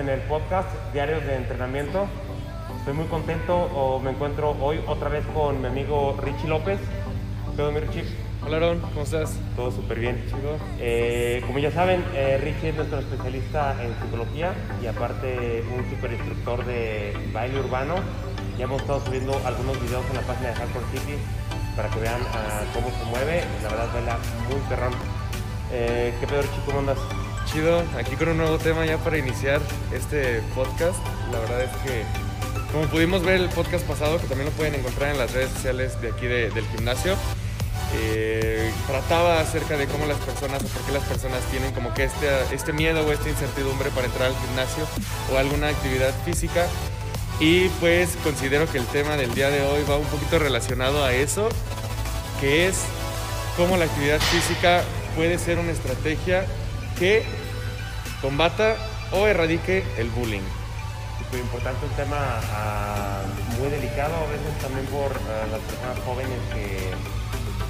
en 0.00 0.08
el 0.08 0.20
podcast 0.20 0.68
Diarios 0.94 1.22
de 1.26 1.36
Entrenamiento. 1.36 2.06
Estoy 2.78 2.94
muy 2.94 3.04
contento, 3.04 3.54
o 3.54 3.98
me 3.98 4.12
encuentro 4.12 4.56
hoy 4.58 4.80
otra 4.86 5.10
vez 5.10 5.26
con 5.34 5.60
mi 5.60 5.66
amigo 5.66 6.16
Richie 6.22 6.48
López. 6.48 6.78
¿Todo 7.54 7.70
mi 7.70 7.80
Richie? 7.80 8.04
Hola 8.42 8.56
Aaron, 8.56 8.80
¿cómo 8.80 9.02
estás? 9.02 9.38
Todo 9.56 9.70
súper 9.70 10.00
bien. 10.00 10.24
Eh, 10.78 11.42
como 11.46 11.58
ya 11.58 11.70
saben, 11.70 12.02
eh, 12.14 12.40
Richie 12.42 12.70
es 12.70 12.76
nuestro 12.76 13.00
especialista 13.00 13.76
en 13.82 13.94
psicología 14.00 14.54
y 14.82 14.86
aparte 14.86 15.62
un 15.76 15.90
super 15.90 16.12
instructor 16.12 16.64
de 16.64 17.14
baile 17.34 17.60
urbano. 17.60 17.96
Ya 18.56 18.64
hemos 18.64 18.80
estado 18.80 19.04
subiendo 19.04 19.38
algunos 19.44 19.78
videos 19.82 20.04
en 20.08 20.16
la 20.16 20.22
página 20.22 20.48
de 20.48 20.54
Hardcore 20.54 20.86
City 20.92 21.18
para 21.76 21.90
que 21.90 22.00
vean 22.00 22.22
ah, 22.32 22.62
cómo 22.72 22.88
se 22.88 23.04
mueve. 23.04 23.44
La 23.62 23.68
verdad, 23.68 23.88
baila 23.92 24.18
muy 24.48 24.60
perrón. 24.66 24.92
Eh, 25.70 26.14
¿Qué 26.18 26.26
pedo, 26.26 26.40
Richie? 26.40 26.62
¿Cómo 26.64 26.78
andas? 26.78 26.98
Chido, 27.52 27.82
aquí 27.98 28.14
con 28.16 28.28
un 28.28 28.36
nuevo 28.38 28.58
tema 28.58 28.84
ya 28.86 28.96
para 28.98 29.18
iniciar 29.18 29.60
este 29.92 30.40
podcast. 30.54 30.98
La 31.32 31.40
verdad 31.40 31.62
es 31.62 31.70
que, 31.84 32.04
como 32.72 32.86
pudimos 32.86 33.22
ver 33.24 33.40
el 33.40 33.48
podcast 33.48 33.84
pasado, 33.86 34.20
que 34.20 34.26
también 34.28 34.46
lo 34.50 34.52
pueden 34.56 34.74
encontrar 34.76 35.10
en 35.10 35.18
las 35.18 35.32
redes 35.32 35.50
sociales 35.50 36.00
de 36.00 36.10
aquí 36.10 36.26
de- 36.26 36.50
del 36.50 36.64
gimnasio, 36.68 37.16
eh, 37.96 38.70
trataba 38.86 39.40
acerca 39.40 39.76
de 39.76 39.86
cómo 39.86 40.06
las 40.06 40.18
personas 40.18 40.62
o 40.62 40.66
por 40.68 40.82
qué 40.82 40.92
las 40.92 41.02
personas 41.04 41.40
tienen 41.50 41.72
como 41.72 41.92
que 41.92 42.04
este, 42.04 42.28
este 42.52 42.72
miedo 42.72 43.04
o 43.04 43.10
esta 43.10 43.28
incertidumbre 43.28 43.90
para 43.90 44.06
entrar 44.06 44.28
al 44.28 44.36
gimnasio 44.46 44.86
o 45.32 45.36
alguna 45.38 45.68
actividad 45.68 46.14
física. 46.24 46.66
Y 47.40 47.68
pues 47.80 48.10
considero 48.22 48.70
que 48.70 48.78
el 48.78 48.86
tema 48.86 49.16
del 49.16 49.34
día 49.34 49.50
de 49.50 49.62
hoy 49.62 49.82
va 49.90 49.96
un 49.96 50.06
poquito 50.06 50.38
relacionado 50.38 51.04
a 51.04 51.12
eso, 51.14 51.48
que 52.40 52.68
es 52.68 52.76
cómo 53.56 53.76
la 53.76 53.86
actividad 53.86 54.20
física 54.20 54.84
puede 55.16 55.36
ser 55.38 55.58
una 55.58 55.72
estrategia 55.72 56.44
que 56.98 57.24
combata 58.20 58.76
o 59.12 59.26
erradique 59.26 59.84
el 59.98 60.10
bullying. 60.10 60.44
Súper 61.18 61.40
importante, 61.40 61.86
un 61.86 61.92
tema 61.92 62.40
ah, 62.52 63.22
muy 63.58 63.68
delicado 63.68 64.14
a 64.16 64.26
veces 64.30 64.52
también 64.60 64.86
por 64.86 65.12
ah, 65.12 65.46
las 65.50 65.60
personas 65.60 65.98
jóvenes 66.04 66.38
que 66.52 66.90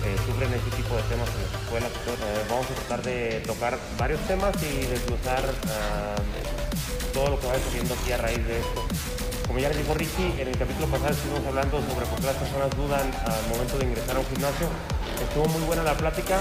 eh, 0.01 0.17
sufren 0.27 0.53
este 0.53 0.71
tipo 0.77 0.97
de 0.97 1.03
temas 1.03 1.29
en 1.29 1.43
las 1.43 1.63
escuelas. 1.63 1.91
Entonces, 2.01 2.25
eh, 2.25 2.45
vamos 2.49 2.67
a 2.71 2.75
tratar 2.75 3.03
de 3.03 3.43
tocar 3.47 3.79
varios 3.99 4.21
temas 4.27 4.55
y 4.63 4.87
desglosar 4.87 5.45
ah, 5.69 6.17
todo 7.13 7.31
lo 7.31 7.41
que 7.41 7.47
va 7.47 7.55
subiendo 7.69 7.95
aquí 7.95 8.13
a 8.13 8.17
raíz 8.17 8.45
de 8.47 8.61
esto. 8.61 8.87
Como 9.47 9.59
ya 9.59 9.69
les 9.69 9.79
dijo 9.79 9.95
Ricky, 9.95 10.35
en 10.39 10.47
el 10.47 10.57
capítulo 10.57 10.87
pasado 10.87 11.11
estuvimos 11.11 11.45
hablando 11.45 11.83
sobre 11.83 12.07
por 12.07 12.21
qué 12.21 12.27
las 12.27 12.37
personas 12.37 12.71
dudan 12.77 13.11
al 13.27 13.49
momento 13.51 13.79
de 13.79 13.85
ingresar 13.85 14.17
a 14.17 14.21
un 14.21 14.27
gimnasio. 14.27 14.69
Estuvo 15.21 15.47
muy 15.47 15.63
buena 15.63 15.83
la 15.83 15.95
plática. 15.95 16.39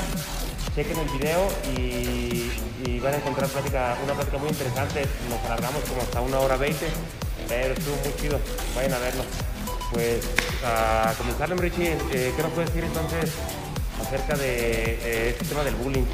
Chequen 0.75 0.97
el 0.99 1.09
video 1.09 1.47
y, 1.75 2.99
van 2.99 3.13
a 3.13 3.17
encontrar 3.17 3.49
una 3.49 4.13
plática 4.13 4.37
muy 4.37 4.49
interesante. 4.49 5.05
Nos 5.29 5.39
alargamos 5.45 5.81
como 5.85 6.01
hasta 6.01 6.19
una 6.21 6.39
hora 6.39 6.57
veinte, 6.57 6.87
pero 7.47 7.73
estuvo 7.73 7.95
muy 7.95 8.13
chido. 8.19 8.39
Vayan 8.75 8.93
a 8.93 8.99
verlo. 8.99 9.23
Pues 9.91 10.25
a 10.63 11.13
comenzar, 11.17 11.49
Richie, 11.57 11.93
eh, 12.11 12.33
¿qué 12.35 12.43
nos 12.43 12.51
puedes 12.51 12.69
decir 12.69 12.83
entonces 12.83 13.31
acerca 14.05 14.35
de 14.35 14.99
eh, 15.01 15.29
este 15.29 15.45
tema 15.45 15.63
del 15.63 15.75
bullying? 15.75 16.05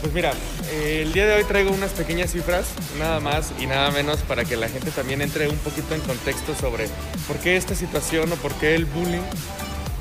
Pues 0.00 0.14
mira, 0.14 0.32
eh, 0.72 1.02
el 1.02 1.12
día 1.12 1.26
de 1.26 1.34
hoy 1.34 1.44
traigo 1.44 1.70
unas 1.70 1.90
pequeñas 1.90 2.32
cifras, 2.32 2.66
nada 2.98 3.20
más 3.20 3.52
y 3.60 3.66
nada 3.66 3.90
menos 3.90 4.20
para 4.20 4.44
que 4.46 4.56
la 4.56 4.68
gente 4.68 4.90
también 4.90 5.20
entre 5.20 5.48
un 5.48 5.58
poquito 5.58 5.94
en 5.94 6.00
contexto 6.00 6.54
sobre 6.54 6.88
por 7.28 7.36
qué 7.36 7.56
esta 7.56 7.74
situación 7.74 8.32
o 8.32 8.36
por 8.36 8.54
qué 8.54 8.74
el 8.74 8.86
bullying 8.86 9.20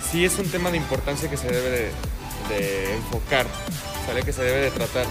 sí 0.09 0.23
es 0.23 0.39
un 0.39 0.49
tema 0.49 0.71
de 0.71 0.77
importancia 0.77 1.29
que 1.29 1.35
se 1.35 1.47
debe 1.47 1.69
de, 1.69 1.91
de 2.49 2.95
enfocar, 2.95 3.45
¿sale? 4.05 4.23
que 4.23 4.33
se 4.33 4.43
debe 4.43 4.61
de 4.61 4.71
tratar. 4.71 5.05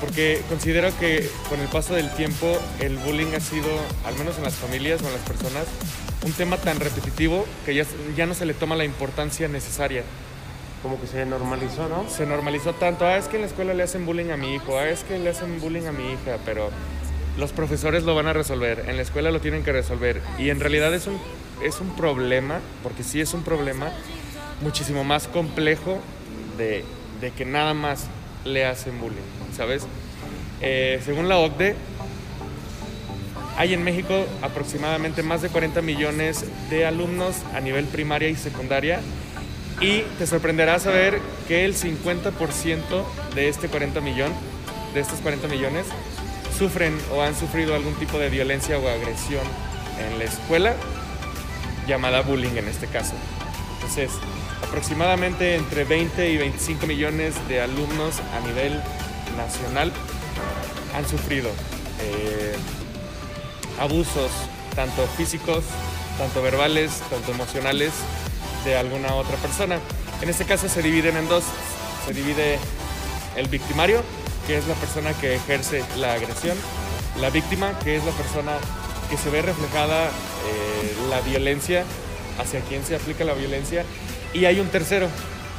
Porque 0.00 0.42
considero 0.48 0.88
que 0.98 1.30
con 1.48 1.60
el 1.60 1.68
paso 1.68 1.94
del 1.94 2.10
tiempo 2.14 2.58
el 2.80 2.96
bullying 2.98 3.34
ha 3.36 3.40
sido, 3.40 3.68
al 4.04 4.16
menos 4.16 4.36
en 4.36 4.42
las 4.44 4.54
familias 4.54 5.00
o 5.02 5.06
en 5.06 5.12
las 5.12 5.22
personas, 5.22 5.64
un 6.24 6.32
tema 6.32 6.56
tan 6.56 6.80
repetitivo 6.80 7.46
que 7.64 7.74
ya, 7.74 7.84
ya 8.16 8.26
no 8.26 8.34
se 8.34 8.46
le 8.46 8.54
toma 8.54 8.76
la 8.76 8.84
importancia 8.84 9.48
necesaria 9.48 10.02
Como 10.82 11.00
que 11.00 11.06
se 11.06 11.24
normalizó, 11.24 11.88
¿no? 11.88 12.08
se 12.08 12.26
normalizó 12.26 12.74
tanto, 12.74 13.06
ah, 13.06 13.16
es 13.16 13.28
que 13.28 13.36
en 13.36 13.42
la 13.42 13.48
escuela 13.48 13.74
le 13.74 13.82
hacen 13.84 14.04
bullying 14.04 14.30
a 14.30 14.36
mi 14.36 14.54
hijo, 14.54 14.76
ah, 14.76 14.88
es 14.88 15.04
que 15.04 15.18
le 15.18 15.30
hacen 15.30 15.60
bullying 15.60 15.86
a 15.86 15.92
mi 15.92 16.12
hija, 16.12 16.38
pero 16.44 16.70
los 17.36 17.52
profesores 17.52 18.02
lo 18.02 18.14
van 18.14 18.26
a 18.26 18.32
resolver, 18.32 18.84
en 18.88 18.96
la 18.96 19.02
escuela 19.02 19.30
lo 19.30 19.40
tienen 19.40 19.62
que 19.62 19.72
resolver. 19.72 20.20
Y 20.38 20.50
en 20.50 20.58
realidad 20.58 20.92
es 20.94 21.06
un, 21.06 21.18
es 21.62 21.80
un 21.80 21.94
problema, 21.94 22.60
porque 22.82 23.04
sí 23.04 23.20
es 23.20 23.34
un 23.34 23.44
problema, 23.44 23.90
muchísimo 24.62 25.04
más 25.04 25.28
complejo 25.28 26.00
de, 26.56 26.84
que 27.36 27.44
nada 27.44 27.74
más 27.74 28.06
le 28.44 28.66
hacen 28.66 29.00
bullying, 29.00 29.20
¿sabes? 29.56 29.86
Eh, 30.60 31.00
según 31.04 31.28
la 31.28 31.38
OCDE, 31.38 31.76
hay 33.56 33.74
en 33.74 33.84
México 33.84 34.26
aproximadamente 34.40 35.22
más 35.22 35.42
de 35.42 35.48
40 35.48 35.82
millones 35.82 36.44
de 36.70 36.86
alumnos 36.86 37.36
a 37.54 37.60
nivel 37.60 37.84
primaria 37.86 38.28
y 38.28 38.36
secundaria 38.36 39.00
y 39.80 40.02
te 40.18 40.26
sorprenderá 40.26 40.78
saber 40.78 41.20
que 41.48 41.64
el 41.64 41.74
50% 41.74 43.04
de 43.34 43.48
este 43.48 43.68
40 43.68 44.00
millón, 44.00 44.32
de 44.94 45.00
estos 45.00 45.20
40 45.20 45.48
millones, 45.48 45.86
sufren 46.58 46.96
o 47.12 47.22
han 47.22 47.34
sufrido 47.34 47.74
algún 47.74 47.94
tipo 47.94 48.18
de 48.18 48.28
violencia 48.30 48.78
o 48.78 48.88
agresión 48.88 49.42
en 49.98 50.18
la 50.18 50.24
escuela, 50.24 50.74
llamada 51.86 52.22
bullying 52.22 52.56
en 52.56 52.68
este 52.68 52.86
caso. 52.86 53.14
Entonces, 53.74 54.10
aproximadamente 54.62 55.56
entre 55.56 55.84
20 55.84 56.30
y 56.30 56.36
25 56.36 56.86
millones 56.86 57.34
de 57.48 57.60
alumnos 57.60 58.20
a 58.36 58.46
nivel 58.46 58.80
nacional 59.36 59.92
han 60.94 61.08
sufrido 61.08 61.50
eh, 62.00 62.54
abusos, 63.78 64.30
tanto 64.74 65.06
físicos, 65.16 65.64
tanto 66.18 66.42
verbales, 66.42 67.02
tanto 67.10 67.32
emocionales, 67.32 67.92
de 68.64 68.76
alguna 68.76 69.14
otra 69.14 69.36
persona. 69.36 69.78
En 70.20 70.28
este 70.28 70.44
caso 70.44 70.68
se 70.68 70.82
dividen 70.82 71.16
en 71.16 71.28
dos. 71.28 71.44
Se 72.06 72.12
divide 72.12 72.58
el 73.36 73.48
victimario, 73.48 74.02
que 74.46 74.58
es 74.58 74.66
la 74.66 74.74
persona 74.74 75.12
que 75.14 75.34
ejerce 75.34 75.84
la 75.98 76.14
agresión, 76.14 76.56
la 77.20 77.30
víctima, 77.30 77.78
que 77.80 77.96
es 77.96 78.04
la 78.04 78.12
persona 78.12 78.52
que 79.10 79.16
se 79.16 79.30
ve 79.30 79.42
reflejada 79.42 80.06
eh, 80.06 80.10
la 81.10 81.20
violencia, 81.20 81.84
hacia 82.38 82.60
quien 82.60 82.84
se 82.84 82.96
aplica 82.96 83.24
la 83.24 83.34
violencia, 83.34 83.84
y 84.34 84.44
hay 84.44 84.60
un 84.60 84.68
tercero, 84.68 85.08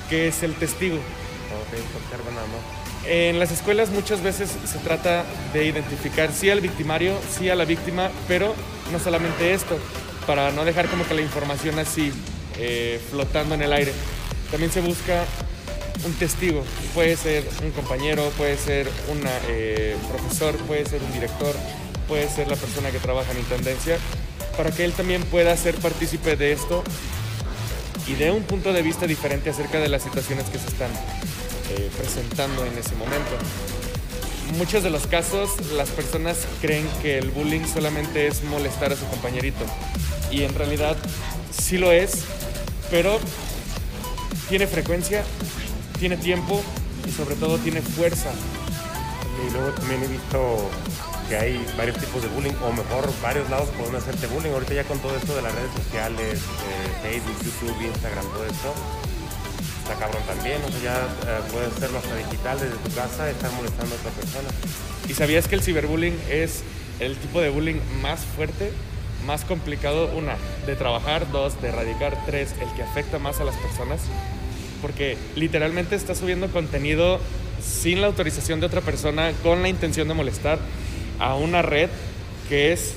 que 0.09 0.27
es 0.27 0.43
el 0.43 0.53
testigo. 0.55 0.97
En 3.05 3.39
las 3.39 3.51
escuelas 3.51 3.89
muchas 3.89 4.21
veces 4.23 4.49
se 4.65 4.77
trata 4.79 5.25
de 5.53 5.65
identificar 5.65 6.31
sí 6.31 6.49
al 6.49 6.61
victimario, 6.61 7.17
sí 7.29 7.49
a 7.49 7.55
la 7.55 7.65
víctima, 7.65 8.09
pero 8.27 8.53
no 8.91 8.99
solamente 8.99 9.53
esto, 9.53 9.77
para 10.25 10.51
no 10.51 10.63
dejar 10.63 10.87
como 10.87 11.05
que 11.05 11.13
la 11.13 11.21
información 11.21 11.79
así 11.79 12.13
eh, 12.57 13.01
flotando 13.11 13.55
en 13.55 13.61
el 13.61 13.73
aire. 13.73 13.91
También 14.51 14.71
se 14.71 14.81
busca 14.81 15.25
un 16.05 16.13
testigo, 16.13 16.63
puede 16.93 17.17
ser 17.17 17.43
un 17.61 17.71
compañero, 17.71 18.29
puede 18.37 18.57
ser 18.57 18.89
un 19.09 19.19
profesor, 20.09 20.55
puede 20.67 20.85
ser 20.85 21.01
un 21.01 21.11
director, 21.11 21.55
puede 22.07 22.29
ser 22.29 22.47
la 22.47 22.55
persona 22.55 22.91
que 22.91 22.99
trabaja 22.99 23.31
en 23.31 23.39
intendencia, 23.39 23.97
para 24.57 24.71
que 24.71 24.85
él 24.85 24.93
también 24.93 25.23
pueda 25.23 25.55
ser 25.57 25.75
partícipe 25.75 26.35
de 26.35 26.53
esto 26.53 26.83
y 28.07 28.15
de 28.15 28.31
un 28.31 28.43
punto 28.43 28.73
de 28.73 28.81
vista 28.81 29.07
diferente 29.07 29.49
acerca 29.49 29.79
de 29.79 29.89
las 29.89 30.03
situaciones 30.03 30.45
que 30.49 30.59
se 30.59 30.67
están 30.67 30.91
eh, 30.91 31.89
presentando 31.97 32.65
en 32.65 32.77
ese 32.77 32.95
momento. 32.95 33.31
Muchos 34.57 34.83
de 34.83 34.89
los 34.89 35.07
casos 35.07 35.51
las 35.71 35.89
personas 35.89 36.45
creen 36.61 36.87
que 37.01 37.17
el 37.17 37.31
bullying 37.31 37.65
solamente 37.65 38.27
es 38.27 38.43
molestar 38.43 38.91
a 38.91 38.95
su 38.95 39.05
compañerito 39.07 39.65
y 40.29 40.43
en 40.43 40.53
realidad 40.53 40.97
sí 41.57 41.77
lo 41.77 41.91
es, 41.91 42.23
pero 42.91 43.19
tiene 44.49 44.67
frecuencia, 44.67 45.23
tiene 45.99 46.17
tiempo 46.17 46.61
y 47.07 47.11
sobre 47.11 47.35
todo 47.35 47.57
tiene 47.57 47.81
fuerza. 47.81 48.31
Y 49.47 49.51
luego 49.51 49.71
también 49.71 50.03
he 50.03 50.07
visto 50.07 50.69
que 51.33 51.39
hay 51.39 51.65
varios 51.75 51.97
tipos 51.97 52.21
de 52.21 52.27
bullying, 52.27 52.53
o 52.61 52.71
mejor, 52.71 53.11
varios 53.23 53.49
lados 53.49 53.67
pueden 53.75 53.95
hacerte 53.95 54.27
bullying. 54.27 54.51
Ahorita 54.51 54.75
ya 54.75 54.83
con 54.83 54.99
todo 54.99 55.17
esto 55.17 55.35
de 55.35 55.41
las 55.41 55.55
redes 55.55 55.71
sociales, 55.83 56.39
eh, 56.39 56.87
Facebook, 57.01 57.37
YouTube, 57.43 57.85
Instagram, 57.87 58.23
todo 58.25 58.45
esto, 58.45 58.73
está 59.81 59.95
cabrón 59.95 60.21
también. 60.27 60.61
O 60.63 60.69
sea, 60.69 60.79
ya 60.83 60.97
eh, 61.01 61.39
puedes 61.51 61.73
hacerlo 61.73 61.97
hasta 61.97 62.15
digital 62.17 62.59
desde 62.59 62.75
tu 62.75 62.93
casa, 62.93 63.31
estar 63.31 63.51
molestando 63.53 63.95
a 63.95 63.97
otra 63.97 64.11
persona. 64.11 64.49
¿Y 65.09 65.13
sabías 65.15 65.47
que 65.47 65.55
el 65.55 65.63
ciberbullying 65.63 66.15
es 66.29 66.61
el 66.99 67.17
tipo 67.17 67.41
de 67.41 67.49
bullying 67.49 67.79
más 68.03 68.19
fuerte, 68.19 68.71
más 69.25 69.43
complicado, 69.43 70.11
una, 70.15 70.35
de 70.67 70.75
trabajar, 70.75 71.31
dos, 71.31 71.59
de 71.63 71.69
erradicar, 71.69 72.15
tres, 72.27 72.53
el 72.61 72.71
que 72.75 72.83
afecta 72.83 73.17
más 73.17 73.39
a 73.39 73.43
las 73.43 73.55
personas? 73.55 74.01
Porque 74.83 75.17
literalmente 75.35 75.95
está 75.95 76.13
subiendo 76.13 76.49
contenido 76.49 77.19
sin 77.59 78.01
la 78.01 78.07
autorización 78.07 78.59
de 78.59 78.67
otra 78.67 78.81
persona, 78.81 79.31
con 79.41 79.63
la 79.63 79.69
intención 79.69 80.07
de 80.07 80.13
molestar 80.13 80.59
a 81.19 81.35
una 81.35 81.61
red 81.61 81.89
que 82.49 82.73
es 82.73 82.93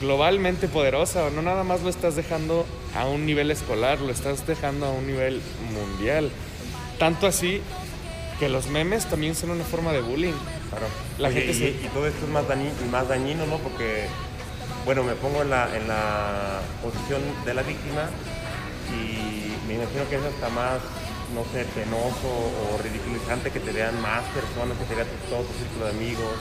globalmente 0.00 0.68
poderosa. 0.68 1.30
No 1.30 1.42
nada 1.42 1.64
más 1.64 1.82
lo 1.82 1.88
estás 1.90 2.16
dejando 2.16 2.66
a 2.94 3.06
un 3.06 3.24
nivel 3.26 3.50
escolar, 3.50 4.00
lo 4.00 4.10
estás 4.10 4.46
dejando 4.46 4.86
a 4.86 4.90
un 4.90 5.06
nivel 5.06 5.40
mundial. 5.72 6.30
Tanto 6.98 7.26
así 7.26 7.60
que 8.38 8.48
los 8.48 8.66
memes 8.68 9.06
también 9.06 9.34
son 9.34 9.50
una 9.50 9.64
forma 9.64 9.92
de 9.92 10.00
bullying. 10.00 10.34
Claro. 10.70 10.86
La 11.18 11.28
Oye, 11.28 11.42
gente 11.42 11.52
y, 11.52 11.58
se- 11.58 11.86
y 11.86 11.90
todo 11.92 12.06
esto 12.06 12.24
es 12.24 12.30
más 12.30 12.46
dañino, 12.48 12.72
más 12.90 13.08
dañino, 13.08 13.46
¿no? 13.46 13.58
Porque, 13.58 14.06
bueno, 14.84 15.04
me 15.04 15.14
pongo 15.14 15.42
en 15.42 15.50
la, 15.50 15.76
en 15.76 15.86
la 15.86 16.60
posición 16.82 17.20
de 17.44 17.54
la 17.54 17.62
víctima 17.62 18.08
y 18.90 19.52
me 19.68 19.74
imagino 19.74 20.08
que 20.10 20.16
es 20.16 20.22
hasta 20.24 20.48
más, 20.48 20.80
no 21.34 21.44
sé, 21.52 21.64
penoso 21.74 22.26
o 22.28 22.78
ridiculizante 22.82 23.50
que 23.50 23.60
te 23.60 23.70
vean 23.72 24.00
más 24.02 24.22
personas, 24.34 24.76
que 24.78 24.84
te 24.84 24.94
vean 24.94 25.06
todo 25.30 25.42
tu 25.42 25.52
círculo 25.58 25.84
de 25.86 25.90
amigos. 25.92 26.34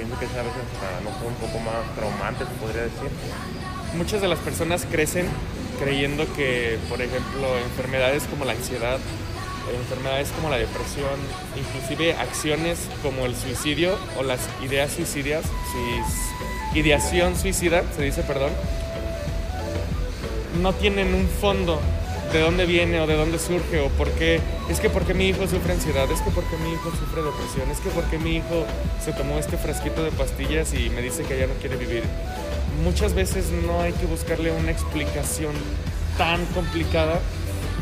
Pienso 0.00 0.18
que 0.18 0.24
es 0.24 0.32
a 0.32 0.42
veces 0.42 0.62
no 1.04 1.10
un 1.28 1.34
poco 1.34 1.58
más 1.58 1.94
traumante, 1.94 2.44
se 2.46 2.50
podría 2.52 2.82
decir. 2.84 3.10
Muchas 3.98 4.22
de 4.22 4.28
las 4.28 4.38
personas 4.38 4.86
crecen 4.90 5.26
creyendo 5.78 6.24
que, 6.34 6.78
por 6.88 7.02
ejemplo, 7.02 7.58
enfermedades 7.58 8.22
como 8.24 8.46
la 8.46 8.52
ansiedad, 8.52 8.98
enfermedades 9.78 10.30
como 10.30 10.48
la 10.48 10.56
depresión, 10.56 11.20
inclusive 11.54 12.14
acciones 12.14 12.78
como 13.02 13.26
el 13.26 13.36
suicidio 13.36 13.98
o 14.18 14.22
las 14.22 14.40
ideas 14.64 14.90
suicidas, 14.90 15.44
suic- 15.44 16.76
ideación 16.78 17.36
suicida, 17.36 17.82
se 17.94 18.02
dice, 18.02 18.22
perdón, 18.22 18.52
no 20.62 20.72
tienen 20.72 21.12
un 21.12 21.28
fondo 21.28 21.78
de 22.32 22.40
dónde 22.40 22.66
viene 22.66 23.00
o 23.00 23.06
de 23.06 23.16
dónde 23.16 23.38
surge 23.38 23.80
o 23.80 23.88
por 23.90 24.10
qué. 24.12 24.40
Es 24.68 24.80
que 24.80 24.90
porque 24.90 25.14
mi 25.14 25.28
hijo 25.28 25.46
sufre 25.46 25.72
ansiedad, 25.72 26.10
es 26.10 26.20
que 26.20 26.30
porque 26.30 26.56
mi 26.58 26.72
hijo 26.72 26.90
sufre 26.90 27.22
depresión, 27.22 27.70
es 27.70 27.78
que 27.80 27.90
porque 27.90 28.18
mi 28.18 28.36
hijo 28.36 28.64
se 29.04 29.12
tomó 29.12 29.38
este 29.38 29.56
frasquito 29.56 30.02
de 30.02 30.10
pastillas 30.12 30.72
y 30.74 30.90
me 30.90 31.02
dice 31.02 31.24
que 31.24 31.38
ya 31.38 31.46
no 31.46 31.54
quiere 31.54 31.76
vivir. 31.76 32.04
Muchas 32.84 33.14
veces 33.14 33.46
no 33.50 33.80
hay 33.80 33.92
que 33.92 34.06
buscarle 34.06 34.52
una 34.52 34.70
explicación 34.70 35.52
tan 36.16 36.44
complicada 36.46 37.20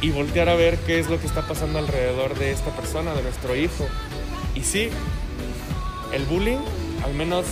y 0.01 0.11
voltear 0.11 0.49
a 0.49 0.55
ver 0.55 0.79
qué 0.79 0.99
es 0.99 1.09
lo 1.09 1.21
que 1.21 1.27
está 1.27 1.47
pasando 1.47 1.79
alrededor 1.79 2.39
de 2.39 2.53
esta 2.53 2.71
persona, 2.71 3.15
de 3.15 3.23
nuestro 3.23 3.55
hijo. 3.57 3.87
Y 4.55 4.63
sí, 4.63 4.91
el 6.13 6.25
bullying, 6.25 6.59
al 7.05 7.15
menos 7.15 7.45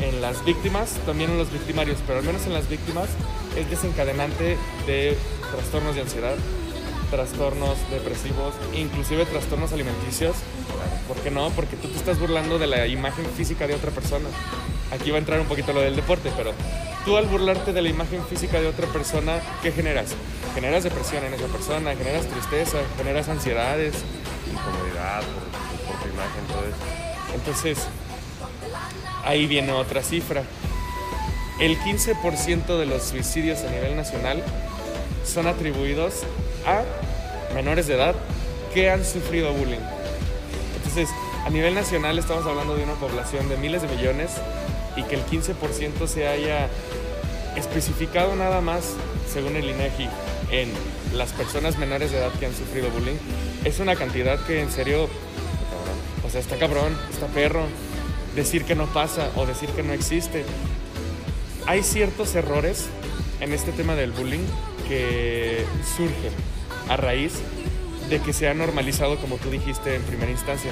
en 0.00 0.20
las 0.20 0.44
víctimas, 0.44 0.98
también 1.06 1.30
en 1.30 1.38
los 1.38 1.52
victimarios, 1.52 1.98
pero 2.06 2.18
al 2.18 2.24
menos 2.24 2.46
en 2.46 2.52
las 2.52 2.68
víctimas, 2.68 3.08
es 3.56 3.68
desencadenante 3.70 4.56
de 4.86 5.16
trastornos 5.52 5.94
de 5.94 6.00
ansiedad, 6.00 6.34
trastornos 7.10 7.76
depresivos, 7.90 8.54
inclusive 8.74 9.26
trastornos 9.26 9.72
alimenticios. 9.72 10.34
¿Por 11.06 11.18
qué 11.18 11.30
no? 11.30 11.50
Porque 11.50 11.76
tú 11.76 11.88
te 11.88 11.96
estás 11.96 12.18
burlando 12.18 12.58
de 12.58 12.66
la 12.66 12.86
imagen 12.86 13.26
física 13.36 13.66
de 13.66 13.74
otra 13.74 13.90
persona. 13.90 14.28
Aquí 14.90 15.10
va 15.10 15.16
a 15.16 15.20
entrar 15.20 15.40
un 15.40 15.46
poquito 15.46 15.72
lo 15.72 15.80
del 15.80 15.94
deporte, 15.94 16.32
pero 16.36 16.52
tú 17.04 17.16
al 17.16 17.26
burlarte 17.26 17.72
de 17.72 17.82
la 17.82 17.88
imagen 17.88 18.24
física 18.26 18.60
de 18.60 18.66
otra 18.66 18.86
persona, 18.88 19.40
¿qué 19.62 19.72
generas? 19.72 20.14
Generas 20.54 20.84
depresión 20.84 21.24
en 21.24 21.34
esa 21.34 21.46
persona, 21.46 21.94
generas 21.94 22.26
tristeza, 22.26 22.78
generas 22.96 23.28
ansiedades, 23.28 23.94
Incomodidad 24.50 25.22
por, 25.86 25.96
tu 25.96 26.08
imagen, 26.08 26.44
todo 26.48 26.64
eso. 26.66 27.34
Entonces, 27.34 27.78
ahí 29.24 29.46
viene 29.46 29.72
otra 29.72 30.02
cifra. 30.02 30.44
El 31.60 31.78
15% 31.78 32.78
de 32.78 32.86
los 32.86 33.04
suicidios 33.04 33.60
a 33.60 33.70
nivel 33.70 33.96
nacional 33.96 34.42
son 35.24 35.46
atribuidos 35.46 36.22
a 36.66 36.82
menores 37.54 37.86
de 37.86 37.94
edad 37.94 38.14
que 38.74 38.90
han 38.90 39.04
sufrido 39.04 39.52
bullying. 39.52 39.80
Entonces, 40.76 41.08
a 41.44 41.50
nivel 41.50 41.74
nacional 41.74 42.18
estamos 42.18 42.46
hablando 42.46 42.76
de 42.76 42.84
una 42.84 42.94
población 42.94 43.48
de 43.48 43.56
miles 43.56 43.82
de 43.82 43.88
millones 43.88 44.30
y 44.96 45.02
que 45.04 45.16
el 45.16 45.24
15% 45.26 46.06
se 46.06 46.28
haya 46.28 46.68
especificado 47.56 48.34
nada 48.36 48.60
más, 48.60 48.94
según 49.30 49.56
el 49.56 49.68
INEGI, 49.68 50.08
en 50.50 50.70
las 51.14 51.32
personas 51.32 51.78
menores 51.78 52.10
de 52.10 52.18
edad 52.18 52.30
que 52.38 52.46
han 52.46 52.54
sufrido 52.54 52.90
bullying, 52.90 53.16
es 53.64 53.80
una 53.80 53.96
cantidad 53.96 54.38
que 54.46 54.60
en 54.60 54.70
serio 54.70 55.08
o 56.24 56.30
sea, 56.30 56.40
está 56.40 56.56
cabrón, 56.56 56.96
está 57.10 57.26
perro. 57.26 57.66
Decir 58.34 58.64
que 58.64 58.74
no 58.74 58.86
pasa 58.86 59.30
o 59.36 59.44
decir 59.44 59.68
que 59.70 59.82
no 59.82 59.92
existe. 59.92 60.44
Hay 61.66 61.82
ciertos 61.82 62.34
errores 62.34 62.86
en 63.40 63.52
este 63.52 63.72
tema 63.72 63.94
del 63.94 64.12
bullying 64.12 64.46
que 64.92 65.64
surgen 65.96 66.32
a 66.90 66.98
raíz 66.98 67.32
de 68.10 68.20
que 68.20 68.34
se 68.34 68.46
ha 68.46 68.52
normalizado, 68.52 69.16
como 69.16 69.38
tú 69.38 69.50
dijiste 69.50 69.94
en 69.94 70.02
primera 70.02 70.30
instancia. 70.30 70.70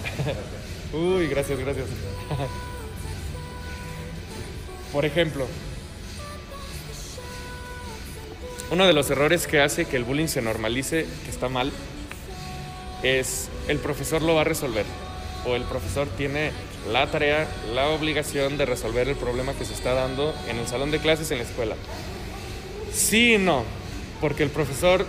Uy, 0.92 1.28
gracias, 1.28 1.60
gracias. 1.60 1.86
Por 4.92 5.04
ejemplo, 5.04 5.46
uno 8.72 8.88
de 8.88 8.92
los 8.92 9.08
errores 9.10 9.46
que 9.46 9.60
hace 9.60 9.84
que 9.84 9.96
el 9.96 10.02
bullying 10.02 10.26
se 10.26 10.42
normalice, 10.42 11.06
que 11.24 11.30
está 11.30 11.48
mal, 11.48 11.70
es 13.04 13.50
el 13.68 13.78
profesor 13.78 14.22
lo 14.22 14.34
va 14.34 14.40
a 14.40 14.44
resolver 14.44 14.84
o 15.46 15.54
el 15.54 15.62
profesor 15.62 16.08
tiene 16.16 16.50
la 16.90 17.08
tarea, 17.08 17.46
la 17.72 17.90
obligación 17.90 18.58
de 18.58 18.66
resolver 18.66 19.08
el 19.08 19.14
problema 19.14 19.54
que 19.54 19.64
se 19.64 19.74
está 19.74 19.94
dando 19.94 20.34
en 20.48 20.58
el 20.58 20.66
salón 20.66 20.90
de 20.90 20.98
clases 20.98 21.30
en 21.30 21.38
la 21.38 21.44
escuela. 21.44 21.76
Sí 22.92 23.34
y 23.34 23.38
no, 23.38 23.64
porque 24.20 24.42
el 24.42 24.50
profesor 24.50 25.06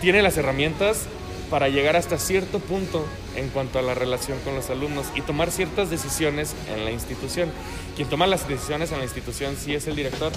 tiene 0.00 0.22
las 0.22 0.36
herramientas 0.36 1.06
para 1.50 1.68
llegar 1.68 1.96
hasta 1.96 2.18
cierto 2.18 2.60
punto 2.60 3.04
en 3.36 3.48
cuanto 3.48 3.78
a 3.78 3.82
la 3.82 3.94
relación 3.94 4.38
con 4.40 4.54
los 4.54 4.70
alumnos 4.70 5.06
y 5.14 5.20
tomar 5.20 5.50
ciertas 5.50 5.90
decisiones 5.90 6.54
en 6.74 6.84
la 6.84 6.90
institución. 6.90 7.50
Quien 7.96 8.08
toma 8.08 8.26
las 8.26 8.48
decisiones 8.48 8.92
en 8.92 8.98
la 8.98 9.04
institución 9.04 9.56
sí 9.56 9.74
es 9.74 9.86
el 9.86 9.96
director, 9.96 10.32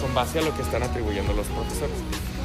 con 0.00 0.14
base 0.14 0.38
a 0.38 0.42
lo 0.42 0.54
que 0.56 0.62
están 0.62 0.82
atribuyendo 0.82 1.32
los 1.32 1.46
profesores. 1.46 1.96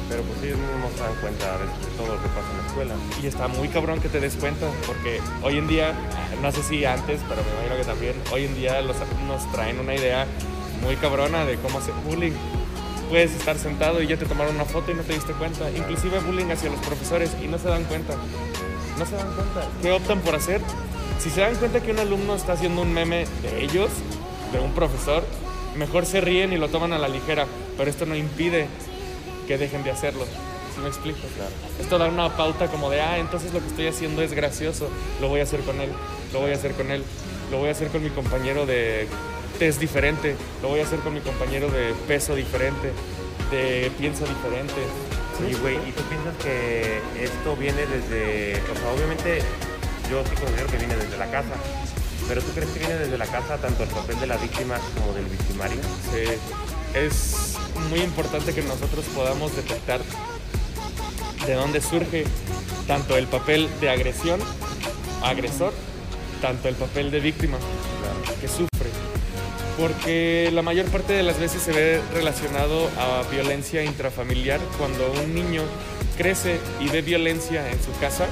Pero 0.08 0.22
pues 0.22 0.42
ellos 0.42 0.58
no 0.58 0.88
se 0.96 1.02
dan 1.02 1.14
cuenta 1.20 1.58
de 1.58 1.66
todo 1.96 2.14
lo 2.14 2.22
que 2.22 2.28
pasa 2.28 2.50
en 2.50 2.58
la 2.58 2.66
escuela. 2.66 2.94
Y 3.22 3.26
está 3.26 3.48
muy 3.48 3.68
cabrón 3.68 4.00
que 4.00 4.08
te 4.08 4.20
des 4.20 4.36
cuenta, 4.36 4.66
porque 4.86 5.20
hoy 5.42 5.58
en 5.58 5.68
día, 5.68 5.94
no 6.40 6.50
sé 6.50 6.62
si 6.62 6.84
antes, 6.84 7.20
pero 7.28 7.42
me 7.42 7.50
imagino 7.50 7.76
que 7.76 7.84
también, 7.84 8.14
hoy 8.32 8.44
en 8.44 8.54
día 8.54 8.80
los 8.80 8.96
alumnos 8.96 9.50
traen 9.52 9.78
una 9.78 9.94
idea 9.94 10.26
muy 10.82 10.96
cabrona 10.96 11.44
de 11.44 11.56
cómo 11.56 11.78
hacer 11.78 11.94
bullying. 12.06 12.32
Puedes 13.08 13.32
estar 13.32 13.58
sentado 13.58 14.02
y 14.02 14.06
ya 14.06 14.16
te 14.16 14.26
tomaron 14.26 14.54
una 14.54 14.64
foto 14.64 14.90
y 14.90 14.94
no 14.94 15.02
te 15.02 15.14
diste 15.14 15.32
cuenta. 15.32 15.70
Inclusive 15.70 16.18
bullying 16.20 16.50
hacia 16.50 16.70
los 16.70 16.80
profesores 16.80 17.30
y 17.42 17.46
no 17.46 17.58
se 17.58 17.68
dan 17.68 17.84
cuenta. 17.84 18.14
No 18.98 19.06
se 19.06 19.16
dan 19.16 19.32
cuenta. 19.34 19.66
¿Qué 19.80 19.92
optan 19.92 20.20
por 20.20 20.34
hacer? 20.34 20.60
Si 21.18 21.30
se 21.30 21.40
dan 21.40 21.56
cuenta 21.56 21.80
que 21.80 21.90
un 21.90 21.98
alumno 21.98 22.34
está 22.34 22.52
haciendo 22.52 22.82
un 22.82 22.92
meme 22.92 23.26
de 23.42 23.64
ellos, 23.64 23.90
de 24.52 24.60
un 24.60 24.72
profesor, 24.72 25.24
mejor 25.76 26.04
se 26.04 26.20
ríen 26.20 26.52
y 26.52 26.58
lo 26.58 26.68
toman 26.68 26.92
a 26.92 26.98
la 26.98 27.08
ligera. 27.08 27.46
Pero 27.76 27.88
esto 27.88 28.04
no 28.04 28.14
impide 28.14 28.66
que 29.46 29.56
dejen 29.56 29.82
de 29.84 29.90
hacerlo. 29.90 30.24
¿Sí 30.74 30.80
me 30.80 30.88
explico? 30.88 31.20
Claro. 31.34 31.50
Esto 31.80 31.98
da 31.98 32.08
una 32.08 32.36
pauta 32.36 32.68
como 32.68 32.90
de, 32.90 33.00
ah, 33.00 33.18
entonces 33.18 33.52
lo 33.54 33.60
que 33.60 33.66
estoy 33.68 33.86
haciendo 33.88 34.22
es 34.22 34.32
gracioso, 34.32 34.88
lo 35.20 35.28
voy 35.28 35.40
a 35.40 35.44
hacer 35.44 35.60
con 35.60 35.80
él, 35.80 35.90
lo 36.32 36.40
voy 36.40 36.52
a 36.52 36.54
hacer 36.54 36.72
con 36.74 36.90
él, 36.90 37.02
lo 37.50 37.58
voy 37.58 37.68
a 37.68 37.72
hacer 37.72 37.88
con 37.88 38.02
mi 38.04 38.10
compañero 38.10 38.66
de 38.66 39.08
test 39.58 39.80
diferente, 39.80 40.36
lo 40.62 40.68
voy 40.68 40.80
a 40.80 40.84
hacer 40.84 41.00
con 41.00 41.14
mi 41.14 41.20
compañero 41.20 41.68
de 41.70 41.92
peso 42.06 42.34
diferente, 42.34 42.92
de 43.50 43.90
piensa 43.98 44.24
diferente. 44.24 44.74
Sí, 45.36 45.56
güey, 45.60 45.76
¿y 45.88 45.92
tú 45.92 46.02
piensas 46.04 46.34
que 46.42 47.00
esto 47.22 47.56
viene 47.56 47.86
desde, 47.86 48.60
o 48.70 48.74
sea, 48.74 48.92
obviamente 48.94 49.40
yo 50.10 50.22
sí 50.24 50.34
considero 50.40 50.66
que 50.68 50.78
viene 50.78 50.96
desde 50.96 51.16
la 51.16 51.30
casa, 51.30 51.54
pero 52.26 52.40
tú 52.40 52.52
crees 52.52 52.70
que 52.70 52.78
viene 52.80 52.96
desde 52.96 53.18
la 53.18 53.26
casa 53.26 53.56
tanto 53.58 53.82
el 53.82 53.88
papel 53.88 54.18
de 54.20 54.26
la 54.26 54.36
víctima 54.36 54.78
como 54.96 55.12
del 55.14 55.26
victimario? 55.26 55.80
Sí, 56.12 56.98
es 56.98 57.56
muy 57.90 58.00
importante 58.00 58.54
que 58.54 58.62
nosotros 58.62 59.04
podamos 59.14 59.54
detectar 59.54 60.00
de 61.46 61.54
dónde 61.54 61.80
surge 61.80 62.24
tanto 62.86 63.16
el 63.16 63.26
papel 63.26 63.68
de 63.80 63.90
agresión, 63.90 64.40
agresor, 65.22 65.72
tanto 66.40 66.68
el 66.68 66.74
papel 66.74 67.10
de 67.10 67.20
víctima 67.20 67.58
que 68.40 68.48
sufre. 68.48 69.07
Porque 69.78 70.50
la 70.52 70.62
mayor 70.62 70.86
parte 70.86 71.12
de 71.12 71.22
las 71.22 71.38
veces 71.38 71.62
se 71.62 71.72
ve 71.72 72.00
relacionado 72.12 72.90
a 72.98 73.22
violencia 73.30 73.84
intrafamiliar 73.84 74.60
cuando 74.76 75.10
un 75.12 75.34
niño 75.34 75.62
crece 76.16 76.58
y 76.80 76.88
ve 76.88 77.00
violencia 77.00 77.70
en 77.70 77.80
su 77.80 77.96
casa, 78.00 78.26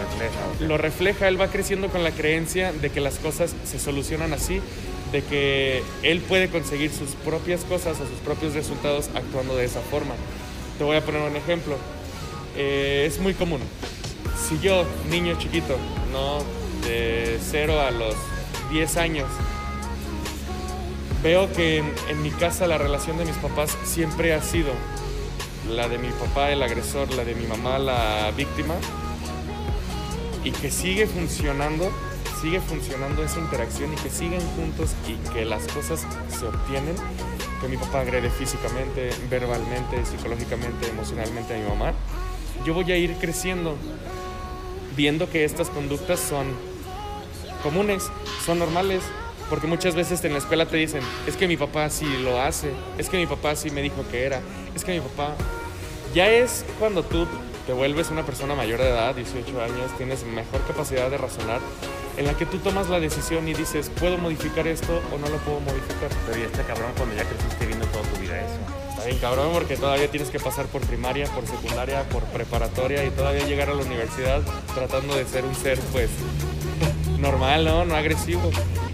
Refleja. 0.00 0.66
lo 0.66 0.78
refleja, 0.78 1.28
él 1.28 1.38
va 1.38 1.48
creciendo 1.48 1.88
con 1.88 2.02
la 2.02 2.10
creencia 2.12 2.72
de 2.72 2.88
que 2.88 3.00
las 3.00 3.18
cosas 3.18 3.54
se 3.64 3.78
solucionan 3.78 4.32
así, 4.32 4.62
de 5.12 5.22
que 5.22 5.82
él 6.02 6.20
puede 6.22 6.48
conseguir 6.48 6.90
sus 6.90 7.10
propias 7.10 7.64
cosas 7.64 8.00
o 8.00 8.06
sus 8.06 8.18
propios 8.24 8.54
resultados 8.54 9.10
actuando 9.14 9.56
de 9.56 9.66
esa 9.66 9.80
forma. 9.80 10.14
Te 10.78 10.84
voy 10.84 10.96
a 10.96 11.04
poner 11.04 11.20
un 11.20 11.36
ejemplo. 11.36 11.76
Eh, 12.56 13.04
es 13.06 13.18
muy 13.20 13.34
común. 13.34 13.60
Si 14.48 14.58
yo, 14.60 14.86
niño 15.10 15.36
chiquito, 15.38 15.76
no 16.12 16.38
de 16.88 17.38
0 17.50 17.78
a 17.80 17.90
los 17.90 18.14
10 18.70 18.96
años, 18.96 19.26
veo 21.22 21.52
que 21.52 21.78
en, 21.78 21.92
en 22.08 22.22
mi 22.22 22.30
casa 22.30 22.66
la 22.66 22.78
relación 22.78 23.18
de 23.18 23.24
mis 23.24 23.36
papás 23.36 23.76
siempre 23.84 24.34
ha 24.34 24.42
sido 24.42 24.72
la 25.68 25.88
de 25.88 25.98
mi 25.98 26.08
papá, 26.08 26.50
el 26.50 26.62
agresor, 26.62 27.12
la 27.14 27.24
de 27.24 27.34
mi 27.34 27.46
mamá, 27.46 27.78
la 27.78 28.32
víctima, 28.36 28.74
y 30.44 30.50
que 30.50 30.70
sigue 30.70 31.06
funcionando, 31.06 31.90
sigue 32.40 32.60
funcionando 32.60 33.22
esa 33.22 33.38
interacción 33.38 33.92
y 33.92 33.96
que 33.96 34.10
siguen 34.10 34.40
juntos 34.56 34.90
y 35.06 35.14
que 35.32 35.44
las 35.44 35.66
cosas 35.68 36.06
se 36.28 36.46
obtienen, 36.46 36.94
que 37.60 37.68
mi 37.68 37.76
papá 37.76 38.00
agrede 38.00 38.30
físicamente, 38.30 39.10
verbalmente, 39.28 40.04
psicológicamente, 40.06 40.88
emocionalmente 40.88 41.54
a 41.54 41.58
mi 41.58 41.68
mamá, 41.68 41.92
yo 42.64 42.74
voy 42.74 42.90
a 42.92 42.96
ir 42.96 43.14
creciendo 43.14 43.76
viendo 44.96 45.30
que 45.30 45.44
estas 45.44 45.70
conductas 45.70 46.18
son 46.18 46.46
comunes, 47.62 48.10
son 48.44 48.58
normales. 48.58 49.02
Porque 49.50 49.66
muchas 49.66 49.94
veces 49.94 50.22
en 50.24 50.32
la 50.32 50.38
escuela 50.38 50.66
te 50.66 50.76
dicen, 50.76 51.02
es 51.26 51.36
que 51.36 51.48
mi 51.48 51.56
papá 51.56 51.88
sí 51.90 52.06
lo 52.22 52.40
hace, 52.40 52.70
es 52.98 53.08
que 53.08 53.16
mi 53.16 53.26
papá 53.26 53.56
sí 53.56 53.70
me 53.70 53.80
dijo 53.80 54.04
que 54.10 54.24
era, 54.24 54.40
es 54.74 54.84
que 54.84 54.92
mi 54.92 55.00
papá... 55.00 55.34
Ya 56.14 56.30
es 56.30 56.64
cuando 56.78 57.02
tú 57.02 57.26
te 57.66 57.72
vuelves 57.74 58.10
una 58.10 58.24
persona 58.24 58.54
mayor 58.54 58.80
de 58.80 58.88
edad, 58.88 59.14
18 59.14 59.62
años, 59.62 59.96
tienes 59.98 60.24
mejor 60.24 60.62
capacidad 60.66 61.10
de 61.10 61.18
razonar, 61.18 61.60
en 62.16 62.26
la 62.26 62.34
que 62.34 62.46
tú 62.46 62.58
tomas 62.58 62.88
la 62.88 62.98
decisión 62.98 63.46
y 63.46 63.54
dices, 63.54 63.90
¿puedo 64.00 64.18
modificar 64.18 64.66
esto 64.66 65.02
o 65.14 65.18
no 65.18 65.28
lo 65.28 65.36
puedo 65.38 65.60
modificar? 65.60 66.08
Pero 66.26 66.38
ya 66.38 66.46
está 66.46 66.62
cabrón 66.64 66.92
cuando 66.96 67.14
ya 67.14 67.24
creciste 67.24 67.66
viendo 67.66 67.86
toda 67.86 68.04
tu 68.04 68.20
vida 68.20 68.40
eso. 68.40 68.88
Está 68.90 69.04
bien 69.04 69.18
cabrón 69.18 69.50
porque 69.52 69.76
todavía 69.76 70.10
tienes 70.10 70.30
que 70.30 70.40
pasar 70.40 70.66
por 70.66 70.80
primaria, 70.80 71.26
por 71.26 71.46
secundaria, 71.46 72.02
por 72.08 72.24
preparatoria 72.24 73.04
y 73.04 73.10
todavía 73.10 73.46
llegar 73.46 73.70
a 73.70 73.74
la 73.74 73.82
universidad 73.82 74.40
tratando 74.74 75.14
de 75.14 75.24
ser 75.26 75.44
un 75.44 75.54
ser 75.54 75.78
pues 75.92 76.10
normal, 77.18 77.64
¿no? 77.64 77.84
No 77.84 77.94
agresivo. 77.94 78.50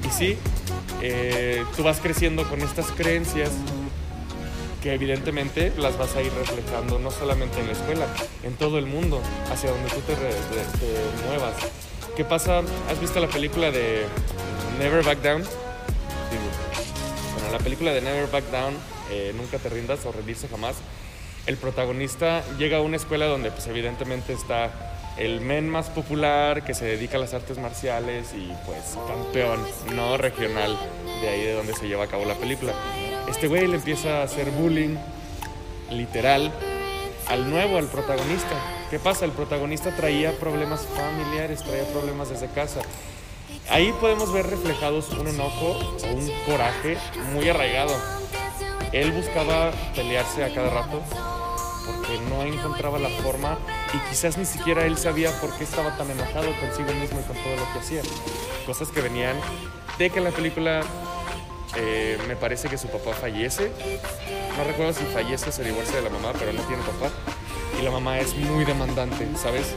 Y 0.07 0.11
sí, 0.11 0.37
eh, 1.03 1.65
tú 1.77 1.83
vas 1.83 2.01
creciendo 2.01 2.49
con 2.49 2.61
estas 2.61 2.91
creencias 2.93 3.51
que 4.83 4.93
evidentemente 4.93 5.73
las 5.79 5.97
vas 5.97 6.15
a 6.15 6.23
ir 6.23 6.33
reflejando 6.35 6.99
no 6.99 7.11
solamente 7.11 7.59
en 7.61 7.69
la 7.69 7.73
escuela, 7.73 8.07
en 8.43 8.55
todo 8.55 8.79
el 8.79 8.87
mundo, 8.87 9.23
hacia 9.51 9.71
donde 9.71 9.89
tú 9.89 10.01
te, 10.01 10.15
te 10.15 11.27
muevas. 11.27 11.55
¿Qué 12.17 12.25
pasa? 12.25 12.61
¿Has 12.91 13.01
visto 13.01 13.19
la 13.19 13.29
película 13.29 13.71
de 13.71 14.05
Never 14.79 15.03
Back 15.03 15.23
Down? 15.23 15.43
Bueno, 15.43 17.51
la 17.51 17.59
película 17.59 17.93
de 17.93 18.03
Never 18.03 18.31
Back 18.31 18.45
Down, 18.51 18.75
eh, 19.11 19.33
Nunca 19.37 19.59
te 19.59 19.69
rindas 19.69 20.05
o 20.05 20.13
rendirse 20.13 20.49
jamás, 20.49 20.77
el 21.47 21.57
protagonista 21.57 22.43
llega 22.59 22.79
a 22.79 22.81
una 22.81 22.97
escuela 22.97 23.27
donde 23.27 23.51
pues 23.51 23.67
evidentemente 23.67 24.33
está 24.33 24.94
el 25.17 25.41
men 25.41 25.69
más 25.69 25.91
popular 25.91 26.65
que 26.65 26.75
se 26.75 26.85
dedica 26.85 27.17
a 27.17 27.21
las 27.21 27.35
artes 27.35 27.59
marciales 27.59 28.33
y 28.35 28.53
pues 28.67 28.99
campeón, 29.07 29.61
no 29.95 30.17
regional, 30.17 30.77
de 31.21 31.29
ahí 31.29 31.43
de 31.43 31.53
donde 31.53 31.75
se 31.75 31.87
lleva 31.87 32.05
a 32.05 32.09
cabo 32.09 32.25
la 32.25 32.35
película. 32.35 32.73
Este 33.29 33.47
güey 33.47 33.67
le 33.67 33.77
empieza 33.77 34.21
a 34.21 34.23
hacer 34.25 34.51
bullying, 34.51 34.97
literal, 35.91 36.53
al 37.29 37.49
nuevo, 37.49 37.79
al 37.79 37.87
protagonista. 37.87 38.57
¿Qué 38.91 38.99
pasa? 38.99 39.25
El 39.25 39.33
protagonista 39.33 39.95
traía 39.95 40.33
problemas 40.39 40.87
familiares, 40.97 41.63
traía 41.63 41.85
problemas 41.85 42.31
desde 42.31 42.49
casa. 42.49 42.81
Ahí 43.71 43.93
podemos 44.01 44.33
ver 44.33 44.47
reflejados 44.47 45.11
un 45.11 45.29
enojo 45.29 45.79
o 46.03 46.15
un 46.15 46.31
coraje 46.45 46.99
muy 47.33 47.49
arraigado. 47.49 47.95
Él 48.93 49.13
buscaba 49.13 49.73
pelearse 49.95 50.45
a 50.45 50.55
cada 50.55 50.71
rato 50.71 51.03
porque 51.87 52.19
no 52.29 52.43
encontraba 52.43 52.99
la 52.99 53.09
forma 53.23 53.59
y 53.93 54.11
quizás 54.11 54.37
ni 54.37 54.45
siquiera 54.45 54.85
él 54.85 54.97
sabía 54.97 55.31
por 55.41 55.53
qué 55.57 55.65
estaba 55.65 55.97
tan 55.97 56.11
enojado 56.11 56.49
consigo 56.61 56.93
mismo 56.99 57.21
y 57.21 57.23
con 57.25 57.37
todo 57.37 57.57
lo 57.57 57.73
que 57.73 57.79
hacía. 57.79 58.03
Cosas 58.67 58.89
que 58.89 59.01
venían 59.01 59.37
de 59.99 60.11
que 60.11 60.19
en 60.19 60.25
la 60.25 60.31
película 60.31 60.83
eh, 61.77 62.19
me 62.29 62.37
parece 62.37 62.69
que 62.69 62.79
su 62.79 62.89
papá 62.89 63.13
fallece. 63.13 63.71
No 64.57 64.65
recuerdo 64.65 64.93
si 64.93 65.05
fallece 65.07 65.49
o 65.49 65.53
se 65.53 65.65
divorcia 65.65 65.97
de 65.97 66.03
la 66.03 66.11
mamá, 66.11 66.33
pero 66.39 66.53
no 66.53 66.63
tiene 66.63 66.83
papá. 66.83 67.13
Y 67.79 67.83
la 67.83 67.91
mamá 67.91 68.19
es 68.21 68.35
muy 68.37 68.65
demandante, 68.65 69.29
¿sabes? 69.37 69.75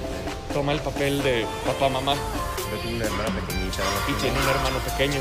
Toma 0.54 0.72
el 0.72 0.80
papel 0.80 1.22
de 1.24 1.46
papá-mamá 1.66 2.16
Pero 2.56 2.82
tiene 2.82 2.98
una 2.98 3.06
hermana 3.06 3.30
pequeñita. 3.42 3.78
¿no? 3.84 4.14
y 4.14 4.22
tiene 4.22 4.40
un 4.40 4.50
hermano 4.50 4.80
pequeño. 4.80 5.20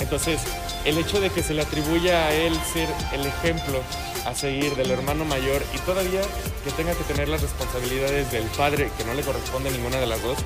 Entonces, 0.00 0.40
el 0.86 0.98
hecho 0.98 1.20
de 1.20 1.30
que 1.30 1.42
se 1.42 1.52
le 1.52 1.62
atribuya 1.62 2.26
a 2.26 2.32
él 2.32 2.58
ser 2.72 2.88
el 3.12 3.26
ejemplo 3.26 3.82
a 4.24 4.34
seguir 4.34 4.74
del 4.76 4.90
hermano 4.90 5.24
mayor 5.24 5.62
y 5.74 5.78
todavía 5.78 6.22
que 6.64 6.70
tenga 6.70 6.94
que 6.94 7.04
tener 7.04 7.28
las 7.28 7.42
responsabilidades 7.42 8.30
del 8.32 8.44
padre, 8.44 8.90
que 8.96 9.04
no 9.04 9.14
le 9.14 9.22
corresponde 9.22 9.68
a 9.68 9.72
ninguna 9.72 9.98
de 9.98 10.06
las 10.06 10.22
dos, 10.22 10.38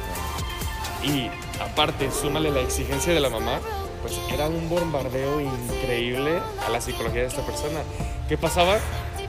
y 1.02 1.30
aparte, 1.60 2.10
súmale 2.10 2.50
la 2.50 2.60
exigencia 2.60 3.14
de 3.14 3.20
la 3.20 3.30
mamá, 3.30 3.60
pues 4.02 4.18
era 4.32 4.48
un 4.48 4.68
bombardeo 4.68 5.40
increíble 5.40 6.40
a 6.66 6.70
la 6.70 6.80
psicología 6.80 7.22
de 7.22 7.28
esta 7.28 7.44
persona. 7.44 7.80
¿Qué 8.28 8.36
pasaba? 8.36 8.78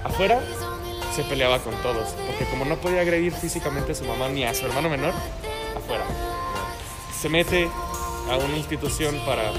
Afuera 0.04 0.42
se 1.16 1.24
peleaba 1.24 1.60
con 1.60 1.76
todos, 1.82 2.10
porque 2.26 2.46
como 2.50 2.66
no 2.66 2.78
podía 2.78 3.02
agredir 3.02 3.34
físicamente 3.34 3.92
a 3.92 3.96
su 3.96 4.06
mamá 4.06 4.30
ni 4.30 4.46
a 4.46 4.54
su 4.54 4.66
hermano 4.66 4.90
menor, 4.90 5.14
afuera. 5.76 6.06
Se 7.20 7.30
mete 7.30 7.70
a 8.30 8.38
una 8.38 8.58
institución 8.58 9.16
para 9.26 9.52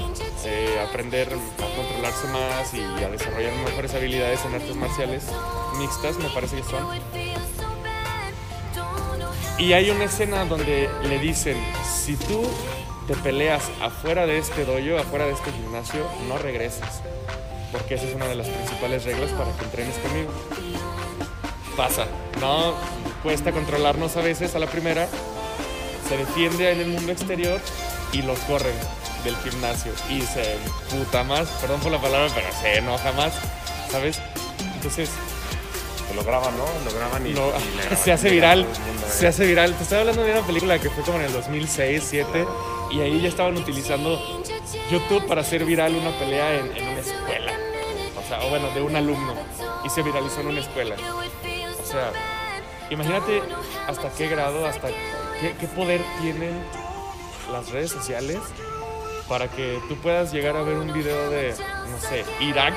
eh, 0.45 0.85
aprender 0.87 1.29
a 1.29 1.75
controlarse 1.75 2.27
más 2.27 2.73
y 2.73 3.03
a 3.03 3.09
desarrollar 3.09 3.53
mejores 3.65 3.93
habilidades 3.93 4.43
en 4.45 4.55
artes 4.55 4.75
marciales 4.75 5.23
mixtas, 5.77 6.17
me 6.17 6.29
parece 6.29 6.57
que 6.57 6.63
son. 6.63 6.87
Y 9.57 9.73
hay 9.73 9.89
una 9.91 10.05
escena 10.05 10.45
donde 10.45 10.89
le 11.03 11.19
dicen, 11.19 11.57
si 11.85 12.15
tú 12.15 12.43
te 13.07 13.15
peleas 13.15 13.69
afuera 13.81 14.25
de 14.25 14.37
este 14.37 14.65
dojo, 14.65 14.99
afuera 14.99 15.25
de 15.25 15.33
este 15.33 15.51
gimnasio, 15.51 16.05
no 16.27 16.37
regreses. 16.37 17.01
Porque 17.71 17.95
esa 17.95 18.05
es 18.05 18.15
una 18.15 18.25
de 18.25 18.35
las 18.35 18.47
principales 18.47 19.03
reglas 19.03 19.31
para 19.31 19.51
que 19.55 19.65
entrenes 19.65 19.95
conmigo. 19.97 20.31
Pasa, 21.75 22.05
no 22.39 22.75
cuesta 23.23 23.51
controlarnos 23.51 24.15
a 24.17 24.21
veces 24.21 24.55
a 24.55 24.59
la 24.59 24.67
primera, 24.67 25.07
se 26.07 26.17
defiende 26.17 26.71
en 26.71 26.81
el 26.81 26.87
mundo 26.87 27.11
exterior 27.11 27.59
y 28.13 28.21
los 28.21 28.39
corren 28.39 28.75
del 29.23 29.35
gimnasio 29.37 29.91
y 30.09 30.21
se 30.21 30.57
puta 30.89 31.23
más, 31.23 31.47
perdón 31.61 31.79
por 31.81 31.91
la 31.91 31.99
palabra, 31.99 32.29
pero 32.33 32.47
se 32.61 32.77
enoja 32.77 33.11
más, 33.13 33.33
¿sabes? 33.89 34.19
Entonces, 34.75 35.09
Que 36.07 36.13
lo 36.13 36.23
graban, 36.23 36.53
¿no? 36.57 36.65
Lo 36.85 36.97
graban 36.97 37.25
y, 37.25 37.29
y 37.29 37.33
le 37.33 37.39
graban 37.41 37.97
se 37.97 38.11
hace 38.11 38.29
viral, 38.29 38.65
se 39.09 39.25
¿eh? 39.25 39.29
hace 39.29 39.45
viral. 39.45 39.73
Te 39.75 39.83
estoy 39.83 39.99
hablando 39.99 40.23
de 40.23 40.31
una 40.31 40.41
película 40.45 40.79
que 40.79 40.89
fue 40.89 41.03
como 41.03 41.19
en 41.19 41.25
el 41.25 41.33
2006, 41.33 42.01
2007 42.01 42.45
y 42.91 43.01
ahí 43.01 43.21
ya 43.21 43.29
estaban 43.29 43.57
utilizando 43.57 44.43
YouTube 44.91 45.25
para 45.27 45.41
hacer 45.41 45.65
viral 45.65 45.95
una 45.95 46.11
pelea 46.19 46.59
en, 46.59 46.77
en 46.77 46.87
una 46.89 46.99
escuela. 46.99 47.53
O 48.23 48.27
sea, 48.27 48.45
o 48.45 48.49
bueno, 48.49 48.69
de 48.71 48.81
un 48.81 48.95
alumno 48.95 49.33
y 49.85 49.89
se 49.89 50.01
viralizó 50.03 50.41
en 50.41 50.47
una 50.47 50.59
escuela. 50.59 50.95
O 51.81 51.85
sea, 51.85 52.11
imagínate 52.89 53.41
hasta 53.87 54.09
qué 54.09 54.27
grado, 54.27 54.65
hasta 54.67 54.89
qué, 55.39 55.55
qué 55.59 55.67
poder 55.67 56.01
tienen 56.21 56.61
las 57.51 57.69
redes 57.69 57.91
sociales 57.91 58.39
para 59.27 59.47
que 59.49 59.79
tú 59.87 59.95
puedas 59.97 60.31
llegar 60.33 60.55
a 60.55 60.63
ver 60.63 60.77
un 60.77 60.91
video 60.93 61.29
de, 61.29 61.51
no 61.51 62.09
sé, 62.09 62.25
Irak. 62.39 62.73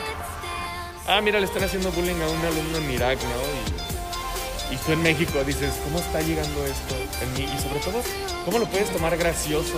Ah, 1.06 1.20
mira, 1.20 1.38
le 1.38 1.46
están 1.46 1.64
haciendo 1.64 1.90
bullying 1.92 2.20
a 2.20 2.28
un 2.28 2.44
alumno 2.44 2.78
en 2.78 2.90
Irak, 2.90 3.18
¿no? 3.22 4.70
Y, 4.70 4.74
y 4.74 4.76
tú 4.78 4.92
en 4.92 5.02
México 5.02 5.44
dices, 5.44 5.74
¿cómo 5.84 5.98
está 5.98 6.20
llegando 6.20 6.64
esto 6.66 6.94
en 7.22 7.32
mí? 7.34 7.44
Y 7.44 7.62
sobre 7.62 7.80
todo, 7.80 8.02
¿cómo 8.44 8.58
lo 8.58 8.66
puedes 8.66 8.90
tomar 8.92 9.16
gracioso? 9.16 9.76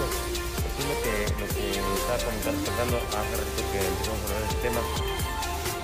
Es 0.79 0.85
lo 0.87 0.97
que, 1.03 1.13
lo 1.41 1.47
que 1.55 1.69
estaba 2.01 2.19
comentando, 2.25 2.97
hace 2.97 3.37
ratito 3.37 3.63
que 3.73 3.79
empezamos 3.85 4.21
a 4.21 4.25
hablar 4.25 4.41
de 4.41 4.49
este 4.49 4.61
tema. 4.69 4.81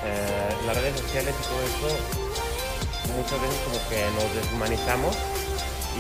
Eh, 0.06 0.56
las 0.66 0.76
redes 0.76 1.00
sociales 1.00 1.34
y 1.34 1.42
todo 1.49 1.62
esto, 1.64 1.88
muchas 3.16 3.40
veces 3.40 3.58
como 3.64 3.78
que 3.88 4.00
nos 4.16 4.34
deshumanizamos 4.34 5.16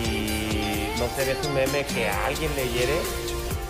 y 0.00 0.73
no 0.98 1.08
sé, 1.16 1.24
ves 1.26 1.38
un 1.46 1.54
meme 1.54 1.84
que 1.86 2.08
a 2.08 2.26
alguien 2.26 2.50
le 2.56 2.68
hiere, 2.68 2.98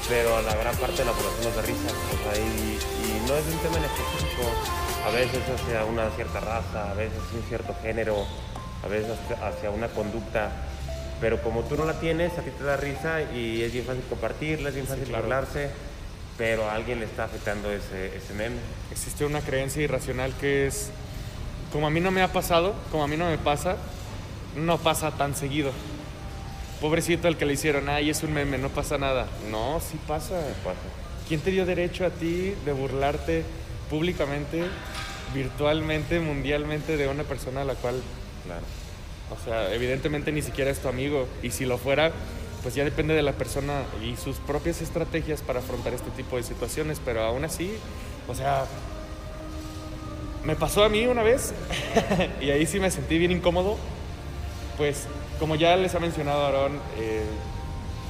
pero 0.09 0.37
a 0.37 0.43
la 0.43 0.55
gran 0.55 0.77
parte 0.77 0.99
de 0.99 1.05
la 1.07 1.13
población 1.13 1.45
nos 1.45 1.57
da 1.57 1.63
risa. 1.63 1.89
O 1.89 2.33
sea, 2.33 2.43
y, 2.43 2.79
y 2.79 3.29
no 3.29 3.37
es 3.37 3.45
un 3.47 3.59
tema 3.59 3.79
en 3.79 3.85
específico. 3.85 4.43
A 5.07 5.11
veces 5.11 5.41
hacia 5.49 5.85
una 5.85 6.11
cierta 6.11 6.41
raza, 6.41 6.91
a 6.91 6.95
veces 6.95 7.19
un 7.35 7.43
cierto 7.49 7.75
género, 7.83 8.25
a 8.85 8.89
veces 8.89 9.11
hacia- 9.43 9.71
una 9.71 9.89
conducta. 9.89 10.51
Pero 11.21 11.43
como 11.43 11.63
tú 11.63 11.77
no 11.77 11.85
la 11.85 11.99
tienes, 12.01 12.37
a 12.39 12.43
ti 12.43 12.51
te 12.51 12.65
da 12.65 12.77
risa 12.77 13.23
y 13.33 13.63
es 13.63 13.73
bien 13.73 13.85
fácil 13.85 14.03
compartirla, 14.09 14.69
es 14.71 14.75
bien 14.75 14.87
fácil 14.87 15.05
claro. 15.05 15.23
burlarse, 15.25 15.71
pero 16.37 16.69
a 16.69 16.75
alguien 16.75 16.99
le 17.01 17.07
está 17.07 17.25
afectando 17.25 17.71
ese, 17.71 18.17
ese 18.17 18.33
meme. 18.35 18.57
Existe 18.91 19.25
una 19.25 19.41
creencia 19.41 19.81
irracional 19.83 20.35
que 20.41 20.67
es, 20.67 20.91
como 21.73 21.87
a 21.87 21.91
mí 21.91 22.01
no 22.01 22.11
me 22.11 22.23
ha 22.23 22.33
pasado, 22.33 22.75
como 22.91 23.05
a 23.05 23.07
mí 23.09 23.17
no 23.17 23.27
me 23.31 23.39
pasa, 23.39 23.77
no 24.57 24.79
pasa 24.79 25.13
tan 25.13 25.35
seguido. 25.35 25.71
Pobrecito 26.81 27.29
el 27.29 27.37
que 27.37 27.47
le 27.47 27.55
hicieron, 27.55 27.89
ay, 27.89 28.11
es 28.11 28.23
un 28.23 28.33
meme, 28.33 28.59
no 28.59 28.69
pasa 28.69 28.99
nada. 28.99 29.27
No, 29.51 29.81
sí 29.81 29.99
pasa. 30.07 30.35
Pasa. 30.65 30.79
¿Quién 31.29 31.41
te 31.41 31.51
dio 31.51 31.65
derecho 31.65 32.05
a 32.05 32.11
ti 32.11 32.55
de 32.65 32.73
burlarte 32.73 33.45
públicamente, 33.89 34.65
virtualmente, 35.33 36.21
mundialmente 36.21 36.97
de 36.97 37.09
una 37.09 37.23
persona 37.25 37.63
a 37.63 37.65
la 37.65 37.75
cual, 37.75 38.03
Claro. 38.45 38.63
o 39.31 39.45
sea, 39.45 39.73
evidentemente 39.75 40.33
ni 40.33 40.43
siquiera 40.43 40.71
es 40.71 40.81
tu 40.81 40.89
amigo? 40.89 41.27
Y 41.43 41.51
si 41.51 41.65
lo 41.65 41.79
fuera, 41.79 42.13
pues 42.63 42.75
ya 42.75 42.85
depende 42.85 43.15
de 43.15 43.23
la 43.23 43.33
persona 43.33 43.83
y 44.03 44.17
sus 44.17 44.37
propias 44.37 44.83
estrategias 44.83 45.41
para 45.41 45.61
afrontar 45.61 45.95
este 45.95 46.11
tipo 46.11 46.37
de 46.37 46.43
situaciones, 46.43 47.01
pero 47.03 47.23
aún 47.23 47.45
así, 47.45 47.73
o 48.29 48.35
sea, 48.35 48.67
me 50.45 50.57
pasó 50.57 50.85
a 50.85 50.91
mí 50.91 51.07
una 51.07 51.23
vez 51.23 51.55
y 52.43 52.51
ahí 52.51 52.67
sí 52.67 52.81
me 52.81 52.91
sentí 52.91 53.17
bien 53.17 53.33
incómodo, 53.33 53.79
pues 54.77 55.07
como 55.39 55.55
ya 55.57 55.77
les 55.77 55.95
ha 55.95 56.01
mencionado 56.01 56.45
Aarón, 56.47 56.79
eh, 56.99 57.23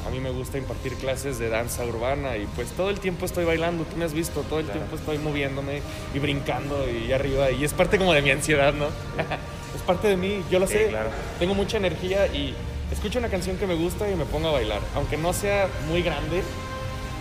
a 0.07 0.11
mí 0.11 0.21
me 0.21 0.31
gusta 0.31 0.59
impartir 0.59 0.95
clases 0.97 1.39
de 1.39 1.49
danza 1.49 1.85
urbana 1.85 2.37
y 2.37 2.47
pues 2.55 2.71
todo 2.73 2.91
el 2.91 3.01
tiempo 3.01 3.25
estoy 3.25 3.45
bailando, 3.45 3.85
tú 3.85 3.97
me 3.97 4.05
has 4.05 4.13
visto, 4.13 4.43
todo 4.43 4.59
el 4.59 4.67
Claro. 4.67 4.81
tiempo 4.81 4.97
estoy 4.97 5.19
moviéndome 5.19 5.81
y 6.15 6.19
brincando 6.19 6.87
y 6.91 7.11
arriba 7.13 7.51
y 7.51 7.65
es 7.65 7.73
parte 7.73 7.97
como 7.99 8.13
de 8.13 8.21
mi 8.21 8.31
ansiedad, 8.31 8.75
¿no? 8.75 8.87
es 9.75 9.83
parte 9.87 10.09
de 10.09 10.17
mí, 10.17 10.43
yo 10.51 10.59
lo 10.59 10.67
sé, 10.67 10.89
claro. 10.89 11.09
tengo 11.39 11.55
mucha 11.55 11.79
energía 11.79 12.27
y 12.27 12.55
escucho 12.93 13.19
una 13.19 13.29
canción 13.29 13.57
que 13.57 13.67
me 13.67 13.75
gusta 13.75 14.09
y 14.11 14.15
me 14.15 14.27
pongo 14.27 14.49
a 14.49 14.53
bailar. 14.53 14.81
Aunque 14.95 15.17
no 15.17 15.33
sea 15.33 15.69
muy 15.89 16.03
grande, 16.03 16.43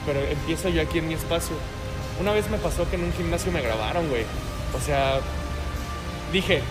pero 0.05 0.19
empiezo 0.19 0.67
yo 0.69 0.81
aquí 0.81 0.97
en 0.99 1.07
mi 1.07 1.13
espacio. 1.13 1.55
Una 2.19 2.33
vez 2.33 2.49
me 2.49 2.57
pasó 2.57 2.87
que 2.89 2.97
en 2.97 3.05
un 3.05 3.13
gimnasio 3.13 3.51
me 3.53 3.61
grabaron, 3.61 4.09
güey. 4.09 4.25
O 4.77 4.85
sea, 4.85 5.19
dije, 6.33 6.61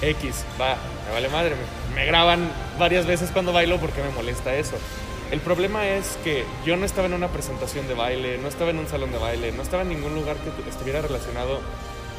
X, 0.00 0.44
va, 0.60 0.76
me 1.06 1.12
vale 1.12 1.28
madre. 1.28 1.50
Me, 1.50 1.56
me 1.96 2.04
graban 2.06 2.48
varias 2.78 3.06
veces 3.06 3.30
cuando 3.32 3.52
bailo 3.52 3.78
porque 3.78 4.00
me 4.02 4.10
molesta 4.10 4.54
eso. 4.54 4.76
El 5.32 5.40
problema 5.40 5.88
es 5.88 6.16
que 6.22 6.44
yo 6.64 6.76
no 6.76 6.84
estaba 6.86 7.08
en 7.08 7.14
una 7.14 7.26
presentación 7.28 7.88
de 7.88 7.94
baile, 7.94 8.38
no 8.38 8.46
estaba 8.46 8.70
en 8.70 8.78
un 8.78 8.86
salón 8.86 9.10
de 9.10 9.18
baile, 9.18 9.50
no 9.50 9.62
estaba 9.62 9.82
en 9.82 9.88
ningún 9.88 10.14
lugar 10.14 10.36
que 10.36 10.50
tu- 10.50 10.68
estuviera 10.68 11.00
relacionado 11.02 11.60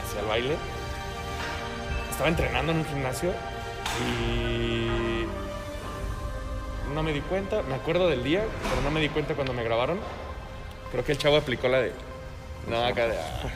hacia 0.05 0.19
el 0.19 0.25
baile. 0.27 0.55
Estaba 2.11 2.27
entrenando 2.29 2.73
en 2.73 2.79
un 2.79 2.85
gimnasio 2.85 3.31
y 4.03 5.25
no 6.93 7.03
me 7.03 7.13
di 7.13 7.21
cuenta, 7.21 7.61
me 7.61 7.75
acuerdo 7.75 8.09
del 8.09 8.23
día, 8.23 8.43
pero 8.69 8.81
no 8.81 8.91
me 8.91 8.99
di 8.99 9.07
cuenta 9.09 9.35
cuando 9.35 9.53
me 9.53 9.63
grabaron. 9.63 9.99
Creo 10.91 11.05
que 11.05 11.11
el 11.13 11.17
chavo 11.17 11.37
aplicó 11.37 11.67
la 11.69 11.79
de 11.81 11.91
no 12.69 12.83
acá 12.83 13.07
de 13.07 13.17
ah. 13.17 13.49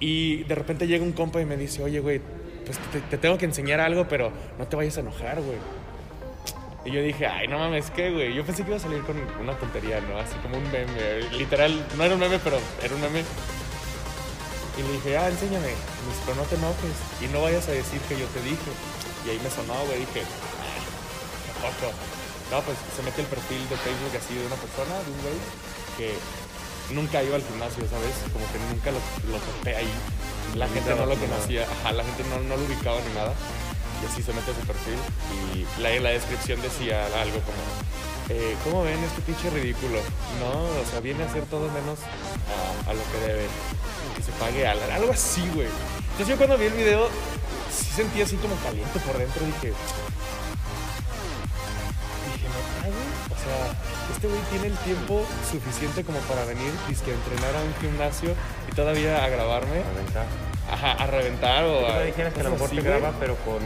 Y 0.00 0.44
de 0.44 0.54
repente 0.54 0.86
llega 0.86 1.02
un 1.02 1.12
compa 1.12 1.40
y 1.40 1.44
me 1.46 1.56
dice, 1.56 1.82
"Oye, 1.82 2.00
güey, 2.00 2.20
pues 2.64 2.78
te, 2.92 3.00
te 3.00 3.18
tengo 3.18 3.38
que 3.38 3.44
enseñar 3.44 3.80
algo, 3.80 4.06
pero 4.08 4.32
no 4.58 4.66
te 4.66 4.76
vayas 4.76 4.96
a 4.96 5.00
enojar, 5.00 5.40
güey." 5.40 5.58
Y 6.84 6.90
yo 6.90 7.00
dije, 7.00 7.26
ay, 7.26 7.48
no 7.48 7.58
mames, 7.58 7.90
¿qué, 7.90 8.10
güey? 8.10 8.34
Yo 8.34 8.44
pensé 8.44 8.62
que 8.62 8.68
iba 8.68 8.76
a 8.76 8.80
salir 8.80 9.02
con 9.04 9.16
una 9.40 9.56
tontería, 9.56 10.02
¿no? 10.02 10.18
Así 10.18 10.36
como 10.42 10.58
un 10.58 10.70
meme. 10.70 11.22
Literal, 11.32 11.72
no 11.96 12.04
era 12.04 12.12
un 12.12 12.20
meme, 12.20 12.38
pero 12.44 12.58
era 12.82 12.94
un 12.94 13.00
meme. 13.00 13.24
Y 14.76 14.82
le 14.82 14.92
dije, 14.92 15.16
ah, 15.16 15.28
enséñame. 15.28 15.72
Pero 16.26 16.36
no 16.36 16.42
te 16.42 16.56
enojes. 16.56 16.96
Y 17.22 17.32
no 17.32 17.40
vayas 17.40 17.66
a 17.68 17.72
decir 17.72 18.00
que 18.02 18.18
yo 18.18 18.26
te 18.26 18.42
dije. 18.42 18.68
Y 19.24 19.30
ahí 19.30 19.40
me 19.42 19.48
sonó, 19.48 19.72
güey. 19.86 20.00
Dije, 20.00 20.28
ah, 20.28 20.76
qué 21.46 21.52
poco. 21.64 21.88
No, 22.52 22.60
pues 22.60 22.76
se 22.94 23.02
mete 23.02 23.22
el 23.22 23.28
perfil 23.28 23.64
de 23.70 23.76
Facebook 23.80 24.12
así 24.20 24.34
de 24.36 24.44
una 24.44 24.56
persona, 24.60 24.92
de 25.00 25.08
un 25.08 25.20
güey, 25.24 25.38
que 25.96 26.12
nunca 26.92 27.22
iba 27.24 27.36
al 27.36 27.42
gimnasio, 27.48 27.80
¿sabes? 27.88 28.12
Como 28.28 28.44
que 28.52 28.60
nunca 28.60 28.92
lo, 28.92 29.00
lo 29.32 29.38
topé 29.40 29.72
ahí. 29.72 29.88
La 30.56 30.68
gente 30.68 30.94
no 30.94 31.06
lo 31.06 31.16
conocía, 31.16 31.62
ajá, 31.64 31.92
la 31.92 32.04
gente 32.04 32.22
no, 32.30 32.38
no 32.40 32.56
lo 32.56 32.62
ubicaba 32.64 33.00
ni 33.08 33.14
nada. 33.14 33.32
Y 34.02 34.06
así 34.06 34.22
se 34.22 34.32
mete 34.32 34.50
a 34.50 34.54
su 34.54 34.60
perfil 34.66 34.98
y 35.54 35.80
la, 35.80 35.88
la 36.00 36.10
descripción 36.10 36.60
decía 36.60 37.06
algo 37.20 37.40
como, 37.40 37.62
eh, 38.28 38.56
¿cómo 38.64 38.84
ven 38.84 39.02
este 39.02 39.22
pinche 39.22 39.50
ridículo? 39.50 39.98
No, 40.40 40.50
o 40.50 40.84
sea, 40.90 41.00
viene 41.00 41.24
a 41.24 41.26
hacer 41.26 41.44
todo 41.44 41.68
menos 41.70 41.98
a, 42.04 42.90
a 42.90 42.94
lo 42.94 43.00
que 43.12 43.26
debe. 43.26 43.46
Que 44.16 44.22
se 44.22 44.32
pague 44.32 44.66
algo, 44.66 44.82
algo 44.92 45.12
así, 45.12 45.42
güey. 45.54 45.68
Entonces 46.12 46.28
yo 46.28 46.36
cuando 46.36 46.56
vi 46.58 46.66
el 46.66 46.74
video, 46.74 47.08
sí 47.72 47.86
sentí 47.96 48.22
así 48.22 48.36
como 48.36 48.54
caliente 48.56 48.98
por 49.00 49.18
dentro. 49.18 49.44
Dije, 49.44 49.72
dije, 52.30 52.46
¿me 52.46 52.60
cago? 52.78 53.02
O 53.34 53.38
sea, 53.42 53.74
este 54.14 54.28
güey 54.28 54.40
tiene 54.50 54.66
el 54.68 54.76
tiempo 54.84 55.24
suficiente 55.50 56.04
como 56.04 56.18
para 56.20 56.44
venir 56.44 56.72
y 56.88 56.94
que 56.94 57.12
entrenar 57.12 57.56
a 57.56 57.62
un 57.62 57.74
gimnasio 57.80 58.34
todavía 58.74 59.24
a 59.24 59.28
grabarme, 59.28 59.76
La 59.80 60.02
ventaja. 60.02 60.26
ajá, 60.70 60.92
a 60.92 61.06
reventar 61.06 61.64
o 61.64 61.86
a... 61.86 62.02
dijeras 62.02 62.32
que 62.34 62.40
a 62.40 62.44
lo 62.44 62.50
mejor 62.50 62.66
así, 62.66 62.76
te 62.76 62.82
güey. 62.82 62.92
graba, 63.00 63.14
pero 63.20 63.36
con 63.36 63.56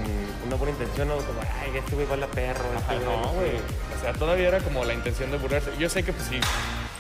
una 0.47 0.57
buena 0.57 0.73
intención, 0.73 1.09
no 1.09 1.17
como, 1.17 1.41
ay, 1.63 1.77
este 1.77 1.95
güey 1.95 2.07
baila 2.07 2.27
perro. 2.29 2.65
Ajá, 2.77 2.95
este 2.95 3.05
no, 3.05 3.29
güey. 3.33 3.51
O 3.97 4.01
sea, 4.01 4.13
todavía 4.13 4.49
era 4.49 4.59
como 4.61 4.85
la 4.85 4.95
intención 4.95 5.31
de 5.31 5.39
burlarse. 5.39 5.71
Yo 5.79 5.89
sé 5.89 6.03
que 6.03 6.13
pues 6.13 6.25
sí, 6.27 6.39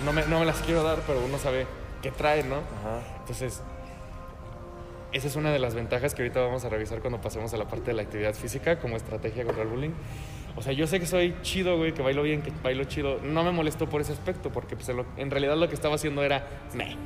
no 0.04 0.12
me, 0.12 0.24
no 0.26 0.40
me 0.40 0.46
las 0.46 0.58
quiero 0.58 0.82
dar, 0.82 0.98
pero 1.06 1.20
uno 1.24 1.38
sabe 1.38 1.66
qué 2.02 2.10
trae, 2.10 2.42
¿no? 2.44 2.56
Ajá. 2.56 3.16
Entonces, 3.20 3.60
esa 5.12 5.26
es 5.26 5.36
una 5.36 5.50
de 5.52 5.58
las 5.58 5.74
ventajas 5.74 6.14
que 6.14 6.22
ahorita 6.22 6.40
vamos 6.40 6.64
a 6.64 6.68
revisar 6.68 7.00
cuando 7.00 7.20
pasemos 7.20 7.52
a 7.54 7.56
la 7.56 7.66
parte 7.66 7.86
de 7.86 7.94
la 7.94 8.02
actividad 8.02 8.34
física 8.34 8.78
como 8.78 8.96
estrategia 8.96 9.44
contra 9.44 9.62
el 9.62 9.68
bullying. 9.68 9.90
O 10.56 10.62
sea, 10.62 10.72
yo 10.72 10.86
sé 10.86 10.98
que 11.00 11.06
soy 11.06 11.36
chido, 11.42 11.76
güey, 11.78 11.94
que 11.94 12.02
bailo 12.02 12.22
bien, 12.22 12.42
que 12.42 12.52
bailo 12.62 12.84
chido. 12.84 13.18
No 13.22 13.42
me 13.44 13.52
molestó 13.52 13.88
por 13.88 14.00
ese 14.00 14.12
aspecto, 14.12 14.50
porque 14.50 14.74
pues, 14.76 14.88
en 14.88 14.96
lo- 14.98 15.06
en 15.16 15.30
realidad 15.30 15.56
lo 15.56 15.68
que 15.68 15.74
estaba 15.74 15.94
haciendo 15.94 16.22
era 16.24 16.46
me. 16.74 16.96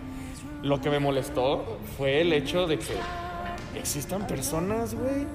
Lo 0.63 0.81
que 0.81 0.91
me 0.91 0.99
molestó 0.99 1.79
fue 1.97 2.21
el 2.21 2.33
hecho 2.33 2.67
de 2.67 2.79
que 2.79 2.95
existan 3.75 4.27
personas, 4.27 4.95
güey, 4.95 5.27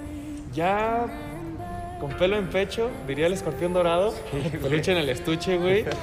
ya 0.53 1.05
con 1.99 2.11
pelo 2.11 2.37
en 2.37 2.47
pecho, 2.47 2.89
diría 3.07 3.27
el 3.27 3.33
escorpión 3.33 3.73
dorado, 3.73 4.13
peluche 4.61 4.91
en 4.91 4.99
el 4.99 5.09
estuche, 5.09 5.57
güey. 5.57 5.85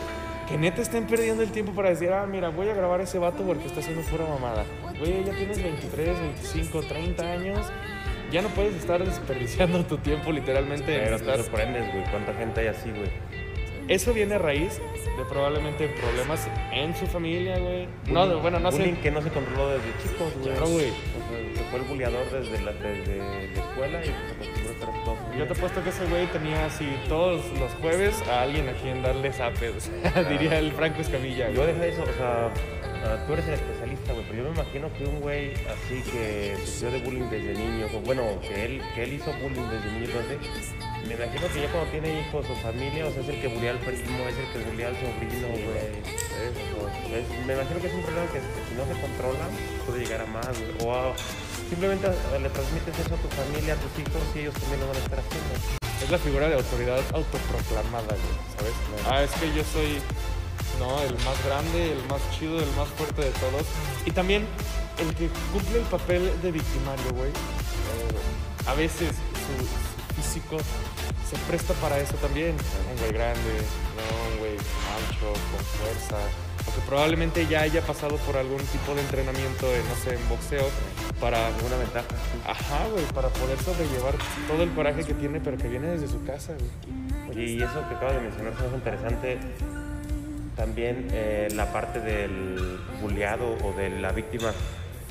Que 0.48 0.58
neta 0.58 0.82
estén 0.82 1.06
perdiendo 1.06 1.42
el 1.42 1.50
tiempo 1.52 1.72
para 1.72 1.88
decir, 1.88 2.12
ah, 2.12 2.26
mira, 2.26 2.50
voy 2.50 2.68
a 2.68 2.74
grabar 2.74 3.00
a 3.00 3.04
ese 3.04 3.18
vato 3.18 3.42
porque 3.44 3.64
está 3.64 3.80
haciendo 3.80 4.02
pura 4.02 4.26
mamada. 4.26 4.66
Güey, 4.98 5.24
ya 5.24 5.32
tienes 5.32 5.62
23, 5.62 6.20
25, 6.20 6.82
30 6.82 7.32
años. 7.32 7.66
Ya 8.30 8.42
no 8.42 8.48
puedes 8.48 8.74
estar 8.74 9.02
desperdiciando 9.02 9.82
tu 9.84 9.96
tiempo 9.96 10.32
literalmente 10.32 10.96
en 10.96 11.04
Pero 11.04 11.18
te 11.18 11.42
sorprendes, 11.44 11.90
güey, 11.92 12.04
cuánta 12.10 12.34
gente 12.34 12.60
hay 12.60 12.66
así, 12.66 12.90
güey. 12.90 13.08
Eso 13.88 14.12
viene 14.14 14.36
a 14.36 14.38
raíz 14.38 14.80
de 15.16 15.24
probablemente 15.26 15.88
problemas 15.88 16.48
en 16.72 16.96
su 16.96 17.06
familia, 17.06 17.58
güey. 17.58 17.86
No, 18.06 18.26
de- 18.26 18.34
bueno, 18.36 18.58
no 18.58 18.70
Bullying 18.70 18.94
sé. 18.94 19.00
que 19.00 19.10
no 19.10 19.20
se 19.22 19.28
controló 19.30 19.68
desde 19.68 19.84
chicos, 20.02 20.32
güey. 20.40 20.54
Claro, 20.56 20.66
güey. 20.70 20.88
O 20.88 20.92
sea, 20.92 21.56
se 21.64 21.70
fue 21.70 21.78
el 21.80 21.84
buleador 21.84 22.24
desde 22.30 22.62
la, 22.64 22.72
desde 22.72 23.18
la 23.18 23.60
escuela 23.62 24.00
y 24.02 24.06
se 24.06 24.12
acostumbró 24.12 24.68
a 24.68 24.72
estar 24.72 25.04
todo 25.04 25.16
Yo 25.38 25.46
te 25.46 25.52
apuesto 25.52 25.82
que 25.84 25.90
ese 25.90 26.06
güey 26.06 26.26
tenía 26.28 26.66
así 26.66 26.88
todos 27.08 27.42
los 27.58 27.70
jueves 27.80 28.22
a 28.28 28.42
alguien 28.42 28.68
a 28.68 28.72
quien 28.72 29.02
darle 29.02 29.32
zapes. 29.32 29.90
Diría 30.30 30.58
el 30.58 30.72
Franco 30.72 31.00
Escamilla, 31.02 31.50
Yo 31.50 31.62
güey. 31.62 31.74
deja 31.74 31.86
eso, 31.86 32.02
o 32.02 32.16
sea, 32.16 32.50
ah, 33.04 33.24
tú 33.26 33.32
eres 33.34 33.46
el 33.48 33.54
especialista, 33.54 34.12
güey, 34.12 34.24
pero 34.26 34.42
yo 34.42 34.50
me 34.50 34.54
imagino 34.60 34.92
que 34.96 35.04
un 35.04 35.20
güey 35.20 35.52
así 35.68 36.02
que 36.10 36.56
sufrió 36.64 36.90
de 36.90 36.98
bullying 37.00 37.28
desde 37.30 37.54
niño, 37.54 37.86
o 37.94 38.00
bueno, 38.00 38.22
que 38.40 38.64
él, 38.64 38.82
que 38.94 39.04
él 39.04 39.12
hizo 39.14 39.32
bullying 39.42 39.68
desde 39.70 39.92
niño, 39.92 40.06
entonces, 40.10 40.38
me 41.06 41.14
imagino 41.14 41.46
que 41.52 41.60
ya 41.62 41.68
cuando 41.70 41.90
tiene 41.90 42.20
hijos 42.20 42.46
o 42.48 42.54
familia, 42.56 43.06
o 43.06 43.12
sea, 43.12 43.22
es 43.22 43.28
el 43.28 43.40
que 43.40 43.48
bulea 43.48 43.72
al 43.72 43.78
primo, 43.78 44.24
es 44.28 44.36
el 44.38 44.48
que 44.52 44.70
bulea 44.70 44.88
al 44.88 44.96
sobrino, 44.96 45.48
güey. 45.48 46.24
Me 47.46 47.52
imagino 47.54 47.80
que 47.80 47.86
es 47.86 47.94
un 47.94 48.02
problema 48.02 48.26
que, 48.32 48.38
que 48.40 48.62
si 48.68 48.74
no 48.74 48.84
se 48.88 49.00
controla, 49.00 49.46
puede 49.86 50.00
llegar 50.04 50.22
a 50.22 50.26
más, 50.26 50.48
güey. 50.58 50.72
O 50.82 50.94
a- 50.94 51.14
simplemente 51.68 52.08
le 52.08 52.48
transmites 52.50 52.98
eso 52.98 53.14
a 53.14 53.18
tu 53.18 53.28
familia, 53.28 53.74
a 53.74 53.76
tus 53.76 53.92
hijos, 54.00 54.22
y 54.34 54.38
ellos 54.40 54.54
también 54.54 54.80
lo 54.80 54.88
van 54.88 54.96
a 54.96 55.00
estar 55.00 55.18
haciendo. 55.20 55.54
Es 56.02 56.10
la 56.10 56.18
figura 56.18 56.48
de 56.48 56.54
autoridad 56.56 57.00
autoproclamada, 57.12 58.08
güey, 58.16 58.36
¿sabes? 58.56 58.74
Ah, 59.08 59.22
es 59.22 59.30
que 59.40 59.46
yo 59.56 59.62
soy, 59.64 60.00
no, 60.78 61.00
el 61.02 61.14
más 61.24 61.44
grande, 61.46 61.92
el 61.92 62.04
más 62.08 62.20
chido, 62.38 62.58
el 62.58 62.70
más 62.76 62.88
fuerte 62.88 63.22
de 63.22 63.30
todos. 63.32 63.64
Y 64.06 64.10
también 64.10 64.46
el 64.98 65.14
que 65.14 65.28
cumple 65.52 65.78
el 65.78 65.84
papel 65.86 66.30
de 66.42 66.52
victimario, 66.52 67.10
güey. 67.14 67.30
eh, 67.30 68.66
a 68.66 68.74
veces 68.74 69.08
su, 69.10 69.64
su 69.64 70.14
físico 70.22 70.56
se 71.28 71.36
presta 71.48 71.74
para 71.74 71.98
eso 71.98 72.14
también. 72.16 72.56
Un 72.92 72.98
güey 73.00 73.12
grande, 73.12 73.40
¿no? 73.96 74.32
un 74.32 74.38
güey 74.38 74.52
ancho, 74.52 75.32
con 75.32 75.64
fuerza. 75.80 76.16
O 76.66 76.72
que 76.74 76.80
probablemente 76.88 77.46
ya 77.46 77.60
haya 77.60 77.82
pasado 77.82 78.16
por 78.18 78.36
algún 78.38 78.60
tipo 78.66 78.94
de 78.94 79.02
entrenamiento, 79.02 79.66
en, 79.74 79.86
no 79.86 79.94
sé, 79.96 80.14
en 80.14 80.28
boxeo, 80.30 80.66
para 81.20 81.48
Alguna 81.48 81.76
ventaja. 81.76 82.06
sí. 82.08 82.40
Ajá, 82.46 82.86
güey, 82.90 83.04
para 83.12 83.28
poder 83.28 83.58
sobrellevar 83.62 84.14
todo 84.48 84.62
el 84.62 84.72
coraje 84.72 85.04
que 85.04 85.12
tiene, 85.14 85.40
pero 85.40 85.58
que 85.58 85.68
viene 85.68 85.88
desde 85.88 86.08
su 86.08 86.24
casa, 86.24 86.54
güey. 86.54 87.28
Oye, 87.30 87.42
y 87.52 87.62
eso 87.62 87.86
que 87.88 87.94
acabas 87.94 88.14
de 88.14 88.20
mencionar 88.22 88.52
es 88.54 88.74
interesante. 88.74 89.38
También 90.56 91.08
eh, 91.12 91.48
la 91.54 91.72
parte 91.72 92.00
del 92.00 92.78
bulleado 93.00 93.56
o 93.64 93.72
de 93.72 93.90
la 94.00 94.12
víctima 94.12 94.52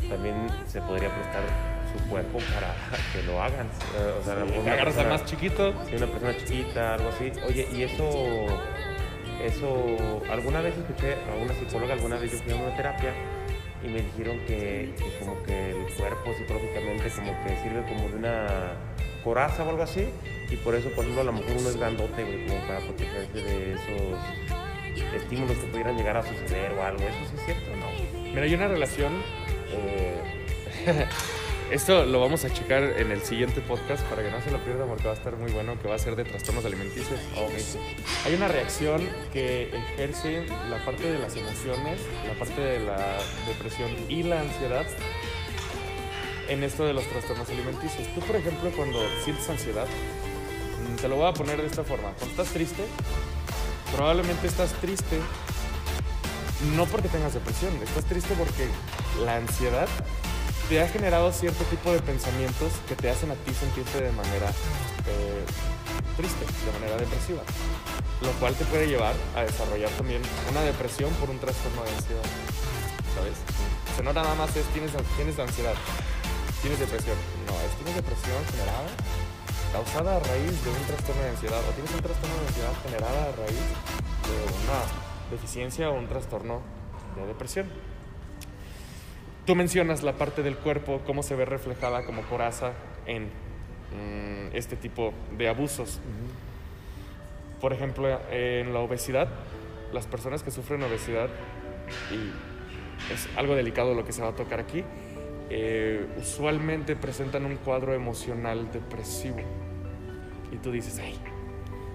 también 0.10 0.36
se 0.68 0.82
podría 0.82 1.10
prestar 1.14 1.44
su 1.92 2.10
cuerpo 2.10 2.40
para 2.54 2.74
que 3.14 3.24
lo 3.24 3.42
hagan. 3.42 3.68
Eh, 3.68 4.20
o 4.20 4.24
sea, 4.24 4.34
a 4.34 4.40
lo 4.40 4.46
mejor 4.46 4.64
Que 4.64 4.70
agarras 4.72 4.94
persona- 4.96 5.10
más 5.18 5.26
chiquito. 5.26 5.74
Sí, 5.90 5.96
una 5.96 6.08
persona 6.08 6.38
chiquita, 6.38 6.94
algo 6.96 7.10
así. 7.10 7.32
Oye, 7.48 7.68
y 7.74 7.84
eso, 7.84 8.10
eso, 9.44 10.22
alguna 10.32 10.62
vez 10.62 10.76
escuché 10.78 11.14
a 11.16 11.36
una 11.44 11.54
psicóloga, 11.54 11.94
alguna 11.94 12.18
vez 12.18 12.32
yo 12.32 12.38
fui 12.40 12.54
a 12.54 12.56
una 12.56 12.76
terapia 12.78 13.12
y 13.84 13.88
me 13.88 14.02
dijeron 14.02 14.40
que, 14.48 14.94
que 14.98 15.20
como 15.20 15.44
que 15.44 15.72
el 15.72 15.94
cuerpo 15.96 16.34
psicológicamente 16.38 17.10
como 17.18 17.34
que 17.44 17.50
sirve 17.62 17.84
como 17.84 18.08
de 18.08 18.16
una 18.16 18.48
coraza 19.26 19.64
o 19.64 19.70
algo 19.70 19.84
así 19.84 20.08
y 20.50 20.56
por 20.58 20.74
eso, 20.76 20.88
por 20.92 21.00
ejemplo, 21.04 21.22
a 21.22 21.26
lo 21.26 21.34
mejor 21.34 21.52
uno 21.58 21.70
es 21.70 21.76
grandote, 21.78 22.24
güey, 22.24 22.48
como 22.48 22.62
para 22.66 22.80
protegerse 22.80 23.42
de 23.42 23.74
esos 23.74 24.20
estímulos 25.16 25.58
que 25.58 25.68
pudieran 25.68 25.98
llegar 25.98 26.18
a 26.18 26.24
suceder 26.24 26.72
o 26.74 26.84
algo. 26.84 27.04
¿Eso 27.04 27.18
sí 27.30 27.36
es 27.38 27.46
cierto 27.46 27.72
o 27.72 27.76
no? 27.76 28.30
Mira, 28.30 28.44
hay 28.44 28.54
una 28.54 28.68
relación. 28.68 29.14
eh, 29.72 30.20
esto 31.72 32.06
lo 32.06 32.20
vamos 32.20 32.46
a 32.46 32.54
checar 32.54 32.84
en 32.84 33.12
el 33.12 33.22
siguiente 33.22 33.62
podcast 33.62 34.04
para 34.06 34.22
que 34.22 34.30
no 34.30 34.40
se 34.42 34.52
lo 34.52 34.60
pierdan 34.60 34.88
porque 34.88 35.06
va 35.06 35.12
a 35.12 35.16
estar 35.16 35.36
muy 35.38 35.52
bueno, 35.52 35.80
que 35.82 35.88
va 35.88 35.96
a 35.96 36.00
ser 36.00 36.16
de 36.16 36.24
trastornos 36.24 36.66
alimenticios. 36.66 37.20
Hay 38.26 38.36
una 38.36 38.48
reacción 38.48 39.08
que 39.32 39.70
ejerce 39.76 40.46
la 40.70 40.84
parte 40.86 41.12
de 41.12 41.18
las 41.20 41.36
emociones, 41.36 42.00
la 42.28 42.34
parte 42.38 42.62
de 42.62 42.80
la 42.80 43.18
depresión 43.48 43.90
y 44.10 44.24
la 44.24 44.42
ansiedad 44.42 44.86
en 46.50 46.64
esto 46.64 46.86
de 46.86 46.94
los 46.94 47.06
trastornos 47.08 47.50
alimenticios. 47.50 48.08
Tú, 48.14 48.22
por 48.22 48.36
ejemplo, 48.36 48.70
cuando 48.76 49.00
sientes 49.24 49.50
ansiedad, 49.50 49.88
mm, 49.88 50.96
te 50.98 51.08
lo 51.08 51.16
voy 51.16 51.28
a 51.28 51.34
poner 51.34 51.60
de 51.60 51.68
esta 51.68 51.84
forma. 51.84 52.10
Cuando 52.12 52.26
estás 52.32 52.50
triste, 52.54 52.84
probablemente 53.96 54.48
estás 54.48 54.72
triste 54.82 55.22
no 56.76 56.86
porque 56.86 57.10
tengas 57.10 57.34
depresión, 57.34 57.74
estás 57.84 58.06
triste 58.06 58.34
porque 58.38 58.70
la 59.26 59.38
ansiedad 59.38 59.88
te 60.70 60.82
ha 60.82 60.88
generado 60.88 61.32
cierto 61.32 61.64
tipo 61.66 61.92
de 61.92 62.00
pensamientos 62.00 62.72
que 62.88 62.96
te 62.96 63.10
hacen 63.10 63.32
a 63.32 63.36
ti 63.36 63.54
sentirte 63.54 64.02
de 64.02 64.12
manera 64.12 64.50
eh, 65.08 65.44
triste, 66.16 66.46
de 66.46 66.72
manera 66.80 66.98
depresiva, 66.98 67.42
lo 68.22 68.32
cual 68.40 68.56
te 68.56 68.66
puede 68.66 68.88
llevar 68.88 69.14
a 69.36 69.42
desarrollar 69.42 69.90
también 69.92 70.22
una 70.50 70.62
depresión 70.62 71.12
por 71.16 71.30
un 71.30 71.40
trastorno 71.40 71.84
de 71.84 71.92
ansiedad, 71.92 72.28
¿sabes? 73.14 73.36
O 73.92 73.96
sea, 73.96 74.04
no 74.06 74.14
nada 74.14 74.34
más 74.36 74.56
es 74.56 74.66
tienes, 74.68 74.92
tienes 75.18 75.38
ansiedad, 75.38 75.76
tienes 76.62 76.80
depresión, 76.80 77.18
no, 77.46 77.54
es 77.60 77.76
tienes 77.76 77.96
depresión 77.96 78.40
generada, 78.52 78.88
causada 79.74 80.18
a 80.18 80.20
raíz 80.20 80.64
de 80.64 80.70
un 80.70 80.86
trastorno 80.86 81.22
de 81.24 81.30
ansiedad, 81.30 81.60
o 81.68 81.72
tienes 81.72 81.92
un 81.96 82.02
trastorno 82.02 82.36
de 82.36 82.48
ansiedad 82.48 82.74
generada 82.86 83.24
a 83.24 83.32
raíz 83.32 83.60
de 84.30 84.38
una 84.64 85.32
deficiencia 85.32 85.90
o 85.90 85.98
un 85.98 86.08
trastorno 86.08 86.62
de 87.16 87.26
depresión. 87.26 87.66
Tú 89.48 89.56
mencionas 89.56 90.04
la 90.04 90.14
parte 90.14 90.44
del 90.44 90.58
cuerpo, 90.58 91.02
cómo 91.08 91.24
se 91.24 91.36
ve 91.36 91.46
reflejada 91.46 92.06
como 92.06 92.22
coraza 92.22 92.74
en 93.08 93.24
mm, 93.24 94.56
este 94.56 94.76
tipo 94.76 95.12
de 95.36 95.50
abusos. 95.50 96.00
Por 97.60 97.74
ejemplo, 97.74 98.22
en 98.30 98.74
la 98.74 98.80
obesidad, 98.80 99.28
las 99.92 100.06
personas 100.06 100.44
que 100.44 100.52
sufren 100.52 100.84
obesidad, 100.84 101.30
y 102.12 103.12
es 103.12 103.28
algo 103.36 103.56
delicado 103.56 103.96
lo 103.96 104.06
que 104.06 104.14
se 104.14 104.22
va 104.22 104.30
a 104.30 104.36
tocar 104.36 104.60
aquí, 104.60 104.84
eh, 105.50 106.06
usualmente 106.20 106.96
presentan 106.96 107.46
un 107.46 107.58
cuadro 107.58 107.94
emocional 107.94 108.72
depresivo. 108.72 109.38
Y 110.52 110.58
tú 110.58 110.72
dices, 110.72 111.00
ay, 111.00 111.18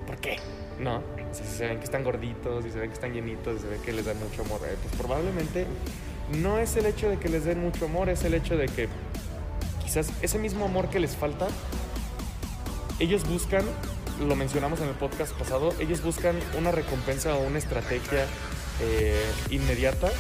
¿por 0.07 0.17
qué? 0.17 0.39
No, 0.81 1.03
si 1.33 1.45
se 1.45 1.67
ven 1.67 1.79
que 1.79 1.85
están 1.85 2.05
gorditos, 2.05 2.65
si 2.65 2.71
se 2.71 2.79
ven 2.79 2.89
que 2.89 2.95
están 2.95 3.13
llenitos, 3.13 3.57
si 3.57 3.63
se 3.63 3.69
ven 3.69 3.83
que 3.83 3.93
les 3.93 4.05
dan 4.07 4.19
mucho 4.19 4.43
amor, 4.43 4.61
eh, 4.65 4.77
pues 4.81 4.95
probablemente 4.97 5.67
no 6.41 6.59
es 6.59 6.77
el 6.77 6.87
hecho 6.87 7.09
de 7.09 7.19
que 7.19 7.29
les 7.29 7.45
den 7.45 7.61
mucho 7.61 7.87
amor, 7.87 8.09
es 8.09 8.25
el 8.25 8.35
hecho 8.35 8.57
de 8.57 8.67
que 8.67 8.89
quizás 9.83 10.13
ese 10.23 10.39
mismo 10.39 10.67
amor 10.67 10.91
que 10.91 11.01
les 11.01 11.17
falta, 11.17 11.49
ellos 13.01 13.29
buscan, 13.29 13.65
lo 14.21 14.37
mencionamos 14.37 14.81
en 14.81 14.89
el 14.89 14.95
podcast 14.95 15.33
pasado, 15.33 15.73
ellos 15.81 16.03
buscan 16.03 16.37
una 16.57 16.73
recompensa 16.73 17.35
o 17.35 17.47
una 17.47 17.59
estrategia 17.59 18.27
eh, 18.83 19.21
inmediata 19.51 20.11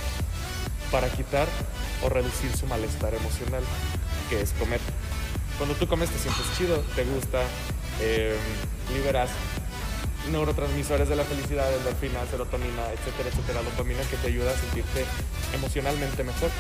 para 0.91 1.09
quitar 1.09 1.47
o 2.03 2.09
reducir 2.09 2.55
su 2.57 2.67
malestar 2.67 3.15
emocional, 3.15 3.63
que 4.29 4.41
es 4.41 4.53
comer. 4.53 4.81
Cuando 5.57 5.75
tú 5.75 5.87
comes 5.89 6.11
te 6.11 6.19
sientes 6.19 6.45
chido, 6.57 6.79
te 6.95 7.05
gusta, 7.05 7.43
eh, 8.01 8.37
liberas 8.93 9.31
neurotransmisores 10.31 11.09
de 11.09 11.17
la 11.17 11.25
felicidad, 11.25 11.73
endorfina, 11.75 12.21
serotonina, 12.31 12.93
etcétera, 12.93 13.29
etcétera, 13.31 13.63
dopamina 13.63 14.03
que 14.11 14.17
te 14.17 14.29
ayuda 14.29 14.53
a 14.53 14.57
sentirte 14.57 15.05
emocionalmente 15.55 16.23
mejor. 16.23 16.51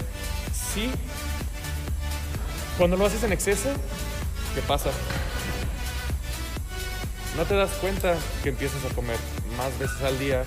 Sí, 0.74 0.90
cuando 2.78 2.96
lo 2.96 3.06
haces 3.06 3.22
en 3.24 3.32
exceso, 3.32 3.68
¿qué 4.54 4.62
pasa? 4.62 4.90
No 7.36 7.44
te 7.44 7.54
das 7.54 7.70
cuenta 7.80 8.16
que 8.42 8.48
empiezas 8.48 8.84
a 8.84 8.94
comer 8.94 9.18
más 9.56 9.76
veces 9.78 10.00
al 10.02 10.18
día, 10.18 10.44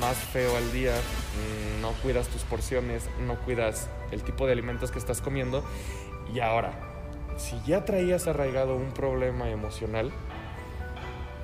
más 0.00 0.16
feo 0.16 0.56
al 0.56 0.72
día, 0.72 0.92
mm, 0.92 1.82
no 1.82 1.92
cuidas 2.02 2.28
tus 2.28 2.42
porciones, 2.42 3.08
no 3.26 3.36
cuidas 3.40 3.88
el 4.10 4.22
tipo 4.22 4.46
de 4.46 4.52
alimentos 4.52 4.90
que 4.90 4.98
estás 4.98 5.20
comiendo 5.20 5.64
y 6.32 6.40
ahora, 6.40 6.72
si 7.36 7.60
ya 7.66 7.84
traías 7.84 8.26
arraigado 8.26 8.76
un 8.76 8.92
problema 8.92 9.48
emocional, 9.48 10.12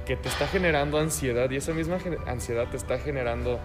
que 0.05 0.17
te 0.17 0.29
está 0.29 0.47
generando 0.47 0.99
ansiedad 0.99 1.51
y 1.51 1.57
esa 1.57 1.73
misma 1.73 1.99
ansiedad 2.27 2.69
te 2.69 2.77
está 2.77 2.99
generando 2.99 3.59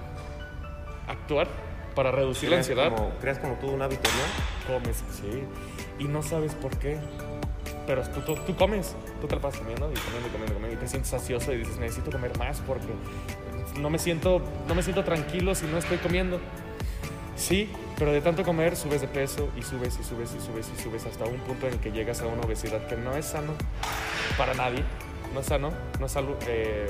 actuar 1.08 1.48
para 1.96 2.12
reducir 2.12 2.50
la 2.50 2.58
ansiedad. 2.58 2.96
Como, 2.96 3.10
¿Creas 3.20 3.39
como 3.39 3.56
tú 3.56 3.68
un 3.68 3.82
hábito, 3.82 4.10
no? 4.10 4.74
Comes, 4.74 5.04
sí. 5.12 5.44
Y 5.98 6.06
no 6.06 6.24
sabes 6.24 6.56
por 6.56 6.78
qué. 6.78 6.98
Pero 7.86 8.04
tú, 8.04 8.36
tú, 8.36 8.56
comes, 8.56 8.96
tú 9.20 9.28
te 9.28 9.36
la 9.36 9.42
pasas 9.42 9.60
comiendo 9.60 9.92
y 9.92 10.00
comiendo 10.00 10.28
y 10.28 10.32
comiendo, 10.32 10.54
comiendo 10.54 10.78
y 10.78 10.80
te 10.80 10.88
sientes 10.88 11.13
ansioso 11.13 11.52
y 11.52 11.58
dices, 11.58 11.78
necesito 11.78 12.12
comer 12.12 12.38
más 12.38 12.62
porque 12.62 12.88
no 13.80 13.89
me 13.89 14.00
siento, 14.00 14.42
no 14.68 14.76
me 14.76 14.84
siento 14.84 15.04
tranquilo 15.04 15.56
si 15.56 15.65
no 15.65 15.78
estoy 15.78 15.98
comiendo. 15.98 16.39
Sí, 17.36 17.72
pero 17.98 18.12
de 18.12 18.22
tanto 18.22 18.44
comer 18.44 18.76
subes 18.76 19.02
de 19.02 19.08
peso 19.08 19.50
y 19.58 19.63
subes 19.63 19.98
y 20.00 20.04
subes 20.04 20.36
y 20.36 20.46
subes 20.46 20.70
y 20.78 20.82
subes 20.82 21.06
hasta 21.06 21.26
un 21.26 21.39
punto 21.39 21.68
en 21.68 21.74
el 21.74 21.80
que 21.80 21.92
llegas 21.92 22.22
a 22.22 22.28
una 22.28 22.42
obesidad 22.42 22.86
que 22.88 22.98
no 22.98 23.15
es 23.15 23.26
sano 23.26 23.54
para 24.38 24.54
nadie 24.54 24.84
no 25.34 25.39
es 25.39 25.46
sano, 25.46 25.72
no 26.00 26.06
es, 26.06 26.15
algo, 26.15 26.38
eh, 26.48 26.89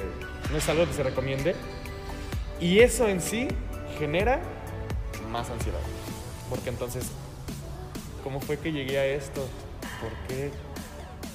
no 0.52 0.58
es 0.58 0.69
algo 0.69 0.86
que 0.86 0.93
se 0.93 1.04
recomiende. 1.04 1.56
Y 2.60 2.80
eso 2.80 3.08
en 3.08 3.21
sí 3.21 3.47
genera 3.97 4.41
más 5.32 5.49
ansiedad. 5.49 5.80
Porque 6.49 6.69
entonces, 6.69 7.06
¿cómo 8.23 8.39
fue 8.39 8.58
que 8.58 8.71
llegué 8.71 8.97
a 8.99 9.06
esto? 9.06 9.47
¿Por 10.02 10.12
qué? 10.28 10.52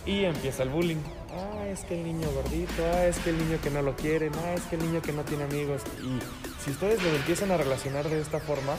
Y 0.06 0.24
empieza 0.24 0.62
el 0.62 0.70
bullying. 0.70 1.00
Ah, 1.36 1.66
es 1.66 1.80
que 1.80 1.94
el 1.94 2.04
niño 2.04 2.28
gordito, 2.30 2.84
ah, 2.94 3.06
es 3.06 3.18
que 3.18 3.30
el 3.30 3.38
niño 3.38 3.58
que 3.60 3.70
no 3.70 3.82
lo 3.82 3.96
quiere, 3.96 4.30
ah, 4.44 4.54
es 4.54 4.62
que 4.62 4.76
el 4.76 4.82
niño 4.82 5.02
que 5.02 5.12
no 5.12 5.24
tiene 5.24 5.44
amigos. 5.44 5.82
Y 6.02 6.18
si 6.64 6.70
ustedes 6.70 7.02
lo 7.02 7.08
empiezan 7.10 7.50
a 7.50 7.56
relacionar 7.56 8.08
de 8.08 8.20
esta 8.20 8.38
forma, 8.40 8.74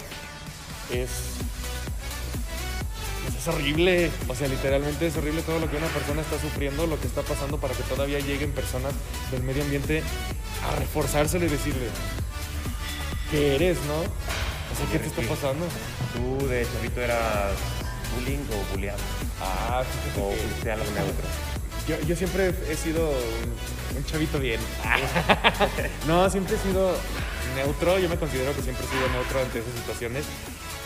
es 0.91 1.09
es 3.37 3.47
horrible. 3.47 4.11
O 4.27 4.35
sea, 4.35 4.47
literalmente 4.47 5.07
es 5.07 5.17
horrible 5.17 5.41
todo 5.41 5.59
lo 5.59 5.69
que 5.69 5.77
una 5.77 5.87
persona 5.87 6.21
está 6.21 6.39
sufriendo, 6.39 6.87
lo 6.87 6.99
que 6.99 7.07
está 7.07 7.21
pasando 7.21 7.59
para 7.59 7.73
que 7.73 7.83
todavía 7.83 8.19
lleguen 8.19 8.51
personas 8.51 8.93
del 9.31 9.43
medio 9.43 9.63
ambiente 9.63 10.01
a 10.63 10.75
reforzárselo 10.79 11.45
y 11.45 11.49
decirle, 11.49 11.87
¿qué 13.31 13.55
eres, 13.55 13.77
no? 13.85 13.99
O 13.99 14.77
sea, 14.77 14.87
¿qué 14.91 14.99
te 14.99 15.07
está 15.07 15.21
pasando? 15.21 15.65
¿Tú 16.13 16.47
de 16.47 16.65
chavito 16.65 17.01
eras 17.01 17.53
bullying 18.15 18.39
o 18.51 18.73
bulleado? 18.73 18.99
Ah, 19.41 19.83
¿O 20.19 20.31
fuiste 20.31 20.71
algo 20.71 20.85
neutro? 20.91 21.54
Yo, 21.87 21.99
yo 22.07 22.15
siempre 22.15 22.53
he 22.69 22.75
sido 22.75 23.09
un, 23.09 23.97
un 23.97 24.05
chavito 24.05 24.39
bien. 24.39 24.59
no, 26.07 26.29
siempre 26.29 26.55
he 26.55 26.59
sido 26.59 26.91
neutro. 27.55 27.99
Yo 27.99 28.09
me 28.09 28.17
considero 28.17 28.55
que 28.55 28.61
siempre 28.61 28.85
he 28.85 28.89
sido 28.89 29.07
neutro 29.09 29.39
ante 29.39 29.59
esas 29.59 29.73
situaciones. 29.73 30.25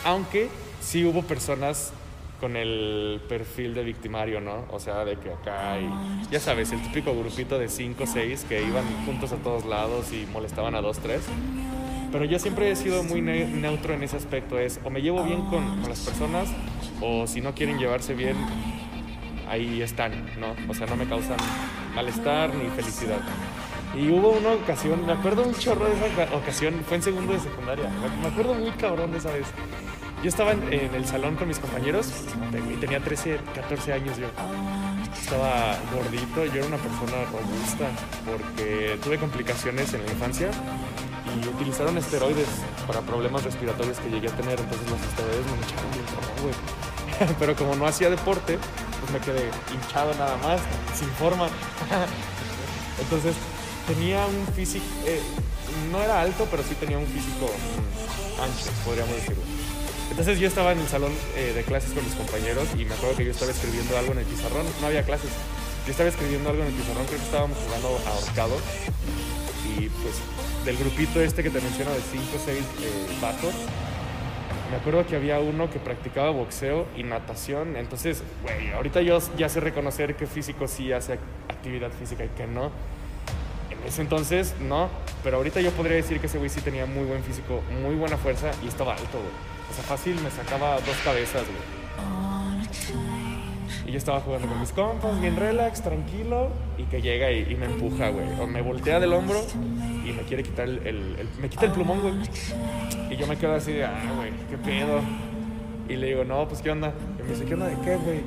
Aunque 0.04 0.48
sí 0.80 1.04
hubo 1.04 1.22
personas 1.22 1.92
con 2.40 2.56
el 2.56 3.20
perfil 3.28 3.74
de 3.74 3.84
victimario, 3.84 4.40
¿no? 4.40 4.64
O 4.70 4.80
sea, 4.80 5.04
de 5.04 5.16
que 5.16 5.30
acá 5.30 5.74
hay, 5.74 5.88
ya 6.30 6.40
sabes, 6.40 6.72
el 6.72 6.82
típico 6.82 7.14
grupito 7.14 7.58
de 7.58 7.68
5 7.68 8.02
o 8.02 8.06
6 8.06 8.46
que 8.48 8.62
iban 8.62 8.84
juntos 9.04 9.32
a 9.32 9.36
todos 9.36 9.66
lados 9.66 10.10
y 10.12 10.26
molestaban 10.32 10.74
a 10.74 10.80
2, 10.80 10.98
3. 11.00 11.20
Pero 12.10 12.24
yo 12.24 12.38
siempre 12.38 12.70
he 12.70 12.76
sido 12.76 13.04
muy 13.04 13.20
neutro 13.20 13.94
en 13.94 14.02
ese 14.02 14.16
aspecto, 14.16 14.58
es 14.58 14.80
o 14.84 14.90
me 14.90 15.02
llevo 15.02 15.22
bien 15.22 15.42
con, 15.42 15.82
las 15.88 16.00
personas 16.00 16.48
o 17.00 17.26
si 17.26 17.40
no 17.40 17.54
quieren 17.54 17.78
llevarse 17.78 18.14
bien, 18.14 18.36
ahí 19.50 19.82
están, 19.82 20.12
¿no? 20.38 20.54
O 20.68 20.74
sea, 20.74 20.86
no 20.86 20.96
me 20.96 21.06
causan 21.06 21.36
malestar 21.94 22.54
ni 22.54 22.70
felicidad. 22.70 23.18
Y 23.94 24.08
hubo 24.08 24.30
una 24.30 24.50
ocasión, 24.50 25.04
me 25.04 25.12
acuerdo 25.12 25.42
un 25.42 25.54
chorro 25.54 25.84
de 25.86 25.92
esa 25.94 26.36
ocasión, 26.36 26.80
fue 26.86 26.96
en 26.98 27.02
segundo 27.02 27.32
de 27.32 27.40
secundaria, 27.40 27.90
me 28.22 28.28
acuerdo 28.28 28.54
muy 28.54 28.70
cabrón 28.72 29.10
de 29.10 29.18
esa 29.18 29.32
vez. 29.32 29.46
Yo 30.22 30.28
estaba 30.28 30.52
en, 30.52 30.72
el 30.72 31.06
salón 31.06 31.34
con 31.36 31.48
mis 31.48 31.58
compañeros 31.58 32.12
tenía 32.80 33.00
13, 33.00 33.38
14 33.54 33.92
años 33.94 34.18
yo. 34.18 34.26
Estaba 35.18 35.76
gordito, 35.94 36.44
yo 36.44 36.60
era 36.60 36.66
una 36.66 36.76
persona 36.76 37.24
robusta 37.32 37.88
porque 38.26 38.98
tuve 39.02 39.18
complicaciones 39.18 39.92
en 39.94 40.04
la 40.04 40.12
infancia 40.12 40.50
y 41.34 41.48
utilizaron 41.48 41.96
esteroides 41.98 42.48
para 42.86 43.00
problemas 43.00 43.44
respiratorios 43.44 43.98
que 43.98 44.10
llegué 44.10 44.28
a 44.28 44.36
tener, 44.36 44.60
entonces 44.60 44.90
los 44.90 45.00
esteroides 45.00 45.46
me 45.46 45.56
hincharon 45.56 45.90
bien 45.92 46.04
güey. 46.42 46.54
Pero 47.38 47.54
como 47.56 47.74
no 47.74 47.86
hacía 47.86 48.10
deporte, 48.10 48.58
pues 49.00 49.12
me 49.12 49.20
quedé 49.20 49.50
hinchado 49.72 50.14
nada 50.14 50.36
más, 50.38 50.60
sin 50.98 51.08
forma. 51.10 51.48
Entonces 53.00 53.34
tenía 53.86 54.26
un 54.26 54.46
físico, 54.54 54.84
eh, 55.06 55.20
no 55.90 56.02
era 56.02 56.20
alto, 56.20 56.46
pero 56.50 56.62
sí 56.62 56.74
tenía 56.74 56.98
un 56.98 57.06
físico 57.06 57.46
mm, 57.46 58.42
ancho, 58.42 58.70
podríamos 58.84 59.14
decirlo. 59.14 59.42
Entonces 60.10 60.38
yo 60.38 60.48
estaba 60.48 60.72
en 60.72 60.80
el 60.80 60.88
salón 60.88 61.12
eh, 61.34 61.52
de 61.54 61.62
clases 61.62 61.92
con 61.92 62.04
mis 62.04 62.14
compañeros 62.14 62.68
y 62.76 62.84
me 62.84 62.94
acuerdo 62.94 63.16
que 63.16 63.24
yo 63.24 63.30
estaba 63.30 63.50
escribiendo 63.50 63.96
algo 63.96 64.12
en 64.12 64.18
el 64.18 64.26
pizarrón, 64.26 64.66
no 64.80 64.86
había 64.86 65.02
clases. 65.02 65.30
Yo 65.86 65.92
estaba 65.92 66.10
escribiendo 66.10 66.50
algo 66.50 66.62
en 66.62 66.68
el 66.68 66.74
pizarrón, 66.74 67.06
creo 67.06 67.18
que 67.18 67.24
estábamos 67.24 67.56
jugando 67.64 67.88
ahorcado 67.88 68.56
y 69.78 69.88
pues 69.88 70.14
del 70.64 70.76
grupito 70.76 71.20
este 71.20 71.42
que 71.42 71.50
te 71.50 71.60
menciono 71.60 71.90
de 71.92 72.00
5 72.00 72.24
o 72.36 72.44
6 72.44 72.58
vatos, 73.22 73.54
me 74.70 74.76
acuerdo 74.76 75.04
que 75.06 75.16
había 75.16 75.40
uno 75.40 75.68
que 75.70 75.78
practicaba 75.78 76.30
boxeo 76.30 76.86
y 76.96 77.02
natación, 77.02 77.76
entonces, 77.76 78.22
güey, 78.42 78.72
ahorita 78.72 79.02
yo 79.02 79.18
ya 79.36 79.48
sé 79.48 79.60
reconocer 79.60 80.14
qué 80.14 80.26
físico 80.26 80.68
sí 80.68 80.92
hace 80.92 81.18
actividad 81.48 81.90
física 81.90 82.24
y 82.24 82.28
qué 82.28 82.46
no. 82.46 82.70
En 83.70 83.86
ese 83.86 84.02
entonces, 84.02 84.54
no, 84.60 84.88
pero 85.24 85.38
ahorita 85.38 85.60
yo 85.60 85.72
podría 85.72 85.96
decir 85.96 86.20
que 86.20 86.26
ese 86.26 86.38
güey 86.38 86.50
sí 86.50 86.60
tenía 86.60 86.86
muy 86.86 87.04
buen 87.04 87.22
físico, 87.24 87.62
muy 87.82 87.96
buena 87.96 88.16
fuerza 88.16 88.50
y 88.62 88.68
estaba 88.68 88.94
alto, 88.94 89.18
güey. 89.18 89.32
O 89.70 89.74
sea, 89.74 89.84
fácil 89.84 90.14
me 90.22 90.30
sacaba 90.30 90.74
dos 90.74 90.96
cabezas, 91.04 91.42
güey. 91.42 93.19
Y 93.90 93.92
yo 93.92 93.98
estaba 93.98 94.20
jugando 94.20 94.46
con 94.46 94.60
mis 94.60 94.70
compas, 94.70 95.20
bien 95.20 95.34
relax, 95.34 95.82
tranquilo, 95.82 96.50
y 96.78 96.84
que 96.84 97.02
llega 97.02 97.32
y, 97.32 97.56
me 97.56 97.66
empuja, 97.66 98.10
güey. 98.10 98.24
O 98.40 98.46
me 98.46 98.62
voltea 98.62 99.00
del 99.00 99.12
hombro 99.12 99.44
y 100.06 100.12
me 100.12 100.22
quiere 100.22 100.44
quitar 100.44 100.68
el, 100.68 101.28
me 101.42 101.48
quita 101.48 101.64
el 101.64 101.72
plumón, 101.72 102.00
güey. 102.00 102.14
Y 103.10 103.16
yo 103.16 103.26
me 103.26 103.36
quedo 103.36 103.52
así 103.52 103.72
de, 103.72 103.84
ah, 103.84 104.00
güey, 104.16 104.30
qué 104.48 104.56
pedo. 104.58 105.00
Y 105.88 105.96
le 105.96 106.06
digo, 106.06 106.22
no, 106.22 106.46
pues 106.46 106.62
qué 106.62 106.70
onda. 106.70 106.92
Y 107.18 107.22
me 107.24 107.30
dice, 107.30 107.44
¿qué 107.44 107.54
onda 107.54 107.66
de 107.66 107.74
qué, 107.84 107.96
güey? 107.96 108.20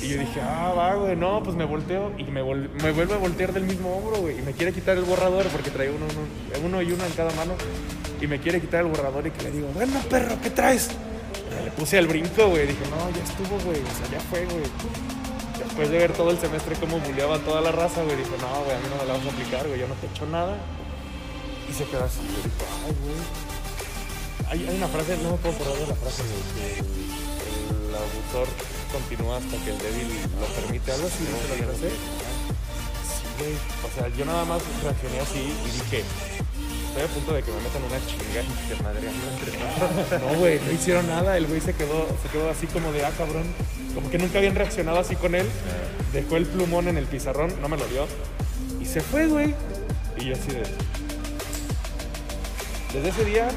Y 0.00 0.08
yo 0.14 0.20
dije, 0.20 0.40
ah, 0.40 0.72
va, 0.78 0.94
güey, 0.94 1.16
no, 1.16 1.42
pues 1.42 1.56
me 1.56 1.64
volteo 1.64 2.12
y 2.16 2.22
me, 2.22 2.40
vol- 2.40 2.70
me 2.84 2.92
vuelve 2.92 3.14
a 3.14 3.18
voltear 3.18 3.52
del 3.52 3.64
mismo 3.64 3.96
hombro, 3.96 4.20
güey. 4.20 4.38
Y 4.38 4.42
me 4.42 4.52
quiere 4.52 4.72
quitar 4.72 4.96
el 4.96 5.02
borrador 5.02 5.44
porque 5.48 5.70
traía 5.70 5.90
uno, 5.90 6.04
uno, 6.06 6.66
uno 6.68 6.82
y 6.82 6.92
uno 6.92 7.04
en 7.04 7.12
cada 7.14 7.34
mano. 7.34 7.54
Y 8.20 8.28
me 8.28 8.38
quiere 8.38 8.60
quitar 8.60 8.82
el 8.82 8.86
borrador 8.92 9.26
y 9.26 9.32
que 9.32 9.42
le 9.42 9.50
digo, 9.50 9.66
bueno, 9.74 9.94
perro, 10.08 10.36
¿qué 10.40 10.50
traes? 10.50 10.88
Le 11.64 11.70
puse 11.72 11.98
al 11.98 12.06
brinco, 12.06 12.48
güey. 12.48 12.66
Dije, 12.66 12.84
no, 12.90 13.10
ya 13.10 13.22
estuvo, 13.22 13.58
güey. 13.64 13.80
O 13.80 13.94
sea, 13.98 14.10
ya 14.10 14.20
fue, 14.20 14.44
güey. 14.46 14.64
Después 15.58 15.90
de 15.90 15.98
ver 15.98 16.12
todo 16.12 16.30
el 16.30 16.38
semestre 16.38 16.76
cómo 16.76 16.98
bulleaba 16.98 17.36
a 17.36 17.38
toda 17.38 17.60
la 17.60 17.72
raza, 17.72 18.02
güey, 18.02 18.16
dijo, 18.16 18.36
no, 18.40 18.64
güey, 18.64 18.76
a 18.76 18.80
mí 18.80 18.86
no 18.90 18.96
me 19.00 19.06
la 19.06 19.16
vas 19.16 19.26
a 19.26 19.30
aplicar, 19.30 19.66
güey, 19.66 19.80
yo 19.80 19.88
no 19.88 19.94
te 19.94 20.06
echo 20.06 20.26
nada. 20.26 20.56
Y 21.70 21.72
se 21.72 21.84
quedó 21.84 22.04
así, 22.04 22.20
güey. 22.20 22.42
Dijo, 22.42 22.64
ay, 22.84 22.94
güey. 23.00 23.20
Hay, 24.50 24.68
hay 24.68 24.76
una 24.76 24.88
frase, 24.88 25.16
no 25.22 25.30
me 25.30 25.36
puedo 25.38 25.54
acordar 25.54 25.78
de 25.78 25.86
la 25.86 25.94
frase, 25.94 26.22
güey, 26.28 26.44
que 26.52 26.80
el, 26.80 26.86
el 27.88 27.94
abusor 27.94 28.48
continúa 28.92 29.36
hasta 29.38 29.56
que 29.64 29.70
el 29.70 29.78
débil 29.78 30.08
lo 30.40 30.46
permite. 30.60 30.92
Algo 30.92 31.06
así, 31.06 31.24
¿no? 31.24 31.36
¿La 31.40 31.56
frase? 31.72 31.88
Sí, 31.88 33.24
güey. 33.38 33.54
O 33.56 33.88
sea, 33.94 34.08
yo 34.12 34.24
nada 34.24 34.44
más 34.44 34.60
reaccioné 34.82 35.20
así 35.20 35.40
y 35.40 35.70
dije, 35.72 36.04
estoy 36.92 37.04
a 37.04 37.08
punto 37.08 37.32
de 37.32 37.42
que 37.42 37.50
me 37.50 37.60
metan 37.60 37.82
una 37.84 37.98
chinga 38.06 38.42
y 38.42 38.68
que 38.68 38.82
madre 38.82 39.08
entre. 39.08 40.18
No, 40.18 40.38
güey, 40.38 40.60
no 40.60 40.72
hicieron 40.72 41.06
nada. 41.06 41.38
El 41.38 41.46
güey 41.46 41.60
se 41.60 41.74
quedó, 41.74 42.06
se 42.22 42.28
quedó 42.28 42.50
así 42.50 42.66
como 42.66 42.92
de, 42.92 43.04
ah, 43.04 43.12
cabrón. 43.16 43.44
Como 43.94 44.10
que 44.10 44.18
nunca 44.18 44.38
habían 44.38 44.54
reaccionado 44.54 44.98
así 44.98 45.16
con 45.16 45.34
él. 45.34 45.48
Dejó 46.12 46.36
el 46.36 46.44
plumón 46.44 46.88
en 46.88 46.98
el 46.98 47.06
pizarrón, 47.06 47.52
no 47.62 47.68
me 47.68 47.78
lo 47.78 47.86
dio. 47.86 48.06
Y 48.78 48.84
se 48.84 49.00
fue, 49.00 49.26
güey. 49.26 49.54
Y 50.18 50.26
yo 50.26 50.34
así 50.34 50.48
de... 50.48 50.64
Desde 52.92 53.08
ese 53.08 53.24
día 53.24 53.48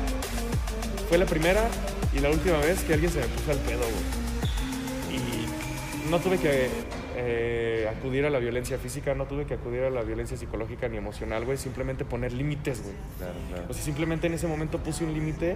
fue 1.09 1.17
la 1.17 1.25
primera 1.25 1.67
y 2.13 2.19
la 2.19 2.29
última 2.29 2.57
vez 2.59 2.79
que 2.83 2.93
alguien 2.93 3.11
se 3.11 3.19
me 3.19 3.27
puso 3.27 3.51
al 3.51 3.57
pedo, 3.59 3.81
güey. 3.81 5.17
Y 5.17 6.09
no 6.09 6.19
tuve 6.19 6.37
que 6.37 6.69
eh, 7.15 7.89
acudir 7.89 8.25
a 8.25 8.29
la 8.29 8.39
violencia 8.39 8.77
física, 8.77 9.15
no 9.15 9.25
tuve 9.25 9.45
que 9.45 9.55
acudir 9.55 9.83
a 9.83 9.89
la 9.89 10.01
violencia 10.01 10.37
psicológica 10.37 10.87
ni 10.87 10.97
emocional, 10.97 11.45
güey. 11.45 11.57
Simplemente 11.57 12.05
poner 12.05 12.33
límites, 12.33 12.83
güey. 12.83 12.95
Claro, 13.17 13.33
claro. 13.49 13.65
O 13.69 13.73
sea, 13.73 13.83
simplemente 13.83 14.27
en 14.27 14.33
ese 14.33 14.47
momento 14.47 14.79
puse 14.79 15.03
un 15.03 15.13
límite 15.13 15.55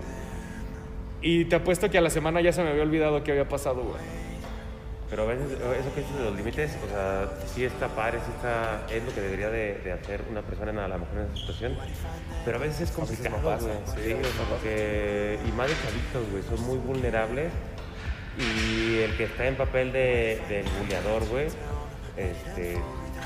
y 1.21 1.45
te 1.45 1.57
apuesto 1.57 1.89
que 1.89 1.97
a 1.97 2.01
la 2.01 2.09
semana 2.09 2.41
ya 2.41 2.53
se 2.53 2.63
me 2.63 2.69
había 2.69 2.83
olvidado 2.83 3.23
qué 3.23 3.31
había 3.31 3.49
pasado, 3.49 3.83
güey. 3.83 4.29
Pero 5.09 5.23
a 5.23 5.25
veces 5.25 5.51
eso 5.53 5.93
que 5.95 6.01
dices 6.01 6.17
de 6.17 6.23
los 6.23 6.35
límites, 6.35 6.77
o 6.85 6.87
sea, 6.87 7.29
sí 7.47 7.63
está 7.65 7.87
padre, 7.87 8.19
sí 8.23 8.31
está, 8.35 8.85
es 8.93 9.03
lo 9.03 9.11
que 9.11 9.21
debería 9.21 9.49
de, 9.49 9.79
de 9.79 9.91
hacer 9.91 10.21
una 10.29 10.43
persona 10.43 10.69
en 10.69 10.77
a 10.77 10.87
lo 10.87 10.99
mejor 10.99 11.17
en 11.17 11.25
esa 11.25 11.35
situación. 11.35 11.77
Pero 12.45 12.57
a 12.57 12.59
veces 12.61 12.81
es 12.81 12.91
complicado, 12.91 13.37
no 13.37 13.43
pasa, 13.43 13.65
güey. 13.65 14.05
sí, 14.05 14.15
porque, 14.49 15.39
y 15.47 15.51
más 15.53 15.67
de 15.67 15.73
chavitos, 15.73 16.31
güey, 16.31 16.43
son 16.43 16.61
muy 16.67 16.77
vulnerables. 16.77 17.51
Y 18.37 18.99
el 18.99 19.17
que 19.17 19.25
está 19.25 19.47
en 19.47 19.55
papel 19.55 19.91
de, 19.91 20.41
del 20.47 20.65
buleador, 20.79 21.27
güey, 21.27 21.47
este, 22.15 22.75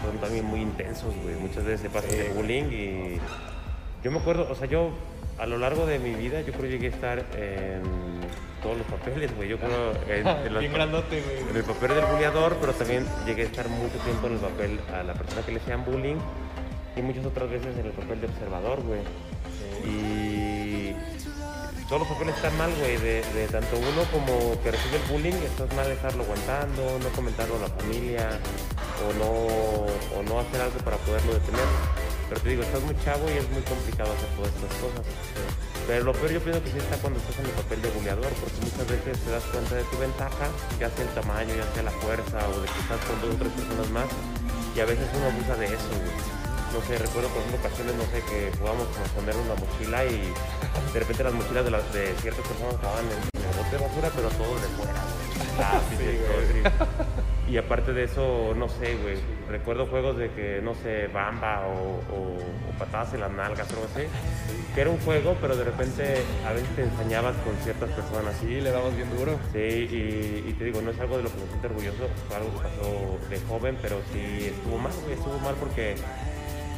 son 0.02 0.18
también 0.20 0.46
muy 0.46 0.62
intensos, 0.62 1.14
güey. 1.24 1.36
Muchas 1.36 1.64
veces 1.64 1.82
se 1.82 1.90
pasan 1.90 2.12
de 2.12 2.30
bullying 2.30 2.64
y 2.72 3.20
yo 4.04 4.12
me 4.12 4.20
acuerdo, 4.20 4.48
o 4.50 4.56
sea, 4.56 4.68
yo 4.68 4.92
a 5.38 5.46
lo 5.46 5.58
largo 5.58 5.86
de 5.86 6.00
mi 6.00 6.14
vida, 6.14 6.42
yo 6.42 6.54
creo 6.54 6.64
que 6.64 6.70
llegué 6.70 6.88
a 6.88 6.90
estar 6.92 7.26
en 7.36 7.82
todos 8.62 8.78
los 8.78 8.88
papeles, 8.88 9.36
güey. 9.36 9.50
Yo 9.50 9.58
creo 9.58 9.92
en, 10.08 10.28
en 10.28 10.54
los 10.54 10.64
grandote, 10.72 11.24
el 11.54 11.64
papel 11.64 11.96
del 11.96 12.06
bulleador, 12.06 12.58
pero 12.60 12.74
también 12.74 13.06
llegué 13.26 13.44
a 13.44 13.46
estar 13.46 13.68
mucho 13.70 13.98
tiempo 14.00 14.28
en 14.28 14.34
el 14.34 14.40
papel 14.40 14.80
a 14.94 15.04
la 15.04 15.14
persona 15.14 15.42
que 15.46 15.52
le 15.52 15.60
hacían 15.60 15.86
bullying 15.86 16.18
y 16.96 17.02
muchas 17.02 17.26
otras 17.26 17.50
veces 17.50 17.78
en 17.78 17.86
el 17.86 17.92
papel 17.92 18.22
de 18.22 18.28
observador, 18.28 18.82
güey. 18.84 19.02
Y 19.86 20.53
todos 21.88 22.02
los 22.02 22.10
papeles 22.10 22.36
están 22.36 22.58
mal, 22.58 22.72
güey, 22.80 22.98
de, 22.98 23.24
de 23.34 23.48
tanto 23.48 23.78
uno 23.78 24.04
como 24.12 24.62
que 24.62 24.72
recibe 24.72 24.98
el 24.98 25.04
bullying, 25.12 25.38
estás 25.44 25.72
mal 25.76 25.88
dejarlo 25.88 26.24
aguantando, 26.24 27.00
no 27.00 27.10
comentarlo 27.10 27.58
a 27.58 27.60
la 27.60 27.70
familia 27.70 28.40
o 29.04 29.14
no, 29.20 29.30
o 30.20 30.24
no 30.24 30.40
hacer 30.40 30.62
algo 30.62 30.78
para 30.80 30.98
poderlo 30.98 31.34
detener. 31.34 31.68
Pero 32.30 32.42
te 32.42 32.50
digo, 32.50 32.64
estás 32.64 32.82
muy 32.82 32.96
chavo 33.04 33.30
y 33.30 33.38
es 33.38 33.50
muy 33.50 33.62
complicado 33.64 34.12
hacer 34.14 34.30
todas 34.36 34.52
estas 34.56 34.74
cosas. 34.80 35.06
Pero 35.86 36.06
lo 36.06 36.14
peor 36.14 36.32
yo 36.32 36.40
pienso 36.40 36.64
que 36.64 36.72
sí 36.72 36.78
está 36.78 36.96
cuando 36.98 37.20
estás 37.20 37.38
en 37.40 37.46
el 37.46 37.52
papel 37.52 37.82
de 37.82 37.90
buleador, 37.92 38.32
porque 38.40 38.58
muchas 38.64 38.88
veces 38.88 39.20
te 39.20 39.32
das 39.32 39.44
cuenta 39.52 39.76
de 39.76 39.84
tu 39.84 39.98
ventaja, 39.98 40.48
ya 40.80 40.90
sea 40.90 41.04
el 41.04 41.14
tamaño, 41.14 41.54
ya 41.54 41.68
sea 41.74 41.84
la 41.84 41.92
fuerza, 41.92 42.40
o 42.48 42.62
de 42.62 42.68
que 42.72 42.80
estás 42.80 43.00
con 43.06 43.20
dos 43.22 43.36
o 43.36 43.38
tres 43.38 43.52
personas 43.52 43.90
más, 43.92 44.08
y 44.76 44.80
a 44.80 44.86
veces 44.86 45.06
uno 45.14 45.26
abusa 45.28 45.56
de 45.60 45.68
eso, 45.68 45.92
güey. 45.92 46.43
No 46.74 46.82
sé, 46.82 46.98
recuerdo 46.98 47.30
por 47.30 47.38
ejemplo 47.44 47.60
ocasiones, 47.68 47.96
no 47.96 48.04
sé, 48.04 48.24
que 48.26 48.52
jugábamos 48.58 48.88
con 48.88 49.04
ponernos 49.22 49.46
la 49.48 49.56
mochila 49.56 50.06
y 50.06 50.34
de 50.94 51.00
repente 51.00 51.24
las 51.24 51.34
mochilas 51.34 51.66
de, 51.66 51.72
las, 51.72 51.94
de 51.94 52.14
ciertas 52.22 52.48
personas 52.48 52.74
estaban 52.76 53.06
en, 53.06 53.42
en 53.42 53.50
el 53.50 53.56
bote 53.58 53.78
de 53.78 53.84
basura, 53.84 54.10
pero 54.16 54.30
todo 54.30 54.56
de 54.56 54.68
fuera. 54.76 54.94
Y 57.48 57.58
aparte 57.58 57.94
de 57.94 58.06
eso, 58.06 58.54
no 58.56 58.68
sé, 58.70 58.96
güey. 58.96 59.18
Recuerdo 59.50 59.86
juegos 59.86 60.18
de 60.18 60.32
que, 60.32 60.62
no 60.64 60.74
sé, 60.74 61.08
bamba 61.14 61.68
o, 61.68 62.00
o- 62.16 62.38
o 62.38 62.80
patadas 62.80 63.14
en 63.14 63.20
las 63.20 63.32
nalgas 63.32 63.70
algo 63.70 63.86
así. 63.94 64.08
Que 64.74 64.82
era 64.82 64.90
un 64.90 64.98
juego, 65.02 65.38
pero 65.40 65.56
de 65.56 65.64
repente 65.66 66.24
a 66.48 66.54
veces 66.54 66.70
te 66.76 66.84
ensañabas 66.84 67.36
con 67.46 67.56
ciertas 67.58 67.92
personas. 67.92 68.36
Sí, 68.42 68.62
le 68.62 68.72
dabas 68.72 68.96
bien 68.96 69.16
duro. 69.16 69.38
Sí, 69.52 69.60
y, 69.60 70.46
y 70.50 70.54
te 70.58 70.66
digo, 70.66 70.82
no 70.82 70.90
es 70.90 71.00
algo 71.00 71.18
de 71.18 71.24
lo 71.24 71.30
que 71.30 71.38
me 71.42 71.48
siento 71.48 71.68
orgulloso, 71.68 72.08
fue 72.28 72.38
algo 72.38 72.50
que 72.54 72.64
pasó 72.64 73.30
de 73.30 73.40
joven, 73.48 73.78
pero 73.82 73.98
sí 74.12 74.48
estuvo 74.56 74.78
mal, 74.80 74.94
güey, 75.04 75.14
estuvo 75.14 75.38
mal 75.40 75.54
porque 75.60 75.96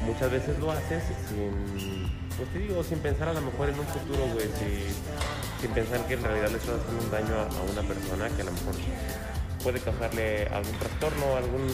muchas 0.05 0.31
veces 0.31 0.57
lo 0.59 0.71
haces 0.71 1.03
sin, 1.29 2.09
pues 2.37 2.49
te 2.49 2.59
digo, 2.59 2.83
sin 2.83 2.99
pensar 2.99 3.29
a 3.29 3.33
lo 3.33 3.41
mejor 3.41 3.69
en 3.69 3.79
un 3.79 3.85
futuro, 3.87 4.23
güey, 4.33 4.47
si- 4.59 5.61
sin 5.61 5.71
pensar 5.71 6.05
que 6.07 6.13
en 6.15 6.23
realidad 6.23 6.49
le 6.49 6.57
estás 6.57 6.75
haciendo 6.81 7.03
un 7.05 7.11
daño 7.11 7.35
a, 7.35 7.43
a 7.43 7.61
una 7.71 7.81
persona 7.87 8.27
que 8.35 8.41
a 8.41 8.45
lo 8.45 8.51
mejor 8.51 8.75
puede 9.63 9.79
causarle 9.79 10.47
algún 10.47 10.73
trastorno, 10.77 11.35
algún, 11.37 11.65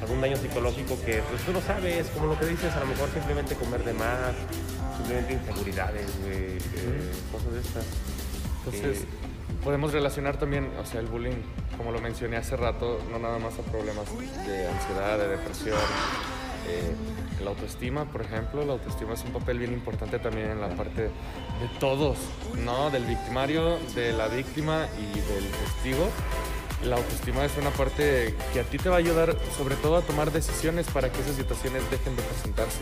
algún 0.00 0.20
daño 0.20 0.36
psicológico 0.36 0.96
que 1.04 1.22
pues 1.28 1.42
tú 1.42 1.52
no 1.52 1.60
sabes, 1.60 2.06
como 2.08 2.26
lo 2.26 2.38
que 2.38 2.46
dices, 2.46 2.72
a 2.74 2.80
lo 2.80 2.86
mejor 2.86 3.08
simplemente 3.12 3.54
comer 3.56 3.82
de 3.84 3.94
más, 3.94 4.32
simplemente 4.96 5.32
inseguridades, 5.34 6.06
güey, 6.22 6.56
eh, 6.56 7.12
cosas 7.32 7.52
de 7.52 7.60
estas. 7.60 7.84
Entonces, 8.64 9.02
Eh, 9.02 9.06
podemos 9.64 9.92
relacionar 9.92 10.38
también, 10.38 10.70
o 10.80 10.86
sea, 10.86 11.00
el 11.00 11.06
bullying, 11.06 11.36
como 11.76 11.90
lo 11.90 12.00
mencioné 12.00 12.36
hace 12.36 12.56
rato, 12.56 13.00
no 13.10 13.18
nada 13.18 13.38
más 13.40 13.54
a 13.58 13.62
problemas 13.62 14.06
de 14.46 14.68
ansiedad, 14.68 15.18
de 15.18 15.28
depresión, 15.28 15.78
eh, 16.68 16.94
la 17.42 17.50
autoestima, 17.50 18.04
por 18.06 18.22
ejemplo, 18.22 18.64
la 18.64 18.72
autoestima 18.72 19.14
es 19.14 19.24
un 19.24 19.32
papel 19.32 19.58
bien 19.58 19.72
importante 19.72 20.18
también 20.18 20.50
en 20.50 20.60
la 20.60 20.68
parte 20.68 21.02
de 21.02 21.10
todos, 21.78 22.18
¿no? 22.64 22.90
Del 22.90 23.04
victimario, 23.04 23.78
de 23.94 24.12
la 24.12 24.28
víctima 24.28 24.86
y 24.98 25.20
del 25.20 25.50
testigo. 25.50 26.08
La 26.84 26.96
autoestima 26.96 27.44
es 27.44 27.52
una 27.58 27.70
parte 27.70 28.34
que 28.52 28.60
a 28.60 28.64
ti 28.64 28.78
te 28.78 28.88
va 28.88 28.96
a 28.96 28.98
ayudar 28.98 29.36
sobre 29.56 29.76
todo 29.76 29.96
a 29.96 30.02
tomar 30.02 30.30
decisiones 30.30 30.86
para 30.88 31.10
que 31.10 31.20
esas 31.20 31.36
situaciones 31.36 31.82
dejen 31.90 32.16
de 32.16 32.22
presentarse 32.22 32.80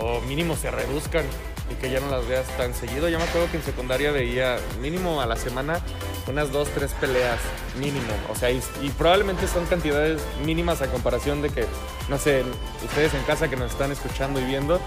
o 0.00 0.20
mínimo 0.22 0.56
se 0.56 0.70
reduzcan 0.70 1.24
y 1.70 1.74
que 1.74 1.90
ya 1.90 2.00
no 2.00 2.10
las 2.10 2.26
veas 2.26 2.46
tan 2.56 2.74
seguido. 2.74 3.08
Yo 3.08 3.18
me 3.18 3.24
acuerdo 3.24 3.50
que 3.50 3.58
en 3.58 3.62
secundaria 3.62 4.10
veía 4.10 4.58
mínimo 4.80 5.20
a 5.20 5.26
la 5.26 5.36
semana 5.36 5.80
unas 6.26 6.52
dos, 6.52 6.68
tres 6.70 6.92
peleas 6.92 7.38
mínimo. 7.78 8.12
O 8.30 8.36
sea, 8.36 8.50
y, 8.50 8.60
probablemente 8.96 9.46
son 9.46 9.66
cantidades 9.66 10.22
mínimas 10.44 10.82
a 10.82 10.86
comparación 10.88 11.42
de 11.42 11.50
que, 11.50 11.66
no 12.08 12.18
sé, 12.18 12.44
ustedes 12.84 13.14
en 13.14 13.22
casa 13.22 13.48
que 13.48 13.56
nos 13.56 13.72
están 13.72 13.92
escuchando 13.92 14.40
y 14.40 14.44
viendo. 14.44 14.80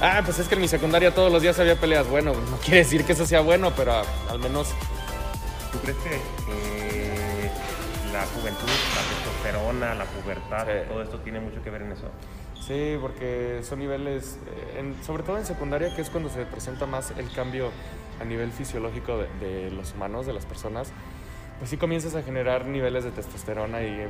Ah, 0.00 0.22
pues 0.24 0.38
es 0.38 0.48
que 0.48 0.54
en 0.54 0.60
mi 0.60 0.68
secundaria 0.68 1.14
todos 1.14 1.32
los 1.32 1.42
días 1.42 1.58
había 1.58 1.76
peleas. 1.76 2.06
Bueno, 2.08 2.34
no 2.34 2.56
quiere 2.58 2.78
decir 2.78 3.04
que 3.04 3.12
eso 3.12 3.26
sea 3.26 3.40
bueno, 3.40 3.72
pero 3.74 4.02
al 4.28 4.38
menos 4.38 4.68
¿Tú 5.74 5.80
crees 5.80 5.98
que 5.98 6.83
la 8.14 8.26
juventud, 8.26 8.66
la 8.68 9.02
testosterona, 9.14 9.94
la 9.94 10.04
pubertad, 10.04 10.66
Sí. 10.66 10.88
todo 10.88 11.02
esto 11.02 11.18
tiene 11.20 11.40
mucho 11.40 11.62
que 11.62 11.70
ver 11.70 11.82
en 11.82 11.92
eso? 11.92 12.08
Sí, 12.60 12.96
porque 13.00 13.60
son 13.62 13.80
niveles, 13.80 14.38
eh, 14.46 14.78
en- 14.78 15.02
sobre 15.04 15.22
todo 15.22 15.36
en 15.36 15.44
secundaria, 15.44 15.94
que 15.94 16.00
es 16.02 16.10
cuando 16.10 16.30
se 16.30 16.44
presenta 16.46 16.86
más 16.86 17.12
el 17.18 17.30
cambio 17.32 17.70
a 18.20 18.24
nivel 18.24 18.52
fisiológico 18.52 19.18
de, 19.18 19.28
de 19.46 19.70
los 19.70 19.92
humanos, 19.94 20.26
de 20.26 20.32
las 20.32 20.46
personas, 20.46 20.92
pues 21.58 21.70
sí 21.70 21.76
comienzas 21.76 22.14
a 22.14 22.22
generar 22.22 22.66
niveles 22.66 23.04
de 23.04 23.10
testosterona 23.10 23.82
y, 23.82 24.08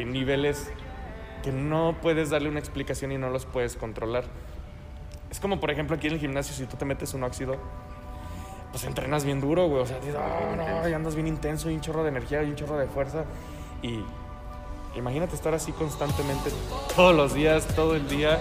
y 0.00 0.04
niveles 0.06 0.70
que 1.42 1.52
no 1.52 1.96
puedes 2.02 2.30
darle 2.30 2.48
una 2.48 2.58
explicación 2.58 3.12
y 3.12 3.18
no 3.18 3.30
los 3.30 3.46
puedes 3.46 3.76
controlar. 3.76 4.24
Es 5.30 5.38
como, 5.40 5.60
por 5.60 5.70
ejemplo, 5.70 5.94
aquí 5.96 6.06
en 6.08 6.14
el 6.14 6.18
gimnasio, 6.20 6.54
si 6.54 6.64
tú 6.66 6.76
te 6.76 6.84
metes 6.84 7.14
un 7.14 7.22
óxido, 7.22 7.58
pues 8.70 8.84
entrenas 8.84 9.24
bien 9.24 9.40
duro, 9.40 9.66
güey. 9.68 9.82
O 9.82 9.86
sea, 9.86 9.98
dices, 9.98 10.16
"Ah, 10.18 10.54
no, 10.82 10.88
y 10.88 10.92
andas 10.92 11.14
bien 11.14 11.26
intenso 11.26 11.70
y 11.70 11.74
un 11.74 11.80
chorro 11.80 12.02
de 12.02 12.10
energía 12.10 12.42
y 12.42 12.50
un 12.50 12.56
chorro 12.56 12.76
de 12.76 12.86
fuerza. 12.86 13.24
Y 13.82 14.04
imagínate 14.96 15.34
estar 15.34 15.54
así 15.54 15.72
constantemente, 15.72 16.50
todos 16.94 17.14
los 17.14 17.34
días, 17.34 17.66
todo 17.74 17.94
el 17.94 18.08
día, 18.08 18.38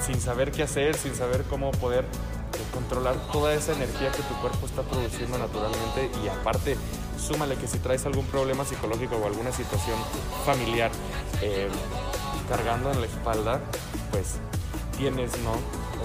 sin 0.00 0.20
saber 0.20 0.52
qué 0.52 0.62
hacer, 0.62 0.94
sin 0.96 1.14
saber 1.14 1.44
cómo 1.44 1.70
poder 1.72 2.04
controlar 2.72 3.14
toda 3.32 3.52
esa 3.54 3.72
energía 3.72 4.10
que 4.12 4.22
tu 4.22 4.34
cuerpo 4.40 4.66
está 4.66 4.82
produciendo 4.82 5.36
naturalmente. 5.38 6.10
Y 6.24 6.28
aparte, 6.28 6.76
súmale 7.18 7.56
que 7.56 7.66
si 7.66 7.78
traes 7.78 8.06
algún 8.06 8.24
problema 8.26 8.64
psicológico 8.64 9.16
o 9.16 9.26
alguna 9.26 9.52
situación 9.52 9.96
familiar 10.46 10.90
eh, 11.42 11.68
cargando 12.48 12.90
en 12.92 13.00
la 13.00 13.06
espalda, 13.06 13.60
pues 14.10 14.36
tienes, 14.96 15.32
¿no? 15.42 15.52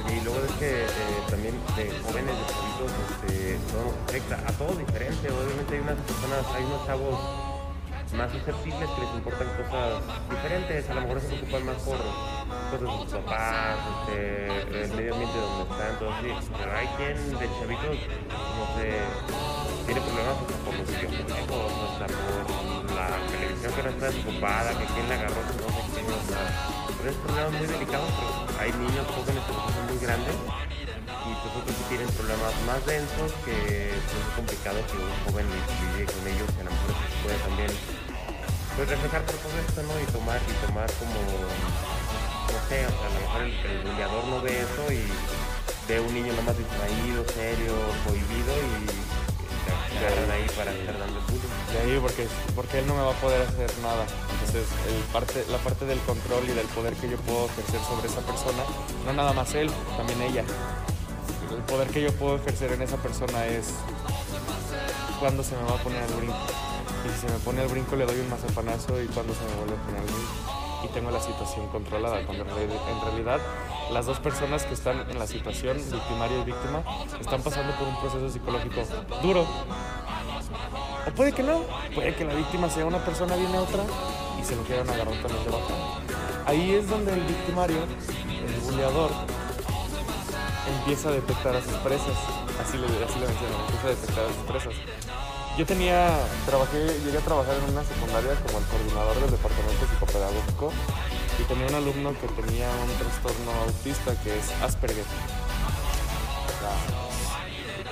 Y 0.09 0.21
luego 0.21 0.39
es 0.45 0.51
que 0.53 0.83
eh, 0.83 0.87
también 1.29 1.55
de 1.75 1.91
jóvenes, 2.01 2.35
de 2.35 2.45
chavitos, 2.53 2.91
este, 3.11 3.59
todo 3.71 3.93
afecta 4.07 4.35
a 4.47 4.51
todos 4.53 4.77
diferente. 4.77 5.29
Obviamente 5.31 5.75
hay 5.75 5.81
unas 5.81 5.97
personas, 5.97 6.45
hay 6.55 6.63
unos 6.63 6.85
chavos 6.85 7.19
más 8.15 8.31
susceptibles, 8.31 8.89
que 8.89 9.01
les 9.01 9.13
importan 9.15 9.47
cosas 9.57 10.03
diferentes, 10.29 10.89
a 10.89 10.93
lo 10.93 11.01
mejor 11.01 11.21
se 11.21 11.27
preocupan 11.27 11.65
más 11.65 11.77
por 11.83 11.97
cosas 11.97 12.81
de 12.81 12.87
sus 12.87 13.13
papás, 13.19 13.77
este, 14.07 14.83
el 14.83 14.93
medio 14.93 15.13
ambiente 15.13 15.37
donde 15.37 15.63
están, 15.71 15.99
todo 15.99 16.13
así. 16.13 16.29
Pero 16.57 16.71
hay 16.71 16.87
quien 16.95 17.39
de 17.39 17.47
chavitos, 17.59 17.97
no 18.31 18.65
sé, 18.79 18.89
tiene 19.85 20.01
problemas 20.01 20.37
por 20.63 20.73
los 20.77 20.87
videojuegos, 20.87 21.71
hasta 21.91 22.07
por 22.07 22.95
la 22.95 23.07
televisión 23.27 23.73
que 23.73 23.83
no 23.83 23.89
está 23.89 24.05
desocupada, 24.07 24.69
que 24.71 24.85
quién 24.85 25.09
la 25.09 25.15
agarró, 25.15 25.35
no 25.35 25.67
sé 25.67 25.83
quién, 25.93 26.05
o 26.07 26.23
sea, 26.27 26.86
son 27.13 27.21
problemas 27.23 27.53
muy 27.53 27.67
delicados, 27.67 28.09
pero 28.17 28.59
hay 28.59 28.71
niños 28.73 29.05
jóvenes 29.07 29.43
que 29.47 29.53
son 29.53 29.85
muy 29.87 29.99
grandes 29.99 30.35
y 30.35 31.31
pues 31.39 31.51
otros 31.55 31.75
sí 31.75 31.83
tienen 31.87 32.09
problemas 32.15 32.53
más 32.65 32.79
densos 32.85 33.31
que 33.43 33.95
pues, 33.95 34.19
es 34.19 34.31
complicado 34.35 34.79
que 34.87 34.97
un 34.99 35.11
joven 35.27 35.45
lidie 35.47 36.05
con 36.05 36.21
ellos 36.27 36.49
y 36.51 36.59
a 36.59 36.65
lo 36.67 36.71
mejor 36.71 36.91
se 36.91 37.17
puede 37.23 37.37
también 37.47 37.71
pues 38.75 38.89
reflejar 38.89 39.23
por 39.25 39.35
todo 39.41 39.55
esto, 39.57 39.79
¿no? 39.83 39.93
Y 39.99 40.05
tomar, 40.11 40.39
y 40.43 40.53
tomar 40.65 40.89
como 40.99 41.17
no 41.17 42.59
sé, 42.69 42.85
o 42.85 42.93
sea, 42.95 43.07
a 43.07 43.11
lo 43.11 43.19
mejor 43.19 43.41
el, 43.43 43.51
el 43.55 44.29
no 44.29 44.41
ve 44.41 44.53
eso 44.61 44.83
y 44.91 45.03
ve 45.87 45.99
un 45.99 46.13
niño 46.13 46.33
nomás 46.33 46.57
distraído, 46.57 47.23
serio, 47.31 47.73
prohibido 48.03 48.51
y 48.51 49.16
ahí 50.05 50.47
para 50.55 50.71
estar 50.71 50.99
dando. 50.99 51.19
De 51.71 51.79
ahí 51.79 51.99
porque, 52.01 52.27
porque 52.55 52.79
él 52.79 52.87
no 52.87 52.95
me 52.95 53.01
va 53.01 53.11
a 53.11 53.21
poder 53.21 53.41
hacer 53.41 53.71
nada. 53.81 54.05
Entonces 54.33 54.67
el 54.87 55.01
parte, 55.11 55.45
la 55.49 55.57
parte 55.57 55.85
del 55.85 55.99
control 55.99 56.43
y 56.45 56.53
del 56.53 56.67
poder 56.67 56.93
que 56.93 57.09
yo 57.09 57.17
puedo 57.17 57.45
ejercer 57.45 57.79
sobre 57.81 58.07
esa 58.07 58.21
persona, 58.21 58.63
no 59.05 59.13
nada 59.13 59.33
más 59.33 59.53
él, 59.55 59.69
también 59.97 60.21
ella. 60.21 60.43
El 61.51 61.63
poder 61.63 61.87
que 61.89 62.01
yo 62.01 62.11
puedo 62.13 62.37
ejercer 62.37 62.71
en 62.73 62.81
esa 62.81 62.97
persona 62.97 63.45
es 63.47 63.73
cuando 65.19 65.43
se 65.43 65.55
me 65.55 65.63
va 65.63 65.75
a 65.75 65.83
poner 65.83 66.03
al 66.03 66.13
brinco. 66.13 66.37
Y 67.05 67.09
si 67.09 67.27
se 67.27 67.33
me 67.33 67.39
pone 67.39 67.61
al 67.61 67.67
brinco 67.67 67.95
le 67.95 68.05
doy 68.05 68.19
un 68.19 68.29
mazapanazo 68.29 69.01
y 69.01 69.07
cuando 69.07 69.33
se 69.33 69.41
me 69.45 69.55
vuelve 69.55 69.75
a 69.75 69.85
poner 69.85 70.01
al 70.01 70.07
brinco. 70.07 70.66
Y 70.83 70.87
tengo 70.89 71.09
la 71.11 71.19
situación 71.19 71.67
controlada, 71.69 72.23
cuando 72.25 72.43
en 72.43 72.49
reali- 72.49 72.79
en 72.91 73.01
realidad 73.01 73.39
las 73.91 74.05
dos 74.05 74.19
personas 74.19 74.63
que 74.63 74.73
están 74.73 75.09
en 75.09 75.17
la 75.17 75.25
situación, 75.25 75.77
victimario 75.77 76.41
y 76.41 76.43
víctima, 76.43 76.83
están 77.19 77.41
pasando 77.41 77.73
por 77.75 77.87
un 77.87 77.99
proceso 77.99 78.29
psicológico 78.29 78.81
duro. 79.21 79.45
O 81.07 81.11
puede 81.11 81.31
que 81.31 81.41
no, 81.43 81.61
puede 81.95 82.15
que 82.15 82.25
la 82.25 82.33
víctima 82.35 82.69
sea 82.69 82.85
una 82.85 83.03
persona 83.03 83.35
bien 83.35 83.51
neutra 83.51 83.83
y 84.39 84.43
se 84.43 84.55
lo 84.55 84.63
quieran 84.63 84.89
agarrar 84.89 85.15
también 85.21 85.43
de 85.43 85.49
baja. 85.49 85.73
Ahí 86.45 86.75
es 86.75 86.89
donde 86.89 87.13
el 87.13 87.21
victimario, 87.21 87.77
el 87.77 88.59
buleador, 88.61 89.09
empieza 90.79 91.09
a 91.09 91.11
detectar 91.13 91.55
a 91.55 91.61
sus 91.61 91.73
presas. 91.73 92.17
Así 92.61 92.77
le, 92.77 92.85
así 92.85 93.19
le 93.19 93.27
mencionan, 93.27 93.59
empieza 93.61 93.87
a 93.87 93.89
detectar 93.89 94.23
a 94.25 94.27
sus 94.27 94.43
presas. 94.47 94.73
Yo 95.57 95.65
tenía, 95.65 96.07
trabajé, 96.45 96.77
llegué 97.03 97.17
a 97.17 97.21
trabajar 97.21 97.55
en 97.55 97.73
una 97.73 97.83
secundaria 97.83 98.35
como 98.45 98.59
el 98.59 98.65
coordinador 98.65 99.19
del 99.19 99.31
departamento 99.31 99.87
psicopedagógico 99.89 100.71
y 101.39 101.43
tenía 101.45 101.65
un 101.65 101.73
alumno 101.73 102.13
que 102.13 102.27
tenía 102.27 102.69
un 102.69 102.93
trastorno 102.93 103.51
autista 103.65 104.13
que 104.21 104.37
es 104.37 104.51
Asperger. 104.61 105.03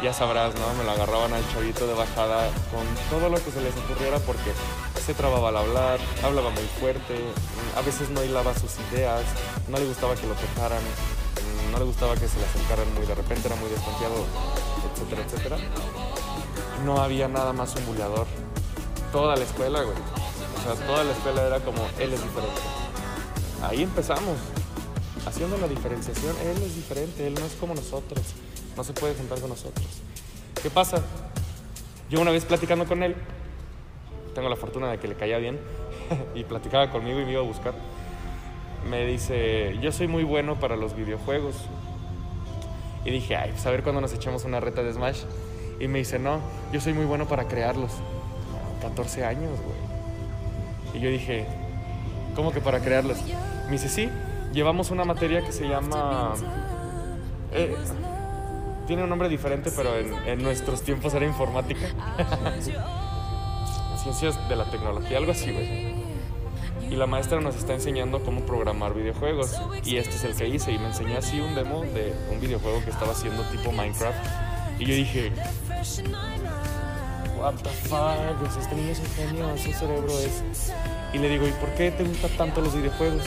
Ya- 0.04 0.14
sabrás, 0.14 0.54
¿no? 0.54 0.72
Me 0.78 0.84
lo 0.84 0.92
agarraban 0.92 1.34
al 1.34 1.42
chavito 1.52 1.88
de 1.88 1.96
bajada 1.96 2.52
con 2.70 2.86
todo 3.10 3.30
lo 3.30 3.44
que 3.44 3.50
se 3.50 3.60
les 3.62 3.76
ocurriera 3.76 4.20
porque 4.20 4.54
se 5.04 5.16
trababa 5.16 5.50
al 5.50 5.58
hablar, 5.58 6.00
hablaba 6.24 6.52
muy 6.52 6.70
fuerte, 6.80 7.18
a 7.76 7.82
veces 7.82 8.12
no 8.12 8.24
hilaba 8.24 8.54
sus 8.54 8.74
ideas, 8.92 9.24
no 9.68 9.80
le 9.80 9.86
gustaba 9.86 10.14
que 10.14 10.28
lo 10.28 10.36
tocaran, 10.36 10.84
no 11.72 11.80
le 11.80 11.86
gustaba 11.86 12.14
que 12.14 12.28
se 12.28 12.38
le 12.38 12.46
acercaran 12.46 12.94
muy 12.94 13.08
de 13.08 13.16
repente, 13.16 13.48
era 13.48 13.56
muy 13.56 13.72
desconfiado, 13.72 14.14
etcétera, 14.94 15.24
etcétera 15.24 16.05
no 16.84 17.02
había 17.02 17.28
nada 17.28 17.54
más 17.54 17.76
un 17.76 17.86
buleador. 17.86 18.28
Toda 19.12 19.36
la 19.36 19.44
escuela, 19.44 19.82
güey. 19.82 19.96
O 19.96 20.64
sea, 20.64 20.86
toda 20.86 21.04
la 21.04 21.12
escuela 21.12 21.44
era 21.44 21.60
como, 21.60 21.82
él 22.00 22.14
es 22.14 22.22
diferente. 22.22 22.62
Ahí 23.62 23.84
empezamos. 23.84 24.38
Haciendo 25.26 25.58
la 25.58 25.68
diferenciación, 25.68 26.36
él 26.42 26.62
es 26.62 26.76
diferente, 26.76 27.26
él 27.26 27.34
no 27.34 27.46
es 27.46 27.54
como 27.54 27.74
nosotros. 27.74 28.24
No 28.76 28.84
se 28.84 28.94
puede 28.94 29.16
juntar 29.16 29.40
con 29.40 29.50
nosotros. 29.50 29.86
¿Qué 30.62 30.70
pasa? 30.70 31.02
Yo 32.10 32.20
una 32.20 32.32
vez 32.32 32.46
platicando 32.46 32.86
con 32.86 33.02
él, 33.02 33.16
tengo 34.34 34.50
la 34.50 34.56
fortuna 34.56 34.92
de 34.92 35.00
que 35.00 35.08
le 35.08 35.16
caía 35.16 35.38
bien, 35.38 35.60
y 36.36 36.44
platicaba 36.44 36.92
conmigo 36.92 37.20
y 37.20 37.26
me 37.26 37.32
iba 37.32 37.42
a 37.42 37.46
buscar. 37.46 37.74
Me 38.90 39.06
dice, 39.06 39.78
yo 39.82 39.92
soy 39.92 40.08
muy 40.08 40.24
bueno 40.24 40.60
para 40.60 40.76
los 40.76 40.96
videojuegos. 40.96 41.56
Y 43.04 43.12
dije, 43.12 43.36
ay, 43.36 43.52
pues 43.52 43.66
a 43.66 43.72
ver 43.72 43.84
cuándo 43.84 44.02
nos 44.02 44.14
echamos 44.14 44.46
una 44.46 44.60
reta 44.60 44.84
de 44.84 44.94
Smash. 44.94 45.24
Y 45.80 45.88
me 45.88 46.00
dice, 46.00 46.20
no, 46.20 46.40
yo 46.72 46.80
soy 46.80 46.94
muy 46.94 47.06
bueno 47.06 47.28
para 47.28 47.48
crearlos. 47.48 47.92
14 48.82 49.26
años, 49.26 49.52
güey. 49.62 50.96
Y 50.96 51.00
yo 51.04 51.10
dije, 51.10 51.46
¿cómo 52.36 52.52
que 52.52 52.62
para 52.62 52.80
crearlos? 52.80 53.18
Me 53.66 53.72
dice, 53.74 53.90
sí, 53.90 54.10
llevamos 54.54 54.92
una 54.92 55.04
materia 55.04 55.44
que 55.44 55.52
se 55.52 55.68
llama... 55.68 56.34
eh, 57.52 57.76
tiene 58.88 59.04
un 59.04 59.10
nombre 59.10 59.28
diferente, 59.28 59.72
pero 59.76 59.98
en, 59.98 60.14
en 60.28 60.44
nuestros 60.44 60.84
tiempos 60.84 61.14
era 61.16 61.26
informática. 61.26 61.88
Ciencias 64.04 64.48
de 64.48 64.56
la 64.56 64.66
tecnología, 64.66 65.18
algo 65.18 65.32
así, 65.32 65.52
güey. 65.52 65.96
Y 66.92 66.96
la 66.96 67.08
maestra 67.08 67.42
nos 67.42 67.56
está 67.56 67.74
enseñando 67.74 68.22
cómo 68.24 68.42
programar 68.42 68.94
videojuegos. 68.94 69.60
Y 69.84 69.98
este 69.98 70.16
es 70.16 70.24
el 70.24 70.36
que 70.36 70.48
hice. 70.48 70.72
Y 70.72 70.78
me 70.78 70.86
enseñó 70.88 71.18
así 71.18 71.40
un 71.40 71.56
demo 71.56 71.82
de 71.82 72.14
un 72.32 72.40
videojuego 72.40 72.84
que 72.84 72.92
estaba 72.92 73.14
haciendo 73.14 73.42
tipo 73.46 73.72
Minecraft. 73.72 74.24
Y 74.78 74.86
yo 74.86 74.94
dije, 74.94 75.32
what 77.38 77.54
the 77.56 77.70
fuck, 77.70 78.40
pues 78.40 78.58
este 78.58 78.76
niño 78.76 78.92
es 78.92 79.00
un 79.00 79.06
genio, 79.06 79.58
su 79.58 79.72
cerebro 79.72 80.12
es... 80.20 80.72
Y 81.14 81.18
le 81.18 81.30
digo, 81.30 81.48
¿y 81.48 81.52
por 81.52 81.70
qué 81.76 81.92
te 81.92 82.04
gustan 82.04 82.32
tanto 82.38 82.62
los 82.62 82.76
videojuegos? 82.76 83.24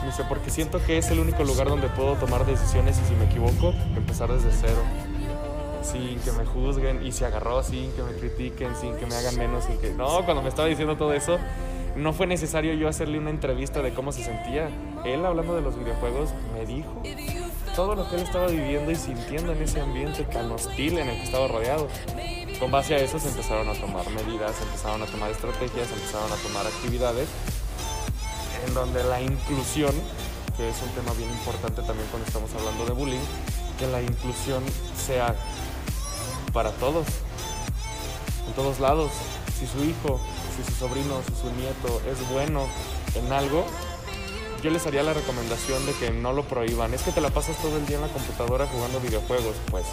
Me 0.00 0.06
dice, 0.06 0.24
porque 0.28 0.50
siento 0.50 0.84
que 0.84 0.98
es 0.98 1.10
el 1.10 1.18
único 1.18 1.42
lugar 1.44 1.68
donde 1.68 1.88
puedo 1.88 2.14
tomar 2.14 2.46
decisiones 2.46 3.00
y 3.02 3.08
si 3.08 3.14
me 3.14 3.24
equivoco, 3.24 3.74
empezar 3.96 4.32
desde 4.32 4.50
cero. 4.52 4.82
Sin 5.82 6.20
que 6.20 6.32
me 6.32 6.44
juzguen 6.44 7.04
y 7.04 7.12
se 7.12 7.24
agarró 7.24 7.62
sin 7.62 7.90
que 7.92 8.02
me 8.02 8.12
critiquen, 8.12 8.76
sin 8.76 8.94
que 8.96 9.06
me 9.06 9.14
hagan 9.16 9.36
menos, 9.36 9.64
sin 9.64 9.78
que... 9.78 9.90
No, 9.90 10.24
cuando 10.24 10.42
me 10.42 10.48
estaba 10.48 10.68
diciendo 10.68 10.96
todo 10.96 11.14
eso, 11.14 11.38
no 11.96 12.12
fue 12.12 12.26
necesario 12.26 12.74
yo 12.74 12.88
hacerle 12.88 13.18
una 13.18 13.30
entrevista 13.30 13.82
de 13.82 13.92
cómo 13.94 14.12
se 14.12 14.22
sentía. 14.22 14.68
Él 15.04 15.24
hablando 15.24 15.54
de 15.54 15.62
los 15.62 15.76
videojuegos 15.78 16.30
me 16.52 16.66
dijo 16.66 17.02
todo 17.78 17.94
lo 17.94 18.10
que 18.10 18.16
él 18.16 18.22
estaba 18.22 18.48
viviendo 18.48 18.90
y 18.90 18.96
sintiendo 18.96 19.52
en 19.52 19.62
ese 19.62 19.80
ambiente 19.80 20.24
tan 20.24 20.50
hostil 20.50 20.98
en 20.98 21.10
el 21.10 21.16
que 21.16 21.22
estaba 21.22 21.46
rodeado. 21.46 21.86
Con 22.58 22.72
base 22.72 22.96
a 22.96 22.98
eso 22.98 23.20
se 23.20 23.28
empezaron 23.28 23.68
a 23.68 23.74
tomar 23.74 24.04
medidas, 24.10 24.56
se 24.56 24.64
empezaron 24.64 25.00
a 25.00 25.06
tomar 25.06 25.30
estrategias, 25.30 25.86
se 25.86 25.94
empezaron 25.94 26.32
a 26.32 26.34
tomar 26.38 26.66
actividades 26.66 27.28
en 28.66 28.74
donde 28.74 29.04
la 29.04 29.20
inclusión, 29.20 29.92
que 30.56 30.68
es 30.68 30.74
un 30.82 30.88
tema 30.88 31.12
bien 31.12 31.30
importante 31.30 31.80
también 31.82 32.08
cuando 32.10 32.26
estamos 32.26 32.52
hablando 32.52 32.84
de 32.84 32.90
bullying, 32.90 33.24
que 33.78 33.86
la 33.86 34.02
inclusión 34.02 34.64
sea 34.96 35.36
para 36.52 36.72
todos, 36.72 37.06
en 38.48 38.54
todos 38.54 38.80
lados. 38.80 39.12
Si 39.56 39.68
su 39.68 39.84
hijo, 39.84 40.18
si 40.56 40.64
su 40.64 40.76
sobrino, 40.76 41.22
si 41.28 41.40
su 41.40 41.54
nieto 41.54 42.02
es 42.10 42.28
bueno 42.32 42.66
en 43.14 43.32
algo, 43.32 43.64
yo 44.62 44.70
les 44.70 44.86
haría 44.86 45.02
la 45.02 45.14
recomendación 45.14 45.84
de 45.86 45.92
que 45.92 46.10
no 46.10 46.32
lo 46.32 46.44
prohíban. 46.44 46.92
Es 46.94 47.02
que 47.02 47.12
te 47.12 47.20
la 47.20 47.30
pasas 47.30 47.56
todo 47.58 47.76
el 47.76 47.86
día 47.86 47.96
en 47.96 48.02
la 48.02 48.08
computadora 48.08 48.66
jugando 48.66 49.00
videojuegos. 49.00 49.56
Pues 49.70 49.84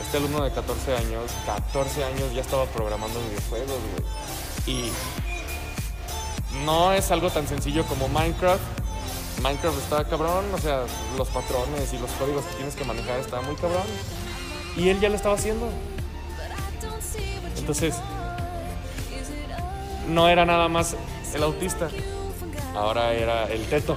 este 0.00 0.16
alumno 0.16 0.42
de 0.44 0.50
14 0.50 0.96
años, 0.96 1.30
14 1.44 2.04
años 2.04 2.32
ya 2.34 2.40
estaba 2.40 2.64
programando 2.66 3.20
videojuegos, 3.20 3.68
güey. 3.68 4.78
Y 4.78 4.92
no 6.64 6.92
es 6.92 7.10
algo 7.10 7.30
tan 7.30 7.46
sencillo 7.46 7.84
como 7.84 8.08
Minecraft. 8.08 8.62
Minecraft 9.42 9.78
está 9.78 10.04
cabrón, 10.04 10.46
o 10.54 10.58
sea, 10.58 10.84
los 11.16 11.28
patrones 11.28 11.92
y 11.92 11.98
los 11.98 12.10
códigos 12.12 12.44
que 12.46 12.54
tienes 12.56 12.74
que 12.74 12.84
manejar 12.84 13.20
está 13.20 13.40
muy 13.42 13.54
cabrón. 13.56 13.84
Y 14.76 14.88
él 14.88 15.00
ya 15.00 15.08
lo 15.08 15.16
estaba 15.16 15.34
haciendo. 15.34 15.68
Entonces, 17.56 17.96
no 20.08 20.28
era 20.28 20.46
nada 20.46 20.68
más 20.68 20.96
el 21.34 21.42
autista, 21.42 21.90
ahora 22.78 23.12
era 23.12 23.44
el 23.44 23.64
teto. 23.66 23.96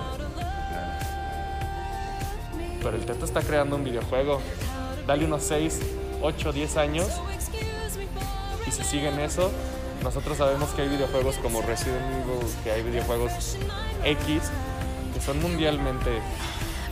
Pero 2.82 2.98
el 2.98 3.06
teto 3.06 3.26
está 3.26 3.42
creando 3.42 3.76
un 3.76 3.84
videojuego. 3.84 4.42
Dale 5.06 5.26
unos 5.26 5.44
6, 5.44 5.80
8, 6.22 6.54
10 6.54 6.78
años 6.78 7.08
y 8.66 8.72
si 8.72 8.84
siguen 8.84 9.20
eso, 9.20 9.52
nosotros 10.04 10.38
sabemos 10.38 10.70
que 10.72 10.84
hay 10.84 10.90
videojuegos 10.90 11.36
como 11.38 11.62
Resident 11.62 12.02
Evil, 12.24 12.48
que 12.64 12.72
hay 12.72 12.84
videojuegos 12.84 13.58
X 14.04 14.44
que 15.14 15.22
son 15.22 15.42
mundialmente 15.42 16.10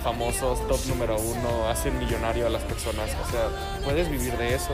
famosos, 0.03 0.65
top 0.67 0.79
número 0.87 1.17
uno, 1.19 1.67
hacen 1.69 1.97
millonario 1.99 2.47
a 2.47 2.49
las 2.49 2.63
personas. 2.63 3.09
O 3.25 3.31
sea, 3.31 3.49
puedes 3.83 4.09
vivir 4.09 4.37
de 4.37 4.55
eso. 4.55 4.73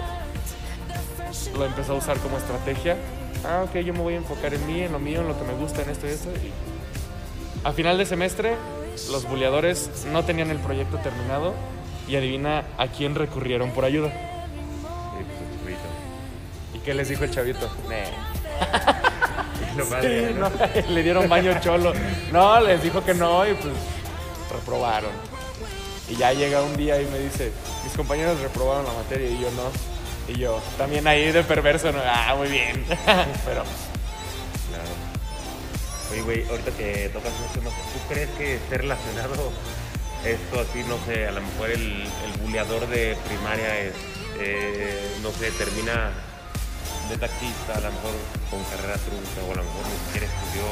Lo 1.58 1.66
empezó 1.66 1.94
a 1.94 1.96
usar 1.98 2.18
como 2.20 2.38
estrategia. 2.38 2.98
Ah, 3.44 3.64
ok, 3.68 3.78
yo 3.80 3.94
me 3.94 4.00
voy 4.00 4.14
a 4.16 4.18
enfocar 4.18 4.54
en 4.54 4.66
mí, 4.66 4.82
en 4.82 4.92
lo 4.92 5.00
mío, 5.00 5.22
en 5.22 5.28
lo 5.28 5.38
que 5.38 5.46
me 5.46 5.54
gusta, 5.54 5.82
en 5.82 5.90
esto 5.90 6.08
y 6.08 6.12
esto. 6.12 6.30
A 7.66 7.74
final 7.74 7.98
de 7.98 8.06
semestre, 8.06 8.56
los 9.10 9.28
buleadores 9.28 9.90
no 10.12 10.24
tenían 10.24 10.52
el 10.52 10.60
proyecto 10.60 11.00
terminado 11.00 11.56
y 12.08 12.16
adivina 12.16 12.64
a 12.78 12.88
quién 12.88 13.16
recurrieron 13.16 13.72
por 13.72 13.86
ayuda. 13.86 14.10
Sí, 14.10 15.26
pues. 15.64 15.78
¿Y 16.76 16.86
qué 16.86 16.94
les 16.94 17.10
dijo 17.10 17.24
el 17.24 17.32
chavito? 17.32 17.68
Sí, 19.76 20.34
no, 20.40 20.50
le 20.90 21.04
dieron 21.04 21.28
baño 21.28 21.60
cholo. 21.60 21.92
No, 22.32 22.62
les 22.62 22.82
dijo 22.82 23.04
que 23.04 23.14
no 23.14 23.46
y 23.46 23.54
pues 23.56 23.74
reprobaron. 24.50 25.12
Y 26.08 26.16
ya 26.16 26.32
llega 26.32 26.62
un 26.62 26.78
día 26.78 27.02
y 27.02 27.06
me 27.08 27.20
dice, 27.20 27.52
mis 27.84 27.92
compañeros 27.92 28.40
reprobaron 28.40 28.86
la 28.86 28.94
materia 28.94 29.30
y 29.30 29.38
yo 29.38 29.50
no. 29.52 30.34
Y 30.34 30.40
yo, 30.40 30.62
también 30.78 31.06
ahí 31.08 31.30
de 31.30 31.44
perverso, 31.44 31.92
¿no? 31.92 32.00
Ah, 32.06 32.36
muy 32.38 32.48
bien. 32.48 32.86
Pero. 33.46 33.64
Oye, 36.16 36.24
güey, 36.24 36.48
ahorita 36.48 36.72
que 36.72 37.10
tocas 37.12 37.34
esos 37.34 37.52
temas, 37.52 37.74
¿tú 37.92 38.00
crees 38.08 38.30
que 38.38 38.56
esté 38.56 38.78
relacionado 38.78 39.52
esto 40.24 40.62
así, 40.62 40.80
no 40.88 40.96
sé, 41.04 41.28
a 41.28 41.34
lo 41.34 41.42
mejor 41.42 41.72
el, 41.72 42.08
el 42.08 42.40
buleador 42.40 42.88
de 42.88 43.18
primaria 43.28 43.82
es, 43.82 43.94
eh, 44.40 45.12
no 45.22 45.30
sé, 45.34 45.52
termina 45.52 46.14
de 47.10 47.18
taxista, 47.18 47.76
a 47.76 47.82
lo 47.82 47.92
mejor 47.92 48.16
con 48.50 48.64
carrera 48.64 48.96
trunca, 49.04 49.44
o 49.44 49.52
a 49.52 49.56
lo 49.60 49.64
mejor 49.68 49.84
ni 49.92 49.98
siquiera 50.08 50.28
estudió, 50.32 50.64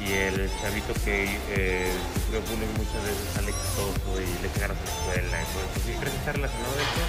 y 0.00 0.12
el 0.24 0.50
chavito 0.62 0.94
que 1.04 1.36
eh, 1.52 1.92
sufrió 2.14 2.40
muchas 2.80 3.02
veces 3.04 3.28
sale 3.36 3.52
exitoso 3.52 4.08
y 4.16 4.40
le 4.40 4.48
ganas 4.56 4.78
a 4.80 4.84
la 4.88 4.88
escuela 4.88 5.36
eso. 5.36 5.60
¿Sí 5.84 5.92
¿Crees 6.00 6.12
que 6.16 6.20
está 6.24 6.32
relacionado 6.32 6.72
eso? 6.80 7.04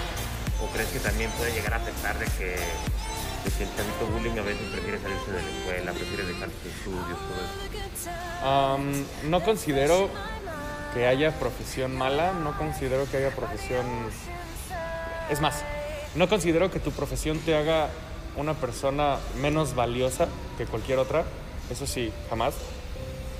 ¿O 0.59 0.67
crees 0.75 0.89
que 0.89 0.99
también 0.99 1.31
puede 1.39 1.53
llegar 1.53 1.75
a 1.75 1.77
afectar 1.77 2.19
de 2.19 2.25
que, 2.25 2.59
de 3.47 3.57
que 3.57 3.63
el 3.63 3.69
chavito 3.75 4.05
bullying 4.11 4.37
a 4.37 4.41
veces 4.41 4.67
prefiere 4.71 4.99
salirse 4.99 5.31
de 5.31 5.41
la 5.41 5.49
escuela, 5.49 5.91
prefiere 5.93 6.23
dejar 6.25 6.49
sus 6.49 6.71
estudios, 6.73 7.17
todo 7.17 7.39
eso? 8.43 9.29
No 9.29 9.43
considero 9.43 10.09
que 10.93 11.07
haya 11.07 11.31
profesión 11.39 11.95
mala, 11.95 12.33
no 12.33 12.57
considero 12.57 13.09
que 13.09 13.17
haya 13.17 13.31
profesión... 13.31 13.85
Es 15.29 15.41
más, 15.41 15.63
no 16.15 16.27
considero 16.27 16.71
que 16.71 16.79
tu 16.79 16.91
profesión 16.91 17.39
te 17.39 17.55
haga 17.55 17.89
una 18.35 18.53
persona 18.53 19.17
menos 19.41 19.75
valiosa 19.75 20.27
que 20.57 20.65
cualquier 20.65 20.99
otra, 20.99 21.23
eso 21.69 21.87
sí, 21.87 22.11
jamás. 22.29 22.53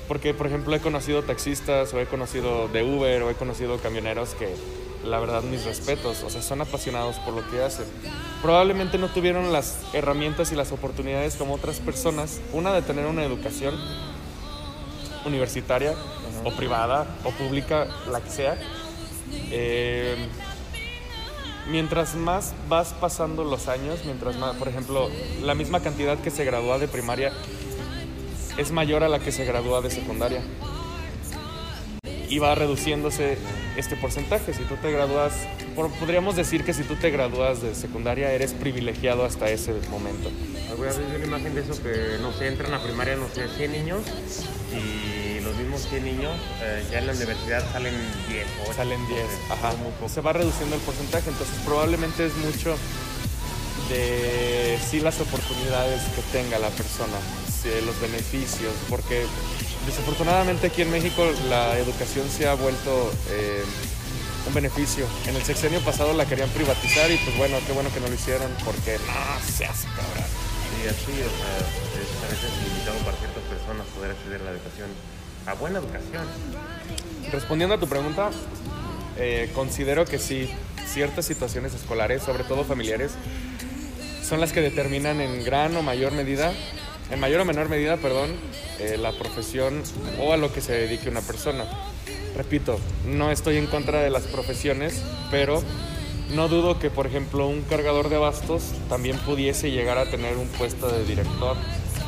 Porque, 0.08 0.34
por 0.34 0.48
ejemplo, 0.48 0.74
he 0.76 0.80
conocido 0.80 1.24
taxistas 1.24 1.94
o 1.94 2.00
he 2.00 2.06
conocido 2.06 2.68
de 2.70 2.84
Uber 2.84 3.24
o 3.24 3.30
he 3.30 3.36
conocido 3.36 3.78
camioneros 3.78 4.36
que, 4.36 4.56
la 5.08 5.20
verdad, 5.20 5.42
mis 5.44 5.66
respetos, 5.66 6.24
o 6.24 6.30
sea, 6.30 6.42
son 6.42 6.62
apasionados 6.62 7.18
por 7.18 7.34
lo 7.34 7.50
que 7.50 7.62
hacen. 7.62 7.86
Probablemente 8.42 8.98
no 8.98 9.08
tuvieron 9.08 9.52
las 9.52 9.80
herramientas 9.94 10.52
y 10.52 10.56
las 10.56 10.72
oportunidades 10.72 11.36
como 11.36 11.56
otras 11.56 11.80
personas, 11.80 12.40
una 12.54 12.74
de 12.74 12.82
tener 12.82 13.06
una 13.06 13.24
educación 13.24 13.76
universitaria 15.26 15.96
o 16.44 16.52
privada 16.52 17.08
o 17.24 17.32
pública, 17.32 17.88
la 18.12 18.22
que 18.22 18.30
sea. 18.30 18.58
Eh, 19.52 20.16
mientras 21.70 22.16
más 22.16 22.54
vas 22.70 22.94
pasando 22.94 23.44
los 23.44 23.68
años, 23.68 24.02
mientras 24.06 24.38
más, 24.38 24.56
por 24.56 24.68
ejemplo, 24.68 25.10
la 25.42 25.56
misma 25.56 25.82
cantidad 25.82 26.18
que 26.20 26.32
se 26.32 26.46
gradúa 26.46 26.80
de 26.80 26.88
primaria 26.88 27.32
es 28.58 28.72
mayor 28.72 29.04
a 29.04 29.10
la 29.10 29.20
que 29.20 29.32
se 29.32 29.46
gradúa 29.46 29.82
de 29.82 29.92
secundaria. 29.92 30.42
Y 32.30 32.40
va 32.40 32.56
reduciéndose 32.56 33.38
este 33.78 33.96
porcentaje. 33.96 34.54
Si 34.54 34.64
tú 34.64 34.76
te 34.76 34.92
gradúas, 34.92 35.34
podríamos 36.00 36.36
decir 36.36 36.64
que 36.64 36.74
si 36.74 36.84
tú 36.84 36.96
te 36.96 37.12
gradúas 37.12 37.62
de 37.62 37.76
secundaria 37.76 38.32
eres 38.34 38.54
privilegiado 38.54 39.24
hasta 39.24 39.50
ese 39.50 39.74
momento. 39.90 40.30
Voy 40.78 40.88
a 40.88 40.92
ver 40.92 41.16
una 41.16 41.26
imagen 41.26 41.56
de 41.56 41.62
eso 41.62 41.82
que, 41.82 42.18
no 42.22 42.34
sé, 42.34 42.48
entran 42.48 42.74
a 42.74 42.82
primaria, 42.82 43.16
no 43.16 43.28
sé, 43.30 43.48
100 43.48 43.72
niños 43.72 44.02
y 44.74 45.40
los 45.42 45.56
mismos 45.56 45.88
100 45.90 46.04
niños 46.04 46.34
eh, 46.62 46.84
ya 46.92 47.00
en 47.00 47.08
la 47.08 47.14
universidad 47.14 47.64
salen 47.72 47.94
10 48.30 48.48
o 48.68 48.74
Salen 48.74 49.08
10, 49.08 49.22
ajá. 49.50 49.74
Se 50.08 50.22
va 50.22 50.34
reduciendo 50.34 50.76
el 50.76 50.82
porcentaje, 50.82 51.30
entonces 51.30 51.56
probablemente 51.66 52.26
es 52.26 52.36
mucho 52.38 52.76
de 53.90 54.78
sí 54.90 55.00
las 55.00 55.20
oportunidades 55.22 56.02
que 56.16 56.22
tenga 56.32 56.60
la 56.60 56.70
persona, 56.70 57.18
sí, 57.48 57.70
los 57.86 58.00
beneficios, 58.02 58.74
porque 58.90 59.26
desafortunadamente 59.88 60.68
aquí 60.68 60.84
en 60.84 60.92
México 60.92 61.26
la 61.50 61.80
educación 61.80 62.30
se 62.30 62.48
ha 62.48 62.54
vuelto 62.54 63.12
eh, 63.32 63.64
un 64.46 64.54
beneficio. 64.54 65.08
En 65.28 65.36
el 65.36 65.44
sexenio 65.44 65.80
pasado 65.82 66.14
la 66.14 66.26
querían 66.26 66.50
privatizar 66.50 67.10
y 67.10 67.18
pues 67.18 67.36
bueno, 67.38 67.58
qué 67.66 67.74
bueno 67.74 67.90
que 67.94 68.00
no 68.00 68.08
lo 68.08 68.14
hicieron, 68.14 68.52
porque 68.64 68.98
no 69.08 69.46
se 69.46 69.66
hace 69.66 69.88
cabrón. 69.88 70.28
Sí, 70.70 70.88
así, 70.88 71.12
o 71.12 71.32
sea, 71.32 71.58
es 71.98 72.24
a 72.24 72.28
veces 72.30 72.52
limitado 72.64 72.98
para 73.00 73.18
ciertas 73.18 73.44
personas 73.44 73.88
poder 73.96 74.12
acceder 74.12 74.42
a 74.42 74.44
la 74.44 74.52
educación, 74.52 74.90
a 75.48 75.54
buena 75.54 75.80
educación. 75.80 76.26
Respondiendo 77.32 77.76
a 77.76 77.80
tu 77.80 77.88
pregunta, 77.88 78.30
eh, 79.18 79.50
considero 79.56 80.06
que 80.06 80.20
sí, 80.20 80.50
ciertas 80.86 81.26
situaciones 81.26 81.74
escolares, 81.74 82.24
sobre 82.24 82.44
todo 82.44 82.64
familiares, 82.64 83.14
son 84.24 84.42
las 84.42 84.52
que 84.52 84.62
determinan 84.62 85.22
en 85.22 85.44
gran 85.44 85.76
o 85.78 85.82
mayor 85.82 86.12
medida, 86.12 86.52
en 87.12 87.20
mayor 87.20 87.42
o 87.42 87.46
menor 87.46 87.70
medida, 87.70 87.98
perdón, 87.98 88.32
eh, 88.80 88.98
la 88.98 89.12
profesión 89.12 89.84
o 90.20 90.34
a 90.34 90.38
lo 90.38 90.52
que 90.52 90.62
se 90.62 90.74
dedique 90.74 91.10
una 91.10 91.22
persona. 91.22 91.66
Repito, 92.36 92.80
no 93.06 93.32
estoy 93.32 93.58
en 93.58 93.68
contra 93.68 94.02
de 94.02 94.10
las 94.10 94.24
profesiones, 94.24 95.02
pero 95.32 95.64
no 96.36 96.50
dudo 96.50 96.80
que, 96.80 96.90
por 96.90 97.08
ejemplo, 97.08 97.48
un 97.48 97.62
cargador 97.62 98.10
de 98.10 98.18
bastos 98.18 98.74
también 98.90 99.18
pudiese 99.20 99.72
llegar 99.72 99.98
a 99.98 100.10
tener 100.10 100.38
un 100.38 100.48
puesto 100.48 100.90
de 100.90 101.06
director 101.06 101.56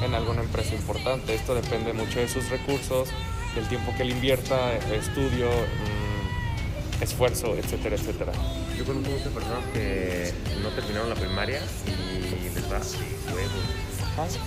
en 0.03 0.13
alguna 0.13 0.41
empresa 0.41 0.75
importante. 0.75 1.33
Esto 1.33 1.55
depende 1.55 1.93
mucho 1.93 2.19
de 2.19 2.27
sus 2.27 2.49
recursos, 2.49 3.09
del 3.55 3.67
tiempo 3.67 3.93
que 3.95 4.03
él 4.03 4.11
invierta, 4.11 4.73
estudio, 4.93 5.49
mm, 5.49 7.03
esfuerzo, 7.03 7.55
etcétera, 7.55 7.95
etcétera. 7.95 8.33
Yo 8.77 8.85
conozco 8.85 9.09
muchas 9.09 9.29
personas 9.29 9.63
que 9.73 10.33
no 10.61 10.69
terminaron 10.69 11.09
la 11.09 11.15
primaria 11.15 11.61
y 11.87 12.53
les 12.53 12.71
va 12.71 12.77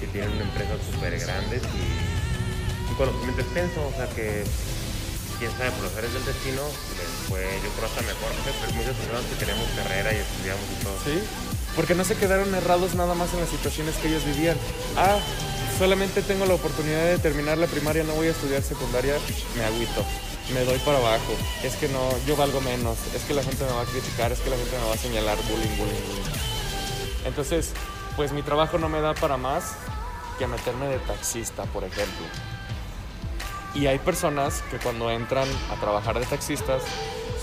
que 0.00 0.06
tienen 0.08 0.40
empresas 0.40 0.78
súper 0.92 1.18
grandes 1.18 1.62
y 1.62 2.90
un 2.90 2.96
conocimiento 2.96 3.40
extenso, 3.40 3.80
o 3.86 3.92
sea 3.96 4.06
que 4.10 4.44
quién 5.38 5.50
sabe, 5.56 5.70
por 5.72 5.84
los 5.84 5.94
del 5.96 6.24
destino 6.24 6.62
les 6.94 7.10
yo 7.62 7.70
creo 7.74 7.88
hasta 7.88 8.02
mejor, 8.02 8.30
pero 8.44 8.94
personas 8.94 9.24
que 9.26 9.36
tenemos 9.44 9.64
carrera 9.74 10.12
y 10.12 10.16
estudiamos 10.16 10.64
y 10.70 10.84
todo. 10.84 10.96
Sí, 11.04 11.16
porque 11.74 11.94
no 11.94 12.04
se 12.04 12.16
quedaron 12.16 12.54
errados 12.54 12.94
nada 12.94 13.14
más 13.14 13.32
en 13.32 13.40
las 13.40 13.48
situaciones 13.48 13.96
que 13.96 14.08
ellos 14.08 14.24
vivían. 14.24 14.56
Ah, 14.96 15.18
solamente 15.78 16.22
tengo 16.22 16.44
la 16.46 16.54
oportunidad 16.54 17.06
de 17.06 17.18
terminar 17.18 17.58
la 17.58 17.66
primaria, 17.66 18.04
no 18.04 18.14
voy 18.14 18.28
a 18.28 18.30
estudiar 18.30 18.62
secundaria, 18.62 19.14
me 19.56 19.64
agüito, 19.64 20.04
me 20.52 20.64
doy 20.64 20.78
para 20.80 20.98
abajo. 20.98 21.32
Es 21.64 21.74
que 21.76 21.88
no, 21.88 22.10
yo 22.26 22.36
valgo 22.36 22.60
menos, 22.60 22.98
es 23.16 23.22
que 23.22 23.34
la 23.34 23.42
gente 23.42 23.64
me 23.64 23.72
va 23.72 23.82
a 23.82 23.86
criticar, 23.86 24.30
es 24.32 24.40
que 24.40 24.50
la 24.50 24.56
gente 24.56 24.76
me 24.78 24.86
va 24.86 24.94
a 24.94 24.98
señalar 24.98 25.38
bullying, 25.48 25.76
bullying, 25.78 26.02
bullying. 26.06 26.32
Entonces, 27.24 27.72
pues 28.16 28.32
mi 28.32 28.42
trabajo 28.42 28.78
no 28.78 28.88
me 28.88 29.00
da 29.00 29.14
para 29.14 29.36
más 29.36 29.74
que 30.38 30.46
meterme 30.46 30.86
de 30.86 30.98
taxista, 30.98 31.64
por 31.64 31.84
ejemplo. 31.84 32.26
Y 33.74 33.86
hay 33.86 33.98
personas 33.98 34.62
que 34.70 34.78
cuando 34.78 35.10
entran 35.10 35.48
a 35.70 35.80
trabajar 35.80 36.18
de 36.18 36.26
taxistas 36.26 36.82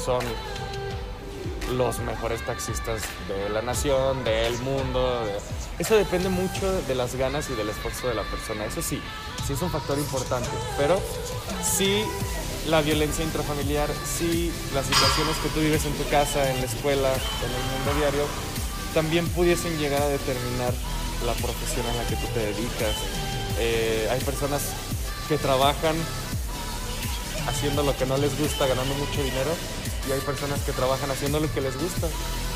son 0.04 0.24
los 1.76 2.00
mejores 2.00 2.44
taxistas 2.46 3.02
de 3.28 3.50
la 3.50 3.62
nación, 3.62 4.24
del 4.24 4.58
mundo. 4.60 5.24
Eso 5.78 5.96
depende 5.96 6.30
mucho 6.30 6.82
de 6.84 6.96
las 6.96 7.16
ganas 7.16 7.50
y 7.50 7.56
del 7.56 7.70
esfuerzo 7.70 8.08
de 8.08 8.16
la 8.16 8.24
persona. 8.24 8.66
Eso 8.66 8.82
sí, 8.82 9.02
sí 9.46 9.54
es 9.54 9.62
un 9.62 9.70
factor 9.70 9.98
importante. 9.98 10.50
Pero 10.78 11.00
sí 11.64 12.04
la 12.68 12.82
violencia 12.82 13.24
intrafamiliar, 13.24 13.90
sí 14.06 14.52
las 14.74 14.86
situaciones 14.86 15.36
que 15.38 15.50
tú 15.50 15.60
vives 15.62 15.86
en 15.86 15.94
tu 15.94 16.08
casa, 16.10 16.50
en 16.52 16.60
la 16.60 16.66
escuela, 16.66 17.10
en 17.10 17.52
el 17.52 17.86
mundo 17.88 18.00
diario, 18.00 18.26
también 18.94 19.28
pudiesen 19.30 19.78
llegar 19.78 20.02
a 20.02 20.08
determinar 20.08 20.74
la 21.26 21.34
profesión 21.34 21.86
a 21.86 21.94
la 21.94 22.08
que 22.08 22.16
tú 22.16 22.28
te 22.34 22.40
dedicas. 22.40 22.96
Eh, 23.60 24.08
hay 24.12 24.20
personas 24.22 24.62
que 25.28 25.38
trabajan 25.38 25.96
haciendo 27.48 27.84
lo 27.84 27.96
que 27.98 28.06
no 28.06 28.18
les 28.18 28.38
gusta, 28.40 28.68
ganando 28.68 28.94
mucho 28.96 29.24
dinero, 29.24 29.52
y 30.08 30.12
hay 30.12 30.20
personas 30.22 30.60
que 30.62 30.72
trabajan 30.72 31.12
haciendo 31.12 31.40
lo 31.40 31.52
que 31.54 31.62
les 31.62 31.80
gusta, 31.80 32.08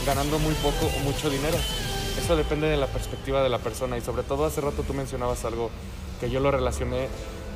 ganando 0.06 0.40
muy 0.40 0.54
poco 0.56 0.86
o 0.86 1.00
mucho 1.00 1.30
dinero. 1.30 1.58
Eso 2.24 2.36
depende 2.36 2.68
de 2.68 2.78
la 2.78 2.88
perspectiva 2.88 3.44
de 3.44 3.50
la 3.50 3.60
persona 3.60 3.98
y 3.98 4.02
sobre 4.02 4.24
todo 4.24 4.46
hace 4.46 4.62
rato 4.62 4.84
tú 4.84 4.94
mencionabas 4.94 5.46
algo 5.46 5.72
que 6.20 6.30
yo 6.30 6.40
lo 6.40 6.52
relacioné 6.52 7.08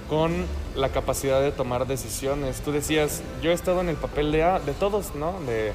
con 0.09 0.45
la 0.75 0.89
capacidad 0.89 1.41
de 1.41 1.51
tomar 1.51 1.85
decisiones. 1.85 2.61
Tú 2.61 2.71
decías, 2.71 3.21
yo 3.41 3.51
he 3.51 3.53
estado 3.53 3.81
en 3.81 3.89
el 3.89 3.95
papel 3.95 4.31
de, 4.31 4.39
de 4.65 4.73
todos, 4.73 5.15
¿no? 5.15 5.39
De 5.41 5.73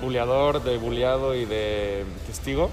buleador, 0.00 0.62
de 0.62 0.78
buleado 0.78 1.34
y 1.34 1.44
de 1.44 2.04
testigo. 2.26 2.70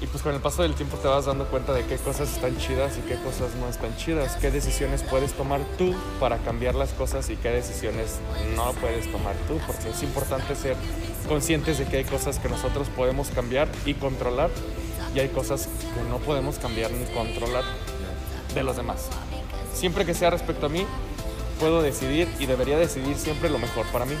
Y 0.00 0.06
pues 0.06 0.22
con 0.22 0.32
el 0.32 0.40
paso 0.40 0.62
del 0.62 0.74
tiempo 0.74 0.96
te 0.98 1.08
vas 1.08 1.24
dando 1.24 1.46
cuenta 1.46 1.72
de 1.72 1.84
qué 1.84 1.96
cosas 1.96 2.32
están 2.32 2.56
chidas 2.56 2.96
y 2.98 3.00
qué 3.00 3.16
cosas 3.16 3.56
no 3.56 3.68
están 3.68 3.96
chidas, 3.96 4.36
qué 4.36 4.52
decisiones 4.52 5.02
puedes 5.02 5.32
tomar 5.32 5.60
tú 5.76 5.92
para 6.20 6.38
cambiar 6.38 6.76
las 6.76 6.92
cosas 6.92 7.28
y 7.30 7.36
qué 7.36 7.50
decisiones 7.50 8.20
no 8.54 8.72
puedes 8.74 9.10
tomar 9.10 9.34
tú, 9.48 9.58
porque 9.66 9.90
es 9.90 10.02
importante 10.04 10.54
ser 10.54 10.76
conscientes 11.28 11.78
de 11.78 11.86
que 11.86 11.96
hay 11.96 12.04
cosas 12.04 12.38
que 12.38 12.48
nosotros 12.48 12.88
podemos 12.90 13.30
cambiar 13.30 13.66
y 13.84 13.94
controlar 13.94 14.50
y 15.16 15.18
hay 15.18 15.28
cosas 15.30 15.66
que 15.66 16.08
no 16.08 16.18
podemos 16.18 16.60
cambiar 16.60 16.92
ni 16.92 17.04
controlar 17.06 17.64
de 18.54 18.62
los 18.62 18.76
demás. 18.76 19.08
Siempre 19.74 20.06
que 20.06 20.14
sea 20.14 20.30
respecto 20.30 20.66
a 20.66 20.68
mí, 20.68 20.86
puedo 21.58 21.82
decidir 21.82 22.28
y 22.38 22.46
debería 22.46 22.78
decidir 22.78 23.16
siempre 23.16 23.50
lo 23.50 23.58
mejor 23.58 23.84
para 23.86 24.04
mí. 24.04 24.14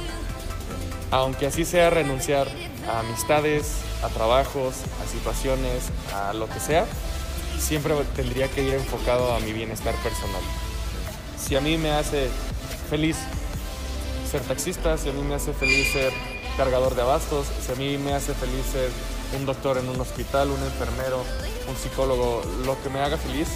Aunque 1.10 1.46
así 1.46 1.64
sea 1.64 1.90
renunciar 1.90 2.48
a 2.88 3.00
amistades, 3.00 3.78
a 4.02 4.08
trabajos, 4.08 4.74
a 5.02 5.10
situaciones, 5.10 5.84
a 6.14 6.34
lo 6.34 6.48
que 6.48 6.60
sea, 6.60 6.86
siempre 7.58 7.94
tendría 8.14 8.48
que 8.48 8.62
ir 8.62 8.74
enfocado 8.74 9.34
a 9.34 9.40
mi 9.40 9.52
bienestar 9.52 9.94
personal. 9.96 10.42
Si 11.38 11.56
a 11.56 11.60
mí 11.60 11.78
me 11.78 11.90
hace 11.90 12.28
feliz 12.90 13.16
ser 14.30 14.42
taxista, 14.42 14.98
si 14.98 15.08
a 15.08 15.12
mí 15.12 15.22
me 15.22 15.34
hace 15.34 15.52
feliz 15.52 15.92
ser 15.92 16.12
cargador 16.56 16.94
de 16.94 17.02
abastos, 17.02 17.46
si 17.64 17.72
a 17.72 17.74
mí 17.76 17.96
me 17.98 18.12
hace 18.12 18.34
feliz 18.34 18.66
ser 18.72 18.90
un 19.38 19.46
doctor 19.46 19.78
en 19.78 19.88
un 19.88 20.00
hospital, 20.00 20.50
un 20.50 20.62
enfermero, 20.62 21.24
un 21.68 21.76
psicólogo, 21.76 22.42
lo 22.64 22.80
que 22.82 22.90
me 22.90 23.00
haga 23.00 23.16
feliz, 23.16 23.48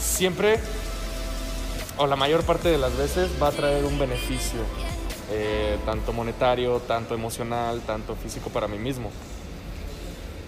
siempre 0.00 0.58
o 1.96 2.06
la 2.06 2.16
mayor 2.16 2.42
parte 2.42 2.68
de 2.68 2.78
las 2.78 2.96
veces 2.96 3.30
va 3.40 3.48
a 3.48 3.52
traer 3.52 3.84
un 3.84 3.98
beneficio, 3.98 4.60
eh, 5.32 5.78
tanto 5.86 6.12
monetario, 6.12 6.80
tanto 6.80 7.14
emocional, 7.14 7.80
tanto 7.80 8.14
físico 8.14 8.50
para 8.50 8.68
mí 8.68 8.78
mismo. 8.78 9.10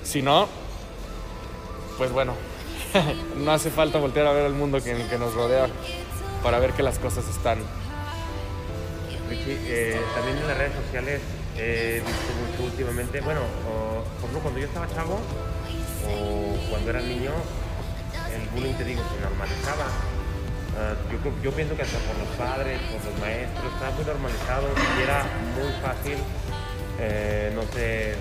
Si 0.02 0.20
no, 0.22 0.46
pues 1.96 2.12
bueno, 2.12 2.34
no 3.38 3.52
hace 3.52 3.70
falta 3.70 3.98
voltear 3.98 4.26
a 4.26 4.32
ver 4.32 4.46
el 4.46 4.52
mundo 4.52 4.82
que, 4.82 4.94
que 5.08 5.18
nos 5.18 5.34
rodea 5.34 5.68
para 6.42 6.58
ver 6.58 6.72
que 6.72 6.82
las 6.82 6.98
cosas 6.98 7.26
están. 7.28 7.58
Richie, 9.28 9.58
eh, 9.66 10.00
también 10.14 10.36
en 10.36 10.46
las 10.46 10.58
redes 10.58 10.74
sociales 10.84 11.20
he 11.56 12.02
visto 12.04 12.32
mucho 12.34 12.64
últimamente, 12.70 13.20
bueno, 13.20 13.40
por 14.20 14.28
ejemplo 14.28 14.40
cuando 14.40 14.60
yo 14.60 14.66
estaba 14.66 14.86
chavo 14.88 15.20
o 16.06 16.70
cuando 16.70 16.90
era 16.90 17.00
niño, 17.00 17.30
el 18.34 18.48
bullying 18.50 18.74
te 18.74 18.84
digo 18.84 19.02
se 19.14 19.20
normalizaba. 19.22 19.86
Ah, 20.76 20.94
yo, 21.10 21.18
yo 21.42 21.52
pienso 21.52 21.76
que 21.76 21.82
hasta 21.82 21.98
por 22.00 22.18
los 22.18 22.28
padres, 22.36 22.80
por 22.90 23.04
los 23.12 23.20
maestros, 23.20 23.72
estaba 23.74 23.90
muy 23.94 24.04
normalizado 24.04 24.66
y 24.98 25.02
era 25.02 25.22
muy 25.54 25.70
fácil, 25.80 26.18
eh, 26.98 27.52
no 27.54 27.62
sé, 27.72 28.14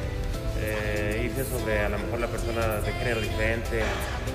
eh, 0.61 1.21
irse 1.25 1.45
sobre 1.49 1.79
a 1.79 1.89
lo 1.89 1.97
mejor 1.97 2.19
la 2.19 2.27
persona 2.27 2.67
de 2.79 2.91
género 2.93 3.21
diferente, 3.21 3.81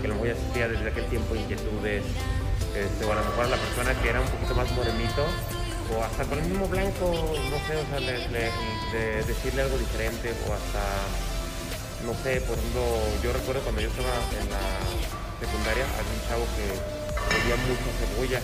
que 0.00 0.06
a 0.06 0.08
lo 0.08 0.14
mejor 0.14 0.26
ya 0.26 0.32
existía 0.34 0.68
desde 0.68 0.88
aquel 0.90 1.06
tiempo 1.06 1.34
inquietudes, 1.36 2.02
este, 2.74 3.04
o 3.04 3.12
a 3.12 3.14
lo 3.14 3.24
mejor 3.24 3.44
a 3.44 3.48
la 3.48 3.56
persona 3.56 3.94
que 4.02 4.08
era 4.10 4.20
un 4.20 4.28
poquito 4.28 4.54
más 4.54 4.70
morenito, 4.72 5.24
o 5.94 6.02
hasta 6.04 6.24
con 6.24 6.38
el 6.38 6.44
mismo 6.46 6.66
blanco, 6.66 7.06
no 7.14 7.58
sé, 7.70 7.76
o 7.78 7.86
sea, 7.88 8.00
le- 8.00 8.28
le- 8.28 8.50
de- 8.92 9.22
decirle 9.30 9.62
algo 9.62 9.78
diferente, 9.78 10.34
o 10.46 10.52
hasta, 10.52 10.82
no 12.04 12.12
sé, 12.18 12.40
por 12.42 12.58
ejemplo, 12.58 12.82
yo 13.22 13.32
recuerdo 13.32 13.62
cuando 13.62 13.80
yo 13.80 13.88
estaba 13.88 14.10
en 14.42 14.50
la 14.50 14.64
secundaria, 15.38 15.86
había 15.86 16.12
un 16.18 16.22
chavo 16.28 16.44
que 16.58 16.97
pedía 17.28 17.56
mucho 17.56 17.88
cebolla 18.00 18.40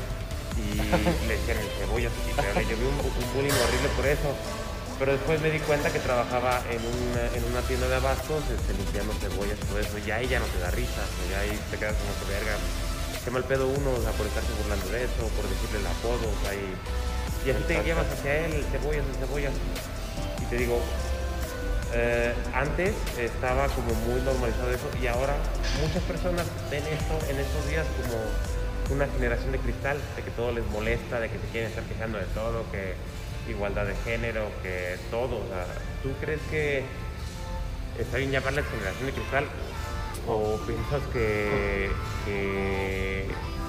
y 0.54 0.78
le 1.28 1.34
decían 1.34 1.58
el 1.58 1.70
cebolla, 1.80 2.10
pero 2.36 2.54
le 2.54 2.64
llevé 2.64 2.84
un, 2.86 2.98
un 3.00 3.26
bullying 3.34 3.52
horrible 3.52 3.88
por 3.96 4.06
eso. 4.06 4.30
Pero 4.98 5.12
después 5.12 5.40
me 5.40 5.50
di 5.50 5.58
cuenta 5.58 5.90
que 5.90 5.98
trabajaba 5.98 6.62
en 6.70 6.78
una, 6.78 7.26
en 7.34 7.42
una 7.50 7.60
tienda 7.66 7.88
de 7.88 7.96
abastos, 7.96 8.44
este, 8.46 8.74
limpiando 8.74 9.12
cebollas 9.14 9.58
y 9.58 9.66
todo 9.66 9.80
eso, 9.80 9.98
y 9.98 10.10
ahí 10.10 10.28
ya 10.28 10.38
no 10.38 10.46
te 10.46 10.58
da 10.60 10.70
risa, 10.70 11.02
o 11.02 11.28
sea, 11.28 11.40
ahí 11.40 11.58
te 11.70 11.76
quedas 11.78 11.96
como 11.98 12.14
que 12.14 12.32
verga. 12.32 12.54
Qué 13.24 13.30
mal 13.30 13.42
pedo 13.42 13.66
uno, 13.66 13.90
o 13.90 14.02
sea, 14.02 14.12
por 14.12 14.26
estarse 14.26 14.52
burlando 14.62 14.86
de 14.94 15.02
eso, 15.02 15.26
por 15.34 15.48
decirle 15.50 15.82
el 15.82 15.86
apodo, 15.90 16.30
o 16.30 16.38
sea, 16.44 16.54
y, 16.54 16.70
y 17.42 17.50
así 17.50 17.62
te 17.66 17.82
llevas 17.82 18.06
hacia 18.06 18.46
él, 18.46 18.52
el 18.54 18.64
cebollas, 18.70 19.02
cebollas. 19.18 19.52
Y 20.40 20.44
te 20.46 20.56
digo, 20.58 20.78
eh, 21.92 22.34
antes 22.52 22.94
estaba 23.18 23.66
como 23.68 23.94
muy 24.06 24.20
normalizado 24.22 24.70
eso 24.70 24.90
y 25.00 25.06
ahora 25.06 25.34
muchas 25.80 26.02
personas 26.04 26.46
ven 26.70 26.82
esto 26.86 27.14
en 27.30 27.38
estos 27.38 27.66
días 27.68 27.86
como 28.02 28.18
una 28.90 29.06
generación 29.06 29.52
de 29.52 29.58
cristal, 29.58 29.98
de 30.16 30.22
que 30.22 30.30
todo 30.32 30.52
les 30.52 30.66
molesta, 30.70 31.20
de 31.20 31.28
que 31.28 31.38
se 31.38 31.46
quieren 31.52 31.70
estar 31.70 31.84
quejando 31.84 32.18
de 32.18 32.26
todo, 32.26 32.64
que 32.70 32.94
igualdad 33.50 33.86
de 33.86 33.94
género, 34.04 34.46
que 34.62 34.96
todo. 35.10 35.36
O 35.36 35.48
sea, 35.48 35.66
¿tú 36.02 36.10
crees 36.20 36.40
que 36.50 36.84
está 37.98 38.18
bien 38.18 38.30
llamarles 38.30 38.64
generación 38.66 39.06
de 39.06 39.12
cristal? 39.12 39.44
¿O 40.26 40.56
piensas 40.66 41.02
que, 41.12 41.90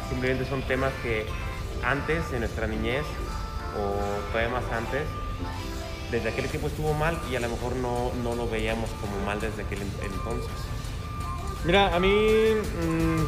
simplemente 0.10 0.46
son 0.46 0.62
temas 0.64 0.92
que 1.04 1.26
antes, 1.84 2.24
en 2.32 2.40
nuestra 2.40 2.68
niñez, 2.68 3.04
o 3.78 4.30
todavía 4.32 4.50
más 4.54 4.64
antes, 4.72 5.04
desde 6.12 6.30
aquel 6.30 6.48
tiempo 6.48 6.68
estuvo 6.68 6.94
mal 6.94 7.20
y 7.30 7.36
a 7.36 7.40
lo 7.40 7.50
mejor 7.50 7.76
no, 7.76 8.12
no 8.24 8.36
lo 8.36 8.48
veíamos 8.48 8.90
como 9.02 9.20
mal 9.26 9.42
desde 9.42 9.64
aquel 9.64 9.82
en- 9.82 9.92
entonces? 10.14 10.52
Mira, 11.66 11.94
a 11.96 12.00
mí 12.00 12.08
mm, 12.08 13.24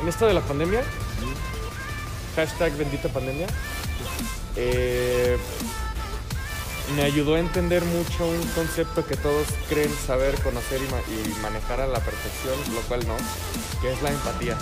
en 0.00 0.08
esto 0.08 0.26
de 0.26 0.34
la 0.34 0.40
pandemia, 0.40 0.82
hashtag 2.34 2.76
bendita 2.76 3.08
pandemia, 3.08 3.46
eh, 4.56 5.36
me 6.94 7.02
ayudó 7.02 7.34
a 7.34 7.40
entender 7.40 7.84
mucho 7.84 8.26
un 8.26 8.46
concepto 8.54 9.04
que 9.06 9.16
todos 9.16 9.46
creen 9.68 9.90
saber, 10.06 10.34
conocer 10.42 10.80
y 10.82 11.40
manejar 11.40 11.80
a 11.80 11.86
la 11.86 12.00
perfección, 12.00 12.54
lo 12.74 12.80
cual 12.82 13.06
no, 13.08 13.16
que 13.80 13.92
es 13.92 14.02
la 14.02 14.10
empatía. 14.10 14.56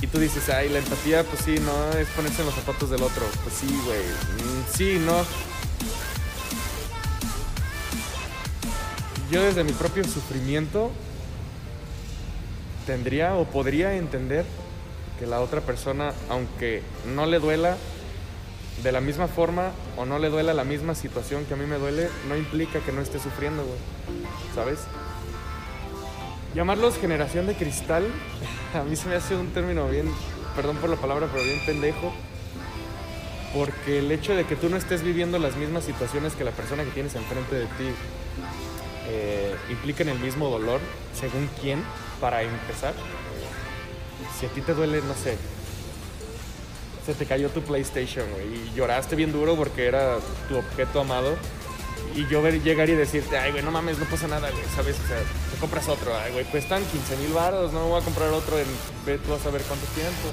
Y 0.00 0.06
tú 0.06 0.18
dices, 0.18 0.48
ay, 0.48 0.68
la 0.68 0.78
empatía, 0.78 1.24
pues 1.24 1.42
sí, 1.44 1.56
no, 1.58 1.98
es 1.98 2.06
ponerse 2.10 2.42
en 2.42 2.46
los 2.46 2.54
zapatos 2.54 2.88
del 2.90 3.02
otro. 3.02 3.26
Pues 3.42 3.56
sí, 3.56 3.66
güey, 3.84 4.00
mm, 4.00 4.64
sí, 4.72 4.98
no. 5.04 5.24
Yo 9.30 9.42
desde 9.42 9.64
mi 9.64 9.72
propio 9.72 10.04
sufrimiento 10.04 10.92
tendría 12.88 13.34
o 13.34 13.44
podría 13.44 13.96
entender 13.96 14.46
que 15.18 15.26
la 15.26 15.42
otra 15.42 15.60
persona, 15.60 16.14
aunque 16.30 16.82
no 17.14 17.26
le 17.26 17.38
duela 17.38 17.76
de 18.82 18.92
la 18.92 19.02
misma 19.02 19.28
forma 19.28 19.72
o 19.98 20.06
no 20.06 20.18
le 20.18 20.30
duela 20.30 20.54
la 20.54 20.64
misma 20.64 20.94
situación 20.94 21.44
que 21.44 21.52
a 21.52 21.58
mí 21.58 21.66
me 21.66 21.76
duele, 21.76 22.08
no 22.30 22.34
implica 22.34 22.80
que 22.80 22.90
no 22.90 23.02
esté 23.02 23.18
sufriendo, 23.18 23.62
güey. 23.62 23.78
¿Sabes? 24.54 24.78
Llamarlos 26.54 26.96
generación 26.96 27.46
de 27.46 27.56
cristal, 27.56 28.06
a 28.74 28.82
mí 28.84 28.96
se 28.96 29.10
me 29.10 29.16
hace 29.16 29.36
un 29.36 29.48
término 29.48 29.86
bien, 29.90 30.10
perdón 30.56 30.78
por 30.78 30.88
la 30.88 30.96
palabra, 30.96 31.28
pero 31.30 31.44
bien 31.44 31.60
pendejo. 31.66 32.14
Porque 33.54 33.98
el 33.98 34.10
hecho 34.10 34.34
de 34.34 34.44
que 34.44 34.56
tú 34.56 34.70
no 34.70 34.78
estés 34.78 35.02
viviendo 35.02 35.38
las 35.38 35.56
mismas 35.56 35.84
situaciones 35.84 36.34
que 36.34 36.44
la 36.44 36.52
persona 36.52 36.84
que 36.84 36.90
tienes 36.92 37.14
enfrente 37.14 37.54
de 37.54 37.66
ti 37.66 37.90
eh, 39.10 39.54
implican 39.68 40.08
el 40.08 40.18
mismo 40.20 40.48
dolor, 40.48 40.80
según 41.14 41.50
quién, 41.60 41.82
para 42.20 42.42
empezar. 42.42 42.94
Si 44.38 44.46
a 44.46 44.48
ti 44.50 44.60
te 44.60 44.74
duele, 44.74 45.00
no 45.02 45.14
sé, 45.14 45.36
se 47.08 47.14
te 47.14 47.24
cayó 47.24 47.48
tu 47.48 47.62
PlayStation, 47.62 48.26
güey, 48.30 48.46
y 48.46 48.72
lloraste 48.74 49.16
bien 49.16 49.32
duro 49.32 49.56
porque 49.56 49.86
era 49.86 50.18
tu 50.48 50.58
objeto 50.58 51.00
amado. 51.00 51.36
Y 52.14 52.26
yo 52.28 52.42
ver, 52.42 52.62
llegar 52.62 52.88
y 52.90 52.94
decirte, 52.94 53.38
ay, 53.38 53.52
güey, 53.52 53.62
no 53.62 53.70
mames, 53.70 53.98
no 53.98 54.04
pasa 54.04 54.28
nada, 54.28 54.50
güey, 54.50 54.62
¿sabes? 54.76 54.96
O 55.02 55.08
sea, 55.08 55.16
te 55.16 55.58
compras 55.58 55.88
otro, 55.88 56.14
ay, 56.16 56.32
güey, 56.32 56.44
cuestan 56.46 56.84
15 56.84 57.16
mil 57.16 57.32
baros, 57.32 57.72
no 57.72 57.84
me 57.84 57.88
voy 57.88 58.00
a 58.00 58.04
comprar 58.04 58.28
otro 58.28 58.58
en, 58.58 58.66
ve 59.06 59.18
tú 59.18 59.32
a 59.32 59.38
saber 59.38 59.62
cuánto 59.62 59.86
tiempo. 59.88 60.28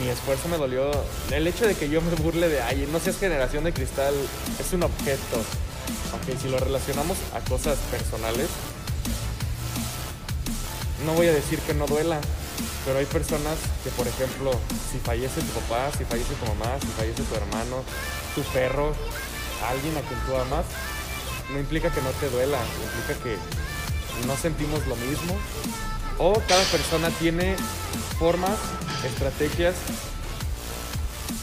Mi 0.00 0.08
esfuerzo 0.08 0.48
me 0.48 0.56
dolió. 0.56 0.90
El 1.30 1.46
hecho 1.46 1.66
de 1.66 1.74
que 1.74 1.88
yo 1.88 2.00
me 2.00 2.14
burle 2.16 2.48
de, 2.48 2.62
ay, 2.62 2.88
no 2.90 2.98
seas 2.98 3.18
generación 3.18 3.64
de 3.64 3.72
cristal, 3.72 4.14
es 4.58 4.72
un 4.72 4.82
objeto. 4.82 5.36
Ok, 6.14 6.38
si 6.40 6.48
lo 6.48 6.58
relacionamos 6.58 7.18
a 7.34 7.40
cosas 7.40 7.78
personales, 7.90 8.48
no 11.04 11.14
voy 11.14 11.28
a 11.28 11.32
decir 11.32 11.58
que 11.60 11.74
no 11.74 11.86
duela, 11.86 12.20
pero 12.84 12.98
hay 12.98 13.06
personas 13.06 13.56
que, 13.82 13.90
por 13.90 14.06
ejemplo, 14.06 14.52
si 14.90 14.98
fallece 14.98 15.40
tu 15.40 15.60
papá, 15.60 15.90
si 15.96 16.04
fallece 16.04 16.34
tu 16.34 16.46
mamá, 16.46 16.78
si 16.80 16.86
fallece 16.88 17.22
tu 17.22 17.34
hermano, 17.34 17.84
tu 18.34 18.42
perro, 18.52 18.92
alguien 19.68 19.96
a 19.96 20.00
quien 20.02 20.20
tú 20.20 20.36
amas, 20.36 20.64
no 21.52 21.58
implica 21.58 21.90
que 21.90 22.02
no 22.02 22.10
te 22.10 22.28
duela, 22.28 22.58
implica 22.84 23.22
que 23.22 23.36
no 24.26 24.36
sentimos 24.36 24.86
lo 24.86 24.96
mismo. 24.96 25.36
O 26.18 26.34
cada 26.46 26.62
persona 26.64 27.08
tiene 27.18 27.56
formas, 28.18 28.58
estrategias 29.04 29.74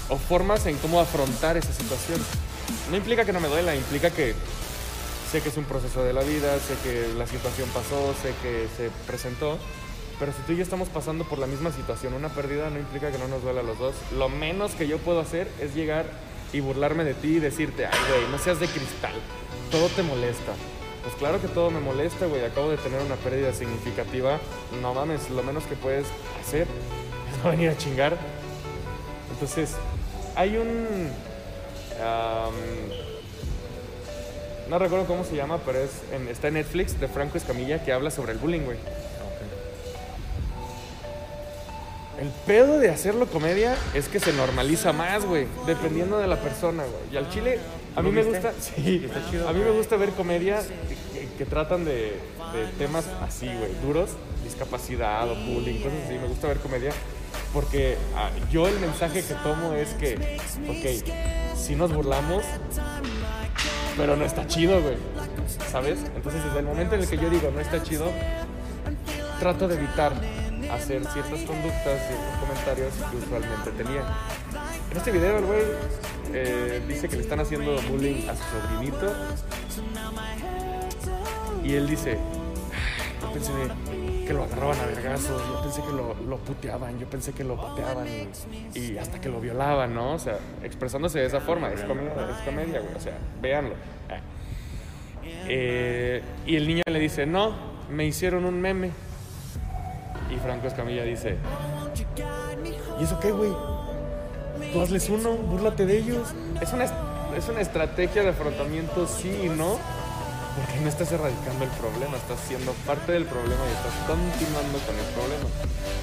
o 0.09 0.17
formas 0.17 0.65
en 0.67 0.77
cómo 0.77 0.99
afrontar 0.99 1.57
esa 1.57 1.73
situación. 1.73 2.21
No 2.91 2.97
implica 2.97 3.25
que 3.25 3.33
no 3.33 3.39
me 3.39 3.47
duela, 3.47 3.75
implica 3.75 4.11
que 4.11 4.35
sé 5.31 5.41
que 5.41 5.49
es 5.49 5.57
un 5.57 5.65
proceso 5.65 6.03
de 6.03 6.13
la 6.13 6.21
vida, 6.21 6.57
sé 6.59 6.75
que 6.83 7.13
la 7.17 7.27
situación 7.27 7.69
pasó, 7.73 8.13
sé 8.21 8.33
que 8.41 8.67
se 8.77 8.89
presentó, 9.05 9.57
pero 10.19 10.31
si 10.31 10.41
tú 10.43 10.53
y 10.53 10.57
yo 10.57 10.63
estamos 10.63 10.89
pasando 10.89 11.25
por 11.25 11.37
la 11.37 11.47
misma 11.47 11.71
situación, 11.71 12.13
una 12.13 12.29
pérdida 12.29 12.69
no 12.69 12.79
implica 12.79 13.11
que 13.11 13.17
no 13.17 13.27
nos 13.27 13.43
duela 13.43 13.59
a 13.59 13.63
los 13.63 13.77
dos. 13.77 13.93
Lo 14.17 14.29
menos 14.29 14.71
que 14.71 14.87
yo 14.87 14.97
puedo 14.97 15.19
hacer 15.19 15.47
es 15.59 15.75
llegar 15.75 16.05
y 16.53 16.61
burlarme 16.61 17.03
de 17.03 17.13
ti 17.13 17.35
y 17.35 17.39
decirte, 17.39 17.85
ay, 17.85 17.99
güey, 18.09 18.31
no 18.31 18.39
seas 18.39 18.59
de 18.59 18.67
cristal, 18.67 19.13
todo 19.69 19.87
te 19.89 20.01
molesta. 20.01 20.53
Pues 21.03 21.15
claro 21.15 21.41
que 21.41 21.47
todo 21.47 21.71
me 21.71 21.79
molesta, 21.79 22.25
güey, 22.25 22.43
acabo 22.43 22.69
de 22.69 22.77
tener 22.77 23.01
una 23.01 23.15
pérdida 23.15 23.53
significativa. 23.53 24.39
No 24.81 24.93
mames, 24.93 25.29
lo 25.29 25.43
menos 25.43 25.63
que 25.65 25.75
puedes 25.75 26.07
hacer 26.41 26.67
es 27.31 27.43
no 27.43 27.51
venir 27.51 27.69
a 27.69 27.77
chingar. 27.77 28.17
Entonces, 29.31 29.75
hay 30.35 30.57
un... 30.57 31.11
no 34.69 34.79
recuerdo 34.79 35.05
cómo 35.05 35.23
se 35.23 35.35
llama, 35.35 35.59
pero 35.65 35.79
es 35.79 35.91
en- 36.11 36.27
está 36.27 36.47
en 36.49 36.55
Netflix 36.55 36.99
de 36.99 37.07
Franco 37.07 37.37
Escamilla 37.37 37.83
que 37.83 37.91
habla 37.93 38.11
sobre 38.11 38.33
el 38.33 38.37
bullying, 38.37 38.61
güey. 38.61 38.77
El 42.19 42.29
pedo 42.47 42.79
de 42.79 42.89
hacerlo 42.89 43.27
comedia 43.27 43.75
es 43.93 44.07
que 44.07 44.19
se 44.19 44.33
normaliza 44.33 44.91
más, 44.91 45.23
güey, 45.23 45.45
dependiendo 45.67 46.17
de 46.17 46.25
la 46.27 46.37
persona, 46.37 46.83
güey. 46.83 47.13
Y 47.13 47.17
al 47.17 47.29
chile, 47.29 47.59
a 47.95 48.01
mí 48.01 48.11
¿Lo 48.11 48.15
me 48.15 48.23
gusta, 48.23 48.53
sí, 48.59 49.03
Está 49.05 49.29
chido. 49.29 49.47
a 49.47 49.53
mí 49.53 49.59
me 49.59 49.69
gusta 49.69 49.97
ver 49.97 50.09
comedia 50.11 50.59
que, 51.13 51.27
que 51.37 51.45
tratan 51.45 51.85
de, 51.85 52.13
de 52.53 52.65
temas 52.79 53.05
así, 53.21 53.45
güey, 53.45 53.71
duros, 53.83 54.09
discapacidad 54.43 55.29
o 55.29 55.35
bullying, 55.35 55.75
cosas 55.79 55.99
así. 56.05 56.15
Me 56.15 56.27
gusta 56.27 56.47
ver 56.47 56.57
comedia 56.57 56.91
porque 57.53 57.97
ah, 58.15 58.31
yo 58.51 58.67
el 58.67 58.79
mensaje 58.79 59.23
que 59.23 59.35
tomo 59.35 59.73
es 59.73 59.89
que, 59.89 60.39
ok, 60.67 61.55
si 61.55 61.75
nos 61.75 61.93
burlamos, 61.93 62.43
pero 63.97 64.15
no 64.15 64.23
está 64.23 64.47
chido, 64.47 64.81
güey, 64.81 64.95
¿sabes? 65.71 65.99
Entonces, 66.15 66.43
desde 66.45 66.59
el 66.59 66.65
momento 66.65 66.95
en 66.95 67.01
el 67.01 67.09
que 67.09 67.17
yo 67.17 67.29
digo 67.29 67.49
no 67.51 67.59
está 67.59 67.81
chido, 67.83 68.05
trato 69.39 69.67
de 69.67 69.75
evitar 69.75 70.13
hacer 70.71 71.03
ciertas 71.05 71.39
conductas, 71.41 72.01
ciertos 72.07 72.37
comentarios 72.39 72.93
que 73.09 73.17
usualmente 73.17 73.71
tenía. 73.71 74.03
En 74.91 74.97
este 74.97 75.11
video 75.11 75.37
el 75.39 75.45
güey 75.45 75.61
eh, 76.33 76.81
dice 76.87 77.09
que 77.09 77.15
le 77.15 77.21
están 77.23 77.39
haciendo 77.39 77.81
bullying 77.89 78.27
a 78.29 78.35
su 78.35 78.43
sobrinito 78.43 79.13
y 81.63 81.73
él 81.73 81.87
dice, 81.87 82.17
"Ah, 82.17 83.21
yo 83.23 83.33
pensé 83.33 83.51
que 84.27 84.33
lo 84.33 84.43
agarraban 84.43 84.77
a 84.79 84.85
vergazos, 84.85 85.41
yo 85.47 85.61
pensé 85.61 85.81
que 85.81 85.93
lo, 85.93 86.13
lo 86.27 86.37
puteaban, 86.37 86.99
yo 86.99 87.09
pensé 87.09 87.31
que 87.31 87.45
lo 87.45 87.55
pateaban 87.55 88.05
y, 88.75 88.97
hasta 88.97 89.21
que 89.21 89.29
lo 89.29 89.39
violaban, 89.39 89.93
¿no? 89.93 90.13
O 90.13 90.19
sea, 90.19 90.37
expresándose 90.63 91.19
de 91.19 91.27
esa 91.27 91.39
forma, 91.39 91.71
es 91.71 91.81
comedia, 91.83 92.11
es 92.29 92.45
comedia, 92.45 92.79
güey, 92.81 92.93
o 92.93 92.99
sea, 92.99 93.17
véanlo. 93.41 93.75
Ah. 94.09 94.19
Eh, 95.47 96.21
y 96.45 96.57
el 96.57 96.67
niño 96.67 96.83
le 96.85 96.99
dice, 96.99 97.25
no, 97.25 97.53
me 97.89 98.05
hicieron 98.05 98.43
un 98.43 98.59
meme. 98.59 98.91
Y 100.29 100.35
Franco 100.39 100.67
Escamilla 100.67 101.03
dice, 101.03 101.37
¿y 102.99 103.03
eso 103.03 103.17
qué, 103.21 103.31
güey? 103.31 103.51
Tú 104.73 104.81
hazles 104.81 105.09
uno, 105.09 105.31
búrlate 105.35 105.85
de 105.85 105.99
ellos. 105.99 106.33
Es 106.59 106.73
una, 106.73 106.83
es 106.83 107.47
una 107.47 107.61
estrategia 107.61 108.23
de 108.23 108.29
afrontamiento, 108.29 109.07
sí 109.07 109.43
y 109.45 109.49
no, 109.49 109.77
porque 110.57 110.81
no 110.81 110.89
estás 110.89 111.11
erradicando 111.11 111.65
el 111.65 111.73
problema, 111.77 112.17
estás 112.17 112.41
siendo 112.49 112.73
parte 112.89 113.11
del 113.13 113.25
problema 113.29 113.61
y 113.69 113.73
estás 113.77 113.93
continuando 114.09 114.77
con 114.81 114.95
el 114.97 115.09
problema. 115.13 115.47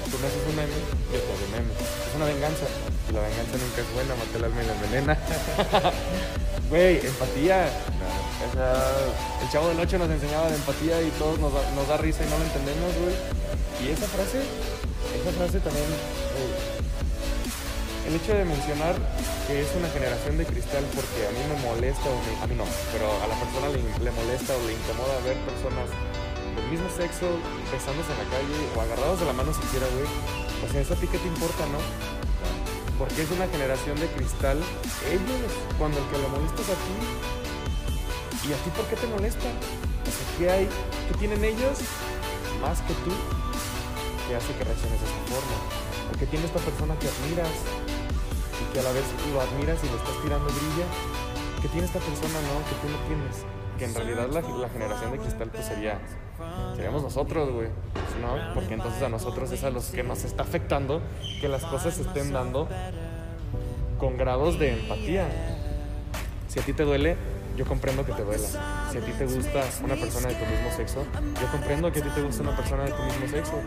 Tú 0.07 0.15
me 0.15 0.27
haces 0.31 0.43
un 0.47 0.55
meme, 0.55 0.79
yo 1.11 1.19
te 1.19 1.27
hago 1.27 1.47
meme. 1.51 1.71
Es 1.75 2.15
una 2.15 2.25
venganza. 2.31 2.63
La 3.11 3.19
venganza 3.19 3.53
nunca 3.59 3.79
es 3.83 3.89
buena, 3.91 4.15
mata 4.15 4.35
el 4.39 4.43
alma 4.47 4.63
y 4.63 4.65
la 4.65 4.73
envenena. 4.79 5.13
Güey, 6.69 6.97
empatía. 7.05 7.69
O 8.41 8.53
sea, 8.55 8.73
el 9.43 9.49
chavo 9.51 9.67
del 9.67 9.79
8 9.79 9.99
nos 9.99 10.09
enseñaba 10.09 10.49
de 10.49 10.55
empatía 10.55 10.99
y 10.99 11.11
todos 11.19 11.37
nos 11.37 11.53
da, 11.53 11.61
nos 11.75 11.87
da 11.87 11.97
risa 11.97 12.23
y 12.25 12.29
no 12.29 12.39
lo 12.39 12.45
entendemos, 12.45 12.89
güey. 13.05 13.13
Y 13.85 13.93
esa 13.93 14.07
frase, 14.07 14.41
esa 14.41 15.31
frase 15.37 15.59
también, 15.59 15.85
el 18.07 18.15
hecho 18.15 18.33
de 18.33 18.45
mencionar 18.45 18.95
que 19.47 19.61
es 19.61 19.69
una 19.77 19.89
generación 19.89 20.37
de 20.37 20.45
cristal 20.45 20.83
porque 20.95 21.27
a 21.27 21.31
mí 21.31 21.41
me 21.53 21.57
molesta, 21.61 22.05
o 22.09 22.17
me- 22.25 22.41
a 22.43 22.47
mí 22.47 22.55
no, 22.55 22.65
pero 22.91 23.05
a 23.21 23.27
la 23.29 23.35
persona 23.37 23.69
le, 23.69 23.77
le 24.03 24.11
molesta 24.11 24.57
o 24.57 24.61
le 24.65 24.73
incomoda 24.73 25.13
ver 25.21 25.37
personas 25.45 25.85
del 26.57 26.65
mismo 26.73 26.89
sexo 26.89 27.29
besándose 27.69 28.09
en 28.09 28.19
la 28.25 28.27
calle 28.33 28.57
o 28.73 28.81
agarrados 28.81 29.19
de 29.21 29.25
la 29.29 29.33
mano 29.33 29.53
siquiera, 29.53 29.85
güey. 29.93 30.07
O 30.63 30.67
sea, 30.71 30.81
¿eso 30.81 30.93
a 30.93 30.97
ti 30.97 31.05
qué 31.07 31.19
te 31.19 31.27
importa, 31.27 31.61
no? 31.69 31.77
Porque 32.97 33.21
es 33.21 33.29
una 33.29 33.45
generación 33.47 33.99
de 33.99 34.07
cristal. 34.17 34.57
Ellos, 35.11 35.51
cuando 35.77 35.99
el 35.99 36.05
que 36.09 36.17
lo 36.17 36.29
molesta 36.29 36.61
es 36.63 36.69
a 36.69 36.77
ti. 36.79 36.95
¿Y 38.49 38.53
a 38.53 38.57
ti 38.63 38.69
por 38.73 38.85
qué 38.87 38.95
te 38.95 39.05
molesta? 39.07 39.45
O 39.45 40.09
sea, 40.09 40.25
¿qué 40.39 40.45
hay? 40.49 40.65
¿Qué 41.11 41.13
tienen 41.19 41.43
ellos? 41.43 41.85
Más 42.61 42.79
que 42.87 42.93
tú, 43.03 43.11
que 44.25 44.35
hace 44.35 44.53
que 44.57 44.63
reacciones 44.63 44.97
de 45.01 45.05
esa 45.05 45.21
forma. 45.27 45.57
O 46.09 46.17
que 46.17 46.25
tiene 46.25 46.45
esta 46.45 46.59
persona 46.59 46.95
que 46.97 47.09
admiras 47.11 47.51
que 48.75 48.81
a 48.81 48.83
la 48.83 48.91
vez 48.91 49.05
lo 49.31 49.39
admiras 49.39 49.79
y 49.85 49.87
le 49.87 49.95
estás 49.95 50.21
tirando 50.21 50.47
brilla. 50.47 50.85
Que 51.61 51.69
tiene 51.69 51.87
esta 51.87 51.99
persona, 51.99 52.41
no, 52.41 52.59
que 52.67 52.75
tú 52.81 52.91
no 52.91 52.97
tienes. 53.07 53.45
Que 53.79 53.85
en 53.85 53.95
realidad 53.95 54.27
la, 54.27 54.41
la 54.41 54.69
generación 54.69 55.13
de 55.13 55.17
cristal 55.19 55.49
pues 55.49 55.65
sería, 55.65 55.99
seríamos 56.75 57.01
nosotros, 57.01 57.53
güey. 57.53 57.69
¿No? 58.21 58.53
Porque 58.53 58.73
entonces 58.73 59.01
a 59.01 59.07
nosotros 59.07 59.49
es 59.53 59.63
a 59.63 59.69
los 59.69 59.85
que 59.91 60.03
nos 60.03 60.25
está 60.25 60.43
afectando 60.43 61.01
que 61.39 61.47
las 61.47 61.63
cosas 61.63 61.93
se 61.93 62.01
estén 62.01 62.33
dando 62.33 62.67
con 63.97 64.17
grados 64.17 64.59
de 64.59 64.73
empatía. 64.73 65.25
Si 66.49 66.59
a 66.59 66.63
ti 66.63 66.73
te 66.73 66.83
duele, 66.83 67.15
yo 67.55 67.65
comprendo 67.65 68.05
que 68.05 68.11
te 68.13 68.23
duela. 68.23 68.47
Si 68.91 68.97
a 68.97 69.01
ti 69.01 69.11
te 69.17 69.25
gusta 69.25 69.61
una 69.83 69.95
persona 69.95 70.27
de 70.29 70.35
tu 70.35 70.45
mismo 70.45 70.71
sexo, 70.75 71.05
yo 71.41 71.47
comprendo 71.51 71.91
que 71.91 71.99
a 71.99 72.03
ti 72.03 72.09
te 72.09 72.21
gusta 72.21 72.43
una 72.43 72.55
persona 72.55 72.83
de 72.83 72.91
tu 72.91 73.03
mismo 73.03 73.27
sexo. 73.29 73.59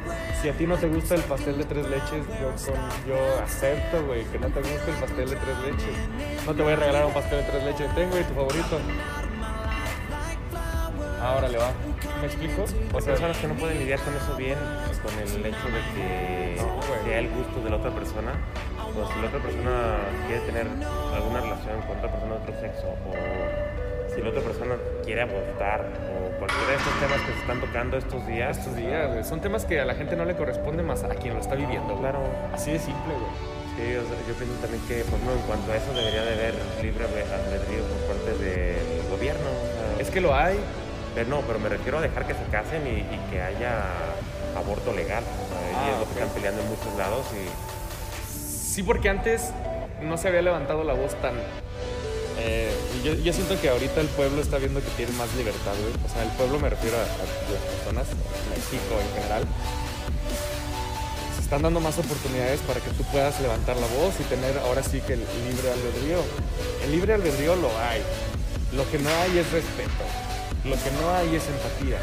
Si 0.43 0.49
a 0.49 0.53
ti 0.53 0.67
no 0.67 0.77
te 0.77 0.89
gusta 0.89 1.15
el 1.15 1.23
pastel 1.23 1.59
de 1.59 1.65
tres 1.65 1.89
leches, 1.89 2.27
yo, 2.41 2.51
con- 2.73 3.09
yo 3.09 3.17
acepto, 3.43 4.05
güey, 4.07 4.25
que 4.25 4.39
no 4.39 4.49
te 4.49 4.61
guste 4.61 4.91
el 4.91 4.97
pastel 4.97 5.31
de 5.31 5.37
tres 5.37 5.59
leches. 5.65 6.47
No 6.47 6.55
te 6.55 6.63
voy 6.63 6.73
a 6.73 6.77
regalar 6.77 7.07
un 7.07 7.13
pastel 7.13 7.39
de 7.45 7.51
tres 7.51 7.65
leches. 7.65 7.95
Tengo, 7.95 8.11
güey, 8.11 8.25
tu 8.25 8.35
favorito. 8.35 8.79
Ahora 11.23 11.49
le 11.49 11.59
va. 11.59 11.73
¿Me 12.21 12.27
explico? 12.27 12.63
O 12.95 13.01
sea, 13.01 13.13
personas 13.15 13.37
que 13.39 13.49
no 13.49 13.55
pueden 13.55 13.79
lidiar 13.79 13.99
con 14.01 14.15
eso 14.15 14.37
bien, 14.37 14.57
con 15.03 15.13
el 15.19 15.47
hecho 15.47 15.67
de 15.67 15.81
que 15.95 16.57
No, 16.59 16.81
sea 17.05 17.19
el 17.19 17.29
gusto 17.31 17.61
de 17.63 17.71
la 17.71 17.77
otra 17.77 17.91
persona, 17.91 18.33
o 18.79 19.13
si 19.13 19.21
la 19.21 19.27
otra 19.27 19.41
persona 19.41 19.97
quiere 20.27 20.43
tener 20.47 20.67
alguna 21.15 21.41
relación 21.41 21.81
con 21.83 21.97
otra 21.99 22.11
persona 22.13 22.35
de 22.37 22.41
otro 22.41 22.61
sexo, 22.61 22.87
o 22.87 23.13
si 24.19 24.25
la 24.25 24.31
otra 24.31 24.43
persona 24.43 24.75
quiere 25.05 25.23
abortar, 25.23 25.87
o 26.11 26.39
cualquiera 26.39 26.67
de 26.71 26.77
estos 26.77 26.93
temas 26.99 27.21
que 27.21 27.33
se 27.33 27.39
están 27.39 27.61
tocando 27.61 27.97
estos 27.97 28.27
días. 28.27 28.59
Estos 28.59 28.75
días, 28.75 29.13
güey, 29.13 29.23
son 29.23 29.41
temas 29.41 29.65
que 29.65 29.81
a 29.81 29.85
la 29.85 29.95
gente 29.95 30.17
no 30.17 30.25
le 30.25 30.35
corresponde 30.35 30.83
más 30.83 31.05
a 31.05 31.11
quien 31.11 31.35
lo 31.35 31.41
está 31.41 31.55
viviendo. 31.55 31.97
Claro. 31.99 32.19
Así 32.53 32.73
de 32.73 32.81
simple, 32.81 33.15
güey. 33.15 33.31
Sí, 33.79 33.95
o 33.95 34.03
sea, 34.03 34.17
yo 34.27 34.35
pienso 34.35 34.55
también 34.61 34.83
que, 34.89 35.05
por 35.05 35.15
ejemplo, 35.15 35.35
en 35.35 35.43
cuanto 35.47 35.71
a 35.71 35.77
eso 35.77 35.93
debería 35.95 36.23
de 36.25 36.33
haber 36.35 36.55
libre 36.83 37.05
albedrío 37.05 37.85
por 37.87 38.17
parte 38.17 38.43
del 38.43 39.09
gobierno. 39.09 39.47
o 39.47 39.95
sea, 39.95 40.03
Es 40.03 40.11
que 40.11 40.21
lo 40.21 40.35
hay. 40.35 40.59
Pero 41.15 41.31
no, 41.31 41.41
pero 41.43 41.61
me 41.61 41.69
refiero 41.69 41.99
a 41.99 42.01
dejar 42.01 42.27
que 42.27 42.35
se 42.35 42.43
casen 42.51 42.87
y, 42.89 42.99
y 43.15 43.21
que 43.31 43.41
haya 43.41 43.85
aborto 44.57 44.93
legal. 44.93 45.23
Sea, 45.23 45.71
y 45.71 45.75
Ah, 45.77 45.91
es 45.95 45.99
lo 46.01 46.05
que 46.07 46.21
están 46.21 46.29
peleando 46.35 46.61
en 46.63 46.69
muchos 46.69 46.93
lados 46.99 47.25
y 47.35 47.47
Sí, 48.29 48.83
porque 48.83 49.09
antes 49.09 49.53
no 50.03 50.17
se 50.17 50.27
había 50.27 50.43
levantado 50.43 50.83
la 50.83 50.95
voz 50.95 51.15
tan. 51.23 51.35
Eh, 52.39 52.71
yo, 53.03 53.33
siento 53.33 53.61
que 53.61 53.69
ahorita 53.69 54.01
el 54.01 54.07
pueblo 54.09 54.41
está 54.41 54.59
viendo 54.59 54.81
que 54.81 54.91
tiene 54.97 55.11
más 55.13 55.27
libertad, 55.35 55.75
güey. 55.75 55.93
O 56.07 56.09
sea, 56.09 56.23
el 56.23 56.31
pueblo 56.39 56.61
me 56.61 56.71
refiero 56.71 56.97
a, 56.97 57.03
a 57.03 57.51
las 57.51 57.63
personas, 57.75 58.07
México 58.55 58.95
en 58.95 59.11
general. 59.19 59.43
Se 61.35 61.43
están 61.43 61.63
dando 61.63 61.81
más 61.81 61.99
oportunidades 61.99 62.61
para 62.61 62.79
que 62.79 62.91
tú 62.91 63.03
puedas 63.11 63.41
levantar 63.41 63.77
la 63.77 63.87
voz 63.99 64.15
y 64.21 64.25
tener 64.31 64.57
ahora 64.59 64.85
sí 64.85 65.01
que 65.01 65.15
el 65.15 65.25
libre 65.51 65.67
albedrío. 65.67 66.23
El 66.85 66.93
libre 66.93 67.15
albedrío 67.15 67.57
lo 67.57 67.71
hay. 67.79 68.03
Lo 68.71 68.89
que 68.91 68.99
no 68.99 69.11
hay 69.11 69.39
es 69.39 69.51
respeto. 69.51 70.07
Lo 70.63 70.77
que 70.79 70.91
no 70.95 71.11
hay 71.11 71.35
es 71.35 71.43
empatía. 71.43 71.99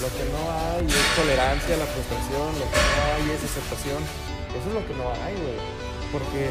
Lo 0.00 0.08
que 0.08 0.24
no 0.32 0.40
hay 0.48 0.86
es 0.88 1.06
tolerancia 1.12 1.74
a 1.76 1.78
la 1.84 1.88
frustración. 1.92 2.48
Lo 2.56 2.66
que 2.72 2.80
no 2.80 3.00
hay 3.12 3.36
es 3.36 3.44
aceptación. 3.44 4.00
Eso 4.48 4.64
es 4.64 4.74
lo 4.80 4.86
que 4.88 4.94
no 4.96 5.12
hay, 5.12 5.34
güey. 5.36 5.60
Porque 6.08 6.48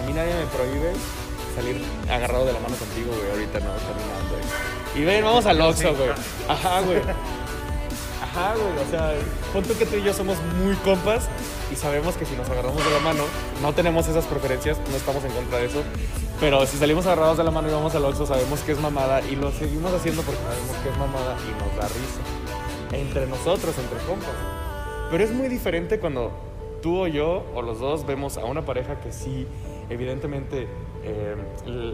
a 0.00 0.06
mí 0.06 0.12
nadie 0.16 0.32
me 0.32 0.46
prohíbe 0.46 0.96
salir 1.56 1.82
agarrado 2.08 2.44
de 2.46 2.52
la 2.52 2.60
mano 2.60 2.76
contigo, 2.76 3.10
güey, 3.16 3.30
ahorita 3.30 3.60
no, 3.60 3.70
caminando. 3.72 4.30
güey. 4.30 5.02
Y 5.02 5.04
ven, 5.04 5.24
vamos 5.24 5.46
al 5.46 5.60
Oxxo, 5.60 5.94
güey. 5.94 6.10
Ajá, 6.48 6.80
güey. 6.82 7.00
Ajá, 8.22 8.54
güey. 8.54 8.86
O 8.86 8.90
sea, 8.90 9.14
pon 9.52 9.64
tú 9.64 9.76
que 9.76 9.86
tú 9.86 9.96
y 9.96 10.02
yo 10.02 10.12
somos 10.14 10.36
muy 10.62 10.74
compas 10.76 11.28
y 11.72 11.76
sabemos 11.76 12.16
que 12.16 12.24
si 12.24 12.36
nos 12.36 12.48
agarramos 12.48 12.84
de 12.84 12.90
la 12.90 13.00
mano, 13.00 13.24
no 13.62 13.72
tenemos 13.72 14.06
esas 14.08 14.24
preferencias, 14.26 14.78
no 14.90 14.96
estamos 14.96 15.24
en 15.24 15.32
contra 15.32 15.58
de 15.58 15.66
eso. 15.66 15.82
Pero 16.38 16.64
si 16.66 16.76
salimos 16.76 17.06
agarrados 17.06 17.38
de 17.38 17.44
la 17.44 17.50
mano 17.50 17.68
y 17.68 17.72
vamos 17.72 17.94
al 17.94 18.04
Oxxo, 18.04 18.26
sabemos 18.26 18.60
que 18.60 18.72
es 18.72 18.80
mamada 18.80 19.22
y 19.22 19.36
lo 19.36 19.50
seguimos 19.52 19.92
haciendo 19.92 20.22
porque 20.22 20.40
sabemos 20.42 20.76
que 20.82 20.88
es 20.90 20.96
mamada 20.96 21.36
y 21.42 21.50
nos 21.62 21.76
da 21.76 21.88
risa. 21.88 22.20
Entre 22.92 23.26
nosotros, 23.26 23.74
entre 23.78 23.98
compas. 24.06 24.30
Pero 25.10 25.24
es 25.24 25.30
muy 25.32 25.48
diferente 25.48 25.98
cuando 25.98 26.30
tú 26.82 27.00
o 27.02 27.06
yo 27.06 27.44
o 27.54 27.62
los 27.62 27.80
dos 27.80 28.06
vemos 28.06 28.36
a 28.38 28.44
una 28.44 28.64
pareja 28.64 29.00
que 29.00 29.12
sí, 29.12 29.46
evidentemente, 29.88 30.68
eh, 31.06 31.36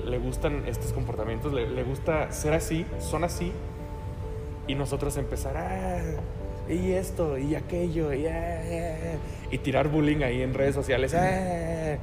le 0.06 0.18
gustan 0.18 0.64
estos 0.66 0.92
comportamientos, 0.92 1.52
le, 1.52 1.82
gusta 1.84 2.32
ser 2.32 2.54
así, 2.54 2.86
son 2.98 3.24
así, 3.24 3.52
y 4.66 4.74
nosotros 4.74 5.18
empezar, 5.18 5.54
ah, 5.58 6.00
y 6.72 6.92
esto, 6.92 7.36
y 7.36 7.54
aquello, 7.54 8.14
y, 8.14 8.26
ah", 8.26 9.18
y 9.50 9.58
tirar 9.58 9.88
bullying 9.88 10.22
ahí 10.22 10.40
en 10.40 10.54
redes 10.54 10.74
sociales. 10.74 11.14
"Ah". 11.14 11.98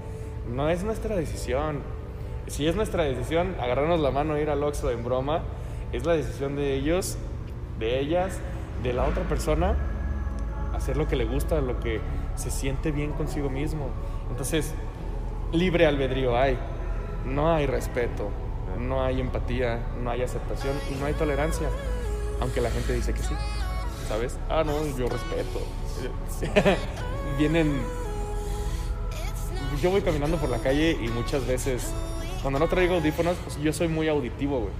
No 0.54 0.70
es 0.70 0.84
nuestra 0.84 1.16
decisión. 1.16 1.82
Si 2.46 2.68
es 2.68 2.76
nuestra 2.76 3.04
decisión 3.04 3.56
agarrarnos 3.60 4.00
la 4.00 4.12
mano 4.12 4.36
e 4.36 4.42
ir 4.44 4.50
al 4.52 4.64
Oxxo 4.64 4.92
en 4.92 5.04
broma, 5.04 5.42
es 5.92 6.06
la 6.06 6.14
decisión 6.14 6.56
de 6.56 6.76
ellos, 6.76 7.18
de 7.80 8.00
ellas, 8.00 8.40
de 8.84 8.94
la 8.94 9.06
otra 9.06 9.24
persona, 9.24 9.76
hacer 10.76 10.96
lo 10.96 11.08
que 11.08 11.16
le 11.16 11.26
gusta, 11.26 11.60
lo 11.62 11.80
que 11.80 12.02
se 12.36 12.52
siente 12.52 12.92
bien 12.92 13.14
consigo 13.14 13.50
mismo. 13.50 13.88
Entonces, 14.30 14.74
libre 15.52 15.88
albedrío 15.88 16.38
hay. 16.38 16.58
No 17.26 17.54
hay 17.54 17.66
respeto, 17.66 18.30
no 18.78 19.04
hay 19.04 19.20
empatía, 19.20 19.80
no 20.02 20.10
hay 20.10 20.24
aceptación 20.24 20.76
y 20.92 20.96
no 20.96 21.06
hay 21.06 21.14
tolerancia. 21.14 21.70
Aunque 22.42 22.62
la 22.62 22.72
gente 22.72 22.94
dice 22.94 23.14
que 23.14 23.22
sí. 23.22 23.36
¿Sabes? 24.08 24.38
Ah, 24.50 24.64
no, 24.66 24.74
yo 24.98 25.08
respeto. 25.08 25.62
Vienen 27.38 27.82
yo 29.82 29.92
voy 29.92 30.02
caminando 30.02 30.38
por 30.38 30.50
la 30.50 30.58
calle 30.60 30.98
y 31.02 31.08
muchas 31.10 31.46
veces, 31.48 31.92
cuando 32.42 32.60
no 32.60 32.68
traigo 32.68 32.96
audífonos, 32.96 33.38
pues 33.44 33.58
yo 33.62 33.72
soy 33.72 33.88
muy 33.88 34.08
auditivo, 34.08 34.60
güey. 34.60 34.74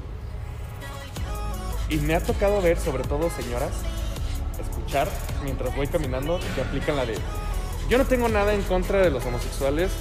Y 1.90 1.98
me 1.98 2.16
ha 2.16 2.22
tocado 2.22 2.62
ver, 2.62 2.78
sobre 2.78 3.04
todo 3.04 3.30
señoras, 3.30 3.72
escuchar 4.60 5.08
mientras 5.44 5.76
voy 5.76 5.88
caminando 5.88 6.40
que 6.56 6.62
aplican 6.62 6.96
la 6.96 7.06
de. 7.06 7.18
Yo 7.90 7.98
no 7.98 8.06
tengo 8.06 8.28
nada 8.30 8.54
en 8.54 8.62
contra 8.64 9.00
de 9.00 9.10
los 9.10 9.26
homosexuales, 9.26 9.92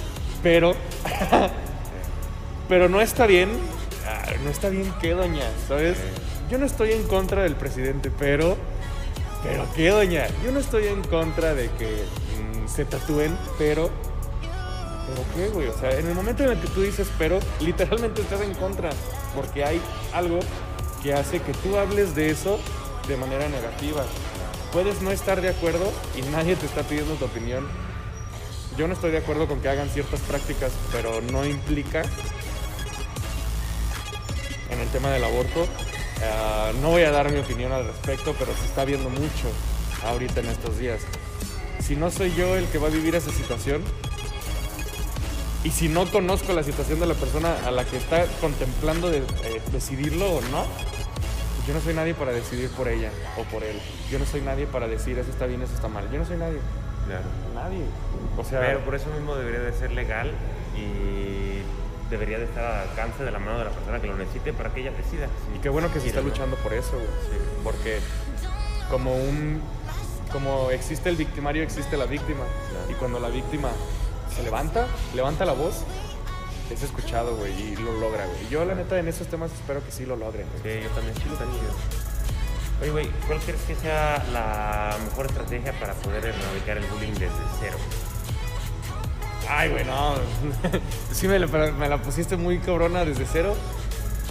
pero. 0.43 0.73
pero 2.69 2.87
no 2.87 3.01
está 3.01 3.25
bien. 3.25 3.49
ah, 4.07 4.31
No 4.43 4.49
está 4.49 4.69
bien 4.69 4.93
que, 5.01 5.13
doña, 5.13 5.43
¿sabes? 5.67 5.97
Yo 6.49 6.57
no 6.57 6.65
estoy 6.65 6.93
en 6.93 7.03
contra 7.07 7.43
del 7.43 7.55
presidente, 7.55 8.11
pero. 8.17 8.55
Pero 9.43 9.65
qué, 9.75 9.89
doña. 9.89 10.27
Yo 10.45 10.51
no 10.51 10.59
estoy 10.59 10.87
en 10.87 11.01
contra 11.03 11.53
de 11.53 11.69
que 11.71 11.85
mm, 11.85 12.67
se 12.67 12.85
tatúen, 12.85 13.35
pero. 13.57 13.89
¿Pero 15.07 15.23
qué, 15.35 15.49
güey? 15.49 15.67
O 15.67 15.77
sea, 15.77 15.97
en 15.97 16.07
el 16.07 16.13
momento 16.13 16.43
en 16.43 16.51
el 16.51 16.59
que 16.59 16.67
tú 16.67 16.83
dices 16.83 17.07
pero, 17.17 17.39
literalmente 17.59 18.21
estás 18.21 18.41
en 18.41 18.53
contra. 18.53 18.91
Porque 19.35 19.65
hay 19.65 19.81
algo 20.13 20.39
que 21.01 21.13
hace 21.13 21.39
que 21.39 21.53
tú 21.53 21.77
hables 21.77 22.13
de 22.15 22.29
eso 22.29 22.59
de 23.07 23.17
manera 23.17 23.49
negativa. 23.49 24.03
Puedes 24.71 25.01
no 25.01 25.09
estar 25.09 25.41
de 25.41 25.49
acuerdo 25.49 25.91
y 26.15 26.21
nadie 26.31 26.55
te 26.55 26.67
está 26.67 26.83
pidiendo 26.83 27.15
tu 27.15 27.25
opinión. 27.25 27.67
Yo 28.77 28.87
no 28.87 28.93
estoy 28.93 29.11
de 29.11 29.17
acuerdo 29.17 29.47
con 29.47 29.61
que 29.61 29.69
hagan 29.69 29.89
ciertas 29.89 30.19
prácticas, 30.21 30.71
pero 30.91 31.21
no 31.21 31.43
implica 31.45 32.03
el 34.89 34.93
tema 34.93 35.09
del 35.09 35.23
aborto. 35.23 35.67
ah, 36.23 36.71
no 36.81 36.89
voy 36.89 37.03
a 37.03 37.11
dar 37.11 37.31
mi 37.31 37.39
opinión 37.39 37.71
al 37.71 37.85
respecto, 37.85 38.35
pero 38.37 38.51
se 38.55 38.65
está 38.65 38.85
viendo 38.85 39.09
mucho 39.09 39.51
ahorita 40.03 40.39
en 40.39 40.47
estos 40.47 40.79
días. 40.79 41.01
Si 41.79 41.95
no 41.95 42.09
soy 42.09 42.33
yo 42.33 42.55
el 42.55 42.65
que 42.67 42.79
va 42.79 42.87
a 42.87 42.91
vivir 42.91 43.15
esa 43.15 43.31
situación, 43.31 43.83
y 45.63 45.71
si 45.71 45.89
no 45.89 46.09
conozco 46.09 46.53
la 46.53 46.63
situación 46.63 46.99
de 46.99 47.05
la 47.05 47.13
persona 47.13 47.55
a 47.65 47.71
la 47.71 47.85
que 47.85 47.97
está 47.97 48.25
contemplando 48.41 49.09
de, 49.09 49.19
eh, 49.19 49.61
decidirlo 49.71 50.37
o 50.37 50.41
no, 50.41 50.65
yo 51.67 51.73
no 51.73 51.81
soy 51.81 51.93
nadie 51.93 52.15
para 52.15 52.31
decidir 52.31 52.69
por 52.71 52.87
ella 52.87 53.11
o 53.37 53.43
por 53.43 53.63
él. 53.63 53.79
Yo 54.09 54.17
no 54.17 54.25
soy 54.25 54.41
nadie 54.41 54.65
para 54.65 54.87
decir 54.87 55.19
eso 55.19 55.29
está 55.29 55.45
bien, 55.45 55.61
eso 55.61 55.73
está 55.75 55.87
mal. 55.87 56.09
Yo 56.11 56.17
no 56.17 56.25
soy 56.25 56.37
nadie. 56.37 56.59
Claro. 57.05 57.25
Nadie. 57.53 57.83
O 58.37 58.43
sea, 58.43 58.61
Pero 58.61 58.79
por 58.79 58.95
eso 58.95 59.07
mismo 59.13 59.35
debería 59.35 59.59
de 59.59 59.73
ser 59.73 59.91
legal 59.91 60.31
y 60.75 61.48
debería 62.09 62.37
de 62.37 62.45
estar 62.45 62.63
al 62.63 62.89
alcance 62.89 63.23
de 63.23 63.31
la 63.31 63.39
mano 63.39 63.59
de 63.59 63.65
la 63.65 63.71
persona 63.71 63.99
que 63.99 64.07
lo 64.07 64.17
necesite 64.17 64.53
para 64.53 64.73
que 64.73 64.81
ella 64.81 64.91
decida. 64.91 65.27
y 65.55 65.59
qué 65.59 65.69
bueno 65.69 65.91
que 65.91 65.99
se 65.99 66.07
está 66.07 66.21
luchando 66.21 66.55
por 66.57 66.73
eso, 66.73 66.93
güey. 66.93 67.07
Porque 67.63 67.99
como 68.89 69.15
un 69.15 69.61
como 70.31 70.69
existe 70.71 71.09
el 71.09 71.15
victimario, 71.15 71.63
existe 71.63 71.97
la 71.97 72.05
víctima. 72.05 72.43
Claro. 72.69 72.91
Y 72.91 72.93
cuando 72.95 73.19
la 73.19 73.29
víctima 73.29 73.69
se 74.35 74.43
levanta, 74.43 74.87
levanta 75.15 75.45
la 75.45 75.53
voz, 75.53 75.83
es 76.71 76.83
escuchado, 76.83 77.35
güey, 77.35 77.51
y 77.51 77.75
lo 77.75 77.93
logra, 77.93 78.25
güey. 78.25 78.47
Yo, 78.49 78.63
la 78.65 78.75
neta, 78.75 78.99
en 78.99 79.07
esos 79.07 79.27
temas 79.27 79.51
espero 79.51 79.83
que 79.83 79.91
sí 79.91 80.05
lo 80.05 80.15
logren. 80.15 80.47
güey. 80.61 80.77
Sí, 80.77 80.83
yo 80.83 80.89
también 80.91 81.15
sí 81.15 81.23
chido. 81.23 81.39
Oye, 82.81 82.91
güey, 82.91 83.09
¿cuál 83.27 83.39
crees 83.39 83.61
que 83.63 83.75
sea 83.75 84.23
la 84.31 84.95
mejor 85.03 85.25
estrategia 85.25 85.73
para 85.79 85.93
poder 85.95 86.25
erradicar 86.25 86.77
el 86.77 86.85
bullying 86.85 87.13
desde 87.13 87.43
cero? 87.59 87.77
Ay, 89.49 89.69
güey, 89.69 89.83
no. 89.83 90.13
sí 91.11 91.27
me 91.27 91.39
la, 91.39 91.97
pusiste 92.01 92.37
muy 92.37 92.59
cabrona 92.59 93.03
desde 93.03 93.25
cero. 93.25 93.55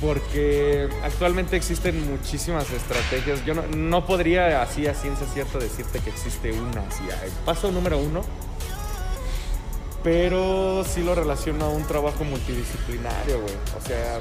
Porque 0.00 0.88
actualmente 1.02 1.56
existen 1.56 2.08
muchísimas 2.08 2.70
estrategias. 2.70 3.44
Yo 3.44 3.54
no, 3.54 4.06
podría 4.06 4.62
así 4.62 4.86
a 4.86 4.94
ciencia 4.94 5.26
cierta 5.26 5.58
decirte 5.58 5.98
que 5.98 6.10
existe 6.10 6.52
una. 6.52 6.82
Así, 6.82 7.02
ay, 7.20 7.32
paso 7.44 7.72
número 7.72 7.98
uno. 7.98 8.22
Pero 10.04 10.84
sí 10.84 11.02
lo 11.02 11.16
relaciono 11.16 11.64
a 11.64 11.70
un 11.70 11.84
trabajo 11.84 12.22
multidisciplinario, 12.22 13.40
güey. 13.40 13.54
O 13.76 13.84
sea, 13.84 14.20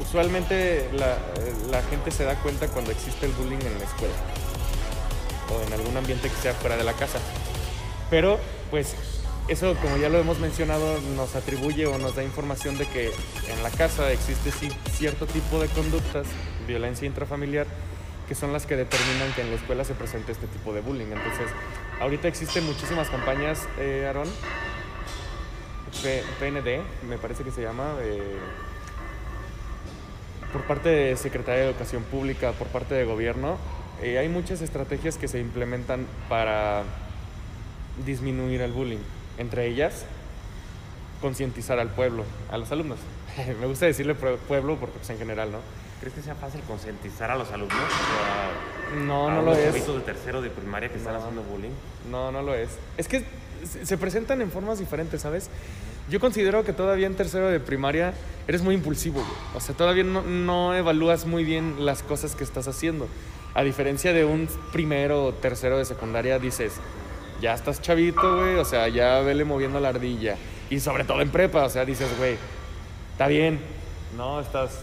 usualmente 0.00 0.88
la 0.92 1.82
gente 1.90 2.12
se 2.12 2.22
da 2.22 2.36
cuenta 2.36 2.68
cuando 2.68 2.92
existe 2.92 3.26
el 3.26 3.32
bullying 3.32 3.58
en 3.58 3.78
la 3.80 3.84
escuela. 3.84 4.14
O 5.52 5.66
en 5.66 5.72
algún 5.72 5.96
ambiente 5.96 6.28
que 6.28 6.36
sea 6.36 6.54
fuera 6.54 6.76
de 6.76 6.84
la 6.84 6.92
casa. 6.92 7.18
Pero, 8.08 8.38
pues, 8.70 8.94
eso, 9.48 9.74
como 9.80 9.96
ya 9.96 10.08
lo 10.08 10.18
hemos 10.18 10.38
mencionado, 10.40 11.00
nos 11.14 11.36
atribuye 11.36 11.86
o 11.86 11.98
nos 11.98 12.16
da 12.16 12.24
información 12.24 12.76
de 12.78 12.86
que 12.86 13.06
en 13.48 13.62
la 13.62 13.70
casa 13.70 14.10
existe 14.12 14.50
cierto 14.92 15.26
tipo 15.26 15.60
de 15.60 15.68
conductas, 15.68 16.26
violencia 16.66 17.06
intrafamiliar, 17.06 17.66
que 18.28 18.34
son 18.34 18.52
las 18.52 18.66
que 18.66 18.74
determinan 18.76 19.32
que 19.34 19.42
en 19.42 19.50
la 19.50 19.56
escuela 19.56 19.84
se 19.84 19.94
presente 19.94 20.32
este 20.32 20.48
tipo 20.48 20.72
de 20.72 20.80
bullying. 20.80 21.06
Entonces, 21.06 21.46
ahorita 22.00 22.26
existen 22.26 22.66
muchísimas 22.66 23.08
campañas, 23.08 23.68
eh, 23.78 24.04
Aarón, 24.06 24.28
P- 26.02 26.24
PND, 26.40 26.82
me 27.08 27.16
parece 27.16 27.44
que 27.44 27.52
se 27.52 27.62
llama, 27.62 27.94
eh, 28.02 28.20
por 30.52 30.62
parte 30.62 30.88
de 30.88 31.16
Secretaría 31.16 31.62
de 31.62 31.70
Educación 31.70 32.02
Pública, 32.02 32.52
por 32.52 32.66
parte 32.68 32.94
de 32.94 33.04
gobierno. 33.04 33.58
eh, 34.02 34.18
hay 34.18 34.28
muchas 34.28 34.60
estrategias 34.60 35.16
que 35.16 35.26
se 35.26 35.40
implementan 35.40 36.06
para 36.28 36.82
disminuir 38.04 38.60
el 38.60 38.70
bullying. 38.72 38.98
Entre 39.38 39.66
ellas, 39.66 40.04
concientizar 41.20 41.78
al 41.78 41.88
pueblo, 41.90 42.24
a 42.50 42.58
los 42.58 42.70
alumnos. 42.72 42.98
Me 43.60 43.66
gusta 43.66 43.86
decirle 43.86 44.14
pue- 44.16 44.36
pueblo 44.38 44.76
porque 44.76 44.96
pues, 44.98 45.10
en 45.10 45.18
general, 45.18 45.52
¿no? 45.52 45.58
¿Crees 46.00 46.14
que 46.14 46.22
sea 46.22 46.34
fácil 46.34 46.60
concientizar 46.62 47.30
a 47.30 47.36
los 47.36 47.50
alumnos? 47.52 47.78
O 47.78 48.94
a- 48.94 49.00
No, 49.04 49.28
a 49.28 49.32
no 49.34 49.42
lo 49.42 49.52
es. 49.54 49.74
de 49.86 50.00
tercero 50.00 50.42
de 50.42 50.50
primaria 50.50 50.88
que 50.90 50.96
están 50.98 51.16
haciendo 51.16 51.42
bullying. 51.42 51.70
No, 52.10 52.30
no 52.30 52.42
lo 52.42 52.54
es. 52.54 52.70
Es 52.96 53.08
que 53.08 53.24
se 53.64 53.86
se 53.86 53.98
presentan 53.98 54.42
en 54.42 54.50
formas 54.50 54.78
diferentes, 54.78 55.22
¿sabes? 55.22 55.48
Yo 56.10 56.20
considero 56.20 56.62
que 56.64 56.72
todavía 56.72 57.06
en 57.08 57.16
tercero 57.16 57.48
de 57.48 57.58
primaria 57.58 58.12
eres 58.46 58.62
muy 58.62 58.74
impulsivo, 58.76 59.20
güey. 59.20 59.32
O 59.54 59.60
sea, 59.60 59.74
todavía 59.74 60.04
no, 60.04 60.22
no 60.22 60.74
evalúas 60.74 61.26
muy 61.26 61.42
bien 61.42 61.84
las 61.84 62.02
cosas 62.02 62.36
que 62.36 62.44
estás 62.44 62.68
haciendo. 62.68 63.08
A 63.54 63.62
diferencia 63.64 64.12
de 64.12 64.24
un 64.24 64.48
primero 64.72 65.24
o 65.24 65.32
tercero 65.32 65.78
de 65.78 65.84
secundaria, 65.86 66.38
dices, 66.38 66.74
ya 67.40 67.54
estás 67.54 67.80
chavito, 67.80 68.36
güey, 68.36 68.56
o 68.56 68.64
sea, 68.64 68.88
ya 68.88 69.20
vele 69.20 69.44
moviendo 69.44 69.80
la 69.80 69.90
ardilla. 69.90 70.36
Y 70.70 70.80
sobre 70.80 71.04
todo 71.04 71.20
en 71.20 71.30
prepa, 71.30 71.64
o 71.64 71.68
sea, 71.68 71.84
dices, 71.84 72.08
güey, 72.18 72.36
está 73.12 73.28
bien, 73.28 73.60
no, 74.16 74.40
estás 74.40 74.80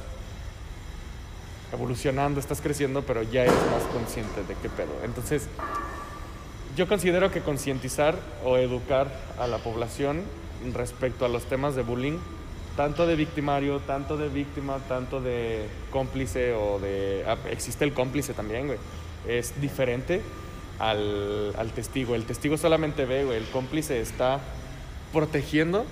evolucionando, 1.73 2.39
estás 2.39 2.61
creciendo, 2.61 3.01
pero 3.01 3.23
ya 3.23 3.43
eres 3.43 3.55
más 3.71 3.83
consciente 3.91 4.43
de 4.43 4.55
qué 4.61 4.69
pedo. 4.69 4.93
Entonces, 5.03 5.47
yo 6.77 6.87
considero 6.87 7.31
que 7.31 7.41
concientizar 7.41 8.15
o 8.45 8.57
educar 8.57 9.11
a 9.39 9.47
la 9.47 9.57
población 9.57 10.21
respecto 10.73 11.25
a 11.25 11.29
los 11.29 11.43
temas 11.45 11.75
de 11.75 11.81
bullying, 11.81 12.17
tanto 12.77 13.05
de 13.05 13.15
victimario, 13.15 13.79
tanto 13.79 14.17
de 14.17 14.29
víctima, 14.29 14.79
tanto 14.87 15.19
de 15.21 15.67
cómplice 15.91 16.53
o 16.53 16.79
de... 16.79 17.23
ah, 17.27 17.37
existe 17.51 17.83
el 17.85 17.93
cómplice 17.93 18.33
también, 18.33 18.67
güey. 18.67 18.79
Es 19.27 19.59
diferente 19.61 20.21
al, 20.89 21.53
al 21.57 21.71
testigo. 21.71 22.15
El 22.15 22.25
testigo 22.25 22.57
solamente 22.57 23.05
ve, 23.05 23.25
güey. 23.25 23.37
El 23.37 23.47
cómplice 23.49 23.99
está 24.01 24.39
protegiendo 25.11 25.85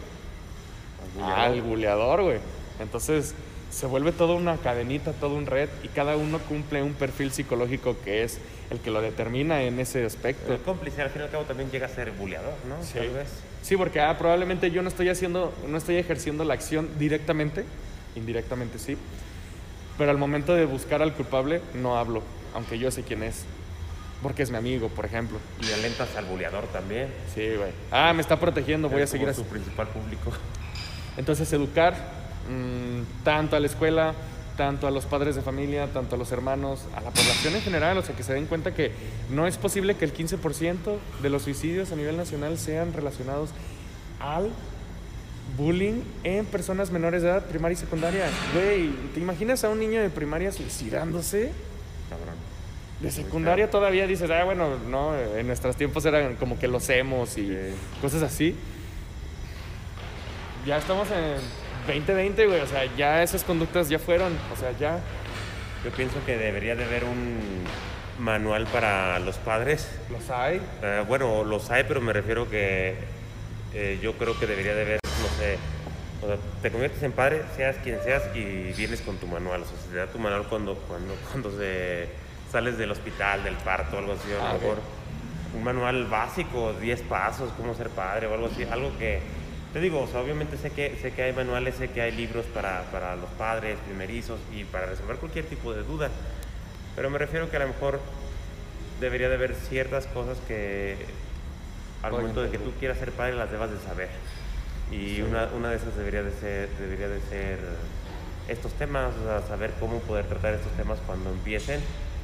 al 1.22 1.62
buleador, 1.62 2.24
güey. 2.24 2.40
Entonces 2.80 3.36
se 3.70 3.86
vuelve 3.86 4.12
toda 4.12 4.36
una 4.36 4.58
cadenita, 4.58 5.14
todo 5.14 5.36
un 5.36 5.46
red 5.46 5.70
y 5.82 5.88
cada 5.88 6.18
uno 6.18 6.40
cumple 6.40 6.84
un 6.84 6.94
perfil 6.94 7.32
psicológico 7.32 7.96
que 8.04 8.24
es 8.24 8.40
el 8.70 8.80
que 8.80 8.92
lo 8.92 9.02
determina 9.02 9.64
en 9.64 9.80
ese 9.80 10.06
aspecto. 10.06 10.54
El 10.54 10.60
cómplice 10.60 11.02
al 11.02 11.10
fin 11.10 11.22
y 11.22 11.26
al 11.26 11.32
cabo 11.32 11.44
también 11.46 11.72
llega 11.72 11.86
a 11.86 11.90
ser 11.90 12.12
buleador, 12.12 12.54
¿no? 12.68 12.84
Sí. 12.84 12.96
Tal 12.96 13.10
vez. 13.10 13.30
Sí, 13.62 13.78
porque 13.78 14.02
ah, 14.02 14.18
probablemente 14.18 14.72
yo 14.72 14.82
no 14.82 14.90
estoy 14.90 15.10
haciendo, 15.10 15.54
no 15.68 15.78
estoy 15.78 15.98
ejerciendo 15.98 16.44
la 16.44 16.54
acción 16.54 16.90
directamente, 16.98 17.64
indirectamente 18.16 18.80
sí, 18.80 18.98
pero 19.98 20.12
al 20.12 20.18
momento 20.18 20.54
de 20.54 20.66
buscar 20.66 21.02
al 21.02 21.14
culpable 21.14 21.62
no 21.76 21.98
hablo, 21.98 22.24
aunque 22.54 22.80
yo 22.80 22.92
sé 22.92 23.04
quién 23.04 23.24
es, 23.24 23.46
porque 24.22 24.44
es 24.44 24.52
mi 24.52 24.58
amigo, 24.58 24.90
por 24.90 25.06
ejemplo. 25.06 25.38
Y 25.62 25.72
alentas 25.72 26.16
al 26.16 26.26
buleador 26.26 26.66
también. 26.68 27.08
Sí, 27.34 27.48
güey. 27.58 27.72
Ah, 27.92 28.14
me 28.14 28.22
está 28.22 28.40
protegiendo, 28.40 28.88
voy 28.90 29.02
a 29.02 29.06
Como 29.06 29.12
seguir 29.12 29.30
así. 29.30 29.42
su 29.42 29.48
principal 29.48 29.88
público. 29.88 30.32
Entonces, 31.18 31.52
educar 31.54 31.94
mm, 32.50 33.24
tanto 33.24 33.56
a 33.56 33.60
la 33.60 33.68
escuela, 33.68 34.14
tanto 34.58 34.86
a 34.88 34.92
los 34.92 35.06
padres 35.06 35.36
de 35.36 35.42
familia, 35.42 35.88
tanto 35.88 36.16
a 36.16 36.18
los 36.20 36.32
hermanos, 36.32 36.82
a 36.96 37.02
la 37.02 37.10
población 37.10 37.56
en 37.56 37.62
general, 37.62 37.98
o 37.98 38.04
sea, 38.04 38.16
que 38.16 38.24
se 38.24 38.34
den 38.34 38.46
cuenta 38.46 38.74
que 38.74 38.92
no 39.30 39.48
es 39.48 39.58
posible 39.58 39.96
que 39.96 40.06
el 40.06 40.14
15% 40.14 40.78
de 41.22 41.30
los 41.30 41.44
suicidios 41.44 41.92
a 41.92 41.96
nivel 41.96 42.18
nacional 42.18 42.58
sean 42.58 42.94
relacionados 42.94 43.50
al 44.20 44.52
bullying 45.58 46.02
en 46.24 46.46
personas 46.46 46.92
menores 46.92 47.24
de 47.24 47.30
edad, 47.30 47.46
primaria 47.46 47.74
y 47.74 47.78
secundaria. 47.78 48.26
Güey, 48.54 48.90
¿te 49.14 49.20
imaginas 49.20 49.64
a 49.64 49.70
un 49.70 49.80
niño 49.80 50.02
de 50.02 50.10
primaria 50.10 50.52
suicidándose? 50.52 51.52
De 53.02 53.10
secundaria 53.10 53.70
todavía 53.70 54.06
dices, 54.06 54.30
ah, 54.30 54.44
bueno, 54.44 54.78
no, 54.90 55.18
en 55.18 55.48
nuestros 55.48 55.76
tiempos 55.76 56.06
eran 56.06 56.36
como 56.36 56.60
que 56.60 56.68
los 56.68 56.88
hemos 56.90 57.38
y 57.38 57.48
Sí. 57.48 57.74
cosas 58.02 58.22
así. 58.22 58.56
Ya 60.66 60.78
estamos 60.78 61.08
en 61.10 61.38
2020, 61.88 62.46
güey, 62.46 62.62
o 62.62 62.68
sea, 62.68 62.86
ya 62.96 63.24
esas 63.24 63.44
conductas 63.44 63.90
ya 63.90 63.98
fueron, 63.98 64.34
o 64.54 64.56
sea, 64.56 64.72
ya. 64.80 65.00
Yo 65.84 65.90
pienso 65.92 66.24
que 66.28 66.38
debería 66.38 66.76
de 66.76 66.84
haber 66.84 67.04
un 67.06 67.40
manual 68.20 68.68
para 68.68 69.18
los 69.18 69.38
padres. 69.38 69.90
Los 70.12 70.30
hay. 70.30 70.62
Eh, 70.84 71.04
bueno, 71.08 71.44
los 71.44 71.72
hay, 71.72 71.86
pero 71.88 72.02
me 72.02 72.14
refiero 72.14 72.48
que 72.48 72.94
eh, 73.74 73.98
yo 74.00 74.14
creo 74.14 74.38
que 74.40 74.46
debería 74.46 74.76
de 74.76 74.82
haber, 74.84 75.00
no 75.04 75.28
sé, 75.40 75.58
o 76.22 76.28
sea, 76.28 76.38
te 76.62 76.70
conviertes 76.70 77.02
en 77.02 77.14
padre, 77.14 77.42
seas 77.56 77.78
quien 77.84 77.98
seas, 78.04 78.22
y 78.36 78.74
vienes 78.78 79.02
con 79.02 79.18
tu 79.18 79.26
manual. 79.26 79.64
O 79.64 79.66
sea, 79.66 79.78
se 79.80 79.90
te 79.90 79.96
da 79.96 80.06
tu 80.06 80.20
manual 80.20 80.44
cuando, 80.48 80.76
cuando, 80.76 81.16
cuando 81.32 81.50
se, 81.58 82.10
sales 82.52 82.78
del 82.78 82.92
hospital, 82.92 83.44
del 83.44 83.56
parto, 83.56 83.98
algo 83.98 84.14
así, 84.14 84.32
a 84.34 84.38
Ah, 84.40 84.50
lo 84.52 84.56
ok. 84.58 84.62
mejor 84.62 84.78
un 85.54 85.64
manual 85.64 86.06
básico, 86.06 86.74
10 86.80 87.02
pasos, 87.04 87.52
cómo 87.58 87.74
ser 87.76 87.90
padre 87.90 88.28
o 88.28 88.34
algo 88.34 88.48
así, 88.48 88.64
algo 88.64 88.98
que, 88.98 89.20
te 89.74 89.80
digo, 89.82 90.02
o 90.02 90.08
sea, 90.08 90.22
obviamente 90.22 90.58
sé 90.58 90.72
que, 90.72 90.98
sé 91.02 91.12
que 91.14 91.24
hay 91.24 91.34
manuales, 91.34 91.76
sé 91.76 91.90
que 91.90 92.02
hay 92.02 92.12
libros 92.14 92.46
para, 92.48 92.84
para 92.92 93.16
los 93.18 93.30
padres 93.32 93.78
primerizos 93.86 94.40
y 94.54 94.64
para 94.64 94.86
resolver 94.86 95.18
cualquier 95.18 95.46
tipo 95.46 95.74
de 95.74 95.84
duda, 95.84 96.10
pero 96.96 97.10
me 97.10 97.18
refiero 97.18 97.50
que 97.50 97.58
a 97.58 97.60
lo 97.60 97.68
mejor 97.68 98.00
debería 99.02 99.28
de 99.30 99.36
haber 99.36 99.56
ciertas 99.56 100.06
cosas 100.08 100.38
que 100.48 100.96
al 102.04 102.12
Voy 102.12 102.22
momento 102.22 102.44
de 102.44 102.50
que 102.50 102.58
tú 102.58 102.72
quieras 102.80 102.98
ser 102.98 103.12
padre 103.12 103.34
las 103.36 103.52
debas 103.52 103.72
de 103.72 103.78
saber. 103.80 104.10
Y 104.92 105.16
Sí. 105.16 105.22
una, 105.22 105.48
una 105.56 105.70
de 105.70 105.76
esas 105.78 105.96
debería 105.96 106.24
de 106.24 106.32
ser, 106.34 106.70
debería 106.80 107.08
de 107.08 107.20
ser 107.30 107.60
estos 108.48 108.72
temas, 108.74 109.14
o 109.22 109.26
sea, 109.26 109.48
saber 109.48 109.72
cómo 109.80 110.00
poder 110.00 110.26
tratar 110.26 110.54
estos 110.54 110.72
temas 110.74 111.00
cuando 111.06 111.30
empiecen. 111.30 111.80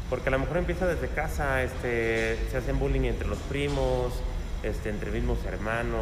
Porque 0.09 0.29
a 0.29 0.31
lo 0.31 0.39
mejor 0.39 0.57
empieza 0.57 0.87
desde 0.87 1.07
casa, 1.09 1.63
este, 1.63 2.37
se 2.49 2.57
hacen 2.57 2.79
bullying 2.79 3.01
entre 3.01 3.27
los 3.27 3.39
primos, 3.39 4.13
este, 4.63 4.89
entre 4.89 5.11
mismos 5.11 5.39
hermanos, 5.45 6.01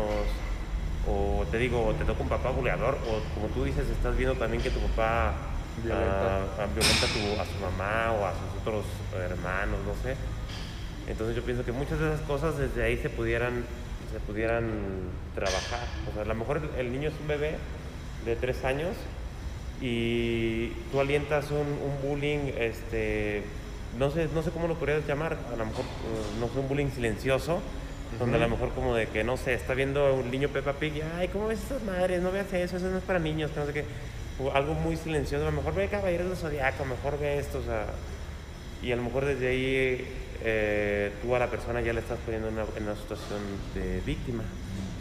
o 1.08 1.43
te 1.51 1.58
digo, 1.58 1.93
te 1.97 2.06
toca 2.06 2.22
un 2.22 2.30
papá 2.30 2.51
buleador, 2.51 2.97
o 3.08 3.34
como 3.34 3.47
tú 3.53 3.64
dices, 3.64 3.88
estás 3.89 4.16
viendo 4.16 4.36
también 4.36 4.62
que 4.62 4.70
tu 4.70 4.80
papá 4.80 5.34
Violenta. 5.84 6.38
ah, 6.38 6.45
ah, 6.60 6.66
violenta 6.74 7.06
a, 7.06 7.10
tu- 7.10 7.41
a 7.41 7.45
su 7.45 7.60
mamá 7.60 8.12
o 8.12 8.26
a 8.26 8.32
sus 8.32 8.62
otros 8.62 8.86
hermanos, 9.20 9.80
no 9.86 9.93
sé. 10.03 10.16
Entonces 11.08 11.36
yo 11.36 11.43
pienso 11.43 11.64
que 11.66 11.72
muchas 11.72 11.99
de 11.99 12.08
esas 12.14 12.22
cosas 12.22 12.58
desde 12.58 12.84
ahí 12.84 12.97
se 12.97 13.10
pudieran, 13.10 13.66
se 14.12 14.20
pudieran 14.20 14.66
trabajar. 15.36 15.88
O 16.10 16.14
sea, 16.14 16.24
a 16.24 16.26
lo 16.26 16.36
mejor 16.36 16.58
el, 16.76 16.80
el 16.88 16.91
niño 16.91 17.10
es 17.10 17.16
un 17.20 17.28
bebé 17.28 17.56
de 18.26 18.36
tres 18.36 18.64
años 18.66 18.95
y 19.82 20.70
tú 20.91 20.99
alientas 20.99 21.51
un, 21.51 21.58
un 21.68 22.01
bullying, 22.10 22.51
este, 22.58 23.43
no 23.98 24.12
sé, 24.12 24.28
no 24.34 24.43
sé 24.43 24.52
cómo 24.52 24.68
lo 24.68 24.76
podrías 24.76 25.06
llamar, 25.08 25.38
a 25.52 25.56
lo 25.56 25.66
mejor 25.66 25.86
eh, 25.86 26.39
no 26.39 26.48
fue 26.48 26.62
un 26.62 26.68
bullying 26.68 26.89
silencioso, 26.89 27.60
donde 28.20 28.38
a 28.38 28.39
lo 28.39 28.50
mejor 28.50 28.70
como 28.70 28.96
de 28.96 29.08
que, 29.08 29.24
no 29.24 29.36
sé, 29.38 29.54
está 29.54 29.74
viendo 29.74 30.14
un 30.14 30.32
niño 30.32 30.50
Peppa 30.50 30.74
Pig 30.74 30.98
y, 30.98 31.02
ay, 31.02 31.28
¿cómo 31.30 31.48
ves 31.48 31.60
esas 31.64 31.84
madres? 31.84 32.22
No 32.22 32.32
veas 32.32 32.52
eso, 32.54 32.78
eso 32.78 32.88
no 32.88 32.98
es 32.98 33.04
para 33.04 33.20
niños, 33.20 33.52
que 33.52 33.60
no 33.60 33.66
sé 33.66 33.74
qué. 33.74 33.86
O 34.39 34.52
algo 34.52 34.74
muy 34.74 34.96
silencioso, 34.98 35.48
a 35.48 35.52
lo 35.52 35.56
mejor 35.56 35.76
ve 35.76 35.88
Caballeros 35.88 36.28
del 36.28 36.38
Zodiaco, 36.38 36.86
mejor 36.86 37.20
ve 37.20 37.39
esto, 37.39 37.60
o 37.60 37.64
sea, 37.64 37.88
y 38.82 38.91
a 38.91 38.96
lo 38.96 39.04
mejor 39.04 39.26
desde 39.26 39.48
ahí 39.48 40.08
eh, 40.43 41.12
tú 41.22 41.36
a 41.36 41.39
la 41.39 41.50
persona 41.50 41.82
ya 41.82 41.93
le 41.93 42.02
estás 42.02 42.20
poniendo 42.20 42.50
en 42.50 42.56
una, 42.56 42.66
en 42.76 42.84
una 42.84 42.96
situación 42.96 43.39
de 43.74 44.02
víctima. 44.06 44.43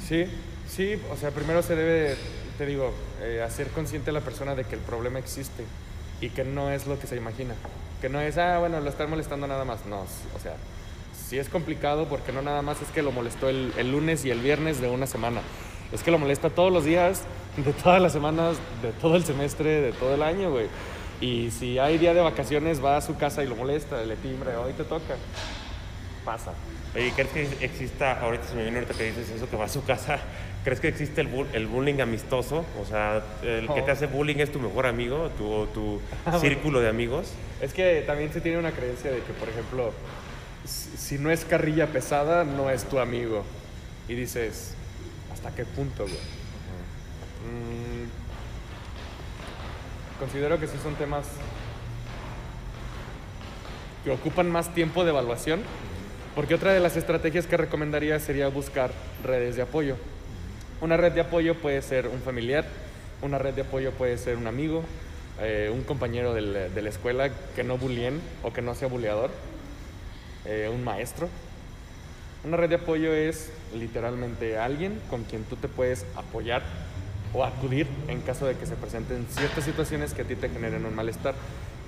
Sí, 0.07 0.26
sí, 0.68 0.99
o 1.12 1.16
sea, 1.16 1.30
primero 1.30 1.62
se 1.62 1.76
debe, 1.76 2.16
te 2.59 2.66
digo, 2.66 2.92
eh, 3.22 3.42
hacer 3.45 3.68
consciente 3.68 4.11
a 4.11 4.12
la 4.12 4.20
persona 4.20 4.55
de 4.55 4.64
que 4.64 4.74
el 4.76 4.80
problema 4.80 5.18
existe 5.18 5.64
y 6.20 6.30
que 6.30 6.45
no 6.45 6.70
es 6.70 6.86
lo 6.86 6.99
que 6.99 7.07
se 7.07 7.16
imagina. 7.16 7.55
No 8.09 8.20
es, 8.20 8.38
ah, 8.38 8.59
bueno, 8.59 8.80
lo 8.80 8.88
están 8.88 9.11
molestando 9.11 9.46
nada 9.46 9.64
más. 9.64 9.86
No, 9.86 10.00
o 10.00 10.40
sea, 10.42 10.57
sí 11.28 11.38
es 11.38 11.48
complicado 11.48 12.07
porque 12.07 12.32
no 12.32 12.42
nada 12.42 12.62
más 12.62 12.80
es 12.82 12.88
que 12.88 13.02
lo 13.02 13.12
molestó 13.12 13.48
el, 13.48 13.90
lunes 13.90 14.24
y 14.24 14.30
el 14.30 14.40
viernes 14.40 14.80
de 14.80 14.88
una 14.88 15.07
semana. 15.07 15.40
Es 15.92 16.02
que 16.02 16.11
lo 16.11 16.18
molesta 16.18 16.50
todos 16.50 16.72
los 16.72 16.84
días, 16.84 17.22
de 17.57 17.72
todas 17.72 18.00
las 18.00 18.12
semanas, 18.12 18.57
de 18.82 18.92
todo 18.92 19.16
el 19.16 19.24
semestre, 19.24 19.80
de 19.80 19.92
todo 19.92 20.14
el 20.14 20.22
año, 20.22 20.50
güey. 20.50 20.66
Y 21.20 21.50
si 21.50 21.78
hay 21.78 21.98
día 21.98 22.12
de 22.12 22.20
vacaciones, 22.20 22.84
va 22.84 22.96
a 22.96 23.00
su 23.00 23.16
casa 23.16 23.42
y 23.44 23.46
lo 23.46 23.57
molesta, 23.57 24.02
le 24.02 24.16
timbra, 24.16 24.61
hoy 24.61 24.72
te 24.72 24.84
toca. 24.84 25.14
Pasa. 26.24 26.52
Oye, 26.94 27.12
¿crees 27.14 27.30
que 27.30 27.64
exista, 27.64 28.20
ahorita 28.20 28.44
se 28.44 28.55
me 28.55 28.62
viene 28.62 28.78
ahorita 28.78 28.94
que 28.94 29.05
dices 29.05 29.30
eso, 29.30 29.48
que 29.48 29.57
va 29.57 29.64
a 29.64 29.68
su 29.68 29.84
casa, 29.84 30.18
¿crees 30.64 30.80
que 30.80 30.88
existe 30.88 31.20
el, 31.20 31.30
bu- 31.30 31.46
el 31.52 31.66
bullying 31.66 32.00
amistoso? 32.00 32.64
O 32.80 32.84
sea, 32.86 33.22
el 33.42 33.68
que 33.68 33.82
te 33.82 33.90
hace 33.90 34.06
bullying 34.06 34.36
es 34.38 34.50
tu 34.50 34.58
mejor 34.58 34.86
amigo, 34.86 35.30
tu, 35.38 35.46
o 35.50 35.66
tu 35.66 36.00
círculo 36.40 36.80
de 36.80 36.88
amigos. 36.88 37.32
Es 37.60 37.72
que 37.74 38.02
también 38.06 38.32
se 38.32 38.40
tiene 38.40 38.58
una 38.58 38.72
creencia 38.72 39.10
de 39.10 39.18
que, 39.20 39.32
por 39.34 39.48
ejemplo, 39.48 39.92
si 40.64 40.96
si 40.96 41.18
no 41.18 41.30
es 41.30 41.44
carrilla 41.44 41.88
pesada, 41.88 42.44
no 42.44 42.70
es 42.70 42.84
tu 42.84 42.98
amigo. 42.98 43.44
Y 44.08 44.14
dices, 44.14 44.74
¿hasta 45.32 45.54
qué 45.54 45.64
punto, 45.64 46.04
güey? 46.04 46.14
Mm, 46.14 48.08
considero 50.18 50.58
que 50.58 50.66
sí 50.66 50.76
son 50.82 50.94
temas 50.94 51.26
que 54.04 54.10
ocupan 54.10 54.50
más 54.50 54.72
tiempo 54.74 55.04
de 55.04 55.10
evaluación, 55.10 55.62
porque 56.34 56.54
otra 56.54 56.72
de 56.72 56.80
las 56.80 56.96
estrategias 56.96 57.46
que 57.46 57.56
recomendaría 57.56 58.18
sería 58.20 58.48
buscar 58.48 58.90
redes 59.22 59.56
de 59.56 59.62
apoyo. 59.62 59.96
Una 60.85 60.99
red 60.99 61.12
de 61.12 61.22
apoyo 61.22 61.55
puede 61.55 61.80
ser 61.80 62.09
un 62.09 62.20
familiar, 62.20 62.66
una 63.22 63.39
red 63.39 63.55
de 63.55 63.62
apoyo 63.62 63.93
puede 63.93 64.18
ser 64.18 64.37
un 64.37 64.47
amigo, 64.47 64.85
eh, 65.41 65.70
un 65.72 65.82
compañero 65.82 66.35
del- 66.35 66.74
de 66.74 66.82
la 66.82 66.91
escuela 66.91 67.30
que 67.57 67.64
no 67.64 67.78
bullyeen 67.78 68.20
o 68.43 68.53
que 68.53 68.61
no 68.61 68.74
sea 68.74 68.89
buleador, 68.89 69.30
eh, 70.45 70.70
un 70.70 70.85
maestro. 70.85 71.30
Una 72.45 72.59
red 72.59 72.68
de 72.68 72.74
apoyo 72.74 73.14
es 73.14 73.51
literalmente 73.74 74.59
alguien 74.59 75.01
con 75.09 75.24
quien 75.24 75.45
tú 75.45 75.57
te 75.57 75.68
puedes 75.68 76.05
apoyar 76.16 76.61
o 77.32 77.47
acudir 77.47 77.87
en 78.09 78.20
caso 78.20 78.45
de 78.45 78.55
que 78.55 78.66
se 78.66 78.76
presenten 78.76 79.26
ciertas 79.30 79.64
situaciones 79.64 80.12
que 80.12 80.20
a 80.20 80.26
ti 80.26 80.37
te 80.37 80.51
generen 80.51 80.85
un 80.85 80.95
malestar. 80.95 81.35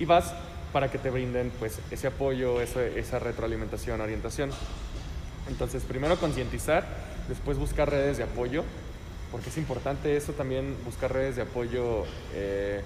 Y 0.00 0.06
vas 0.06 0.32
para 0.72 0.90
que 0.90 0.96
te 0.96 1.10
brinden 1.10 1.52
pues, 1.58 1.80
ese 1.90 2.06
apoyo, 2.06 2.62
esa 2.62 3.18
retroalimentación, 3.18 4.00
orientación. 4.00 4.48
Entonces, 5.50 5.84
primero 5.84 6.16
concientizar, 6.16 6.86
después 7.28 7.58
buscar 7.58 7.90
redes 7.90 8.16
de 8.16 8.24
apoyo, 8.24 8.64
porque 9.30 9.50
es 9.50 9.58
importante 9.58 10.16
eso 10.16 10.32
también, 10.32 10.76
buscar 10.84 11.12
redes 11.12 11.36
de 11.36 11.42
apoyo 11.42 12.04
eh, 12.34 12.82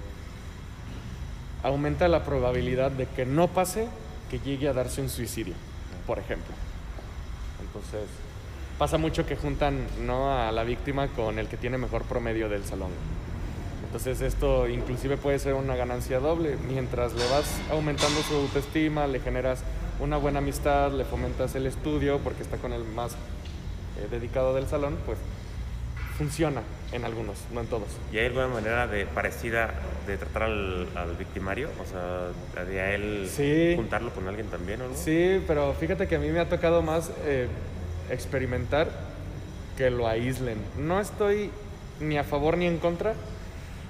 aumenta 1.63 2.07
la 2.07 2.23
probabilidad 2.23 2.91
de 2.91 3.05
que 3.05 3.25
no 3.25 3.47
pase 3.47 3.87
que 4.29 4.39
llegue 4.39 4.67
a 4.67 4.73
darse 4.73 5.01
un 5.01 5.09
suicidio, 5.09 5.53
por 6.07 6.19
ejemplo. 6.19 6.53
Entonces, 7.61 8.09
pasa 8.77 8.97
mucho 8.97 9.25
que 9.25 9.35
juntan 9.35 9.85
¿no? 10.01 10.35
a 10.35 10.51
la 10.51 10.63
víctima 10.63 11.07
con 11.09 11.37
el 11.37 11.47
que 11.47 11.57
tiene 11.57 11.77
mejor 11.77 12.03
promedio 12.03 12.49
del 12.49 12.65
salón. 12.65 12.89
Entonces 13.85 14.21
esto 14.21 14.69
inclusive 14.69 15.17
puede 15.17 15.37
ser 15.37 15.53
una 15.53 15.75
ganancia 15.75 16.19
doble. 16.19 16.55
Mientras 16.67 17.13
le 17.13 17.27
vas 17.29 17.45
aumentando 17.69 18.21
su 18.23 18.33
autoestima, 18.35 19.05
le 19.05 19.19
generas 19.19 19.63
una 19.99 20.17
buena 20.17 20.39
amistad, 20.39 20.93
le 20.93 21.03
fomentas 21.03 21.55
el 21.55 21.67
estudio 21.67 22.19
porque 22.19 22.41
está 22.41 22.57
con 22.57 22.71
el 22.71 22.85
más 22.85 23.11
eh, 23.11 24.07
dedicado 24.09 24.55
del 24.55 24.65
salón, 24.67 24.97
pues 25.05 25.17
funciona 26.21 26.61
en 26.91 27.03
algunos, 27.03 27.35
no 27.51 27.61
en 27.61 27.67
todos. 27.67 27.87
¿Y 28.13 28.19
hay 28.19 28.27
alguna 28.27 28.47
manera 28.47 28.85
de, 28.85 29.07
parecida 29.07 29.71
de 30.05 30.17
tratar 30.17 30.43
al, 30.43 30.87
al 30.95 31.15
victimario? 31.15 31.69
O 31.81 31.85
sea, 31.85 32.63
de 32.63 32.79
a 32.79 32.93
él 32.93 33.27
Sí. 33.27 33.73
juntarlo 33.75 34.11
con 34.11 34.27
alguien 34.27 34.45
también 34.47 34.81
o 34.81 34.83
algo? 34.83 34.95
Sí, 34.95 35.41
pero 35.47 35.73
fíjate 35.73 36.07
que 36.07 36.17
a 36.17 36.19
mí 36.19 36.29
me 36.29 36.39
ha 36.39 36.47
tocado 36.47 36.83
más 36.83 37.09
eh, 37.25 37.47
experimentar 38.11 38.87
que 39.77 39.89
lo 39.89 40.07
aíslen. 40.07 40.59
No 40.77 40.99
estoy 40.99 41.49
ni 41.99 42.19
a 42.19 42.23
favor 42.23 42.55
ni 42.55 42.67
en 42.67 42.77
contra, 42.77 43.13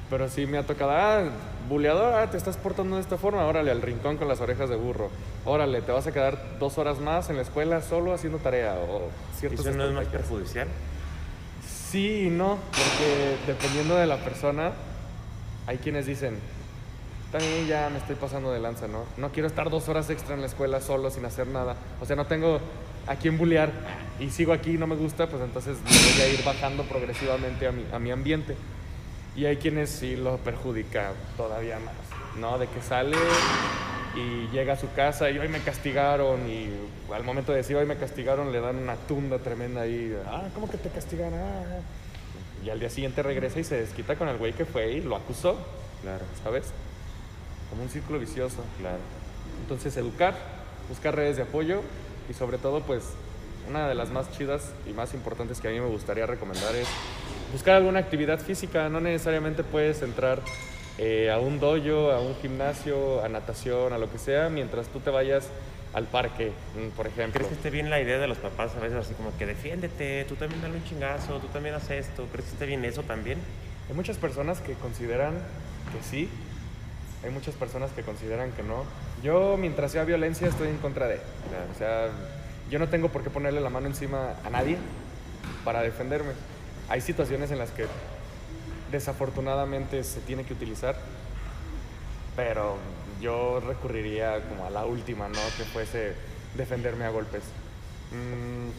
pero 0.09 0.29
sí 0.29 0.45
me 0.45 0.57
ha 0.57 0.63
tocado, 0.63 0.91
ah, 0.91 1.23
buleador, 1.67 2.13
ah, 2.13 2.31
te 2.31 2.37
estás 2.37 2.55
portando 2.55 2.95
de 2.95 3.01
esta 3.01 3.17
forma, 3.17 3.45
órale, 3.45 3.71
al 3.71 3.81
rincón 3.81 4.15
con 4.15 4.29
las 4.29 4.39
orejas 4.39 4.69
de 4.69 4.77
burro. 4.77 5.09
Órale, 5.43 5.81
te 5.81 5.91
vas 5.91 6.07
a 6.07 6.13
quedar 6.13 6.37
dos 6.59 6.77
horas 6.77 6.99
más 6.99 7.29
en 7.29 7.35
la 7.35 7.41
escuela 7.41 7.81
solo 7.81 8.13
haciendo 8.13 8.37
tarea 8.37 8.75
o 8.75 9.09
¿Y 9.35 9.39
ciertas 9.39 9.65
eso 9.65 9.77
no 9.77 9.83
es 9.85 9.91
más 9.91 10.05
perjudicial? 10.07 10.69
Sí 11.91 12.27
y 12.27 12.29
no, 12.29 12.57
porque 12.69 13.35
dependiendo 13.45 13.97
de 13.97 14.07
la 14.07 14.15
persona, 14.15 14.71
hay 15.67 15.77
quienes 15.77 16.05
dicen, 16.05 16.39
también 17.33 17.67
ya 17.67 17.89
me 17.89 17.97
estoy 17.97 18.15
pasando 18.15 18.49
de 18.53 18.61
lanza, 18.61 18.87
¿no? 18.87 19.03
No 19.17 19.33
quiero 19.33 19.45
estar 19.45 19.69
dos 19.69 19.89
horas 19.89 20.09
extra 20.09 20.35
en 20.35 20.39
la 20.39 20.47
escuela 20.47 20.79
solo 20.79 21.11
sin 21.11 21.25
hacer 21.25 21.47
nada. 21.47 21.75
O 21.99 22.05
sea, 22.05 22.15
no 22.15 22.27
tengo 22.27 22.61
a 23.07 23.17
quién 23.17 23.37
bullear 23.37 23.71
y 24.21 24.29
sigo 24.29 24.53
aquí 24.53 24.75
y 24.75 24.77
no 24.77 24.87
me 24.87 24.95
gusta, 24.95 25.27
pues 25.27 25.43
entonces 25.43 25.79
me 25.83 26.13
voy 26.13 26.21
a 26.21 26.29
ir 26.29 26.41
bajando 26.45 26.83
progresivamente 26.83 27.67
a 27.67 27.73
mi, 27.73 27.83
a 27.91 27.99
mi 27.99 28.11
ambiente. 28.11 28.55
Y 29.35 29.43
hay 29.43 29.57
quienes 29.57 29.89
sí 29.89 30.15
lo 30.15 30.37
perjudica 30.37 31.11
todavía 31.35 31.77
más, 31.79 31.95
¿no? 32.39 32.57
De 32.57 32.67
que 32.67 32.81
sale 32.81 33.17
y 34.15 34.47
llega 34.51 34.73
a 34.73 34.77
su 34.77 34.91
casa 34.93 35.29
y 35.29 35.37
hoy 35.39 35.47
me 35.47 35.59
castigaron 35.59 36.47
y 36.49 36.69
al 37.13 37.23
momento 37.23 37.51
de 37.51 37.59
decir 37.59 37.75
hoy 37.77 37.85
me 37.85 37.95
castigaron 37.97 38.51
le 38.51 38.59
dan 38.59 38.75
una 38.77 38.95
tunda 38.95 39.37
tremenda 39.39 39.81
ahí. 39.81 40.15
Ah, 40.27 40.43
¿cómo 40.53 40.69
que 40.69 40.77
te 40.77 40.89
castigan? 40.89 41.33
Ah. 41.33 41.63
Y 42.63 42.69
al 42.69 42.79
día 42.79 42.89
siguiente 42.89 43.23
regresa 43.23 43.59
y 43.59 43.63
se 43.63 43.75
desquita 43.79 44.15
con 44.15 44.27
el 44.27 44.37
güey 44.37 44.53
que 44.53 44.65
fue 44.65 44.91
y 44.91 45.01
lo 45.01 45.15
acusó, 45.15 45.57
Claro, 46.01 46.25
¿sabes? 46.43 46.65
Como 47.69 47.83
un 47.83 47.89
círculo 47.89 48.19
vicioso. 48.19 48.63
claro. 48.79 48.97
Entonces, 49.61 49.95
educar, 49.97 50.35
buscar 50.89 51.15
redes 51.15 51.37
de 51.37 51.43
apoyo 51.43 51.81
y 52.29 52.33
sobre 52.33 52.57
todo, 52.57 52.81
pues, 52.81 53.03
una 53.69 53.87
de 53.87 53.95
las 53.95 54.09
más 54.09 54.31
chidas 54.31 54.71
y 54.87 54.91
más 54.93 55.13
importantes 55.13 55.61
que 55.61 55.67
a 55.67 55.71
mí 55.71 55.79
me 55.79 55.87
gustaría 55.87 56.25
recomendar 56.25 56.75
es 56.75 56.87
buscar 57.53 57.75
alguna 57.75 57.99
actividad 57.99 58.39
física. 58.39 58.89
No 58.89 58.99
necesariamente 58.99 59.63
puedes 59.63 60.01
entrar 60.01 60.39
eh, 61.03 61.31
a 61.31 61.39
un 61.39 61.59
dojo, 61.59 62.11
a 62.11 62.21
un 62.21 62.35
gimnasio, 62.43 63.23
a 63.23 63.27
natación, 63.27 63.91
a 63.91 63.97
lo 63.97 64.11
que 64.11 64.19
sea, 64.19 64.49
mientras 64.49 64.87
tú 64.89 64.99
te 64.99 65.09
vayas 65.09 65.47
al 65.95 66.05
parque, 66.05 66.51
mm, 66.75 66.95
por 66.95 67.07
ejemplo. 67.07 67.33
¿Crees 67.33 67.47
que 67.47 67.55
esté 67.55 67.71
bien 67.71 67.89
la 67.89 67.99
idea 67.99 68.19
de 68.19 68.27
los 68.27 68.37
papás 68.37 68.75
a 68.75 68.79
veces 68.79 68.99
así 68.99 69.15
como 69.15 69.35
que 69.35 69.47
defiéndete, 69.47 70.25
tú 70.25 70.35
también 70.35 70.61
dale 70.61 70.75
un 70.75 70.83
chingazo, 70.83 71.39
tú 71.39 71.47
también 71.47 71.73
haces 71.73 72.07
esto? 72.07 72.27
¿Crees 72.31 72.45
que 72.45 72.51
esté 72.53 72.67
bien 72.67 72.85
eso 72.85 73.01
también? 73.01 73.39
Hay 73.89 73.95
muchas 73.95 74.17
personas 74.17 74.61
que 74.61 74.73
consideran 74.73 75.33
que 75.91 76.07
sí, 76.07 76.29
hay 77.23 77.31
muchas 77.31 77.55
personas 77.55 77.89
que 77.93 78.03
consideran 78.03 78.51
que 78.51 78.61
no. 78.61 78.83
Yo, 79.23 79.57
mientras 79.57 79.91
sea 79.91 80.03
violencia, 80.03 80.47
estoy 80.47 80.67
en 80.67 80.77
contra 80.77 81.07
de. 81.07 81.15
O 81.15 81.77
sea, 81.79 82.09
yo 82.69 82.77
no 82.77 82.89
tengo 82.89 83.09
por 83.09 83.23
qué 83.23 83.31
ponerle 83.31 83.59
la 83.59 83.71
mano 83.71 83.87
encima 83.87 84.35
a 84.45 84.51
nadie 84.51 84.77
para 85.65 85.81
defenderme. 85.81 86.33
Hay 86.89 87.01
situaciones 87.01 87.49
en 87.49 87.57
las 87.57 87.71
que 87.71 87.87
desafortunadamente 88.91 90.03
se 90.03 90.19
tiene 90.21 90.43
que 90.43 90.53
utilizar, 90.53 90.95
pero 92.35 92.77
yo 93.21 93.59
recurriría 93.59 94.41
como 94.47 94.65
a 94.65 94.69
la 94.69 94.85
última, 94.85 95.27
¿no? 95.27 95.39
Que 95.57 95.63
fuese 95.63 96.13
defenderme 96.55 97.05
a 97.05 97.09
golpes. 97.09 97.43
Mm, 98.11 98.69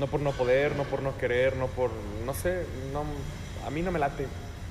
no 0.00 0.06
por 0.06 0.20
no 0.20 0.32
poder, 0.32 0.76
no 0.76 0.84
por 0.84 1.02
no 1.02 1.16
querer, 1.18 1.56
no 1.56 1.66
por, 1.66 1.90
no 2.24 2.32
sé, 2.34 2.64
no, 2.92 3.04
a 3.66 3.70
mí 3.70 3.82
no 3.82 3.90
me 3.90 3.98
late, 3.98 4.26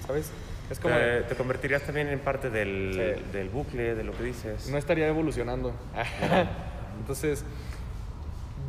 ¿sabes? 0.05 0.31
Es 0.69 0.79
como... 0.79 0.95
Te, 0.95 1.21
te 1.21 1.35
convertirías 1.35 1.83
también 1.83 2.07
en 2.09 2.19
parte 2.19 2.49
del, 2.49 3.23
del, 3.31 3.49
bucle, 3.49 3.95
de 3.95 4.03
lo 4.03 4.11
que 4.13 4.23
dices. 4.23 4.69
No 4.69 4.77
estaría 4.77 5.07
evolucionando. 5.07 5.73
Entonces, 6.99 7.45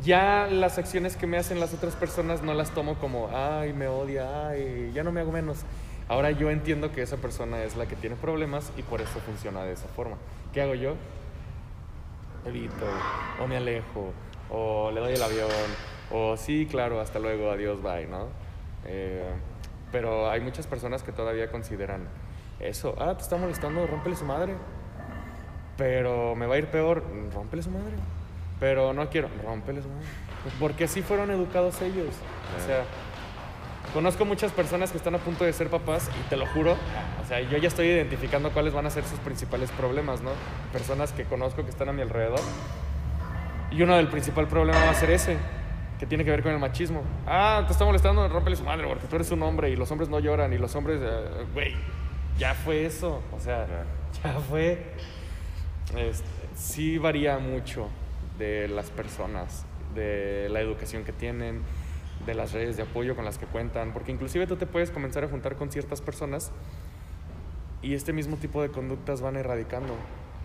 ya 0.03 0.47
las 0.49 0.77
acciones 0.77 1.15
que 1.15 1.27
me 1.27 1.37
hacen 1.37 1.59
las 1.59 1.73
otras 1.73 1.95
personas 1.95 2.41
no 2.41 2.53
las 2.53 2.71
tomo 2.71 2.95
como, 2.95 3.29
ay, 3.33 3.73
me 3.73 3.87
odia, 3.87 4.49
ay, 4.49 4.91
ya 4.93 5.03
no 5.03 5.11
me 5.11 5.21
hago 5.21 5.31
menos. 5.31 5.59
Ahora 6.07 6.31
yo 6.31 6.49
entiendo 6.49 6.91
que 6.91 7.01
esa 7.01 7.17
persona 7.17 7.63
es 7.63 7.75
la 7.75 7.85
que 7.85 7.95
tiene 7.95 8.15
problemas 8.15 8.71
y 8.77 8.81
por 8.81 9.01
eso 9.01 9.19
funciona 9.19 9.63
de 9.63 9.73
esa 9.73 9.87
forma. 9.87 10.17
¿Qué 10.53 10.61
hago 10.61 10.75
yo? 10.75 10.95
Evito, 12.45 12.85
o 13.41 13.47
me 13.47 13.57
alejo, 13.57 14.13
o 14.49 14.91
le 14.91 15.01
doy 15.01 15.13
el 15.13 15.21
avión, 15.21 15.49
o 16.11 16.37
sí, 16.37 16.67
claro, 16.69 16.99
hasta 16.99 17.19
luego, 17.19 17.51
adiós, 17.51 17.81
bye, 17.83 18.07
¿no? 18.07 18.27
Eh, 18.85 19.29
pero 19.91 20.29
hay 20.29 20.39
muchas 20.39 20.65
personas 20.67 21.03
que 21.03 21.11
todavía 21.11 21.51
consideran 21.51 22.07
eso. 22.59 22.95
Ah, 22.99 23.15
te 23.15 23.23
está 23.23 23.37
molestando, 23.37 23.85
rómpele 23.87 24.15
su 24.15 24.25
madre. 24.25 24.55
Pero 25.77 26.35
me 26.35 26.45
va 26.45 26.55
a 26.55 26.57
ir 26.57 26.67
peor, 26.67 27.03
rómpele 27.33 27.63
su 27.63 27.71
madre. 27.71 27.93
Pero 28.59 28.93
no 28.93 29.09
quiero, 29.09 29.29
rómpele 29.43 29.81
su 29.81 29.89
madre. 29.89 30.05
Porque 30.59 30.85
así 30.85 31.01
fueron 31.01 31.31
educados 31.31 31.81
ellos. 31.81 32.15
O 32.57 32.65
sea, 32.65 32.83
conozco 33.93 34.25
muchas 34.25 34.51
personas 34.51 34.91
que 34.91 34.97
están 34.97 35.15
a 35.15 35.17
punto 35.19 35.43
de 35.43 35.53
ser 35.53 35.69
papás 35.69 36.09
y 36.19 36.29
te 36.29 36.37
lo 36.37 36.45
juro, 36.47 36.73
o 36.73 37.27
sea, 37.27 37.41
yo 37.41 37.57
ya 37.57 37.67
estoy 37.67 37.87
identificando 37.87 38.51
cuáles 38.51 38.73
van 38.73 38.85
a 38.85 38.89
ser 38.89 39.03
sus 39.03 39.19
principales 39.19 39.71
problemas, 39.71 40.21
¿no? 40.21 40.31
Personas 40.71 41.11
que 41.11 41.23
conozco 41.23 41.63
que 41.63 41.69
están 41.69 41.89
a 41.89 41.93
mi 41.93 42.01
alrededor. 42.01 42.41
Y 43.71 43.81
uno 43.81 43.95
del 43.97 44.07
principal 44.07 44.47
problema 44.47 44.83
va 44.83 44.91
a 44.91 44.95
ser 44.95 45.11
ese 45.11 45.37
que 45.99 46.05
tiene 46.05 46.23
que 46.23 46.31
ver 46.31 46.41
con 46.41 46.53
el 46.53 46.59
machismo. 46.59 47.03
Ah, 47.27 47.63
te 47.65 47.73
está 47.73 47.85
molestando, 47.85 48.27
rómpele 48.29 48.55
su 48.55 48.63
madre, 48.63 48.87
porque 48.87 49.05
tú 49.07 49.15
eres 49.15 49.31
un 49.31 49.43
hombre 49.43 49.69
y 49.69 49.75
los 49.75 49.91
hombres 49.91 50.09
no 50.09 50.19
lloran 50.19 50.53
y 50.53 50.57
los 50.57 50.73
hombres, 50.75 50.99
eh, 51.03 51.45
güey, 51.53 51.75
ya 52.37 52.53
fue 52.53 52.85
eso, 52.85 53.21
o 53.35 53.39
sea, 53.39 53.67
ya 54.23 54.39
fue. 54.39 54.93
Este, 55.95 56.23
sí 56.55 56.97
varía 56.97 57.37
mucho 57.39 57.89
de 58.39 58.67
las 58.67 58.89
personas, 58.89 59.65
de 59.93 60.47
la 60.49 60.61
educación 60.61 61.03
que 61.03 61.11
tienen, 61.11 61.61
de 62.25 62.33
las 62.33 62.53
redes 62.53 62.77
de 62.77 62.83
apoyo 62.83 63.15
con 63.15 63.25
las 63.25 63.37
que 63.37 63.45
cuentan, 63.45 63.93
porque 63.93 64.11
inclusive 64.11 64.47
tú 64.47 64.55
te 64.55 64.65
puedes 64.65 64.89
comenzar 64.89 65.23
a 65.23 65.27
juntar 65.27 65.55
con 65.55 65.71
ciertas 65.71 66.01
personas 66.01 66.51
y 67.81 67.93
este 67.93 68.13
mismo 68.13 68.37
tipo 68.37 68.61
de 68.61 68.69
conductas 68.69 69.21
van 69.21 69.35
erradicando. 69.35 69.93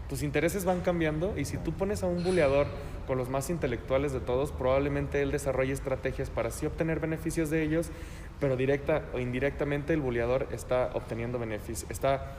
Tus 0.08 0.22
intereses 0.22 0.64
van 0.64 0.80
cambiando 0.80 1.36
y 1.38 1.46
si 1.46 1.56
tú 1.56 1.72
pones 1.72 2.02
a 2.02 2.06
un 2.06 2.22
buleador 2.22 2.66
con 3.06 3.16
los 3.16 3.28
más 3.30 3.48
intelectuales 3.48 4.12
de 4.12 4.20
todos, 4.20 4.52
probablemente 4.52 5.22
él 5.22 5.30
desarrolle 5.30 5.72
estrategias 5.72 6.30
para 6.30 6.48
así 6.48 6.66
obtener 6.66 7.00
beneficios 7.00 7.50
de 7.50 7.62
ellos, 7.62 7.90
pero 8.38 8.56
directa 8.56 9.02
o 9.14 9.18
indirectamente 9.18 9.94
el 9.94 10.00
buleador 10.00 10.46
está 10.52 10.90
obteniendo 10.94 11.38
beneficios, 11.38 11.90
está 11.90 12.36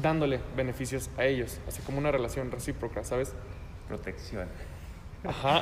dándole 0.00 0.40
beneficios 0.56 1.10
a 1.18 1.24
ellos, 1.24 1.60
así 1.68 1.82
como 1.82 1.98
una 1.98 2.10
relación 2.10 2.50
recíproca, 2.50 3.04
¿sabes? 3.04 3.34
Protección. 3.92 4.48
Ajá. 5.22 5.60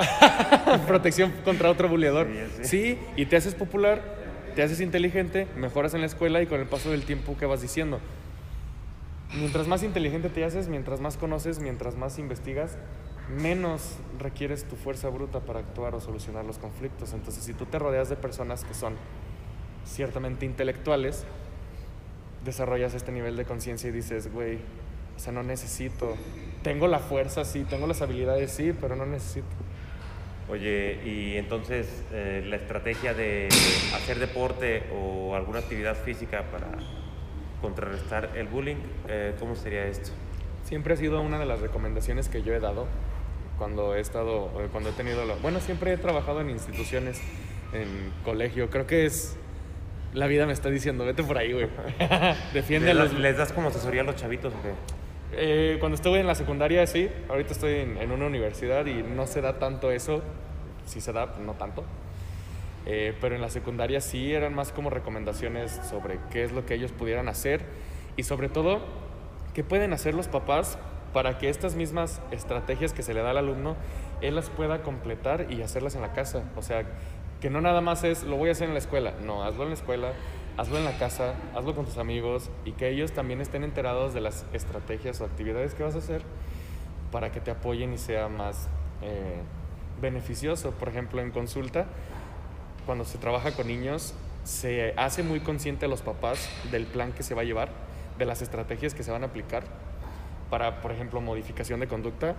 Protección 0.87 1.33
contra 1.45 1.69
otro 1.69 1.89
buleador. 1.89 2.29
Sí, 2.63 2.97
y 3.17 3.27
te 3.27 3.35
haces 3.37 3.57
popular, 3.57 4.01
te 4.55 4.63
haces 4.63 4.81
inteligente, 4.81 5.49
mejoras 5.57 5.95
en 5.95 6.01
la 6.01 6.07
escuela 6.07 6.41
y 6.41 6.47
con 6.47 6.61
el 6.61 6.67
paso 6.67 6.93
del 6.93 7.03
tiempo, 7.03 7.37
¿qué 7.37 7.47
vas 7.47 7.61
diciendo? 7.61 7.99
Mientras 9.35 9.67
más 9.67 9.83
inteligente 9.83 10.29
te 10.29 10.45
haces, 10.45 10.69
mientras 10.69 11.01
más 11.01 11.17
conoces, 11.17 11.59
mientras 11.59 11.97
más 11.97 12.21
investigas, 12.21 12.79
menos 13.37 13.97
requieres 14.21 14.63
tu 14.63 14.77
fuerza 14.77 15.09
bruta 15.09 15.41
para 15.41 15.59
actuar 15.59 15.97
o 15.97 16.01
solucionar 16.01 16.45
los 16.45 16.59
conflictos. 16.59 17.13
Entonces, 17.15 17.43
si 17.43 17.53
tú 17.53 17.67
te 17.67 17.81
rodeas 17.81 18.09
de 18.09 18.15
personas 18.15 18.63
que 18.63 18.75
son 18.75 18.95
ciertamente 19.85 20.47
intelectuales, 20.47 21.25
desarrollas 22.45 22.95
este 22.95 23.11
nivel 23.11 23.37
de 23.37 23.45
conciencia 23.45 23.89
y 23.89 23.93
dices, 23.93 24.33
güey, 24.33 24.59
o 25.17 25.19
sea, 25.19 25.33
no 25.33 25.43
necesito. 25.43 26.15
Tengo 26.63 26.89
la 26.89 26.99
fuerza, 26.99 27.45
sí, 27.45 27.65
tengo 27.65 27.87
las 27.87 28.03
habilidades, 28.03 28.51
sí, 28.51 28.75
pero 28.79 28.97
no 28.97 29.07
necesito. 29.07 29.47
Oye, 30.51 30.99
y 31.05 31.37
entonces 31.37 31.87
eh, 32.13 32.45
la 32.45 32.57
estrategia 32.57 33.15
de 33.15 33.47
hacer 33.95 34.19
deporte 34.19 34.83
o 34.93 35.37
alguna 35.37 35.61
actividad 35.61 35.95
física 35.95 36.45
para 36.51 36.67
contrarrestar 37.61 38.31
el 38.35 38.49
bullying, 38.49 38.77
eh, 39.09 39.35
¿cómo 39.39 39.55
sería 39.55 39.87
esto? 39.87 40.11
Siempre 40.65 40.95
ha 40.95 40.97
sido 40.97 41.21
una 41.21 41.39
de 41.39 41.47
las 41.47 41.61
recomendaciones 41.61 42.29
que 42.29 42.43
yo 42.43 42.53
he 42.53 42.61
dado 42.61 42.89
cuando 43.59 43.95
he 43.95 44.01
estado, 44.01 44.51
eh, 44.61 44.69
cuando 44.73 44.91
he 44.91 44.93
tenido, 44.93 45.25
lo, 45.25 45.37
bueno, 45.37 45.61
siempre 45.61 45.93
he 45.93 45.97
trabajado 45.97 46.41
en 46.41 46.51
instituciones, 46.51 47.21
en 47.73 48.13
colegio, 48.25 48.71
creo 48.71 48.87
que 48.87 49.07
es, 49.07 49.37
la 50.15 50.27
vida 50.27 50.47
me 50.47 50.53
está 50.53 50.69
diciendo, 50.69 51.05
vete 51.05 51.23
por 51.23 51.39
ahí, 51.39 51.53
güey, 51.53 51.69
defiende 52.53 52.93
¿Les, 52.93 53.13
¿Les 53.13 53.37
das 53.37 53.53
como 53.53 53.69
asesoría 53.69 54.01
a 54.01 54.05
los 54.05 54.17
chavitos 54.17 54.53
o 54.53 54.63
qué? 54.63 55.00
Eh, 55.33 55.77
cuando 55.79 55.95
estuve 55.95 56.19
en 56.19 56.27
la 56.27 56.35
secundaria, 56.35 56.87
sí, 56.87 57.09
ahorita 57.29 57.53
estoy 57.53 57.75
en, 57.75 58.11
una 58.11 58.27
universidad 58.27 58.87
y 58.87 59.03
no 59.03 59.27
se 59.27 59.41
da 59.41 59.59
tanto 59.59 59.91
eso, 59.93 60.23
sí 60.87 61.01
se 61.01 61.13
da, 61.13 61.37
no 61.45 61.55
tanto, 61.55 61.85
eh, 62.87 63.15
pero 63.21 63.37
en 63.37 63.41
la 63.41 63.49
secundaria 63.49 64.01
sí 64.01 64.33
eran 64.33 64.55
más 64.55 64.73
como 64.73 64.91
recomendaciones 64.91 65.81
sobre 65.89 66.19
qué 66.33 66.43
es 66.43 66.53
lo 66.53 66.67
que 66.67 66.75
ellos 66.75 66.91
pudieran 66.91 67.29
hacer 67.29 67.63
y 68.17 68.25
sobre 68.25 68.49
todo 68.49 68.81
qué 69.55 69.63
pueden 69.63 69.93
hacer 69.93 70.15
los 70.15 70.27
papás 70.27 70.79
para 71.13 71.39
que 71.39 71.49
estas 71.49 71.77
mismas 71.77 72.21
estrategias 72.31 72.93
que 72.93 73.03
se 73.03 73.15
le 73.15 73.23
da 73.23 73.31
al 73.31 73.39
alumno, 73.39 73.77
él 74.21 74.35
las 74.35 74.51
pueda 74.51 74.83
completar 74.83 75.47
y 75.51 75.63
hacerlas 75.63 75.95
en 75.95 76.03
la 76.03 76.13
casa. 76.13 76.45
O 76.57 76.63
sea, 76.63 76.85
que 77.41 77.51
no 77.51 77.61
nada 77.61 77.81
más 77.81 78.05
es 78.05 78.23
lo 78.23 78.37
voy 78.37 78.49
a 78.49 78.53
hacer 78.53 78.69
en 78.69 78.75
la 78.75 78.79
escuela, 78.79 79.15
no, 79.25 79.43
hazlo 79.43 79.63
en 79.65 79.71
la 79.71 79.75
escuela, 79.75 80.13
hazlo 80.57 80.79
en 80.79 80.85
la 80.85 80.99
casa, 80.99 81.35
hazlo 81.55 81.75
con 81.75 81.85
tus 81.85 81.99
amigos 81.99 82.51
y 82.65 82.73
que 82.73 82.89
ellos 82.89 83.13
también 83.13 83.41
estén 83.41 83.65
enterados 83.65 84.15
de 84.15 84.21
las 84.21 84.45
estrategias 84.53 85.21
o 85.21 85.25
actividades 85.25 85.75
que 85.75 85.83
vas 85.83 85.95
a 85.95 85.99
hacer 85.99 86.23
para 87.11 87.33
que 87.33 87.41
te 87.41 87.51
apoyen 87.51 87.93
y 87.93 87.99
sea 87.99 88.29
más 88.29 88.69
eh, 89.03 89.41
beneficioso. 90.01 90.73
Por 90.73 90.89
ejemplo, 90.89 91.21
en 91.21 91.31
consulta, 91.31 91.87
cuando 92.87 93.05
se 93.05 93.19
trabaja 93.19 93.53
con 93.53 93.67
niños, 93.67 94.15
se 94.45 94.95
hace 94.97 95.23
muy 95.23 95.41
consciente 95.41 95.87
a 95.87 95.89
los 95.89 96.03
papás 96.03 96.49
del 96.71 96.87
plan 96.87 97.13
que 97.13 97.23
se 97.23 97.35
va 97.35 97.43
a 97.43 97.45
llevar, 97.45 97.71
de 98.19 98.25
las 98.25 98.43
estrategias 98.43 98.95
que 98.95 99.03
se 99.03 99.11
van 99.11 99.23
a 99.23 99.27
aplicar 99.27 99.65
para, 100.51 100.81
por 100.81 100.93
ejemplo, 100.93 101.21
modificación 101.21 101.81
de 101.81 101.89
conducta. 101.89 102.37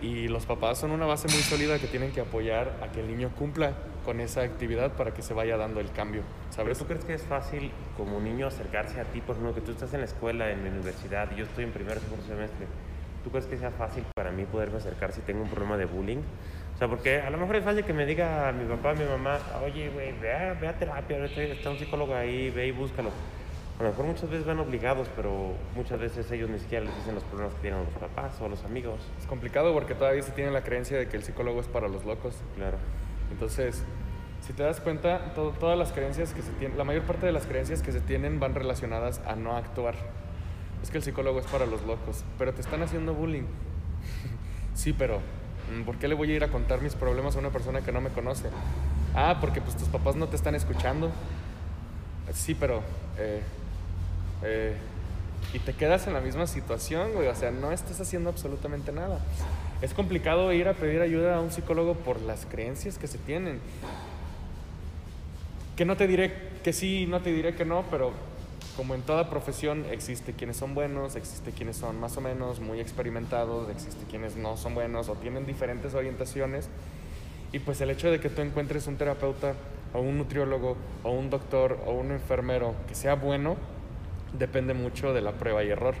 Y 0.00 0.28
los 0.28 0.46
papás 0.46 0.78
son 0.78 0.92
una 0.92 1.06
base 1.06 1.26
muy 1.28 1.42
sólida 1.42 1.78
que 1.78 1.88
tienen 1.88 2.12
que 2.12 2.20
apoyar 2.20 2.78
a 2.82 2.92
que 2.92 3.00
el 3.00 3.08
niño 3.08 3.30
cumpla 3.36 3.72
con 4.08 4.20
esa 4.20 4.40
actividad 4.40 4.92
para 4.92 5.12
que 5.12 5.20
se 5.20 5.34
vaya 5.34 5.58
dando 5.58 5.80
el 5.80 5.92
cambio. 5.92 6.22
¿sabes? 6.48 6.78
¿Pero 6.78 6.78
tú 6.78 6.86
crees 6.86 7.04
que 7.04 7.12
es 7.12 7.22
fácil 7.24 7.70
como 7.94 8.18
niño 8.18 8.46
acercarse 8.46 8.98
a 8.98 9.04
ti? 9.04 9.20
Por 9.20 9.36
ejemplo, 9.36 9.54
que 9.54 9.60
tú 9.60 9.72
estás 9.72 9.92
en 9.92 10.00
la 10.00 10.06
escuela, 10.06 10.50
en 10.50 10.64
la 10.64 10.70
universidad, 10.70 11.30
y 11.30 11.36
yo 11.36 11.44
estoy 11.44 11.64
en 11.64 11.72
primer 11.72 11.98
o 11.98 12.00
segundo 12.00 12.24
semestre. 12.24 12.64
¿Tú 13.22 13.30
crees 13.30 13.44
que 13.44 13.58
sea 13.58 13.70
fácil 13.70 14.04
para 14.16 14.30
mí 14.30 14.46
poderme 14.46 14.78
acercar 14.78 15.12
si 15.12 15.20
tengo 15.20 15.42
un 15.42 15.50
problema 15.50 15.76
de 15.76 15.84
bullying? 15.84 16.22
O 16.74 16.78
sea, 16.78 16.88
porque 16.88 17.20
a 17.20 17.28
lo 17.28 17.36
mejor 17.36 17.56
es 17.56 17.64
fácil 17.64 17.84
que 17.84 17.92
me 17.92 18.06
diga 18.06 18.50
mi 18.50 18.64
papá, 18.64 18.94
mi 18.94 19.04
mamá, 19.04 19.40
oye, 19.62 19.90
güey, 19.90 20.18
ve 20.18 20.32
a, 20.32 20.54
ve 20.54 20.68
a 20.68 20.78
terapia, 20.78 21.22
está 21.26 21.68
un 21.68 21.78
psicólogo 21.78 22.14
ahí, 22.14 22.48
ve 22.48 22.66
y 22.66 22.70
búscalo. 22.70 23.10
A 23.78 23.82
lo 23.82 23.90
mejor 23.90 24.06
muchas 24.06 24.30
veces 24.30 24.46
van 24.46 24.58
obligados, 24.58 25.06
pero 25.14 25.52
muchas 25.76 26.00
veces 26.00 26.30
ellos 26.30 26.48
ni 26.48 26.58
siquiera 26.60 26.86
les 26.86 26.96
dicen 26.96 27.14
los 27.14 27.24
problemas 27.24 27.52
que 27.56 27.60
tienen 27.60 27.84
los 27.84 27.92
papás 27.92 28.40
o 28.40 28.48
los 28.48 28.64
amigos. 28.64 29.02
Es 29.20 29.26
complicado 29.26 29.74
porque 29.74 29.94
todavía 29.94 30.22
se 30.22 30.32
tiene 30.32 30.50
la 30.50 30.62
creencia 30.62 30.96
de 30.96 31.08
que 31.08 31.18
el 31.18 31.24
psicólogo 31.24 31.60
es 31.60 31.68
para 31.68 31.88
los 31.88 32.06
locos. 32.06 32.36
Claro. 32.56 32.78
Entonces, 33.30 33.82
si 34.46 34.52
te 34.52 34.62
das 34.62 34.80
cuenta, 34.80 35.34
todas 35.34 35.78
las 35.78 35.92
creencias 35.92 36.32
que 36.32 36.42
se 36.42 36.50
tienen, 36.52 36.78
la 36.78 36.84
mayor 36.84 37.02
parte 37.02 37.26
de 37.26 37.32
las 37.32 37.46
creencias 37.46 37.82
que 37.82 37.92
se 37.92 38.00
tienen 38.00 38.40
van 38.40 38.54
relacionadas 38.54 39.20
a 39.26 39.36
no 39.36 39.56
actuar. 39.56 39.94
Es 40.82 40.90
que 40.90 40.98
el 40.98 41.04
psicólogo 41.04 41.40
es 41.40 41.46
para 41.46 41.66
los 41.66 41.82
locos, 41.82 42.24
pero 42.38 42.54
te 42.54 42.60
están 42.60 42.82
haciendo 42.82 43.14
bullying. 43.14 43.46
sí, 44.74 44.92
pero 44.92 45.20
mm, 45.76 45.82
¿por 45.82 45.96
qué 45.96 46.08
le 46.08 46.14
voy 46.14 46.30
a 46.32 46.36
ir 46.36 46.44
a 46.44 46.48
contar 46.48 46.80
mis 46.80 46.94
problemas 46.94 47.36
a 47.36 47.40
una 47.40 47.50
persona 47.50 47.80
que 47.80 47.92
no 47.92 48.00
me 48.00 48.10
conoce? 48.10 48.48
Ah, 49.14 49.38
porque 49.40 49.60
pues 49.60 49.76
tus 49.76 49.88
papás 49.88 50.16
no 50.16 50.28
te 50.28 50.36
están 50.36 50.54
escuchando. 50.54 51.10
Sí, 52.32 52.54
pero 52.54 52.82
eh, 53.18 53.42
eh, 54.42 54.76
y 55.52 55.58
te 55.58 55.72
quedas 55.72 56.06
en 56.06 56.12
la 56.12 56.20
misma 56.20 56.46
situación, 56.46 57.12
güey. 57.12 57.28
O 57.28 57.34
sea, 57.34 57.50
no 57.50 57.72
estás 57.72 58.00
haciendo 58.00 58.30
absolutamente 58.30 58.92
nada. 58.92 59.18
Es 59.80 59.94
complicado 59.94 60.52
ir 60.52 60.66
a 60.66 60.74
pedir 60.74 61.00
ayuda 61.00 61.36
a 61.36 61.40
un 61.40 61.52
psicólogo 61.52 61.94
por 61.94 62.20
las 62.22 62.46
creencias 62.46 62.98
que 62.98 63.06
se 63.06 63.16
tienen. 63.16 63.60
Que 65.76 65.84
no 65.84 65.96
te 65.96 66.08
diré 66.08 66.34
que 66.64 66.72
sí, 66.72 67.06
no 67.06 67.20
te 67.20 67.32
diré 67.32 67.54
que 67.54 67.64
no, 67.64 67.84
pero 67.88 68.12
como 68.76 68.96
en 68.96 69.02
toda 69.02 69.30
profesión 69.30 69.84
existe 69.90 70.32
quienes 70.32 70.56
son 70.56 70.74
buenos, 70.74 71.14
existe 71.14 71.52
quienes 71.52 71.76
son 71.76 72.00
más 72.00 72.16
o 72.16 72.20
menos 72.20 72.58
muy 72.58 72.80
experimentados, 72.80 73.70
existe 73.70 74.04
quienes 74.10 74.36
no 74.36 74.56
son 74.56 74.74
buenos 74.74 75.08
o 75.08 75.14
tienen 75.14 75.46
diferentes 75.46 75.94
orientaciones. 75.94 76.68
Y 77.52 77.60
pues 77.60 77.80
el 77.80 77.90
hecho 77.90 78.10
de 78.10 78.18
que 78.18 78.30
tú 78.30 78.42
encuentres 78.42 78.88
un 78.88 78.96
terapeuta 78.96 79.54
o 79.94 80.00
un 80.00 80.18
nutriólogo 80.18 80.76
o 81.04 81.12
un 81.12 81.30
doctor 81.30 81.78
o 81.86 81.92
un 81.92 82.10
enfermero 82.10 82.74
que 82.88 82.96
sea 82.96 83.14
bueno 83.14 83.56
depende 84.36 84.74
mucho 84.74 85.14
de 85.14 85.20
la 85.20 85.32
prueba 85.32 85.62
y 85.62 85.70
error. 85.70 85.94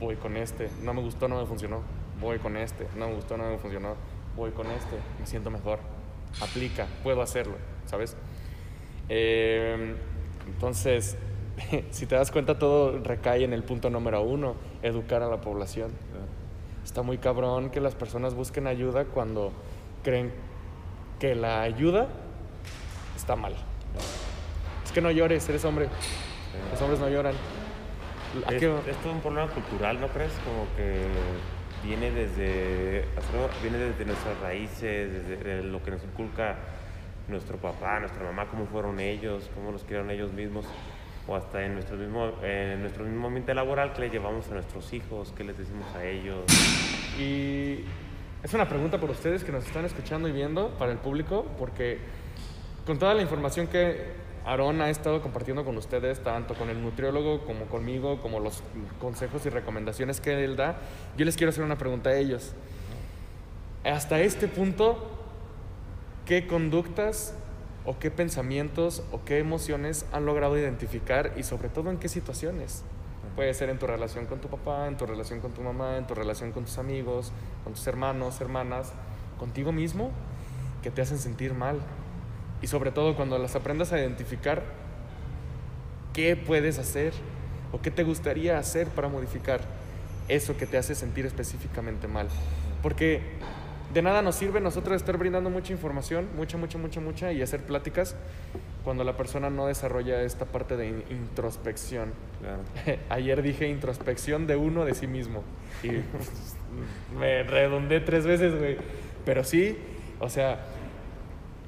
Voy 0.00 0.16
con 0.16 0.38
este, 0.38 0.70
no 0.82 0.94
me 0.94 1.02
gustó, 1.02 1.28
no 1.28 1.38
me 1.38 1.46
funcionó. 1.46 2.01
Voy 2.22 2.38
con 2.38 2.56
este, 2.56 2.86
no 2.96 3.08
me 3.08 3.14
gustó, 3.16 3.36
no 3.36 3.50
me 3.50 3.58
funcionó. 3.58 3.96
Voy 4.36 4.52
con 4.52 4.70
este, 4.70 4.96
me 5.18 5.26
siento 5.26 5.50
mejor. 5.50 5.80
Aplica, 6.40 6.86
puedo 7.02 7.20
hacerlo, 7.20 7.56
¿sabes? 7.84 8.16
Eh, 9.08 9.96
entonces, 10.46 11.18
si 11.90 12.06
te 12.06 12.14
das 12.14 12.30
cuenta, 12.30 12.58
todo 12.58 12.98
recae 13.02 13.42
en 13.42 13.52
el 13.52 13.64
punto 13.64 13.90
número 13.90 14.22
uno, 14.22 14.54
educar 14.82 15.22
a 15.22 15.28
la 15.28 15.40
población. 15.40 15.90
Está 16.84 17.02
muy 17.02 17.18
cabrón 17.18 17.70
que 17.70 17.80
las 17.80 17.96
personas 17.96 18.34
busquen 18.34 18.68
ayuda 18.68 19.04
cuando 19.04 19.52
creen 20.04 20.32
que 21.18 21.34
la 21.34 21.62
ayuda 21.62 22.08
está 23.16 23.34
mal. 23.34 23.54
Es 24.84 24.92
que 24.92 25.00
no 25.00 25.10
llores, 25.10 25.48
eres 25.48 25.64
hombre. 25.64 25.88
Los 26.70 26.80
hombres 26.80 27.00
no 27.00 27.08
lloran. 27.08 27.34
Es, 28.48 28.62
es, 28.62 28.96
todo 29.02 29.12
un 29.12 29.20
problema 29.20 29.48
cultural, 29.48 30.00
¿no 30.00 30.08
crees? 30.08 30.32
Como 30.44 30.66
que 30.76 31.06
viene 31.82 32.10
desde, 32.10 33.04
viene 33.60 33.78
desde 33.78 34.04
nuestras 34.04 34.38
raíces, 34.40 35.28
desde 35.28 35.62
lo 35.62 35.82
que 35.82 35.90
nos 35.90 36.04
inculca 36.04 36.56
nuestro 37.28 37.56
papá, 37.56 38.00
nuestra 38.00 38.24
mamá, 38.24 38.46
cómo 38.46 38.66
fueron 38.66 39.00
ellos, 39.00 39.50
cómo 39.54 39.72
los 39.72 39.84
criaron 39.84 40.10
ellos 40.10 40.32
mismos, 40.32 40.64
o 41.26 41.36
hasta 41.36 41.64
en 41.64 41.74
nuestro 41.74 41.96
mismo, 41.96 42.32
en 42.42 42.80
nuestro 42.80 43.04
mismo 43.04 43.28
ambiente 43.28 43.54
laboral 43.54 43.92
que 43.92 44.02
le 44.02 44.10
llevamos 44.10 44.48
a 44.48 44.54
nuestros 44.54 44.92
hijos, 44.92 45.32
qué 45.36 45.44
les 45.44 45.56
decimos 45.58 45.86
a 45.94 46.04
ellos. 46.04 46.44
Y 47.18 47.84
es 48.42 48.54
una 48.54 48.68
pregunta 48.68 48.98
para 48.98 49.12
ustedes 49.12 49.44
que 49.44 49.52
nos 49.52 49.64
están 49.64 49.84
escuchando 49.84 50.28
y 50.28 50.32
viendo, 50.32 50.70
para 50.78 50.92
el 50.92 50.98
público, 50.98 51.46
porque 51.58 51.98
con 52.86 52.98
toda 52.98 53.14
la 53.14 53.22
información 53.22 53.68
que 53.68 54.21
Aarón 54.44 54.80
ha 54.80 54.90
estado 54.90 55.22
compartiendo 55.22 55.64
con 55.64 55.76
ustedes, 55.76 56.22
tanto 56.22 56.54
con 56.54 56.68
el 56.68 56.82
nutriólogo 56.82 57.44
como 57.44 57.66
conmigo, 57.66 58.20
como 58.20 58.40
los 58.40 58.62
consejos 59.00 59.46
y 59.46 59.50
recomendaciones 59.50 60.20
que 60.20 60.44
él 60.44 60.56
da, 60.56 60.76
yo 61.16 61.24
les 61.24 61.36
quiero 61.36 61.50
hacer 61.50 61.62
una 61.62 61.78
pregunta 61.78 62.10
a 62.10 62.16
ellos. 62.16 62.52
Hasta 63.84 64.20
este 64.20 64.48
punto, 64.48 65.10
¿qué 66.26 66.46
conductas 66.46 67.34
o 67.84 67.98
qué 67.98 68.10
pensamientos 68.10 69.04
o 69.12 69.24
qué 69.24 69.38
emociones 69.38 70.06
han 70.12 70.26
logrado 70.26 70.58
identificar 70.58 71.34
y 71.36 71.44
sobre 71.44 71.68
todo 71.68 71.90
en 71.90 71.98
qué 71.98 72.08
situaciones? 72.08 72.82
Puede 73.36 73.54
ser 73.54 73.70
en 73.70 73.78
tu 73.78 73.86
relación 73.86 74.26
con 74.26 74.40
tu 74.40 74.48
papá, 74.48 74.88
en 74.88 74.96
tu 74.96 75.06
relación 75.06 75.40
con 75.40 75.52
tu 75.52 75.62
mamá, 75.62 75.96
en 75.96 76.06
tu 76.06 76.14
relación 76.14 76.52
con 76.52 76.64
tus 76.64 76.78
amigos, 76.78 77.32
con 77.62 77.74
tus 77.74 77.86
hermanos, 77.86 78.40
hermanas, 78.40 78.92
contigo 79.38 79.72
mismo, 79.72 80.10
que 80.82 80.90
te 80.90 81.00
hacen 81.00 81.18
sentir 81.18 81.54
mal, 81.54 81.80
y 82.62 82.68
sobre 82.68 82.92
todo 82.92 83.16
cuando 83.16 83.38
las 83.38 83.56
aprendas 83.56 83.92
a 83.92 83.98
identificar, 83.98 84.62
¿qué 86.14 86.36
puedes 86.36 86.78
hacer 86.78 87.12
o 87.72 87.82
qué 87.82 87.90
te 87.90 88.04
gustaría 88.04 88.58
hacer 88.58 88.86
para 88.88 89.08
modificar 89.08 89.60
eso 90.28 90.56
que 90.56 90.66
te 90.66 90.78
hace 90.78 90.94
sentir 90.94 91.26
específicamente 91.26 92.06
mal? 92.06 92.28
Porque 92.82 93.20
de 93.92 94.00
nada 94.00 94.22
nos 94.22 94.36
sirve 94.36 94.60
nosotros 94.60 94.96
estar 94.96 95.18
brindando 95.18 95.50
mucha 95.50 95.72
información, 95.72 96.28
mucha, 96.36 96.56
mucha, 96.56 96.78
mucha, 96.78 97.00
mucha, 97.00 97.32
y 97.32 97.42
hacer 97.42 97.60
pláticas 97.60 98.16
cuando 98.84 99.04
la 99.04 99.16
persona 99.16 99.50
no 99.50 99.66
desarrolla 99.66 100.22
esta 100.22 100.46
parte 100.46 100.76
de 100.76 101.04
introspección. 101.10 102.12
Ayer 103.10 103.42
dije 103.42 103.68
introspección 103.68 104.46
de 104.46 104.56
uno 104.56 104.84
de 104.84 104.94
sí 104.94 105.06
mismo. 105.06 105.42
Y 105.82 105.90
me 107.18 107.42
redondé 107.42 108.00
tres 108.00 108.26
veces, 108.26 108.58
güey. 108.58 108.76
Pero 109.24 109.44
sí, 109.44 109.76
o 110.20 110.28
sea, 110.28 110.64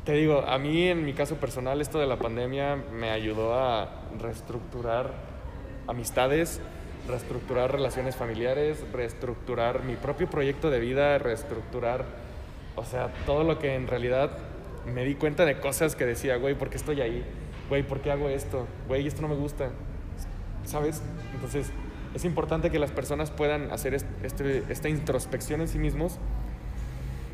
te 0.04 0.12
digo, 0.12 0.44
a 0.46 0.58
mí 0.58 0.88
en 0.88 1.04
mi 1.04 1.14
caso 1.14 1.36
personal 1.36 1.80
esto 1.80 1.98
de 1.98 2.06
la 2.06 2.16
pandemia 2.16 2.76
me 2.76 3.10
ayudó 3.10 3.54
a 3.54 4.02
reestructurar 4.20 5.12
amistades, 5.86 6.60
reestructurar 7.08 7.72
relaciones 7.72 8.14
familiares, 8.14 8.84
reestructurar 8.92 9.82
mi 9.82 9.96
propio 9.96 10.28
proyecto 10.28 10.70
de 10.70 10.78
vida, 10.78 11.16
reestructurar, 11.18 12.04
o 12.76 12.84
sea, 12.84 13.12
todo 13.24 13.44
lo 13.44 13.58
que 13.58 13.74
en 13.74 13.86
realidad 13.86 14.36
me 14.84 15.04
di 15.04 15.14
cuenta 15.14 15.46
de 15.46 15.58
cosas 15.58 15.96
que 15.96 16.04
decía, 16.04 16.36
güey, 16.36 16.54
¿por 16.54 16.68
qué 16.68 16.76
estoy 16.76 17.00
ahí? 17.00 17.24
Güey, 17.70 17.82
¿por 17.82 18.00
qué 18.00 18.10
hago 18.10 18.28
esto? 18.28 18.66
Güey, 18.88 19.06
esto 19.06 19.22
no 19.22 19.28
me 19.28 19.36
gusta. 19.36 19.70
¿Sabes? 20.64 21.02
Entonces, 21.32 21.72
es 22.14 22.24
importante 22.26 22.70
que 22.70 22.78
las 22.78 22.90
personas 22.90 23.30
puedan 23.30 23.72
hacer 23.72 23.94
este, 23.94 24.64
esta 24.68 24.88
introspección 24.90 25.62
en 25.62 25.68
sí 25.68 25.78
mismos 25.78 26.18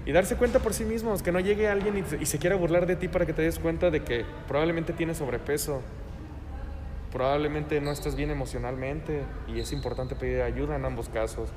y 0.06 0.12
darse 0.12 0.36
cuenta 0.36 0.58
por 0.58 0.74
sí 0.74 0.84
mismos, 0.84 1.22
que 1.22 1.32
no 1.32 1.40
llegue 1.40 1.68
alguien 1.68 2.04
y, 2.20 2.26
se 2.26 2.38
quiera 2.38 2.56
burlar 2.56 2.86
de 2.86 2.96
ti 2.96 3.08
para 3.08 3.26
que 3.26 3.32
te 3.32 3.42
des 3.42 3.58
cuenta 3.58 3.90
de 3.90 4.02
que 4.02 4.24
probablemente 4.48 4.92
tienes 4.92 5.18
sobrepeso, 5.18 5.82
probablemente 7.12 7.80
no 7.80 7.90
estás 7.90 8.16
bien 8.16 8.30
emocionalmente 8.30 9.22
y 9.48 9.60
es 9.60 9.72
importante 9.72 10.14
pedir 10.14 10.42
ayuda 10.42 10.76
en 10.76 10.84
ambos 10.84 11.08
casos, 11.08 11.50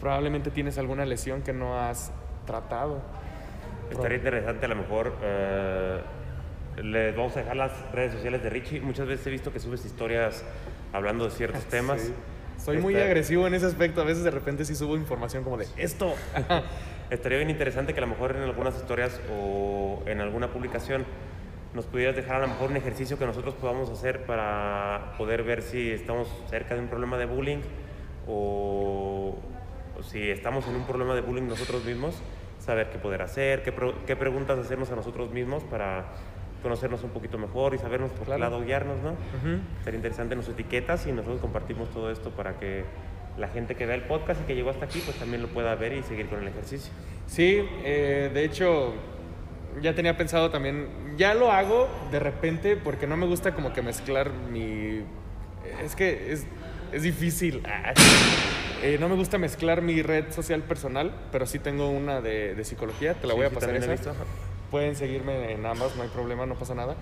probablemente 0.00 0.50
tienes 0.50 0.78
alguna 0.78 1.06
lesión 1.06 1.42
que 1.42 1.52
no 1.52 1.78
has 1.78 2.12
tratado. 2.46 3.00
Estaría 3.90 4.18
interesante 4.18 4.66
a 4.66 4.68
lo 4.68 4.76
mejor... 4.76 5.14
Eh, 5.22 6.00
les 6.82 7.16
vamos 7.16 7.34
a 7.36 7.40
dejar 7.40 7.56
las 7.56 7.72
redes 7.92 8.12
sociales 8.12 8.42
de 8.42 8.50
Richie. 8.50 8.80
Muchas 8.80 9.06
veces 9.06 9.26
he 9.26 9.30
visto 9.30 9.52
que 9.52 9.60
subes 9.60 9.84
historias 9.84 10.44
hablando 10.92 11.24
de 11.24 11.30
ciertos 11.30 11.64
temas. 11.70 12.10
Soy 12.66 12.78
muy 12.78 12.96
agresivo 12.96 13.46
en 13.46 13.54
ese 13.54 13.66
aspecto. 13.66 14.00
A 14.00 14.04
veces 14.04 14.24
de 14.24 14.30
repente 14.32 14.64
sí 14.64 14.74
subo 14.74 14.96
información 14.96 15.44
como 15.44 15.56
de 15.56 15.68
esto. 15.76 16.12
estaría 17.10 17.38
bien 17.38 17.48
interesante 17.48 17.94
que 17.94 18.00
a 18.00 18.00
lo 18.00 18.08
mejor 18.08 18.34
en 18.34 18.42
algunas 18.42 18.74
historias 18.74 19.20
o 19.32 20.02
en 20.04 20.20
alguna 20.20 20.50
publicación 20.50 21.04
nos 21.74 21.84
pudieras 21.86 22.16
dejar 22.16 22.36
a 22.36 22.40
lo 22.40 22.48
mejor 22.48 22.70
un 22.70 22.76
ejercicio 22.76 23.20
que 23.20 23.24
nosotros 23.24 23.54
podamos 23.54 23.88
hacer 23.90 24.26
para 24.26 25.14
poder 25.16 25.44
ver 25.44 25.62
si 25.62 25.92
estamos 25.92 26.26
cerca 26.50 26.74
de 26.74 26.80
un 26.80 26.88
problema 26.88 27.16
de 27.18 27.26
bullying 27.26 27.58
o, 28.26 29.36
si 30.02 30.28
estamos 30.28 30.66
en 30.66 30.74
un 30.74 30.86
problema 30.86 31.14
de 31.14 31.20
bullying 31.20 31.46
nosotros 31.46 31.84
mismos, 31.84 32.20
saber 32.58 32.90
qué 32.90 32.98
poder 32.98 33.22
hacer, 33.22 33.62
qué, 33.62 33.72
qué 34.08 34.16
preguntas 34.16 34.58
hacernos 34.58 34.90
a 34.90 34.96
nosotros 34.96 35.30
mismos 35.30 35.62
para 35.62 36.06
conocernos 36.66 37.04
un 37.04 37.10
poquito 37.10 37.38
mejor 37.38 37.74
y 37.74 37.78
sabernos 37.78 38.10
por 38.10 38.26
qué 38.26 38.36
lado 38.38 38.60
guiarnos, 38.60 38.96
¿no? 39.00 39.14
Sería 39.84 39.98
interesante 39.98 40.34
nos 40.34 40.48
etiquetas 40.48 41.06
y 41.06 41.12
nosotros 41.12 41.40
compartimos 41.40 41.88
todo 41.90 42.10
esto 42.10 42.30
para 42.30 42.58
que 42.58 42.84
la 43.38 43.46
gente 43.46 43.76
que 43.76 43.86
vea 43.86 43.94
el 43.94 44.02
podcast 44.02 44.40
y 44.40 44.44
que 44.46 44.56
llegó 44.56 44.70
hasta 44.70 44.86
aquí, 44.86 45.00
pues 45.04 45.16
también 45.16 45.42
lo 45.42 45.48
pueda 45.48 45.76
ver 45.76 45.92
y 45.92 46.02
seguir 46.02 46.26
con 46.26 46.42
el 46.42 46.48
ejercicio. 46.48 46.92
Sí, 47.28 47.64
eh, 47.84 48.32
de 48.34 48.44
hecho, 48.44 48.94
ya 49.80 49.94
tenía 49.94 50.16
pensado 50.16 50.50
también, 50.50 50.88
ya 51.16 51.34
lo 51.34 51.52
hago 51.52 51.88
de 52.10 52.18
repente 52.18 52.76
porque 52.76 53.06
no 53.06 53.16
me 53.16 53.26
gusta 53.26 53.54
como 53.54 53.72
que 53.72 53.80
mezclar 53.82 54.32
mi... 54.50 55.04
Es 55.84 55.94
que 55.94 56.32
es, 56.32 56.48
es 56.90 57.02
difícil. 57.02 57.62
Eh, 58.82 58.98
no 58.98 59.08
me 59.08 59.14
gusta 59.14 59.38
mezclar 59.38 59.82
mi 59.82 60.02
red 60.02 60.32
social 60.32 60.62
personal, 60.62 61.14
pero 61.30 61.46
sí 61.46 61.60
tengo 61.60 61.90
una 61.90 62.20
de, 62.20 62.56
de 62.56 62.64
psicología, 62.64 63.14
te 63.14 63.28
la 63.28 63.34
voy 63.34 63.46
a 63.46 63.50
pasar 63.50 63.76
esa. 63.76 64.14
Pueden 64.76 64.94
seguirme 64.94 65.52
en 65.52 65.64
ambas, 65.64 65.96
no 65.96 66.02
hay 66.02 66.10
problema, 66.10 66.44
no 66.44 66.54
pasa 66.54 66.74
nada. 66.74 66.96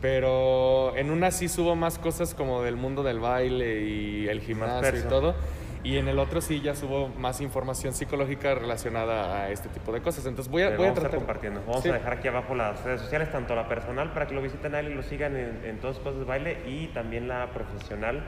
Pero 0.00 0.96
en 0.96 1.08
una 1.12 1.30
sí 1.30 1.48
subo 1.48 1.76
más 1.76 1.96
cosas 2.00 2.34
como 2.34 2.62
del 2.62 2.74
mundo 2.74 3.04
del 3.04 3.20
baile 3.20 3.80
y 3.82 4.26
el 4.26 4.40
gimnasio 4.40 4.98
y 4.98 5.08
todo. 5.08 5.36
Y 5.84 5.98
en 5.98 6.08
el 6.08 6.18
otro 6.18 6.40
sí 6.40 6.60
ya 6.60 6.74
subo 6.74 7.06
más 7.06 7.40
información 7.40 7.94
psicológica 7.94 8.56
relacionada 8.56 9.44
a 9.44 9.50
este 9.50 9.68
tipo 9.68 9.92
de 9.92 10.00
cosas. 10.02 10.26
Entonces 10.26 10.50
voy 10.50 10.62
a, 10.62 10.76
voy 10.76 10.88
a 10.88 10.94
tratar. 10.94 11.14
compartiendo. 11.14 11.60
Vamos 11.64 11.86
a 11.86 11.92
dejar 11.92 12.14
aquí 12.14 12.26
abajo 12.26 12.56
las 12.56 12.82
redes 12.82 13.02
sociales, 13.02 13.30
tanto 13.30 13.54
la 13.54 13.68
personal 13.68 14.12
para 14.12 14.26
que 14.26 14.34
lo 14.34 14.42
visiten 14.42 14.74
a 14.74 14.80
él 14.80 14.90
y 14.90 14.94
lo 14.94 15.04
sigan 15.04 15.36
en, 15.36 15.64
en 15.64 15.78
todas 15.78 16.00
cosas 16.00 16.18
de 16.18 16.24
baile 16.24 16.58
y 16.66 16.88
también 16.88 17.28
la 17.28 17.52
profesional 17.52 18.20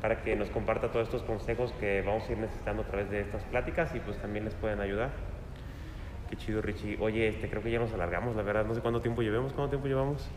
para 0.00 0.22
que 0.22 0.34
nos 0.34 0.48
comparta 0.48 0.90
todos 0.90 1.08
estos 1.08 1.24
consejos 1.24 1.74
que 1.78 2.00
vamos 2.00 2.26
a 2.26 2.32
ir 2.32 2.38
necesitando 2.38 2.84
a 2.84 2.86
través 2.86 3.10
de 3.10 3.20
estas 3.20 3.42
pláticas 3.42 3.94
y 3.94 4.00
pues 4.00 4.16
también 4.16 4.46
les 4.46 4.54
pueden 4.54 4.80
ayudar. 4.80 5.10
Qué 6.30 6.36
chido, 6.36 6.62
Richie. 6.62 6.96
Oye, 7.00 7.28
este, 7.28 7.50
creo 7.50 7.60
que 7.60 7.72
ya 7.72 7.80
nos 7.80 7.92
alargamos, 7.92 8.36
la 8.36 8.42
verdad. 8.42 8.64
No 8.64 8.74
sé 8.74 8.80
cuánto 8.80 9.00
tiempo 9.00 9.20
llevemos. 9.20 9.52
¿Cuánto 9.52 9.70
tiempo 9.70 9.88
llevamos? 9.88 10.28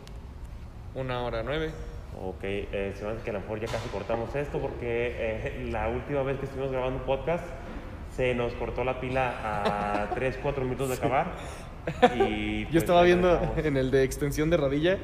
Una 0.95 1.21
hora 1.21 1.43
nueve. 1.43 1.71
Ok, 2.19 2.43
eh, 2.43 2.93
se 2.95 3.05
me 3.05 3.11
hace 3.11 3.23
que 3.23 3.29
a 3.29 3.33
lo 3.33 3.41
mejor 3.41 3.59
ya 3.59 3.67
casi 3.67 3.89
cortamos 3.89 4.35
esto 4.35 4.59
porque 4.59 5.15
eh, 5.17 5.67
la 5.71 5.87
última 5.89 6.21
vez 6.23 6.37
que 6.37 6.45
estuvimos 6.45 6.71
grabando 6.71 6.99
un 6.99 7.05
podcast 7.05 7.43
se 8.15 8.35
nos 8.35 8.53
cortó 8.53 8.83
la 8.83 8.99
pila 8.99 9.33
a 9.43 10.09
3, 10.15 10.39
4 10.41 10.63
minutos 10.63 10.89
de 10.89 10.95
acabar. 10.95 11.31
Y, 12.15 12.63
Yo 12.65 12.71
pues, 12.71 12.83
estaba 12.83 13.03
viendo 13.03 13.39
en 13.57 13.77
el 13.77 13.91
de 13.91 14.03
extensión 14.03 14.49
de 14.49 14.57
rodilla, 14.57 14.97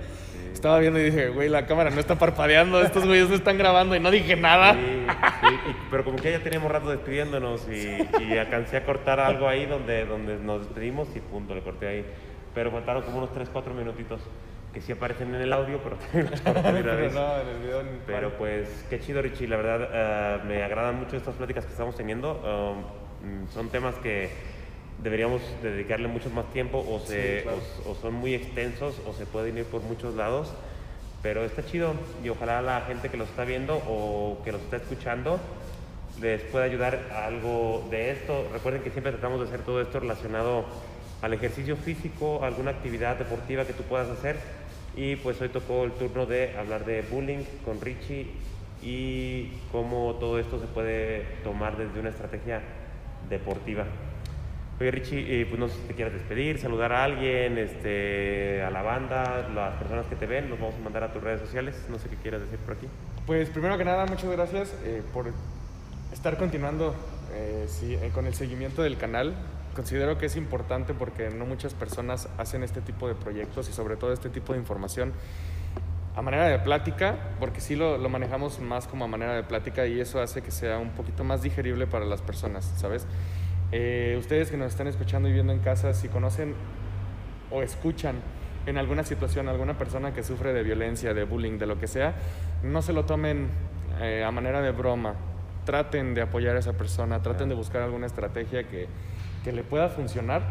estaba 0.53 0.79
viendo 0.79 0.99
y 0.99 1.03
dije, 1.03 1.29
güey, 1.29 1.49
la 1.49 1.65
cámara 1.65 1.89
no 1.89 1.99
está 1.99 2.15
parpadeando, 2.15 2.81
estos 2.81 3.05
güeyes 3.05 3.29
no 3.29 3.35
están 3.35 3.57
grabando 3.57 3.95
y 3.95 3.99
no 3.99 4.11
dije 4.11 4.35
nada. 4.35 4.75
pero 5.91 6.03
como 6.03 6.17
que 6.17 6.31
ya 6.31 6.39
teníamos 6.39 6.71
rato 6.71 6.89
despidiéndonos 6.89 7.67
y, 7.69 8.23
y 8.23 8.37
alcancé 8.37 8.77
a 8.77 8.85
cortar 8.85 9.19
algo 9.19 9.47
ahí 9.47 9.65
donde, 9.65 10.05
donde 10.05 10.37
nos 10.37 10.61
despedimos 10.61 11.07
y 11.15 11.19
punto, 11.19 11.55
le 11.55 11.61
corté 11.61 11.87
ahí. 11.87 12.05
Pero 12.53 12.71
faltaron 12.71 13.03
como 13.03 13.19
unos 13.19 13.31
3, 13.33 13.49
4 13.51 13.73
minutitos 13.73 14.21
que 14.73 14.81
sí 14.81 14.91
aparecen 14.91 15.33
en 15.33 15.41
el 15.41 15.53
audio, 15.53 15.79
pero 15.83 15.95
también 16.11 16.29
los 16.29 16.41
corté 16.41 16.73
de 16.73 16.81
una 16.81 16.95
vez. 16.95 17.13
no, 17.13 17.39
en 17.39 17.47
el 17.47 17.59
video 17.59 17.83
ni 17.83 17.99
Pero 18.05 18.37
pues 18.37 18.85
qué 18.89 18.99
chido 18.99 19.21
Richie, 19.21 19.47
la 19.47 19.57
verdad 19.57 19.89
eh, 19.91 20.41
me 20.47 20.63
agradan 20.63 20.99
mucho 20.99 21.17
estas 21.17 21.35
pláticas 21.35 21.65
que 21.65 21.71
estamos 21.71 21.95
teniendo. 21.95 22.83
Um, 23.23 23.47
son 23.49 23.69
temas 23.69 23.95
que 23.95 24.29
deberíamos 25.03 25.41
dedicarle 25.63 26.07
mucho 26.07 26.29
más 26.29 26.51
tiempo 26.51 26.85
o, 26.87 26.99
se, 26.99 27.37
Sí, 27.39 27.43
claro. 27.43 27.57
o, 27.85 27.91
o 27.91 27.95
son 27.95 28.13
muy 28.13 28.33
extensos 28.33 28.95
o 29.07 29.13
se 29.13 29.25
pueden 29.25 29.57
ir 29.57 29.65
por 29.65 29.81
muchos 29.81 30.15
lados. 30.15 30.53
Pero 31.21 31.43
está 31.43 31.65
chido 31.65 31.93
y 32.23 32.29
ojalá 32.29 32.61
la 32.61 32.81
gente 32.81 33.09
que 33.09 33.17
los 33.17 33.29
está 33.29 33.43
viendo 33.43 33.75
o 33.87 34.41
que 34.45 34.51
los 34.53 34.61
está 34.61 34.77
escuchando 34.77 35.39
les 36.21 36.41
pueda 36.43 36.65
ayudar 36.65 37.07
a 37.13 37.25
algo 37.25 37.85
de 37.89 38.11
esto. 38.11 38.47
Recuerden 38.53 38.81
que 38.83 38.91
siempre 38.91 39.11
tratamos 39.11 39.39
de 39.41 39.47
hacer 39.47 39.61
todo 39.61 39.81
esto 39.81 39.99
relacionado 39.99 40.65
al 41.21 41.33
ejercicio 41.33 41.75
físico, 41.75 42.43
alguna 42.43 42.71
actividad 42.71 43.17
deportiva 43.17 43.65
que 43.65 43.73
tú 43.73 43.83
puedas 43.83 44.07
hacer. 44.09 44.37
Y 44.95 45.17
pues 45.17 45.39
hoy 45.41 45.49
tocó 45.49 45.83
el 45.83 45.91
turno 45.93 46.25
de 46.25 46.57
hablar 46.57 46.85
de 46.85 47.01
bullying 47.03 47.43
con 47.63 47.79
Richie 47.79 48.27
y 48.81 49.51
cómo 49.71 50.15
todo 50.19 50.39
esto 50.39 50.59
se 50.59 50.67
puede 50.67 51.23
tomar 51.43 51.77
desde 51.77 51.99
una 51.99 52.09
estrategia 52.09 52.61
deportiva. 53.29 53.85
Oye 54.79 54.91
Richie, 54.91 55.41
eh, 55.41 55.45
pues 55.45 55.59
no 55.59 55.67
sé 55.67 55.75
si 55.75 55.87
te 55.87 55.93
quieres 55.93 56.13
despedir, 56.13 56.57
saludar 56.57 56.93
a 56.93 57.03
alguien, 57.03 57.57
este, 57.57 58.63
a 58.63 58.69
la 58.69 58.81
banda, 58.81 59.49
las 59.53 59.75
personas 59.75 60.05
que 60.05 60.15
te 60.15 60.25
ven, 60.25 60.49
los 60.49 60.57
vamos 60.57 60.75
a 60.75 60.79
mandar 60.79 61.03
a 61.03 61.11
tus 61.11 61.21
redes 61.21 61.41
sociales. 61.41 61.85
No 61.89 61.99
sé 61.99 62.07
qué 62.07 62.15
quieras 62.15 62.41
decir 62.41 62.59
por 62.59 62.75
aquí. 62.77 62.87
Pues 63.25 63.49
primero 63.49 63.77
que 63.77 63.85
nada, 63.85 64.05
muchas 64.05 64.31
gracias 64.31 64.73
eh, 64.85 65.03
por 65.13 65.27
estar 66.13 66.37
continuando 66.37 66.95
eh, 67.33 67.65
sí, 67.67 67.93
eh, 67.93 68.09
con 68.13 68.25
el 68.25 68.33
seguimiento 68.33 68.81
del 68.81 68.97
canal. 68.97 69.35
Considero 69.75 70.17
que 70.17 70.25
es 70.25 70.35
importante 70.35 70.93
porque 70.93 71.29
no 71.29 71.45
muchas 71.45 71.73
personas 71.73 72.27
hacen 72.37 72.63
este 72.63 72.81
tipo 72.81 73.07
de 73.07 73.15
proyectos 73.15 73.69
y 73.69 73.73
sobre 73.73 73.97
todo 73.97 74.13
este 74.13 74.29
tipo 74.29 74.53
de 74.53 74.59
información 74.59 75.13
a 76.15 76.21
manera 76.21 76.47
de 76.47 76.57
plática, 76.59 77.17
porque 77.39 77.61
sí 77.61 77.75
lo, 77.75 77.97
lo 77.97 78.09
manejamos 78.09 78.59
más 78.59 78.87
como 78.87 79.05
a 79.05 79.07
manera 79.07 79.35
de 79.35 79.43
plática 79.43 79.85
y 79.85 79.99
eso 79.99 80.21
hace 80.21 80.41
que 80.41 80.51
sea 80.51 80.79
un 80.79 80.89
poquito 80.89 81.23
más 81.23 81.41
digerible 81.43 81.85
para 81.85 82.05
las 82.05 82.21
personas, 82.21 82.73
¿sabes? 82.77 83.05
Eh, 83.71 84.15
ustedes 84.19 84.49
que 84.49 84.57
nos 84.57 84.67
están 84.67 84.87
escuchando 84.87 85.29
y 85.29 85.33
viendo 85.33 85.53
en 85.53 85.59
casa, 85.59 85.93
si 85.93 86.07
conocen 86.07 86.55
o 87.51 87.61
escuchan 87.61 88.15
en 88.65 88.77
alguna 88.77 89.03
situación 89.03 89.47
alguna 89.47 89.77
persona 89.77 90.13
que 90.13 90.23
sufre 90.23 90.53
de 90.53 90.63
violencia, 90.63 91.13
de 91.13 91.23
bullying, 91.23 91.57
de 91.57 91.65
lo 91.65 91.79
que 91.79 91.87
sea, 91.87 92.15
no 92.63 92.81
se 92.81 92.93
lo 92.93 93.05
tomen 93.05 93.47
eh, 94.01 94.23
a 94.25 94.31
manera 94.31 94.61
de 94.61 94.71
broma. 94.71 95.15
Traten 95.65 96.13
de 96.13 96.21
apoyar 96.21 96.55
a 96.55 96.59
esa 96.59 96.73
persona, 96.73 97.21
traten 97.21 97.49
de 97.49 97.55
buscar 97.55 97.81
alguna 97.83 98.05
estrategia 98.07 98.63
que, 98.67 98.87
que 99.43 99.51
le 99.51 99.63
pueda 99.63 99.89
funcionar. 99.89 100.41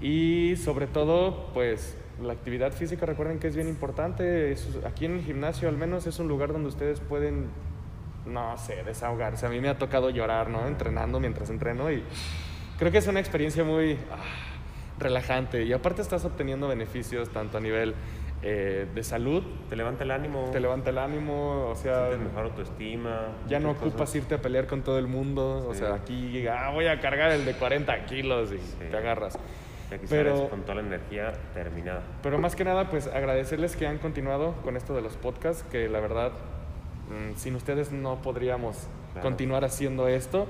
Y 0.00 0.56
sobre 0.56 0.86
todo, 0.86 1.50
pues 1.54 1.96
la 2.22 2.32
actividad 2.32 2.72
física, 2.72 3.06
recuerden 3.06 3.38
que 3.38 3.48
es 3.48 3.56
bien 3.56 3.68
importante. 3.68 4.52
Es- 4.52 4.78
aquí 4.86 5.04
en 5.06 5.12
el 5.14 5.22
gimnasio 5.22 5.68
al 5.68 5.76
menos 5.76 6.06
es 6.06 6.18
un 6.18 6.28
lugar 6.28 6.52
donde 6.52 6.68
ustedes 6.68 7.00
pueden, 7.00 7.46
no 8.28 8.56
sé, 8.58 8.82
desahogarse. 8.84 9.46
A 9.46 9.48
mí 9.48 9.60
me 9.60 9.68
ha 9.68 9.78
tocado 9.78 10.10
llorar, 10.10 10.48
¿no? 10.50 10.66
Entrenando 10.66 11.18
mientras 11.20 11.50
entreno 11.50 11.90
y 11.90 12.02
creo 12.78 12.92
que 12.92 12.98
es 12.98 13.06
una 13.06 13.20
experiencia 13.20 13.64
muy 13.64 13.98
ah, 14.12 14.16
relajante. 14.98 15.64
Y 15.64 15.72
aparte 15.72 16.02
estás 16.02 16.24
obteniendo 16.24 16.68
beneficios 16.68 17.30
tanto 17.30 17.58
a 17.58 17.60
nivel 17.60 17.94
eh, 18.42 18.86
de 18.94 19.02
salud, 19.02 19.42
Te 19.68 19.74
levanta 19.74 20.04
el 20.04 20.12
ánimo, 20.12 20.50
te 20.52 20.60
levanta 20.60 20.90
el 20.90 20.98
ánimo, 20.98 21.70
o 21.70 21.74
sea, 21.74 22.06
sientes 22.08 22.28
mejor 22.28 22.44
autoestima. 22.44 23.20
ya 23.48 23.58
no 23.58 23.70
ocupas 23.72 23.92
cosas. 24.02 24.14
irte 24.16 24.34
a 24.36 24.40
pelear 24.40 24.66
con 24.68 24.82
todo 24.82 24.98
el 24.98 25.08
mundo. 25.08 25.66
O 25.68 25.74
Sí. 25.74 25.80
sea, 25.80 25.94
aquí 25.94 26.46
ah, 26.46 26.70
voy 26.72 26.86
a 26.86 27.00
cargar 27.00 27.32
el 27.32 27.44
de 27.44 27.54
40 27.54 28.04
kilos 28.06 28.52
y 28.52 28.58
Sí. 28.58 28.76
te 28.90 28.96
agarras. 28.96 29.36
Pero- 30.10 30.50
con 30.50 30.62
toda 30.62 30.74
la 30.76 30.80
energía 30.82 31.32
terminada. 31.54 32.02
Pero 32.22 32.38
más 32.38 32.54
que 32.54 32.62
nada, 32.62 32.90
pues 32.90 33.06
agradecerles 33.06 33.74
que 33.74 33.86
han 33.86 33.96
continuado 33.98 34.52
con 34.62 34.76
esto 34.76 34.94
de 34.94 35.00
los 35.00 35.16
podcasts, 35.16 35.64
que 35.70 35.88
la 35.88 35.98
verdad, 35.98 36.30
sin 37.36 37.54
ustedes 37.56 37.92
no 37.92 38.20
podríamos 38.22 38.76
Claro. 39.12 39.28
continuar 39.28 39.64
haciendo 39.64 40.06
esto. 40.08 40.46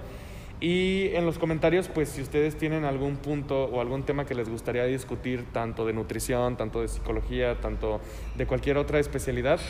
Y 0.61 1.11
en 1.15 1.25
los 1.25 1.39
comentarios, 1.39 1.87
pues 1.87 2.09
si 2.09 2.21
ustedes 2.21 2.57
tienen 2.59 2.85
algún 2.85 3.17
punto 3.17 3.67
o 3.67 3.81
algún 3.81 4.03
tema 4.03 4.27
que 4.27 4.35
les 4.35 4.49
gustaría 4.49 4.85
discutir, 4.87 5.45
tanto 5.53 5.87
de 5.87 5.93
nutrición, 5.93 6.57
tanto 6.57 6.81
de 6.81 6.89
psicología, 6.89 7.61
tanto 7.61 8.01
de 8.37 8.47
cualquier 8.47 8.77
otra 8.77 8.99
especialidad, 8.99 9.61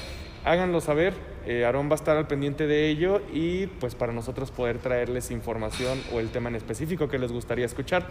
háganlo 0.47 0.81
saber. 0.81 1.13
Eh, 1.45 1.67
Aarón 1.67 1.89
va 1.89 1.93
a 1.93 1.95
estar 1.97 2.17
al 2.17 2.27
pendiente 2.27 2.67
de 2.67 2.89
ello 2.89 3.21
y 3.35 3.67
pues 3.67 3.95
para 3.95 4.15
nosotros 4.15 4.51
poder 4.51 4.79
traerles 4.79 5.31
información 5.31 6.01
o 6.15 6.21
el 6.21 6.31
tema 6.31 6.49
en 6.49 6.55
específico 6.57 7.07
que 7.09 7.19
les 7.19 7.33
gustaría 7.33 7.67
escuchar. 7.67 8.07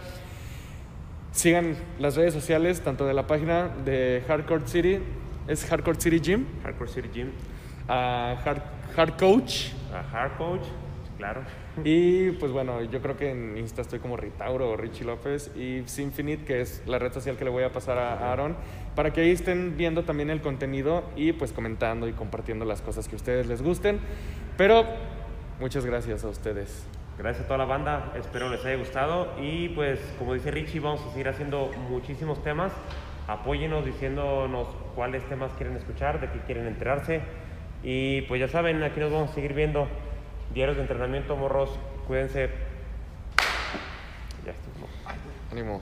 Sigan 1.32 1.76
las 1.98 2.16
redes 2.16 2.32
sociales, 2.32 2.80
tanto 2.82 3.06
de 3.06 3.14
la 3.14 3.26
página 3.26 3.68
de 3.84 4.22
Hardcore 4.28 4.66
City, 4.68 4.98
es 5.48 5.64
Hardcore 5.64 6.00
City 6.00 6.20
Gym, 6.20 6.46
Hardcore 6.62 6.90
City 6.90 7.08
Gym, 7.12 7.30
a 7.88 8.36
Hard, 8.44 8.62
Hard 8.96 9.16
Coach. 9.16 9.72
a 9.92 10.00
Hard 10.16 10.36
Coach, 10.36 10.62
claro. 11.16 11.42
Y 11.84 12.32
pues 12.32 12.52
bueno, 12.52 12.82
yo 12.82 13.00
creo 13.00 13.16
que 13.16 13.30
en 13.30 13.56
Insta 13.56 13.82
estoy 13.82 13.98
como 14.00 14.16
Ritauro 14.16 14.70
o 14.70 14.76
Richie 14.76 15.04
López 15.04 15.50
y 15.56 15.82
Sinfinite, 15.86 16.44
que 16.44 16.60
es 16.60 16.82
la 16.86 16.98
red 16.98 17.12
social 17.12 17.36
que 17.36 17.44
le 17.44 17.50
voy 17.50 17.64
a 17.64 17.72
pasar 17.72 17.98
a 17.98 18.32
Aaron, 18.32 18.56
para 18.94 19.12
que 19.12 19.22
ahí 19.22 19.30
estén 19.30 19.76
viendo 19.76 20.02
también 20.04 20.30
el 20.30 20.40
contenido 20.40 21.04
y 21.16 21.32
pues 21.32 21.52
comentando 21.52 22.08
y 22.08 22.12
compartiendo 22.12 22.64
las 22.64 22.82
cosas 22.82 23.08
que 23.08 23.14
a 23.14 23.16
ustedes 23.16 23.46
les 23.46 23.62
gusten. 23.62 24.00
Pero 24.56 24.84
muchas 25.60 25.86
gracias 25.86 26.24
a 26.24 26.28
ustedes. 26.28 26.86
Gracias 27.16 27.44
a 27.44 27.48
toda 27.48 27.58
la 27.58 27.64
banda, 27.64 28.12
espero 28.16 28.48
les 28.48 28.64
haya 28.64 28.76
gustado 28.76 29.32
y 29.40 29.70
pues 29.70 29.98
como 30.18 30.34
dice 30.34 30.52
Richie, 30.52 30.78
vamos 30.78 31.00
a 31.04 31.10
seguir 31.10 31.28
haciendo 31.28 31.70
muchísimos 31.88 32.42
temas. 32.44 32.72
Apóyenos 33.26 33.84
diciéndonos 33.84 34.68
cuáles 34.94 35.22
temas 35.28 35.52
quieren 35.54 35.76
escuchar, 35.76 36.20
de 36.20 36.30
qué 36.30 36.38
quieren 36.46 36.66
enterarse. 36.66 37.20
Y 37.82 38.22
pues 38.22 38.40
ya 38.40 38.48
saben, 38.48 38.82
aquí 38.82 39.00
nos 39.00 39.12
vamos 39.12 39.30
a 39.30 39.34
seguir 39.34 39.54
viendo. 39.54 39.88
Diarios 40.54 40.76
de 40.76 40.82
entrenamiento, 40.82 41.36
morros, 41.36 41.70
cuídense. 42.06 42.50
Ya 44.44 44.52
estuvo. 44.52 44.88
Ánimo. 45.52 45.80